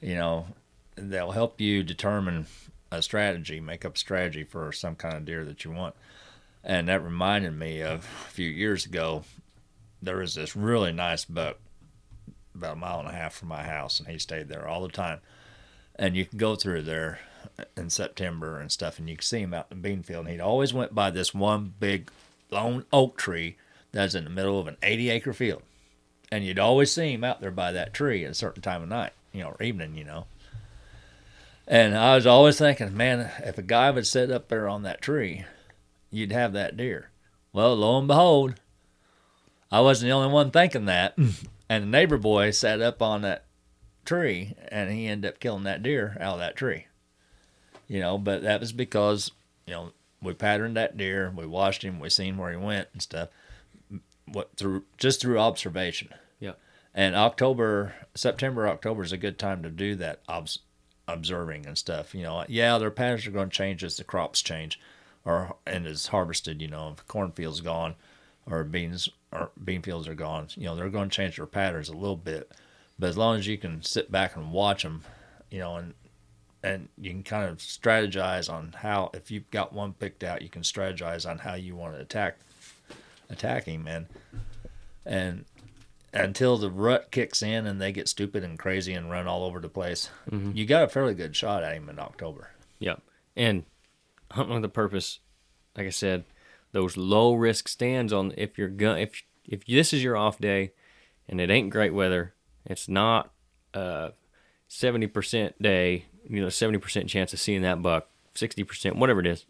You 0.00 0.16
know, 0.16 0.46
they'll 0.96 1.30
help 1.30 1.60
you 1.60 1.84
determine 1.84 2.46
a 2.90 3.00
strategy, 3.02 3.60
make 3.60 3.84
up 3.84 3.94
a 3.94 3.98
strategy 3.98 4.42
for 4.44 4.72
some 4.72 4.96
kind 4.96 5.14
of 5.16 5.24
deer 5.24 5.44
that 5.44 5.64
you 5.64 5.70
want. 5.70 5.94
And 6.64 6.88
that 6.88 7.02
reminded 7.04 7.52
me 7.52 7.80
of 7.82 8.00
a 8.26 8.30
few 8.30 8.48
years 8.50 8.84
ago. 8.84 9.22
There 10.02 10.16
was 10.16 10.34
this 10.34 10.56
really 10.56 10.92
nice 10.92 11.24
buck 11.24 11.58
about 12.54 12.74
a 12.74 12.80
mile 12.80 13.00
and 13.00 13.08
a 13.08 13.12
half 13.12 13.34
from 13.34 13.48
my 13.48 13.62
house, 13.62 14.00
and 14.00 14.08
he 14.08 14.18
stayed 14.18 14.48
there 14.48 14.66
all 14.66 14.82
the 14.82 14.88
time. 14.88 15.20
And 15.96 16.16
you 16.16 16.24
can 16.24 16.38
go 16.38 16.56
through 16.56 16.82
there 16.82 17.20
in 17.76 17.88
September 17.88 18.58
and 18.58 18.70
stuff, 18.70 18.98
and 18.98 19.08
you 19.08 19.16
can 19.16 19.22
see 19.22 19.40
him 19.40 19.54
out 19.54 19.66
in 19.70 19.76
the 19.76 19.88
bean 19.88 20.02
field. 20.02 20.26
And 20.26 20.32
he'd 20.32 20.40
always 20.40 20.74
went 20.74 20.94
by 20.94 21.10
this 21.10 21.32
one 21.32 21.74
big 21.78 22.10
lone 22.50 22.84
oak 22.92 23.16
tree 23.16 23.56
that's 23.92 24.14
in 24.14 24.24
the 24.24 24.30
middle 24.30 24.58
of 24.58 24.66
an 24.66 24.76
80 24.82 25.10
acre 25.10 25.32
field. 25.32 25.62
And 26.30 26.44
you'd 26.44 26.58
always 26.58 26.90
see 26.90 27.12
him 27.12 27.24
out 27.24 27.40
there 27.40 27.50
by 27.50 27.72
that 27.72 27.94
tree 27.94 28.24
at 28.24 28.30
a 28.30 28.34
certain 28.34 28.62
time 28.62 28.82
of 28.82 28.88
night, 28.88 29.12
you 29.32 29.42
know, 29.42 29.50
or 29.50 29.62
evening, 29.62 29.94
you 29.96 30.04
know. 30.04 30.26
And 31.68 31.96
I 31.96 32.14
was 32.14 32.26
always 32.26 32.58
thinking, 32.58 32.96
man, 32.96 33.30
if 33.44 33.58
a 33.58 33.62
guy 33.62 33.90
would 33.90 34.06
sit 34.06 34.30
up 34.30 34.48
there 34.48 34.68
on 34.68 34.82
that 34.82 35.02
tree, 35.02 35.44
you'd 36.10 36.32
have 36.32 36.52
that 36.54 36.76
deer. 36.76 37.10
Well, 37.52 37.76
lo 37.76 37.98
and 37.98 38.08
behold, 38.08 38.54
I 39.72 39.80
wasn't 39.80 40.08
the 40.10 40.12
only 40.12 40.32
one 40.32 40.50
thinking 40.50 40.84
that. 40.84 41.16
and 41.16 41.84
the 41.84 41.86
neighbor 41.86 42.18
boy 42.18 42.50
sat 42.50 42.82
up 42.82 43.00
on 43.00 43.22
that 43.22 43.46
tree 44.04 44.54
and 44.68 44.90
he 44.90 45.06
ended 45.06 45.32
up 45.32 45.40
killing 45.40 45.64
that 45.64 45.82
deer 45.82 46.16
out 46.20 46.34
of 46.34 46.40
that 46.40 46.56
tree. 46.56 46.86
You 47.88 48.00
know, 48.00 48.18
but 48.18 48.42
that 48.42 48.60
was 48.60 48.72
because, 48.72 49.32
you 49.66 49.72
know, 49.72 49.92
we 50.20 50.34
patterned 50.34 50.76
that 50.76 50.96
deer, 50.96 51.32
we 51.34 51.46
watched 51.46 51.82
him, 51.82 51.98
we 51.98 52.10
seen 52.10 52.36
where 52.36 52.50
he 52.50 52.56
went 52.56 52.88
and 52.92 53.02
stuff. 53.02 53.30
What 54.26 54.50
through 54.56 54.84
just 54.98 55.20
through 55.20 55.38
observation. 55.38 56.10
Yep. 56.38 56.58
And 56.94 57.16
October, 57.16 57.94
September, 58.14 58.68
October 58.68 59.02
is 59.02 59.12
a 59.12 59.16
good 59.16 59.38
time 59.38 59.62
to 59.62 59.70
do 59.70 59.94
that 59.96 60.20
obs- 60.28 60.60
observing 61.08 61.66
and 61.66 61.76
stuff. 61.76 62.14
You 62.14 62.22
know, 62.22 62.44
yeah, 62.48 62.78
their 62.78 62.90
patterns 62.90 63.26
are 63.26 63.30
going 63.32 63.50
to 63.50 63.56
change 63.56 63.82
as 63.82 63.96
the 63.96 64.04
crops 64.04 64.42
change, 64.42 64.78
or 65.24 65.56
and 65.66 65.86
is 65.86 66.08
harvested. 66.08 66.62
You 66.62 66.68
know, 66.68 66.94
if 66.96 67.06
cornfield's 67.06 67.60
gone, 67.60 67.96
or 68.46 68.64
beans 68.64 69.08
or 69.32 69.50
bean 69.62 69.82
fields 69.82 70.06
are 70.08 70.14
gone, 70.14 70.48
you 70.56 70.64
know, 70.64 70.76
they're 70.76 70.88
going 70.88 71.08
to 71.08 71.16
change 71.16 71.36
their 71.36 71.46
patterns 71.46 71.88
a 71.88 71.96
little 71.96 72.16
bit. 72.16 72.52
But 72.98 73.08
as 73.08 73.16
long 73.16 73.38
as 73.38 73.46
you 73.46 73.58
can 73.58 73.82
sit 73.82 74.12
back 74.12 74.36
and 74.36 74.52
watch 74.52 74.82
them, 74.82 75.02
you 75.50 75.58
know, 75.58 75.76
and 75.76 75.94
and 76.64 76.88
you 76.96 77.10
can 77.10 77.24
kind 77.24 77.50
of 77.50 77.58
strategize 77.58 78.52
on 78.52 78.72
how 78.76 79.10
if 79.14 79.30
you've 79.30 79.50
got 79.50 79.72
one 79.72 79.94
picked 79.94 80.22
out, 80.22 80.42
you 80.42 80.48
can 80.48 80.62
strategize 80.62 81.28
on 81.28 81.38
how 81.38 81.54
you 81.54 81.74
want 81.74 81.94
to 81.94 82.00
attack 82.00 82.38
attack 83.30 83.64
him 83.64 83.88
and 83.88 84.06
and 85.06 85.44
until 86.12 86.58
the 86.58 86.70
rut 86.70 87.10
kicks 87.10 87.42
in 87.42 87.66
and 87.66 87.80
they 87.80 87.90
get 87.90 88.08
stupid 88.08 88.44
and 88.44 88.58
crazy 88.58 88.92
and 88.92 89.10
run 89.10 89.26
all 89.26 89.44
over 89.44 89.60
the 89.60 89.68
place, 89.68 90.10
mm-hmm. 90.30 90.52
you 90.54 90.66
got 90.66 90.84
a 90.84 90.88
fairly 90.88 91.14
good 91.14 91.34
shot 91.34 91.64
at 91.64 91.74
him 91.74 91.88
in 91.88 91.98
October. 91.98 92.50
Yep. 92.80 93.00
And 93.34 93.64
hunting 94.30 94.54
with 94.54 94.64
a 94.64 94.68
purpose, 94.68 95.20
like 95.76 95.86
I 95.86 95.90
said, 95.90 96.24
those 96.72 96.96
low 96.96 97.34
risk 97.34 97.68
stands 97.68 98.12
on 98.12 98.32
if 98.36 98.58
you're 98.58 98.68
gun 98.68 98.98
if 98.98 99.22
if 99.44 99.64
this 99.66 99.92
is 99.92 100.02
your 100.02 100.16
off 100.16 100.38
day 100.38 100.72
and 101.28 101.40
it 101.40 101.50
ain't 101.50 101.70
great 101.70 101.94
weather, 101.94 102.34
it's 102.64 102.88
not 102.88 103.32
a 103.74 104.12
seventy 104.68 105.06
percent 105.06 105.60
day, 105.60 106.06
you 106.28 106.40
know, 106.40 106.48
seventy 106.48 106.78
percent 106.78 107.08
chance 107.08 107.32
of 107.32 107.40
seeing 107.40 107.62
that 107.62 107.82
buck, 107.82 108.08
sixty 108.34 108.64
percent, 108.64 108.96
whatever 108.96 109.20
it 109.20 109.26
is. 109.26 109.46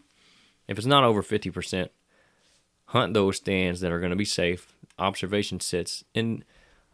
If 0.69 0.79
it's 0.79 0.87
not 0.87 1.05
over 1.05 1.23
fifty 1.23 1.51
percent, 1.51 1.91
hunt 2.87 3.15
those 3.15 3.37
stands 3.37 3.81
that 3.81 3.93
are 3.93 4.01
going 4.01 4.11
to 4.11 4.17
be 4.17 4.25
safe, 4.25 4.75
observation 4.99 5.61
sits, 5.61 6.05
and 6.15 6.45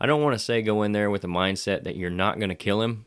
I 0.00 0.06
don't 0.06 0.22
want 0.22 0.38
to 0.38 0.44
say 0.44 0.62
go 0.62 0.82
in 0.82 0.92
there 0.92 1.10
with 1.10 1.22
the 1.22 1.28
mindset 1.28 1.84
that 1.84 1.96
you're 1.96 2.10
not 2.10 2.38
going 2.38 2.50
to 2.50 2.54
kill 2.54 2.82
him, 2.82 3.06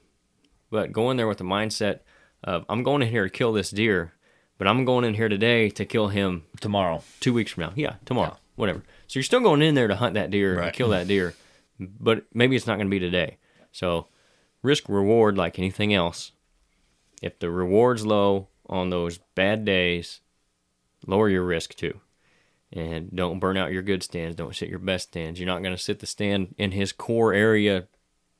but 0.69 0.91
go 0.91 1.09
in 1.09 1.17
there 1.17 1.27
with 1.27 1.37
the 1.37 1.43
mindset 1.43 1.99
of 2.43 2.65
I'm 2.67 2.83
going 2.83 3.01
in 3.01 3.09
here 3.09 3.23
to 3.23 3.29
kill 3.29 3.53
this 3.53 3.71
deer, 3.71 4.13
but 4.61 4.67
I'm 4.67 4.85
going 4.85 5.05
in 5.05 5.15
here 5.15 5.27
today 5.27 5.71
to 5.71 5.85
kill 5.85 6.09
him 6.09 6.43
Tomorrow, 6.59 7.01
two 7.19 7.33
weeks 7.33 7.51
from 7.51 7.63
now. 7.63 7.73
Yeah, 7.75 7.95
tomorrow, 8.05 8.37
whatever. 8.57 8.83
So 9.07 9.17
you're 9.17 9.23
still 9.23 9.39
going 9.39 9.63
in 9.63 9.73
there 9.73 9.87
to 9.87 9.95
hunt 9.95 10.13
that 10.13 10.29
deer 10.29 10.59
and 10.59 10.71
kill 10.71 10.89
that 10.89 11.07
deer, 11.07 11.33
but 11.79 12.25
maybe 12.31 12.55
it's 12.55 12.67
not 12.67 12.75
going 12.75 12.85
to 12.85 12.91
be 12.91 12.99
today. 12.99 13.37
So 13.71 14.05
risk 14.61 14.87
reward 14.87 15.35
like 15.35 15.57
anything 15.57 15.95
else. 15.95 16.33
If 17.23 17.39
the 17.39 17.49
reward's 17.49 18.05
low 18.05 18.49
on 18.67 18.91
those 18.91 19.17
bad 19.33 19.65
days, 19.65 20.19
lower 21.07 21.27
your 21.27 21.43
risk 21.43 21.73
too. 21.73 21.99
And 22.71 23.09
don't 23.15 23.39
burn 23.39 23.57
out 23.57 23.71
your 23.71 23.81
good 23.81 24.03
stands. 24.03 24.35
Don't 24.35 24.55
sit 24.55 24.69
your 24.69 24.77
best 24.77 25.07
stands. 25.07 25.39
You're 25.39 25.47
not 25.47 25.63
going 25.63 25.75
to 25.75 25.81
sit 25.81 26.01
the 26.01 26.05
stand 26.05 26.53
in 26.59 26.73
his 26.73 26.91
core 26.91 27.33
area 27.33 27.87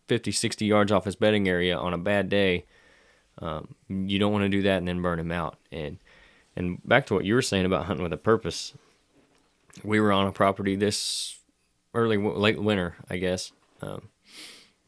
50, 0.07 0.31
60 0.31 0.65
yards 0.67 0.91
off 0.91 1.05
his 1.05 1.15
bedding 1.15 1.49
area 1.49 1.75
on 1.75 1.95
a 1.95 1.97
bad 1.97 2.29
day. 2.29 2.67
Um, 3.39 3.73
you 3.89 4.19
don't 4.19 4.31
want 4.31 4.43
to 4.43 4.49
do 4.49 4.61
that 4.61 4.77
and 4.77 4.87
then 4.87 5.01
burn 5.01 5.19
him 5.19 5.31
out. 5.31 5.57
And 5.71 5.97
and 6.55 6.79
back 6.85 7.05
to 7.07 7.13
what 7.13 7.25
you 7.25 7.33
were 7.35 7.41
saying 7.41 7.65
about 7.65 7.85
hunting 7.85 8.03
with 8.03 8.13
a 8.13 8.17
purpose. 8.17 8.73
We 9.83 9.99
were 9.99 10.11
on 10.11 10.27
a 10.27 10.31
property 10.31 10.75
this 10.75 11.39
early 11.93 12.17
late 12.17 12.61
winter, 12.61 12.95
I 13.09 13.17
guess. 13.17 13.51
Um, 13.81 14.09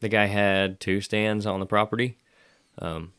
the 0.00 0.08
guy 0.08 0.26
had 0.26 0.80
two 0.80 1.00
stands 1.00 1.46
on 1.46 1.60
the 1.60 1.66
property, 1.66 2.18
um, 2.78 3.12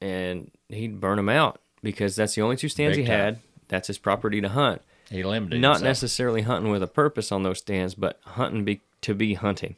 and 0.00 0.50
he'd 0.68 1.00
burn 1.00 1.16
them 1.16 1.28
out 1.28 1.60
because 1.82 2.16
that's 2.16 2.34
the 2.34 2.42
only 2.42 2.56
two 2.56 2.68
stands 2.68 2.96
Big 2.96 3.06
he 3.06 3.10
time. 3.10 3.18
had. 3.20 3.38
That's 3.68 3.86
his 3.86 3.98
property 3.98 4.40
to 4.40 4.48
hunt. 4.48 4.82
he 5.10 5.22
limited 5.22 5.60
Not 5.60 5.74
himself. 5.76 5.84
necessarily 5.88 6.42
hunting 6.42 6.70
with 6.70 6.82
a 6.82 6.86
purpose 6.88 7.30
on 7.32 7.42
those 7.42 7.58
stands, 7.58 7.94
but 7.94 8.18
hunting 8.24 8.64
be, 8.64 8.80
to 9.02 9.14
be 9.14 9.34
hunting. 9.34 9.76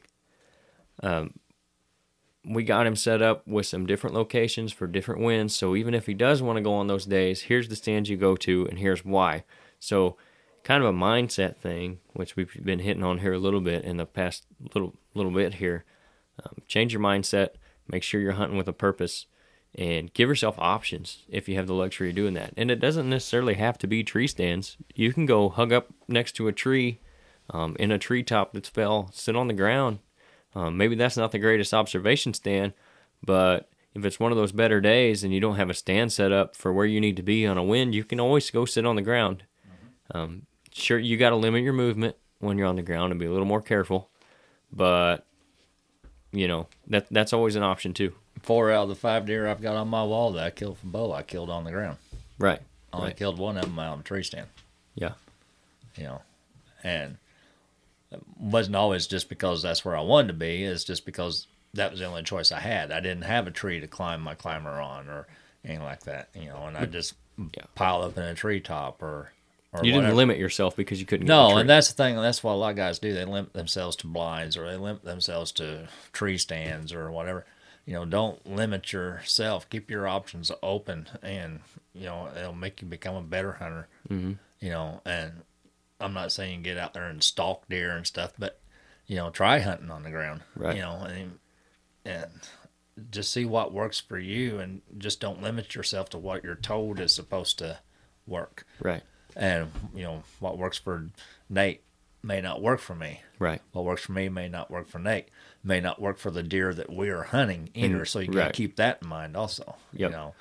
Um, 1.03 1.35
we 2.45 2.65
got 2.65 2.87
him 2.87 2.97
set 2.97 3.23
up 3.23 3.47
with 3.47 3.67
some 3.67 3.87
different 3.87 4.15
locations 4.15 4.73
for 4.73 4.87
different 4.87 5.21
winds. 5.21 5.55
So 5.55 5.77
even 5.77 5.95
if 5.95 6.07
he 6.07 6.15
does 6.15 6.43
want 6.43 6.57
to 6.57 6.63
go 6.63 6.75
on 6.75 6.89
those 6.89 7.07
days, 7.07 7.43
here's 7.43 7.69
the 7.69 7.77
stands 7.77 8.11
you 8.11 8.17
go 8.17 8.37
to, 8.37 8.67
and 8.67 8.79
here's 8.79 9.05
why. 9.05 9.45
So, 9.79 10.17
kind 10.65 10.83
of 10.83 10.89
a 10.89 10.97
mindset 10.97 11.57
thing, 11.57 11.99
which 12.13 12.37
we've 12.37 12.65
been 12.65 12.79
hitting 12.79 13.03
on 13.03 13.19
here 13.19 13.33
a 13.33 13.39
little 13.39 13.61
bit 13.61 13.85
in 13.85 13.97
the 13.97 14.07
past 14.07 14.47
little 14.75 14.95
little 15.15 15.33
bit 15.33 15.55
here. 15.55 15.85
Um, 16.45 16.55
change 16.67 16.93
your 16.93 17.03
mindset. 17.03 17.51
Make 17.89 18.03
sure 18.03 18.21
you're 18.21 18.33
hunting 18.33 18.57
with 18.57 18.69
a 18.69 18.73
purpose, 18.73 19.27
and 19.75 20.13
give 20.15 20.29
yourself 20.29 20.55
options 20.59 21.25
if 21.29 21.49
you 21.49 21.57
have 21.57 21.67
the 21.67 21.75
luxury 21.75 22.11
of 22.11 22.15
doing 22.15 22.35
that. 22.35 22.55
And 22.57 22.71
it 22.71 22.81
doesn't 22.81 23.11
necessarily 23.11 23.55
have 23.55 23.77
to 23.79 23.87
be 23.87 24.05
tree 24.05 24.29
stands. 24.29 24.77
You 24.95 25.13
can 25.13 25.27
go 25.27 25.49
hug 25.49 25.73
up 25.73 25.93
next 26.07 26.33
to 26.33 26.47
a 26.47 26.53
tree, 26.53 27.01
um, 27.51 27.77
in 27.79 27.91
a 27.91 27.99
treetop 27.99 28.53
that's 28.53 28.69
fell, 28.69 29.11
sit 29.13 29.37
on 29.37 29.49
the 29.49 29.55
ground. 29.55 29.99
Um, 30.55 30.77
maybe 30.77 30.95
that's 30.97 31.17
not 31.17 31.33
the 31.33 31.39
greatest 31.39 31.73
observation 31.73 32.35
stand, 32.35 32.73
but 33.25 33.69
if 33.95 34.05
it's 34.05 34.21
one 34.21 34.33
of 34.33 34.39
those 34.39 34.53
better 34.53 34.81
days 34.81 35.25
and 35.25 35.33
you 35.33 35.41
don't 35.41 35.57
have 35.57 35.71
a 35.71 35.75
stand 35.75 36.13
set 36.13 36.33
up 36.33 36.55
for 36.57 36.73
where 36.73 36.87
you 36.87 37.01
need 37.01 37.17
to 37.17 37.23
be 37.23 37.47
on 37.47 37.57
a 37.59 37.65
wind, 37.65 37.95
you 37.95 38.05
can 38.05 38.21
always 38.21 38.51
go 38.51 38.65
sit 38.65 38.85
on 38.87 38.97
the 38.97 39.03
ground. 39.03 39.45
Um, 40.15 40.43
sure, 40.73 40.99
you 40.99 41.17
got 41.17 41.31
to 41.31 41.37
limit 41.37 41.63
your 41.63 41.73
movement 41.73 42.17
when 42.39 42.59
you're 42.59 42.67
on 42.67 42.77
the 42.77 42.83
ground 42.83 43.13
and 43.13 43.21
be 43.21 43.27
a 43.27 43.31
little 43.31 43.47
more 43.47 43.63
careful, 43.63 44.11
but 44.73 45.25
you 46.33 46.49
know 46.49 46.67
that 46.89 47.07
that's 47.11 47.33
always 47.33 47.57
an 47.57 47.63
option 47.63 47.95
too. 47.95 48.13
Four 48.43 48.71
out 48.73 48.85
of 48.85 48.89
the 48.89 48.95
five 48.95 49.27
deer 49.27 49.47
I've 49.47 49.63
got 49.63 49.77
on 49.77 49.89
my 49.89 50.03
wall 50.03 50.33
that 50.33 50.45
I 50.45 50.51
killed 50.51 50.79
from 50.79 50.91
bow, 50.91 51.13
I 51.13 51.23
killed 51.23 51.51
on 51.51 51.65
the 51.65 51.71
ground. 51.71 51.99
Right. 52.39 52.61
I 52.93 52.97
only 52.97 53.09
Right. 53.09 53.17
killed 53.17 53.39
one 53.39 53.57
of 53.57 53.65
them 53.65 53.79
out 53.79 53.93
on 53.93 54.01
a 54.01 54.03
tree 54.03 54.23
stand. 54.23 54.49
Yeah. 54.95 55.13
you 55.97 56.05
know, 56.05 56.23
and 56.83 57.19
wasn't 58.39 58.77
always 58.77 59.07
just 59.07 59.29
because 59.29 59.63
that's 59.63 59.85
where 59.85 59.97
I 59.97 60.01
wanted 60.01 60.29
to 60.29 60.35
be. 60.35 60.65
It's 60.65 60.85
just 60.85 61.05
because 61.07 61.47
that 61.75 61.91
was 61.91 62.01
the 62.01 62.07
only 62.07 62.23
choice 62.23 62.53
I 62.53 62.61
had. 62.61 62.93
I 62.93 63.01
didn't 63.01 63.23
have 63.25 63.47
a 63.47 63.51
tree 63.51 63.81
to 63.81 63.87
climb 63.87 64.21
my 64.21 64.35
climber 64.35 64.81
on 64.81 65.09
or 65.09 65.27
anything 65.65 65.85
like 65.85 66.03
that, 66.05 66.29
you 66.35 66.47
know, 66.49 66.67
and 66.67 66.77
I 66.77 66.85
just 66.87 67.15
Yeah. 67.39 67.65
piled 67.75 68.05
up 68.05 68.17
in 68.19 68.25
a 68.25 68.35
treetop 68.35 69.03
or, 69.03 69.33
or 69.73 69.83
You 69.85 69.93
whatever. 69.93 70.03
didn't 70.09 70.17
limit 70.17 70.39
yourself 70.39 70.77
because 70.77 71.01
you 71.01 71.07
couldn't. 71.07 71.27
Get 71.27 71.33
No, 71.33 71.57
and 71.57 71.69
that's 71.71 71.89
the 71.89 71.95
thing. 71.95 72.17
That's 72.17 72.43
what 72.45 72.53
a 72.53 72.57
lot 72.57 72.71
of 72.71 72.77
guys 72.77 72.99
do. 72.99 73.15
They 73.15 73.25
limit 73.25 73.55
themselves 73.55 73.97
to 73.97 74.07
blinds 74.07 74.57
or 74.57 74.67
they 74.71 74.77
limit 74.77 75.03
themselves 75.05 75.51
to 75.53 75.89
tree 76.13 76.37
stands 76.37 76.93
or 76.93 77.11
whatever. 77.11 77.47
You 77.87 77.95
know, 77.95 78.05
don't 78.05 78.45
limit 78.47 78.93
yourself. 78.93 79.69
Keep 79.71 79.91
your 79.91 80.07
options 80.07 80.53
open, 80.63 81.09
and 81.23 81.61
you 81.95 82.05
know 82.05 82.29
it'll 82.37 82.53
make 82.53 82.81
you 82.81 82.87
become 82.87 83.17
a 83.17 83.23
better 83.23 83.53
hunter. 83.55 83.89
Mhm. 84.09 84.39
You 84.61 84.71
know, 84.71 85.01
and 85.05 85.43
I'm 86.03 86.15
not 86.15 86.33
saying 86.33 86.63
get 86.63 86.79
out 86.79 86.95
there 86.95 87.07
and 87.07 87.23
stalk 87.23 87.69
deer 87.69 87.97
and 87.97 88.07
stuff, 88.07 88.33
but 88.39 88.61
you 89.07 89.17
know, 89.17 89.31
try 89.31 89.61
hunting 89.61 89.91
on 89.91 90.03
the 90.03 90.11
ground. 90.11 90.43
Right. 90.57 90.77
You 90.77 90.83
know, 90.83 91.07
and 91.09 91.39
and 92.05 92.31
just 93.11 93.33
see 93.33 93.45
what 93.45 93.73
works 93.73 94.01
for 94.01 94.19
you, 94.19 94.59
and 94.59 94.83
just 94.99 95.21
don't 95.21 95.43
limit 95.43 95.75
yourself 95.75 96.11
to 96.11 96.19
what 96.19 96.45
you're 96.45 96.55
told 96.55 97.01
is 97.01 97.15
supposed 97.15 97.59
to 97.59 97.79
work 98.27 98.65
right. 98.81 99.03
and 99.35 99.69
you 99.93 100.03
know 100.03 100.23
what 100.39 100.57
works 100.57 100.79
for 100.79 101.09
Nate 101.49 101.83
may 102.23 102.41
not 102.41 102.63
work 102.63 102.81
for 102.81 102.95
me. 102.95 103.21
Right. 103.39 103.61
What 103.73 103.85
works 103.85 104.03
for 104.03 104.13
me 104.13 104.29
may 104.29 104.49
not 104.49 104.71
work 104.71 104.89
for 104.89 104.99
Nate. 104.99 105.29
May 105.65 105.81
not 105.81 106.01
work 106.01 106.19
for 106.19 106.31
the 106.31 106.43
deer 106.43 106.73
that 106.73 106.93
we 106.93 107.09
are 107.09 107.25
hunting 107.25 107.71
either. 107.75 107.99
And- 107.99 108.09
so 108.09 108.21
you 108.21 108.29
got 108.29 108.33
to 108.33 108.41
right. 108.47 108.53
keep 108.53 108.77
that 108.77 108.99
in 109.03 109.09
mind 109.09 109.37
also. 109.37 109.75
You 109.93 110.09
know, 110.09 110.35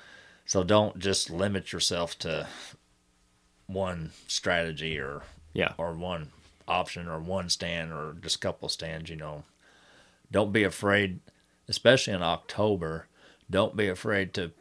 So 0.46 0.62
don't 0.62 0.98
just 0.98 1.30
limit 1.30 1.72
yourself 1.72 2.18
to 2.20 2.46
one 3.66 4.10
strategy 4.28 4.98
or 4.98 5.22
Yeah. 5.54 5.72
or 5.78 5.92
one 5.92 6.30
option 6.68 7.08
or 7.08 7.18
one 7.18 7.48
stand 7.48 7.92
or 7.92 8.16
just 8.22 8.36
a 8.36 8.38
couple 8.38 8.68
stands, 8.68 9.10
you 9.10 9.16
know. 9.16 9.44
Don't 10.30 10.52
be 10.52 10.62
afraid, 10.64 11.20
especially 11.68 12.14
in 12.14 12.22
October, 12.22 13.06
don't 13.50 13.76
be 13.76 13.88
afraid 13.88 14.32
to 14.34 14.52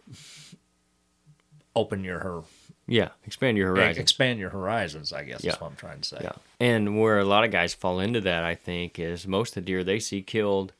open 1.75 2.03
your 2.03 2.19
her 2.19 2.41
Yeah. 2.87 3.09
Expand 3.25 3.57
your 3.57 3.69
horizons. 3.69 3.97
expand 3.99 4.39
your 4.39 4.49
horizons, 4.49 5.13
I 5.13 5.23
guess 5.23 5.43
Yeah. 5.43 5.53
is 5.53 5.61
what 5.61 5.69
I'm 5.71 5.75
trying 5.77 6.01
to 6.01 6.07
say. 6.07 6.17
Yeah. 6.21 6.33
And 6.59 6.99
where 6.99 7.19
a 7.19 7.23
lot 7.25 7.45
of 7.45 7.51
guys 7.51 7.73
fall 7.73 7.99
into 7.99 8.19
that, 8.21 8.43
I 8.43 8.55
think, 8.55 8.99
is 8.99 9.25
most 9.27 9.55
of 9.55 9.63
the 9.63 9.67
deer 9.67 9.83
they 9.83 9.99
see 9.99 10.21
killed 10.21 10.73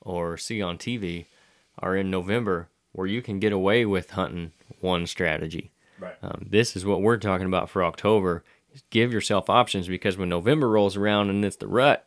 or 0.00 0.36
see 0.36 0.60
on 0.60 0.78
TV 0.78 1.26
are 1.78 1.96
in 1.96 2.10
November 2.10 2.68
where 2.92 3.06
you 3.06 3.22
can 3.22 3.38
get 3.38 3.52
away 3.52 3.86
with 3.86 4.10
hunting 4.10 4.52
one 4.80 5.06
strategy. 5.06 5.70
Right. 6.00 6.16
Um, 6.20 6.46
this 6.50 6.74
is 6.74 6.84
what 6.84 7.00
we're 7.00 7.16
talking 7.18 7.46
about 7.46 7.70
for 7.70 7.84
October. 7.84 8.42
Is 8.72 8.82
give 8.90 9.12
yourself 9.12 9.50
options 9.50 9.88
because 9.88 10.16
when 10.16 10.28
November 10.28 10.68
rolls 10.68 10.96
around 10.96 11.30
and 11.30 11.44
it's 11.44 11.56
the 11.56 11.66
rut, 11.66 12.06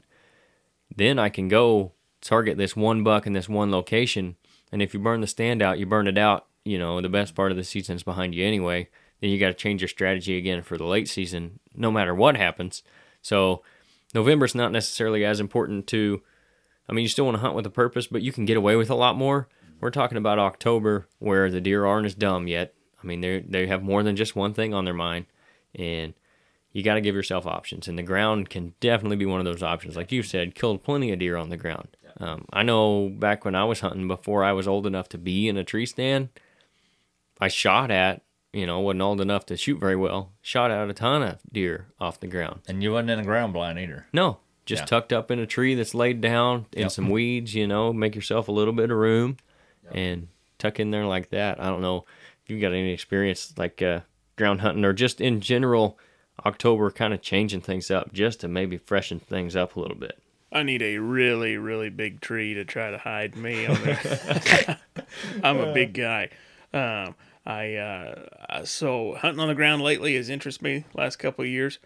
then 0.95 1.19
I 1.19 1.29
can 1.29 1.47
go 1.47 1.91
target 2.21 2.57
this 2.57 2.75
one 2.75 3.03
buck 3.03 3.27
in 3.27 3.33
this 3.33 3.49
one 3.49 3.71
location. 3.71 4.35
And 4.71 4.81
if 4.81 4.93
you 4.93 4.99
burn 4.99 5.21
the 5.21 5.27
stand 5.27 5.61
out, 5.61 5.79
you 5.79 5.85
burn 5.85 6.07
it 6.07 6.17
out. 6.17 6.47
You 6.63 6.79
know, 6.79 6.99
the 6.99 7.09
best 7.09 7.35
part 7.35 7.51
of 7.51 7.57
the 7.57 7.63
season's 7.63 8.03
behind 8.03 8.33
you 8.33 8.43
anyway. 8.43 8.89
Then 9.21 9.29
you 9.29 9.39
got 9.39 9.47
to 9.47 9.53
change 9.53 9.81
your 9.81 9.87
strategy 9.87 10.37
again 10.37 10.63
for 10.63 10.77
the 10.77 10.85
late 10.85 11.07
season, 11.07 11.59
no 11.75 11.91
matter 11.91 12.13
what 12.13 12.35
happens. 12.35 12.83
So 13.21 13.61
November's 14.13 14.55
not 14.55 14.71
necessarily 14.71 15.23
as 15.23 15.39
important 15.39 15.87
to. 15.87 16.21
I 16.89 16.93
mean, 16.93 17.03
you 17.03 17.09
still 17.09 17.25
want 17.25 17.35
to 17.35 17.41
hunt 17.41 17.55
with 17.55 17.65
a 17.65 17.71
purpose, 17.71 18.07
but 18.07 18.21
you 18.21 18.31
can 18.31 18.45
get 18.45 18.57
away 18.57 18.75
with 18.75 18.89
a 18.89 18.95
lot 18.95 19.15
more. 19.15 19.47
We're 19.79 19.91
talking 19.91 20.17
about 20.17 20.39
October, 20.39 21.07
where 21.19 21.51
the 21.51 21.61
deer 21.61 21.85
aren't 21.85 22.05
as 22.05 22.15
dumb 22.15 22.47
yet. 22.47 22.73
I 23.03 23.07
mean, 23.07 23.21
they 23.21 23.39
they 23.41 23.67
have 23.67 23.83
more 23.83 24.03
than 24.03 24.15
just 24.15 24.35
one 24.35 24.53
thing 24.53 24.73
on 24.73 24.85
their 24.85 24.93
mind, 24.93 25.25
and 25.73 26.13
you 26.75 26.83
got 26.83 26.95
to 26.95 27.01
give 27.01 27.15
yourself 27.15 27.47
options. 27.47 27.87
And 27.87 27.97
the 27.97 28.03
ground 28.03 28.49
can 28.49 28.73
definitely 28.81 29.15
be 29.15 29.25
one 29.25 29.39
of 29.39 29.45
those 29.45 29.63
options. 29.63 29.95
Like 29.95 30.11
you 30.11 30.21
said, 30.21 30.55
killed 30.55 30.83
plenty 30.83 31.09
of 31.13 31.19
deer 31.19 31.37
on 31.37 31.49
the 31.49 31.55
ground. 31.55 31.87
Um, 32.19 32.43
I 32.51 32.63
know 32.63 33.07
back 33.09 33.45
when 33.45 33.55
I 33.55 33.63
was 33.63 33.79
hunting, 33.79 34.09
before 34.09 34.43
I 34.43 34.51
was 34.51 34.67
old 34.67 34.85
enough 34.85 35.07
to 35.09 35.17
be 35.17 35.47
in 35.47 35.55
a 35.55 35.63
tree 35.63 35.85
stand, 35.85 36.27
I 37.39 37.47
shot 37.47 37.91
at. 37.91 38.21
You 38.51 38.65
know, 38.65 38.79
wasn't 38.81 39.01
old 39.01 39.19
enough 39.21 39.45
to 39.47 39.57
shoot 39.57 39.79
very 39.79 39.95
well. 39.97 40.31
Shot 40.41 40.69
at 40.71 40.89
a 40.89 40.93
ton 40.93 41.21
of 41.23 41.39
deer 41.51 41.87
off 41.99 42.19
the 42.21 42.27
ground. 42.27 42.61
And 42.69 42.81
you 42.83 42.91
wasn't 42.93 43.09
in 43.11 43.19
a 43.19 43.23
ground 43.23 43.51
blind 43.53 43.77
either. 43.79 44.07
No, 44.13 44.37
just 44.65 44.81
Yeah. 44.83 44.85
tucked 44.85 45.11
up 45.13 45.29
in 45.31 45.39
a 45.39 45.45
tree 45.45 45.75
that's 45.75 45.93
laid 45.93 46.21
down 46.21 46.65
in 46.71 46.83
Yep. 46.83 46.91
some 46.91 47.09
weeds, 47.09 47.53
you 47.53 47.67
know, 47.67 47.91
make 47.91 48.15
yourself 48.15 48.47
a 48.47 48.53
little 48.53 48.73
bit 48.73 48.91
of 48.91 48.97
room 48.97 49.35
and 49.91 50.29
tuck 50.57 50.79
in 50.79 50.91
there 50.91 51.05
like 51.05 51.29
that. 51.31 51.59
I 51.59 51.65
don't 51.65 51.81
know 51.81 52.05
if 52.43 52.49
you've 52.49 52.61
got 52.61 52.71
any 52.71 52.91
experience 52.93 53.53
like 53.57 53.81
uh, 53.81 54.01
ground 54.37 54.61
hunting 54.61 54.85
or 54.85 54.93
just 54.93 55.19
in 55.19 55.41
general, 55.41 55.99
October 56.45 56.91
kind 56.91 57.13
of 57.13 57.21
changing 57.21 57.61
things 57.61 57.91
up 57.91 58.11
just 58.13 58.41
to 58.41 58.47
maybe 58.47 58.77
freshen 58.77 59.19
things 59.19 59.55
up 59.55 59.75
a 59.75 59.79
little 59.79 59.97
bit. 59.97 60.19
I 60.51 60.63
need 60.63 60.81
a 60.81 60.97
really, 60.97 61.57
really 61.57 61.89
big 61.89 62.21
tree 62.21 62.53
to 62.53 62.63
try 62.63 62.89
to 62.91 62.97
hide 62.97 63.35
me. 63.35 63.67
I'm 65.43 65.59
a 65.59 65.73
big 65.73 65.93
guy. 65.93 66.29
Um, 66.73 67.15
I 67.45 67.75
uh, 67.75 68.65
so 68.65 69.15
hunting 69.15 69.39
on 69.39 69.47
the 69.47 69.55
ground 69.55 69.81
lately 69.81 70.15
has 70.15 70.29
interested 70.29 70.63
me 70.63 70.85
last 70.93 71.17
couple 71.17 71.43
of 71.43 71.49
years. 71.49 71.79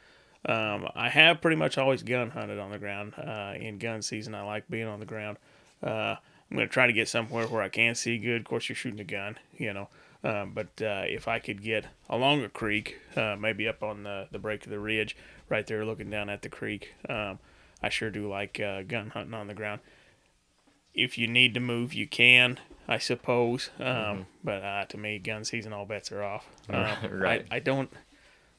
Um, 0.46 0.88
I 0.96 1.10
have 1.10 1.42
pretty 1.42 1.58
much 1.58 1.78
always 1.78 2.04
gun 2.04 2.30
hunted 2.30 2.60
on 2.60 2.72
the 2.72 2.78
ground. 2.78 3.14
Uh, 3.18 3.56
in 3.60 3.78
gun 3.78 4.02
season, 4.02 4.36
I 4.36 4.44
like 4.44 4.70
being 4.70 4.88
on 4.88 5.00
the 5.00 5.06
ground. 5.06 5.38
Uh, 5.84 6.16
I'm 6.50 6.58
going 6.58 6.68
to 6.68 6.74
try 6.74 6.88
to 6.88 6.94
get 6.94 7.08
somewhere 7.08 7.46
where 7.48 7.62
I 7.62 7.70
can 7.70 7.94
see 7.96 8.18
good. 8.18 8.42
Of 8.42 8.46
course, 8.46 8.70
you're 8.70 8.76
shooting 8.76 9.00
a 9.00 9.04
gun, 9.04 9.38
you 9.58 9.74
know. 9.74 9.90
Um, 10.24 10.52
but 10.54 10.68
uh, 10.82 11.04
if 11.06 11.28
I 11.28 11.40
could 11.40 11.62
get 11.64 11.86
along 12.10 12.44
a 12.44 12.50
creek, 12.50 13.00
uh, 13.16 13.36
maybe 13.40 13.68
up 13.68 13.82
on 13.84 14.04
the, 14.04 14.28
the 14.32 14.40
break 14.40 14.66
of 14.66 14.70
the 14.72 14.80
ridge, 14.80 15.16
right 15.48 15.66
there 15.66 15.86
looking 15.86 16.10
down 16.10 16.30
at 16.30 16.42
the 16.42 16.50
creek, 16.50 16.94
um, 17.08 17.40
I 17.82 17.88
sure 17.90 18.10
do 18.10 18.28
like 18.30 18.60
uh, 18.60 18.82
gun 18.84 19.12
hunting 19.12 19.34
on 19.34 19.48
the 19.48 19.54
ground. 19.54 19.80
If 20.94 21.18
you 21.18 21.28
need 21.28 21.54
to 21.54 21.60
move, 21.60 21.94
you 21.94 22.08
can, 22.08 22.60
I 22.88 22.98
suppose. 22.98 23.70
Um, 23.80 24.26
But 24.44 24.64
uh, 24.64 24.86
to 24.86 24.98
me, 24.98 25.20
gun 25.20 25.46
season, 25.46 25.72
all 25.72 25.86
bets 25.86 26.12
are 26.12 26.24
off. 26.24 26.46
Um, 26.70 27.20
Right. 27.20 27.46
I, 27.50 27.56
I 27.58 27.60
don't. 27.60 27.90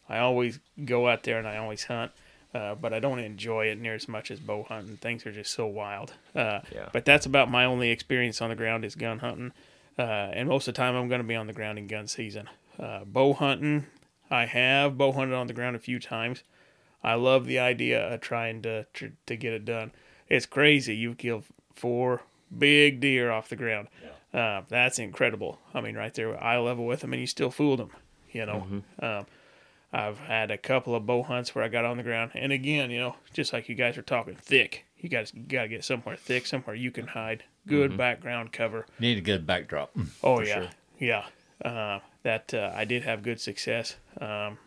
I 0.08 0.18
always 0.18 0.58
go 0.84 1.08
out 1.08 1.22
there 1.24 1.38
and 1.38 1.46
I 1.46 1.58
always 1.58 1.84
hunt, 1.84 2.10
uh, 2.54 2.74
but 2.74 2.92
I 2.92 2.98
don't 2.98 3.20
enjoy 3.20 3.66
it 3.66 3.78
near 3.78 3.94
as 3.94 4.08
much 4.08 4.30
as 4.32 4.40
bow 4.40 4.64
hunting. 4.64 4.96
Things 4.96 5.24
are 5.26 5.30
just 5.32 5.52
so 5.52 5.66
wild. 5.66 6.14
Uh, 6.34 6.60
Yeah. 6.74 6.88
But 6.92 7.04
that's 7.04 7.26
about 7.26 7.50
my 7.50 7.64
only 7.64 7.90
experience 7.90 8.40
on 8.40 8.48
the 8.50 8.56
ground 8.56 8.84
is 8.84 8.94
gun 8.96 9.18
hunting, 9.20 9.52
uh, 10.00 10.30
and 10.32 10.48
most 10.48 10.66
of 10.66 10.74
the 10.74 10.78
time 10.78 10.96
I'm 10.96 11.08
going 11.08 11.20
to 11.20 11.26
be 11.26 11.36
on 11.36 11.46
the 11.46 11.52
ground 11.52 11.78
in 11.78 11.86
gun 11.86 12.06
season. 12.06 12.48
Uh, 12.78 13.04
bow 13.04 13.34
hunting, 13.34 13.86
I 14.30 14.46
have 14.46 14.96
bow 14.96 15.12
hunted 15.12 15.34
on 15.34 15.46
the 15.46 15.52
ground 15.52 15.76
a 15.76 15.80
few 15.80 15.98
times. 15.98 16.42
I 17.02 17.14
love 17.14 17.46
the 17.46 17.58
idea 17.58 18.12
of 18.12 18.20
trying 18.20 18.62
to 18.62 18.86
to, 18.94 19.12
to 19.26 19.36
get 19.36 19.52
it 19.52 19.64
done. 19.64 19.92
It's 20.28 20.46
crazy. 20.46 20.96
You 20.96 21.14
kill 21.14 21.44
four 21.74 22.22
big 22.56 23.00
deer 23.00 23.30
off 23.30 23.48
the 23.48 23.56
ground. 23.56 23.88
Uh, 24.32 24.62
that's 24.68 24.98
incredible. 24.98 25.58
I 25.74 25.80
mean, 25.80 25.96
right 25.96 26.14
there, 26.14 26.42
eye 26.42 26.58
level 26.58 26.86
with 26.86 27.00
them, 27.00 27.12
and 27.12 27.20
you 27.20 27.26
still 27.26 27.50
fooled 27.50 27.80
them. 27.80 27.90
You 28.32 28.46
know. 28.46 28.66
Um, 29.00 29.26
I've 29.92 30.18
had 30.18 30.50
a 30.52 30.58
couple 30.58 30.94
of 30.94 31.04
bow 31.04 31.24
hunts 31.24 31.54
where 31.54 31.64
I 31.64 31.68
got 31.68 31.84
on 31.84 31.96
the 31.96 32.04
ground, 32.04 32.30
and 32.34 32.52
again, 32.52 32.90
you 32.90 33.00
know, 33.00 33.16
just 33.32 33.52
like 33.52 33.68
you 33.68 33.74
guys 33.74 33.98
are 33.98 34.02
talking, 34.02 34.36
thick. 34.36 34.84
You 34.98 35.08
guys 35.08 35.32
got 35.32 35.62
to 35.62 35.68
get 35.68 35.84
somewhere 35.84 36.16
thick, 36.16 36.46
somewhere 36.46 36.76
you 36.76 36.92
can 36.92 37.08
hide. 37.08 37.42
Good 37.66 37.96
background 37.96 38.52
cover. 38.52 38.86
Need 38.98 39.18
a 39.18 39.20
good 39.20 39.46
backdrop. 39.46 39.94
Oh 40.22 40.40
yeah, 40.40 40.70
yeah. 40.98 41.24
Uh, 41.64 42.00
that 42.22 42.52
uh, 42.54 42.72
I 42.74 42.84
did 42.84 43.04
have 43.04 43.22
good 43.22 43.40
success. 43.40 43.96
Um, 44.20 44.58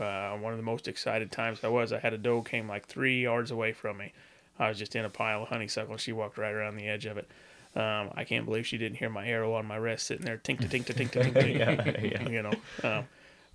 uh, 0.00 0.36
one 0.36 0.52
of 0.52 0.58
the 0.58 0.64
most 0.64 0.86
excited 0.86 1.32
times 1.32 1.60
I 1.64 1.68
was, 1.68 1.92
I 1.92 1.98
had 1.98 2.14
a 2.14 2.18
doe 2.18 2.42
came 2.42 2.68
like 2.68 2.86
three 2.86 3.22
yards 3.22 3.50
away 3.50 3.72
from 3.72 3.98
me. 3.98 4.12
I 4.58 4.68
was 4.68 4.78
just 4.78 4.94
in 4.96 5.04
a 5.04 5.10
pile 5.10 5.42
of 5.42 5.48
honeysuckle. 5.48 5.96
She 5.96 6.12
walked 6.12 6.38
right 6.38 6.52
around 6.52 6.76
the 6.76 6.86
edge 6.88 7.06
of 7.06 7.16
it. 7.18 7.28
Um, 7.76 8.10
I 8.14 8.24
can't 8.24 8.44
believe 8.44 8.66
she 8.66 8.78
didn't 8.78 8.98
hear 8.98 9.10
my 9.10 9.26
arrow 9.26 9.54
on 9.54 9.66
my 9.66 9.76
wrist 9.76 10.06
sitting 10.06 10.24
there, 10.24 10.38
tink 10.38 10.60
to 10.60 10.68
tink 10.68 10.86
to 10.86 10.94
tink 10.94 11.10
to 11.12 11.20
tink 11.20 12.24
to. 12.24 12.32
You 12.32 12.42
know, 12.42 12.52
um, 12.82 13.04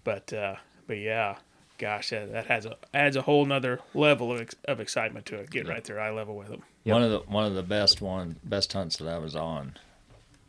but 0.04 0.32
uh, 0.34 0.56
but 0.88 0.98
yeah, 0.98 1.38
gosh, 1.78 2.12
that, 2.12 2.32
that 2.32 2.46
has 2.48 2.66
a 2.66 2.78
adds 2.94 3.16
a 3.16 3.22
whole 3.22 3.46
nother 3.46 3.80
level 3.94 4.32
of, 4.32 4.42
ex- 4.42 4.56
of 4.66 4.80
excitement 4.80 5.26
to 5.28 5.38
it. 5.38 5.50
Get 5.50 5.68
right 5.68 5.84
there, 5.84 6.00
eye 6.00 6.12
level 6.12 6.36
with 6.38 6.50
them. 6.50 6.64
Yep. 6.84 6.94
One 6.94 7.04
of 7.04 7.12
the 7.12 7.20
one 7.20 7.46
of 7.46 7.56
the 7.56 7.64
best 7.64 8.02
one 8.02 8.38
best 8.44 8.74
hunts 8.74 8.98
that 8.98 9.08
I 9.08 9.18
was 9.18 9.36
on 9.36 9.78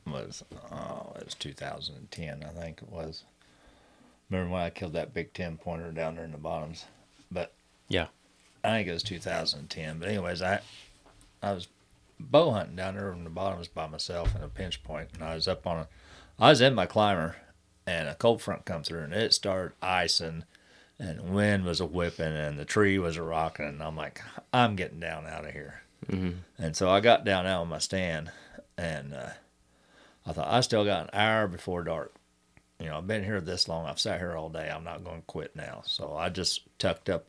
was 0.07 0.43
oh 0.73 1.13
it 1.17 1.25
was 1.25 1.35
2010 1.35 2.45
I 2.45 2.61
think 2.61 2.83
it 2.83 2.91
was. 2.91 3.23
Remember 4.29 4.53
when 4.53 4.63
I 4.63 4.71
killed 4.71 4.95
that 4.95 5.15
big 5.15 5.33
ten 5.33 5.57
pointer 5.57 5.93
down 5.93 6.17
there 6.17 6.25
in 6.25 6.33
the 6.33 6.39
bottoms? 6.39 6.87
But 7.31 7.53
Yeah. 7.89 8.07
I 8.63 8.71
think 8.71 8.89
it 8.89 8.93
was 8.93 9.03
2010. 9.03 9.99
But 9.99 10.09
anyways, 10.09 10.43
I 10.43 10.61
I 11.43 11.53
was 11.53 11.69
bow 12.19 12.51
hunting 12.53 12.77
down 12.77 12.95
there 12.95 13.13
in 13.13 13.25
the 13.25 13.31
bottoms 13.31 13.69
by 13.69 13.87
myself 13.87 14.35
in 14.35 14.43
a 14.43 14.49
pinch 14.49 14.83
point, 14.83 15.11
and 15.15 15.23
I 15.23 15.35
was 15.35 15.47
up 15.47 15.67
on 15.67 15.79
a 15.81 15.89
I 16.39 16.49
was 16.51 16.61
in 16.61 16.75
my 16.75 16.87
climber, 16.87 17.37
and 17.87 18.09
a 18.09 18.15
cold 18.15 18.43
front 18.43 18.65
come 18.65 18.83
through, 18.83 19.03
and 19.03 19.13
it 19.13 19.33
started 19.35 19.75
icing, 19.81 20.45
and 20.99 21.35
wind 21.35 21.65
was 21.65 21.81
a 21.81 21.87
whipping, 21.87 22.33
and 22.33 22.59
the 22.59 22.65
tree 22.65 22.99
was 22.99 23.17
a 23.17 23.23
rocking, 23.23 23.67
and 23.67 23.83
I'm 23.83 23.97
like, 23.97 24.21
I'm 24.53 24.75
getting 24.75 24.99
down 24.99 25.27
out 25.27 25.45
of 25.45 25.53
here. 25.53 25.83
And 26.59 26.77
so 26.77 26.91
I 26.91 27.01
got 27.01 27.25
down 27.25 27.47
out 27.47 27.63
on 27.63 27.69
my 27.69 27.79
stand, 27.79 28.31
and 28.77 29.15
uh, 29.15 29.31
I 30.27 30.33
thought 30.33 30.53
I 30.53 30.61
still 30.61 30.85
got 30.85 31.05
an 31.05 31.11
hour 31.13 31.47
before 31.47 31.85
dark. 31.85 32.15
You 32.81 32.87
know, 32.87 32.99
I've 32.99 33.07
been 33.07 33.25
here 33.25 33.41
this 33.41 33.69
long. 33.69 33.87
I've 33.87 34.01
sat 34.01 34.19
here 34.19 34.37
all 34.37 34.49
day. 34.49 34.71
I'm 34.71 34.85
not 34.85 35.05
going 35.05 35.21
to 35.21 35.27
quit 35.27 35.55
now. 35.55 35.83
So 35.87 36.15
I 36.17 36.29
just 36.29 36.63
tucked 36.79 37.09
up 37.09 37.29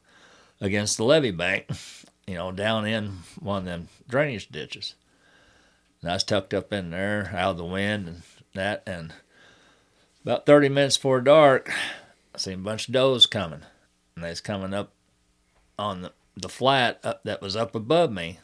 against 0.60 0.98
the 0.98 1.04
levee 1.04 1.32
bank, 1.32 1.68
you 2.28 2.36
know, 2.36 2.52
down 2.52 2.86
in 2.86 3.20
one 3.40 3.60
of 3.60 3.66
them 3.66 3.88
drainage 4.08 4.50
ditches. 4.50 4.96
And 6.02 6.12
I 6.12 6.16
was 6.16 6.24
tucked 6.24 6.54
up 6.54 6.74
in 6.74 6.92
there 6.92 7.32
out 7.36 7.52
of 7.52 7.58
the 7.58 7.66
wind 7.66 8.08
and 8.08 8.22
that. 8.54 8.84
And 8.86 9.14
about 10.24 10.46
30 10.46 10.70
minutes 10.70 10.98
before 10.98 11.22
dark, 11.22 11.72
I 12.34 12.38
seen 12.38 12.56
a 12.56 12.58
bunch 12.58 12.88
of 12.88 12.94
does 12.94 13.26
coming. 13.26 13.62
And 14.16 14.24
they 14.24 14.30
was 14.30 14.42
coming 14.42 14.74
up 14.74 14.92
on 15.78 16.02
the, 16.02 16.12
the 16.36 16.50
flat 16.50 17.00
up, 17.04 17.24
that 17.24 17.42
was 17.42 17.56
up 17.56 17.76
above 17.76 18.12
me, 18.12 18.40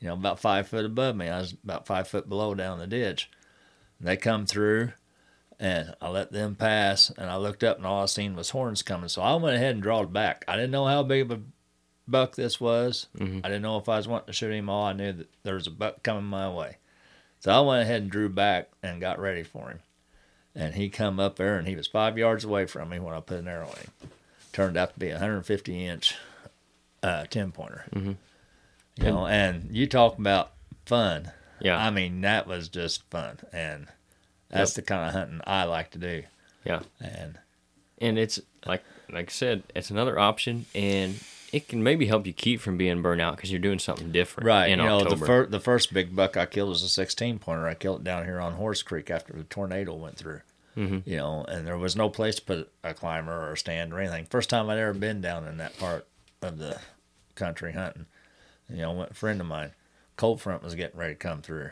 you 0.00 0.08
know, 0.08 0.14
about 0.14 0.40
five 0.40 0.68
foot 0.68 0.84
above 0.84 1.16
me. 1.16 1.28
I 1.28 1.38
was 1.40 1.54
about 1.64 1.86
five 1.86 2.08
foot 2.08 2.28
below 2.28 2.54
down 2.54 2.78
the 2.78 2.86
ditch. 2.86 3.30
And 3.98 4.06
they 4.08 4.16
come 4.16 4.46
through 4.46 4.92
and 5.60 5.94
I 6.00 6.08
let 6.08 6.30
them 6.30 6.54
pass, 6.54 7.10
and 7.18 7.28
I 7.28 7.36
looked 7.36 7.64
up, 7.64 7.78
and 7.78 7.84
all 7.86 8.04
I 8.04 8.06
seen 8.06 8.36
was 8.36 8.50
horns 8.50 8.82
coming. 8.82 9.08
So 9.08 9.22
I 9.22 9.34
went 9.34 9.56
ahead 9.56 9.72
and 9.74 9.82
drawed 9.82 10.12
back. 10.12 10.44
I 10.46 10.54
didn't 10.54 10.70
know 10.70 10.86
how 10.86 11.02
big 11.02 11.22
of 11.22 11.30
a 11.32 11.40
buck 12.06 12.36
this 12.36 12.60
was. 12.60 13.08
I 13.44 13.48
didn't 13.48 13.62
know 13.62 13.76
if 13.76 13.88
I 13.88 13.96
was 13.96 14.06
wanting 14.06 14.28
to 14.28 14.32
shoot 14.32 14.52
him 14.52 14.70
all. 14.70 14.84
I 14.86 14.92
knew 14.92 15.12
that 15.14 15.26
there 15.42 15.56
was 15.56 15.66
a 15.66 15.72
buck 15.72 16.04
coming 16.04 16.22
my 16.26 16.48
way. 16.48 16.76
So 17.40 17.50
I 17.50 17.58
went 17.60 17.82
ahead 17.82 18.02
and 18.02 18.10
drew 18.10 18.28
back 18.28 18.70
and 18.84 19.00
got 19.00 19.18
ready 19.18 19.42
for 19.42 19.70
him. 19.70 19.80
And 20.54 20.74
he 20.74 20.88
come 20.88 21.18
up 21.18 21.34
there, 21.36 21.56
and 21.58 21.66
he 21.66 21.74
was 21.74 21.88
five 21.88 22.16
yards 22.16 22.44
away 22.44 22.66
from 22.66 22.88
me 22.90 23.00
when 23.00 23.14
I 23.14 23.20
put 23.20 23.38
an 23.40 23.48
arrow 23.48 23.68
in 23.70 23.78
him. 23.78 23.90
Turned 24.52 24.76
out 24.76 24.92
to 24.94 24.98
be 25.00 25.08
a 25.08 25.14
150 25.14 25.86
inch 25.86 26.14
uh, 27.02 27.24
10 27.24 27.50
pointer. 27.50 27.84
You 28.98 29.04
know, 29.04 29.26
and 29.26 29.68
you 29.70 29.86
talk 29.86 30.18
about 30.18 30.52
fun. 30.86 31.30
Yeah. 31.60 31.78
I 31.78 31.90
mean, 31.90 32.20
that 32.22 32.46
was 32.46 32.68
just 32.68 33.02
fun. 33.10 33.38
And 33.52 33.88
That's 34.50 34.74
the 34.74 34.82
kind 34.82 35.06
of 35.06 35.12
hunting 35.14 35.40
I 35.46 35.64
like 35.64 35.90
to 35.92 35.98
do. 35.98 36.22
Yeah. 36.64 36.80
And 37.00 37.38
and 38.00 38.18
it's 38.18 38.40
like 38.66 38.82
like 39.10 39.28
I 39.30 39.32
said, 39.32 39.62
it's 39.74 39.90
another 39.90 40.18
option, 40.18 40.66
and 40.74 41.18
it 41.52 41.68
can 41.68 41.82
maybe 41.82 42.06
help 42.06 42.26
you 42.26 42.32
keep 42.32 42.60
from 42.60 42.76
being 42.76 43.00
burnt 43.02 43.20
out 43.20 43.36
because 43.36 43.50
you're 43.50 43.60
doing 43.60 43.78
something 43.78 44.12
different. 44.12 44.46
right, 44.46 44.68
you 44.70 44.76
know, 44.76 44.98
October. 44.98 45.16
the 45.16 45.26
fir- 45.26 45.46
the 45.46 45.60
first 45.60 45.94
big 45.94 46.14
buck 46.14 46.36
I 46.36 46.46
killed 46.46 46.68
was 46.68 46.82
a 46.82 46.88
16 46.88 47.38
pointer. 47.38 47.66
I 47.66 47.74
killed 47.74 48.00
it 48.02 48.04
down 48.04 48.24
here 48.24 48.38
on 48.40 48.54
Horse 48.54 48.82
Creek 48.82 49.10
after 49.10 49.32
the 49.32 49.44
tornado 49.44 49.94
went 49.94 50.16
through. 50.16 50.40
Mm-hmm. 50.76 51.08
You 51.10 51.16
know, 51.16 51.44
and 51.48 51.66
there 51.66 51.78
was 51.78 51.96
no 51.96 52.08
place 52.08 52.36
to 52.36 52.42
put 52.42 52.70
a 52.84 52.94
climber 52.94 53.32
or 53.32 53.52
a 53.52 53.58
stand 53.58 53.92
or 53.92 53.98
anything. 53.98 54.26
First 54.26 54.50
time 54.50 54.68
I'd 54.70 54.78
ever 54.78 54.92
been 54.94 55.20
down 55.20 55.46
in 55.46 55.56
that 55.56 55.76
part 55.78 56.06
of 56.42 56.58
the 56.58 56.78
country 57.34 57.72
hunting. 57.72 58.06
You 58.70 58.78
know, 58.82 59.02
a 59.02 59.14
friend 59.14 59.40
of 59.40 59.46
mine, 59.46 59.72
cold 60.16 60.40
front 60.40 60.62
was 60.62 60.74
getting 60.74 60.98
ready 60.98 61.14
to 61.14 61.18
come 61.18 61.42
through. 61.42 61.70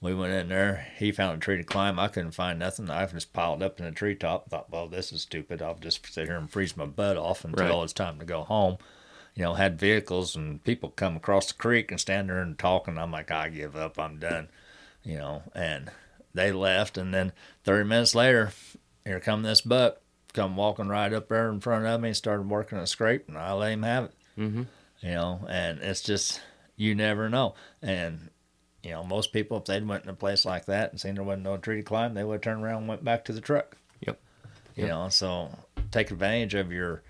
We 0.00 0.14
went 0.14 0.32
in 0.32 0.48
there. 0.48 0.86
He 0.96 1.10
found 1.10 1.36
a 1.38 1.40
tree 1.40 1.56
to 1.56 1.64
climb. 1.64 1.98
I 1.98 2.06
couldn't 2.08 2.30
find 2.32 2.58
nothing. 2.58 2.88
I 2.88 3.04
just 3.06 3.32
piled 3.32 3.62
up 3.62 3.80
in 3.80 3.86
a 3.86 3.90
treetop. 3.90 4.48
Thought, 4.48 4.70
well, 4.70 4.86
this 4.86 5.10
is 5.12 5.22
stupid. 5.22 5.60
I'll 5.60 5.74
just 5.74 6.06
sit 6.12 6.28
here 6.28 6.36
and 6.36 6.48
freeze 6.48 6.76
my 6.76 6.84
butt 6.86 7.16
off 7.16 7.44
until 7.44 7.66
Right. 7.66 7.82
it's 7.84 7.92
time 7.92 8.18
to 8.20 8.24
go 8.24 8.44
home. 8.44 8.78
You 9.34 9.42
know, 9.44 9.54
had 9.54 9.78
vehicles 9.78 10.36
and 10.36 10.62
people 10.62 10.90
come 10.90 11.16
across 11.16 11.48
the 11.48 11.54
creek 11.54 11.90
and 11.90 12.00
stand 12.00 12.28
there 12.28 12.38
and 12.40 12.56
talk. 12.56 12.86
And 12.86 12.98
I'm 12.98 13.10
like, 13.10 13.30
I 13.32 13.48
give 13.48 13.74
up. 13.74 13.98
I'm 13.98 14.18
done. 14.20 14.48
You 15.02 15.18
know, 15.18 15.42
and 15.54 15.90
they 16.32 16.52
left. 16.52 16.96
And 16.96 17.12
then 17.12 17.32
30 17.64 17.88
minutes 17.88 18.14
later, 18.14 18.52
here 19.04 19.18
come 19.18 19.42
this 19.42 19.62
buck, 19.62 20.00
come 20.32 20.56
walking 20.56 20.88
right 20.88 21.12
up 21.12 21.28
there 21.28 21.48
in 21.50 21.58
front 21.60 21.86
of 21.86 22.00
me, 22.00 22.12
started 22.12 22.48
working 22.48 22.78
a 22.78 22.86
scrape, 22.86 23.28
and 23.28 23.36
I 23.36 23.52
let 23.52 23.72
him 23.72 23.82
have 23.82 24.04
it. 24.04 24.12
Mhm. 24.38 24.66
You 25.00 25.10
know, 25.10 25.40
and 25.48 25.80
it's 25.80 26.02
just 26.02 26.40
you 26.76 26.94
never 26.94 27.28
know. 27.28 27.54
And 27.82 28.30
you 28.82 28.90
know, 28.90 29.04
most 29.04 29.32
people 29.32 29.58
if 29.58 29.64
they'd 29.64 29.86
went 29.86 30.04
in 30.04 30.10
a 30.10 30.14
place 30.14 30.44
like 30.44 30.66
that 30.66 30.90
and 30.90 31.00
seen 31.00 31.14
there 31.14 31.24
wasn't 31.24 31.44
no 31.44 31.56
tree 31.56 31.76
to 31.76 31.82
climb, 31.82 32.14
they 32.14 32.24
would 32.24 32.42
turn 32.42 32.62
around 32.62 32.78
and 32.78 32.88
went 32.88 33.04
back 33.04 33.24
to 33.26 33.32
the 33.32 33.40
truck. 33.40 33.76
Yep. 34.06 34.20
You 34.76 34.86
know, 34.86 35.08
so 35.08 35.50
take 35.90 36.10
advantage 36.10 36.54
of 36.54 36.72
your 36.72 37.02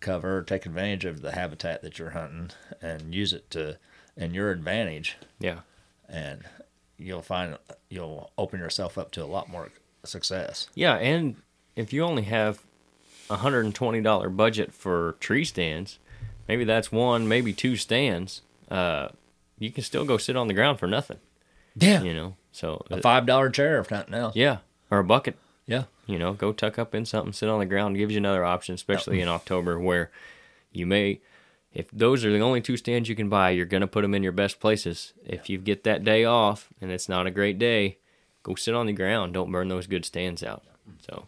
cover, 0.00 0.42
take 0.42 0.66
advantage 0.66 1.04
of 1.04 1.20
the 1.20 1.32
habitat 1.32 1.82
that 1.82 1.98
you're 1.98 2.10
hunting, 2.10 2.50
and 2.80 3.14
use 3.14 3.32
it 3.32 3.50
to 3.50 3.78
in 4.16 4.34
your 4.34 4.50
advantage. 4.50 5.16
Yeah. 5.38 5.60
And 6.08 6.44
you'll 6.96 7.22
find 7.22 7.56
you'll 7.88 8.30
open 8.36 8.60
yourself 8.60 8.98
up 8.98 9.10
to 9.12 9.24
a 9.24 9.26
lot 9.26 9.48
more 9.48 9.70
success. 10.04 10.68
Yeah, 10.74 10.94
and 10.96 11.36
if 11.76 11.92
you 11.92 12.02
only 12.02 12.22
have 12.22 12.60
a 13.30 13.36
hundred 13.36 13.64
and 13.64 13.74
twenty 13.74 14.00
dollar 14.00 14.28
budget 14.28 14.72
for 14.74 15.16
tree 15.20 15.44
stands, 15.44 15.98
maybe 16.48 16.64
that's 16.64 16.90
one, 16.90 17.28
maybe 17.28 17.52
two 17.52 17.76
stands. 17.76 18.42
Uh, 18.70 19.08
you 19.58 19.70
can 19.70 19.84
still 19.84 20.04
go 20.04 20.16
sit 20.18 20.36
on 20.36 20.48
the 20.48 20.54
ground 20.54 20.78
for 20.78 20.86
nothing. 20.86 21.18
Yeah. 21.76 22.02
You 22.02 22.14
know, 22.14 22.36
so 22.52 22.84
A 22.90 23.00
five 23.00 23.26
dollar 23.26 23.50
chair 23.50 23.78
if 23.78 23.90
nothing 23.90 24.14
else. 24.14 24.34
yeah, 24.34 24.58
or 24.90 24.98
a 24.98 25.04
bucket. 25.04 25.36
Yeah. 25.66 25.84
You 26.06 26.18
know, 26.18 26.32
go 26.32 26.52
tuck 26.52 26.78
up 26.78 26.94
in 26.94 27.04
something, 27.04 27.32
sit 27.32 27.48
on 27.48 27.58
the 27.58 27.66
ground. 27.66 27.96
Gives 27.96 28.12
you 28.14 28.18
another 28.18 28.44
option, 28.44 28.74
especially 28.74 29.20
in 29.20 29.28
October, 29.28 29.78
where 29.78 30.10
you 30.72 30.86
may, 30.86 31.20
if 31.74 31.90
those 31.90 32.24
are 32.24 32.32
the 32.32 32.40
only 32.40 32.60
two 32.62 32.76
stands 32.78 33.08
you 33.08 33.14
can 33.14 33.28
buy, 33.28 33.50
you're 33.50 33.66
gonna 33.66 33.86
put 33.86 34.00
them 34.02 34.14
in 34.14 34.22
your 34.22 34.32
best 34.32 34.58
places. 34.60 35.12
If 35.26 35.50
you 35.50 35.58
get 35.58 35.84
that 35.84 36.04
day 36.04 36.24
off 36.24 36.68
and 36.80 36.90
it's 36.90 37.08
not 37.08 37.26
a 37.26 37.30
great 37.30 37.58
day, 37.58 37.98
go 38.42 38.54
sit 38.54 38.74
on 38.74 38.86
the 38.86 38.92
ground. 38.94 39.34
Don't 39.34 39.52
burn 39.52 39.68
those 39.68 39.86
good 39.86 40.04
stands 40.06 40.42
out. 40.42 40.62
So 41.06 41.26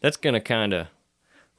that's 0.00 0.16
gonna 0.16 0.40
kind 0.40 0.72
of 0.72 0.86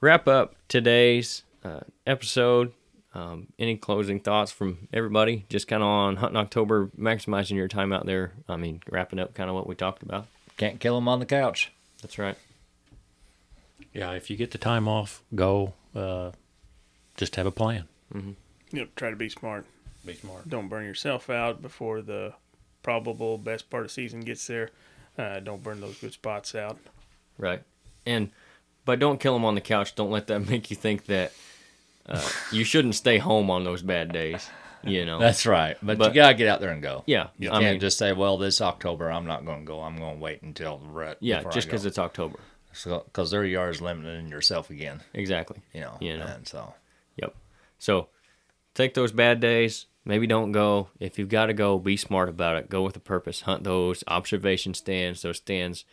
wrap 0.00 0.26
up 0.26 0.54
today's 0.68 1.42
uh, 1.62 1.80
episode. 2.06 2.72
Um, 3.18 3.48
any 3.58 3.76
closing 3.76 4.20
thoughts 4.20 4.52
from 4.52 4.86
everybody? 4.92 5.44
Just 5.48 5.66
kind 5.66 5.82
of 5.82 5.88
on 5.88 6.16
hunting 6.16 6.36
October, 6.36 6.86
maximizing 6.96 7.56
your 7.56 7.66
time 7.66 7.92
out 7.92 8.06
there. 8.06 8.32
I 8.48 8.56
mean, 8.56 8.80
wrapping 8.88 9.18
up 9.18 9.34
kind 9.34 9.50
of 9.50 9.56
what 9.56 9.66
we 9.66 9.74
talked 9.74 10.04
about. 10.04 10.26
Can't 10.56 10.78
kill 10.78 10.94
them 10.94 11.08
on 11.08 11.18
the 11.18 11.26
couch. 11.26 11.72
That's 12.00 12.18
right. 12.18 12.36
Yeah, 13.92 14.12
if 14.12 14.30
you 14.30 14.36
get 14.36 14.52
the 14.52 14.58
time 14.58 14.86
off, 14.86 15.22
go. 15.34 15.74
Uh, 15.96 16.30
just 17.16 17.34
have 17.36 17.46
a 17.46 17.50
plan. 17.50 17.88
You 18.14 18.36
know, 18.72 18.86
try 18.94 19.10
to 19.10 19.16
be 19.16 19.28
smart. 19.28 19.66
Be 20.06 20.14
smart. 20.14 20.48
Don't 20.48 20.68
burn 20.68 20.84
yourself 20.84 21.28
out 21.28 21.60
before 21.60 22.00
the 22.02 22.34
probable 22.84 23.36
best 23.36 23.68
part 23.68 23.84
of 23.84 23.90
season 23.90 24.20
gets 24.20 24.46
there. 24.46 24.70
Uh, 25.18 25.40
don't 25.40 25.62
burn 25.62 25.80
those 25.80 25.98
good 25.98 26.12
spots 26.12 26.54
out. 26.54 26.78
Right. 27.36 27.62
And 28.06 28.30
but 28.84 29.00
don't 29.00 29.18
kill 29.18 29.34
them 29.34 29.44
on 29.44 29.56
the 29.56 29.60
couch. 29.60 29.96
Don't 29.96 30.10
let 30.10 30.28
that 30.28 30.40
make 30.48 30.70
you 30.70 30.76
think 30.76 31.06
that 31.06 31.32
uh, 32.08 32.28
you 32.52 32.64
shouldn't 32.64 32.94
stay 32.94 33.18
home 33.18 33.50
on 33.50 33.64
those 33.64 33.82
bad 33.82 34.12
days. 34.12 34.48
You 34.84 35.04
know. 35.04 35.18
That's 35.18 35.44
right. 35.44 35.76
But, 35.82 35.98
But- 35.98 36.08
you 36.14 36.14
gotta 36.14 36.34
get 36.34 36.48
out 36.48 36.60
there 36.60 36.70
and 36.70 36.82
go. 36.82 37.02
yeah. 37.06 37.28
You 37.38 37.48
I 37.50 37.60
can't 37.60 37.64
mean, 37.72 37.80
just 37.80 37.98
say, 37.98 38.12
"Well, 38.12 38.38
this 38.38 38.60
October 38.60 39.10
I'm 39.10 39.26
not 39.26 39.44
going 39.44 39.60
to 39.60 39.64
go. 39.66 39.80
I'm 39.82 39.96
going 39.96 40.14
to 40.14 40.20
wait 40.20 40.42
until 40.42 40.78
the 40.78 40.86
rut." 40.88 41.18
yeah, 41.20 41.42
just 41.50 41.66
because 41.66 41.84
it's 41.84 41.98
October. 41.98 42.38
because 42.84 43.30
their 43.30 43.44
is 43.44 43.80
limiting 43.80 44.28
yourself 44.28 44.70
again. 44.70 45.00
Exactly. 45.14 45.60
You 45.72 45.80
know. 45.80 45.96
You 46.00 46.18
know. 46.18 46.26
And 46.26 46.46
so 46.46 46.74
Yep. 47.16 47.34
So 47.78 48.08
take 48.74 48.94
those 48.94 49.12
bad 49.12 49.40
days. 49.40 49.86
Maybe 50.04 50.26
don't 50.26 50.52
go. 50.52 50.88
If 51.00 51.18
you've 51.18 51.28
got 51.28 51.46
to 51.46 51.52
go, 51.52 51.78
be 51.78 51.96
smart 51.96 52.28
about 52.28 52.56
it. 52.56 52.70
Go 52.70 52.82
with 52.82 52.96
a 52.96 53.00
purpose. 53.00 53.42
Hunt 53.42 53.64
those 53.64 54.02
observation 54.06 54.72
stands, 54.74 55.22
those 55.22 55.36
stands, 55.38 55.84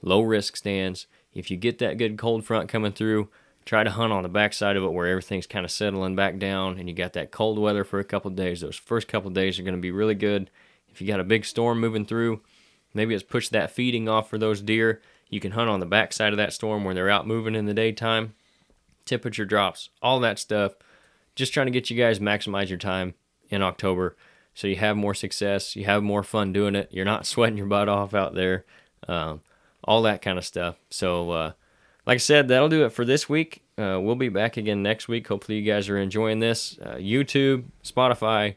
low 0.00 0.22
risk 0.22 0.56
stands. 0.56 1.06
If 1.34 1.50
you 1.50 1.56
get 1.56 1.78
that 1.78 1.98
good 1.98 2.16
cold 2.16 2.44
front 2.44 2.68
coming 2.70 2.92
through, 2.92 3.28
try 3.68 3.84
to 3.84 3.90
hunt 3.90 4.12
on 4.12 4.22
the 4.22 4.28
backside 4.28 4.76
of 4.76 4.84
it 4.84 4.92
where 4.92 5.06
everything's 5.06 5.46
kind 5.46 5.64
of 5.64 5.70
settling 5.70 6.16
back 6.16 6.38
down 6.38 6.78
and 6.78 6.88
you 6.88 6.94
got 6.94 7.12
that 7.12 7.30
cold 7.30 7.58
weather 7.58 7.84
for 7.84 7.98
a 7.98 8.04
couple 8.04 8.30
days. 8.30 8.60
Those 8.62 8.76
first 8.76 9.08
couple 9.08 9.30
days 9.30 9.58
are 9.58 9.62
going 9.62 9.74
to 9.74 9.80
be 9.80 9.90
really 9.90 10.14
good. 10.14 10.50
If 10.88 11.00
you 11.00 11.06
got 11.06 11.20
a 11.20 11.24
big 11.24 11.44
storm 11.44 11.78
moving 11.78 12.06
through, 12.06 12.40
maybe 12.94 13.14
it's 13.14 13.22
pushed 13.22 13.52
that 13.52 13.70
feeding 13.70 14.08
off 14.08 14.30
for 14.30 14.38
those 14.38 14.62
deer. 14.62 15.02
You 15.28 15.38
can 15.38 15.52
hunt 15.52 15.68
on 15.68 15.80
the 15.80 15.86
backside 15.86 16.32
of 16.32 16.38
that 16.38 16.54
storm 16.54 16.84
where 16.84 16.94
they're 16.94 17.10
out 17.10 17.26
moving 17.26 17.54
in 17.54 17.66
the 17.66 17.74
daytime 17.74 18.34
temperature 19.08 19.44
drops, 19.44 19.88
all 20.02 20.20
that 20.20 20.38
stuff. 20.38 20.74
Just 21.34 21.52
trying 21.52 21.66
to 21.66 21.72
get 21.72 21.90
you 21.90 21.96
guys 21.96 22.20
maximize 22.20 22.68
your 22.68 22.78
time 22.78 23.14
in 23.50 23.62
October 23.62 24.16
so 24.54 24.66
you 24.66 24.76
have 24.76 24.96
more 24.96 25.14
success, 25.14 25.76
you 25.76 25.84
have 25.84 26.02
more 26.02 26.22
fun 26.22 26.52
doing 26.52 26.74
it. 26.74 26.88
You're 26.92 27.04
not 27.04 27.26
sweating 27.26 27.56
your 27.56 27.66
butt 27.66 27.88
off 27.88 28.14
out 28.14 28.34
there, 28.34 28.64
um, 29.08 29.40
all 29.82 30.02
that 30.02 30.22
kind 30.22 30.38
of 30.38 30.44
stuff. 30.44 30.76
So, 30.90 31.30
uh, 31.30 31.52
like 32.08 32.14
I 32.14 32.18
said, 32.18 32.48
that'll 32.48 32.70
do 32.70 32.86
it 32.86 32.92
for 32.92 33.04
this 33.04 33.28
week. 33.28 33.62
Uh, 33.76 34.00
we'll 34.00 34.14
be 34.14 34.30
back 34.30 34.56
again 34.56 34.82
next 34.82 35.08
week. 35.08 35.28
Hopefully, 35.28 35.58
you 35.58 35.70
guys 35.70 35.90
are 35.90 35.98
enjoying 35.98 36.40
this. 36.40 36.78
Uh, 36.80 36.94
YouTube, 36.94 37.64
Spotify, 37.84 38.54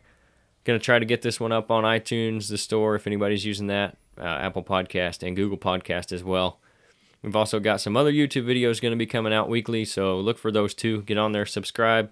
gonna 0.64 0.80
try 0.80 1.00
to 1.00 1.06
get 1.06 1.22
this 1.22 1.38
one 1.38 1.52
up 1.52 1.70
on 1.70 1.84
iTunes, 1.84 2.48
the 2.48 2.58
store, 2.58 2.96
if 2.96 3.06
anybody's 3.06 3.44
using 3.44 3.68
that, 3.68 3.98
uh, 4.18 4.24
Apple 4.24 4.64
Podcast, 4.64 5.22
and 5.28 5.36
Google 5.36 5.58
Podcast 5.58 6.14
as 6.14 6.24
well. 6.24 6.60
We've 7.22 7.36
also 7.36 7.60
got 7.60 7.82
some 7.82 7.98
other 7.98 8.14
YouTube 8.14 8.46
videos 8.46 8.82
going 8.82 8.94
to 8.94 8.98
be 8.98 9.06
coming 9.06 9.34
out 9.34 9.50
weekly, 9.50 9.84
so 9.84 10.18
look 10.18 10.38
for 10.38 10.50
those 10.50 10.74
too. 10.74 11.02
Get 11.02 11.18
on 11.18 11.34
there, 11.34 11.46
subscribe. 11.46 12.10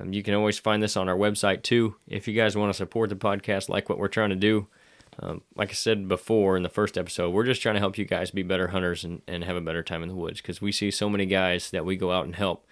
Um, 0.00 0.14
you 0.14 0.22
can 0.22 0.32
always 0.32 0.58
find 0.58 0.82
this 0.82 0.96
on 0.96 1.06
our 1.06 1.16
website 1.16 1.62
too. 1.62 1.96
If 2.08 2.26
you 2.26 2.32
guys 2.32 2.56
want 2.56 2.70
to 2.70 2.76
support 2.76 3.10
the 3.10 3.14
podcast, 3.14 3.68
like 3.68 3.90
what 3.90 3.98
we're 3.98 4.08
trying 4.08 4.30
to 4.30 4.36
do, 4.36 4.68
um, 5.18 5.42
like 5.54 5.70
I 5.70 5.74
said 5.74 6.08
before 6.08 6.56
in 6.56 6.62
the 6.62 6.68
first 6.68 6.96
episode, 6.96 7.30
we're 7.30 7.44
just 7.44 7.60
trying 7.60 7.74
to 7.74 7.80
help 7.80 7.98
you 7.98 8.04
guys 8.04 8.30
be 8.30 8.42
better 8.42 8.68
hunters 8.68 9.04
and, 9.04 9.22
and 9.26 9.44
have 9.44 9.56
a 9.56 9.60
better 9.60 9.82
time 9.82 10.02
in 10.02 10.08
the 10.08 10.14
woods 10.14 10.40
because 10.40 10.62
we 10.62 10.72
see 10.72 10.90
so 10.90 11.10
many 11.10 11.26
guys 11.26 11.70
that 11.70 11.84
we 11.84 11.96
go 11.96 12.12
out 12.12 12.24
and 12.24 12.36
help 12.36 12.66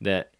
that 0.00 0.32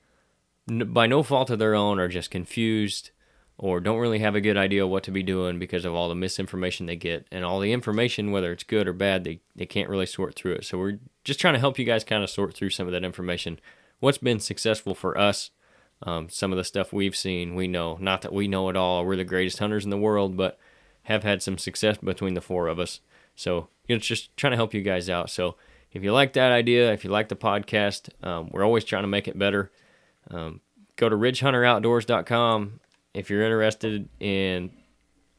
n- 0.68 0.92
by 0.92 1.06
no 1.06 1.22
fault 1.22 1.50
of 1.50 1.58
their 1.58 1.74
own 1.74 1.98
are 1.98 2.08
just 2.08 2.30
confused 2.30 3.10
or 3.58 3.80
don't 3.80 3.98
really 3.98 4.20
have 4.20 4.34
a 4.34 4.40
good 4.40 4.56
idea 4.56 4.86
what 4.86 5.02
to 5.02 5.10
be 5.10 5.22
doing 5.22 5.58
because 5.58 5.84
of 5.84 5.92
all 5.92 6.08
the 6.08 6.14
misinformation 6.14 6.86
they 6.86 6.96
get 6.96 7.26
and 7.30 7.44
all 7.44 7.60
the 7.60 7.72
information, 7.72 8.30
whether 8.30 8.52
it's 8.52 8.64
good 8.64 8.88
or 8.88 8.92
bad, 8.94 9.24
they, 9.24 9.40
they 9.54 9.66
can't 9.66 9.90
really 9.90 10.06
sort 10.06 10.34
through 10.34 10.54
it. 10.54 10.64
So 10.64 10.78
we're 10.78 10.98
just 11.24 11.40
trying 11.40 11.54
to 11.54 11.60
help 11.60 11.78
you 11.78 11.84
guys 11.84 12.02
kind 12.02 12.24
of 12.24 12.30
sort 12.30 12.54
through 12.54 12.70
some 12.70 12.86
of 12.86 12.92
that 12.92 13.04
information. 13.04 13.60
What's 13.98 14.16
been 14.16 14.40
successful 14.40 14.94
for 14.94 15.18
us, 15.18 15.50
um, 16.04 16.30
some 16.30 16.52
of 16.52 16.56
the 16.56 16.64
stuff 16.64 16.92
we've 16.92 17.16
seen, 17.16 17.54
we 17.54 17.68
know. 17.68 17.98
Not 18.00 18.22
that 18.22 18.32
we 18.32 18.48
know 18.48 18.70
it 18.70 18.76
all, 18.76 19.04
we're 19.04 19.16
the 19.16 19.24
greatest 19.24 19.58
hunters 19.58 19.84
in 19.84 19.90
the 19.90 19.98
world, 19.98 20.38
but 20.38 20.58
have 21.10 21.24
had 21.24 21.42
some 21.42 21.58
success 21.58 21.98
between 21.98 22.34
the 22.34 22.40
four 22.40 22.68
of 22.68 22.78
us. 22.78 23.00
So 23.34 23.68
it's 23.88 24.06
just 24.06 24.36
trying 24.36 24.52
to 24.52 24.56
help 24.56 24.72
you 24.72 24.82
guys 24.82 25.10
out. 25.10 25.28
So 25.28 25.56
if 25.92 26.04
you 26.04 26.12
like 26.12 26.34
that 26.34 26.52
idea, 26.52 26.92
if 26.92 27.02
you 27.04 27.10
like 27.10 27.28
the 27.28 27.36
podcast, 27.36 28.10
um, 28.24 28.48
we're 28.52 28.64
always 28.64 28.84
trying 28.84 29.02
to 29.02 29.08
make 29.08 29.26
it 29.26 29.36
better. 29.38 29.72
Um, 30.30 30.60
go 30.96 31.08
to 31.08 31.16
ridgehunteroutdoors.com. 31.16 32.80
If 33.12 33.28
you're 33.28 33.42
interested 33.42 34.08
in 34.20 34.70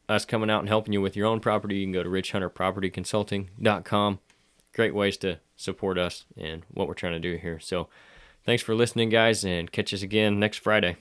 us 0.08 0.24
coming 0.26 0.50
out 0.50 0.60
and 0.60 0.68
helping 0.68 0.92
you 0.92 1.00
with 1.00 1.16
your 1.16 1.26
own 1.26 1.40
property, 1.40 1.76
you 1.76 1.86
can 1.86 1.92
go 1.92 2.02
to 2.02 2.10
ridgehunterpropertyconsulting.com. 2.10 4.18
Great 4.74 4.94
ways 4.94 5.16
to 5.18 5.38
support 5.56 5.98
us 5.98 6.24
and 6.36 6.64
what 6.70 6.88
we're 6.88 6.94
trying 6.94 7.12
to 7.14 7.20
do 7.20 7.36
here. 7.36 7.60
So 7.60 7.88
thanks 8.44 8.62
for 8.62 8.74
listening, 8.74 9.08
guys, 9.08 9.42
and 9.44 9.72
catch 9.72 9.94
us 9.94 10.02
again 10.02 10.38
next 10.38 10.58
Friday. 10.58 10.98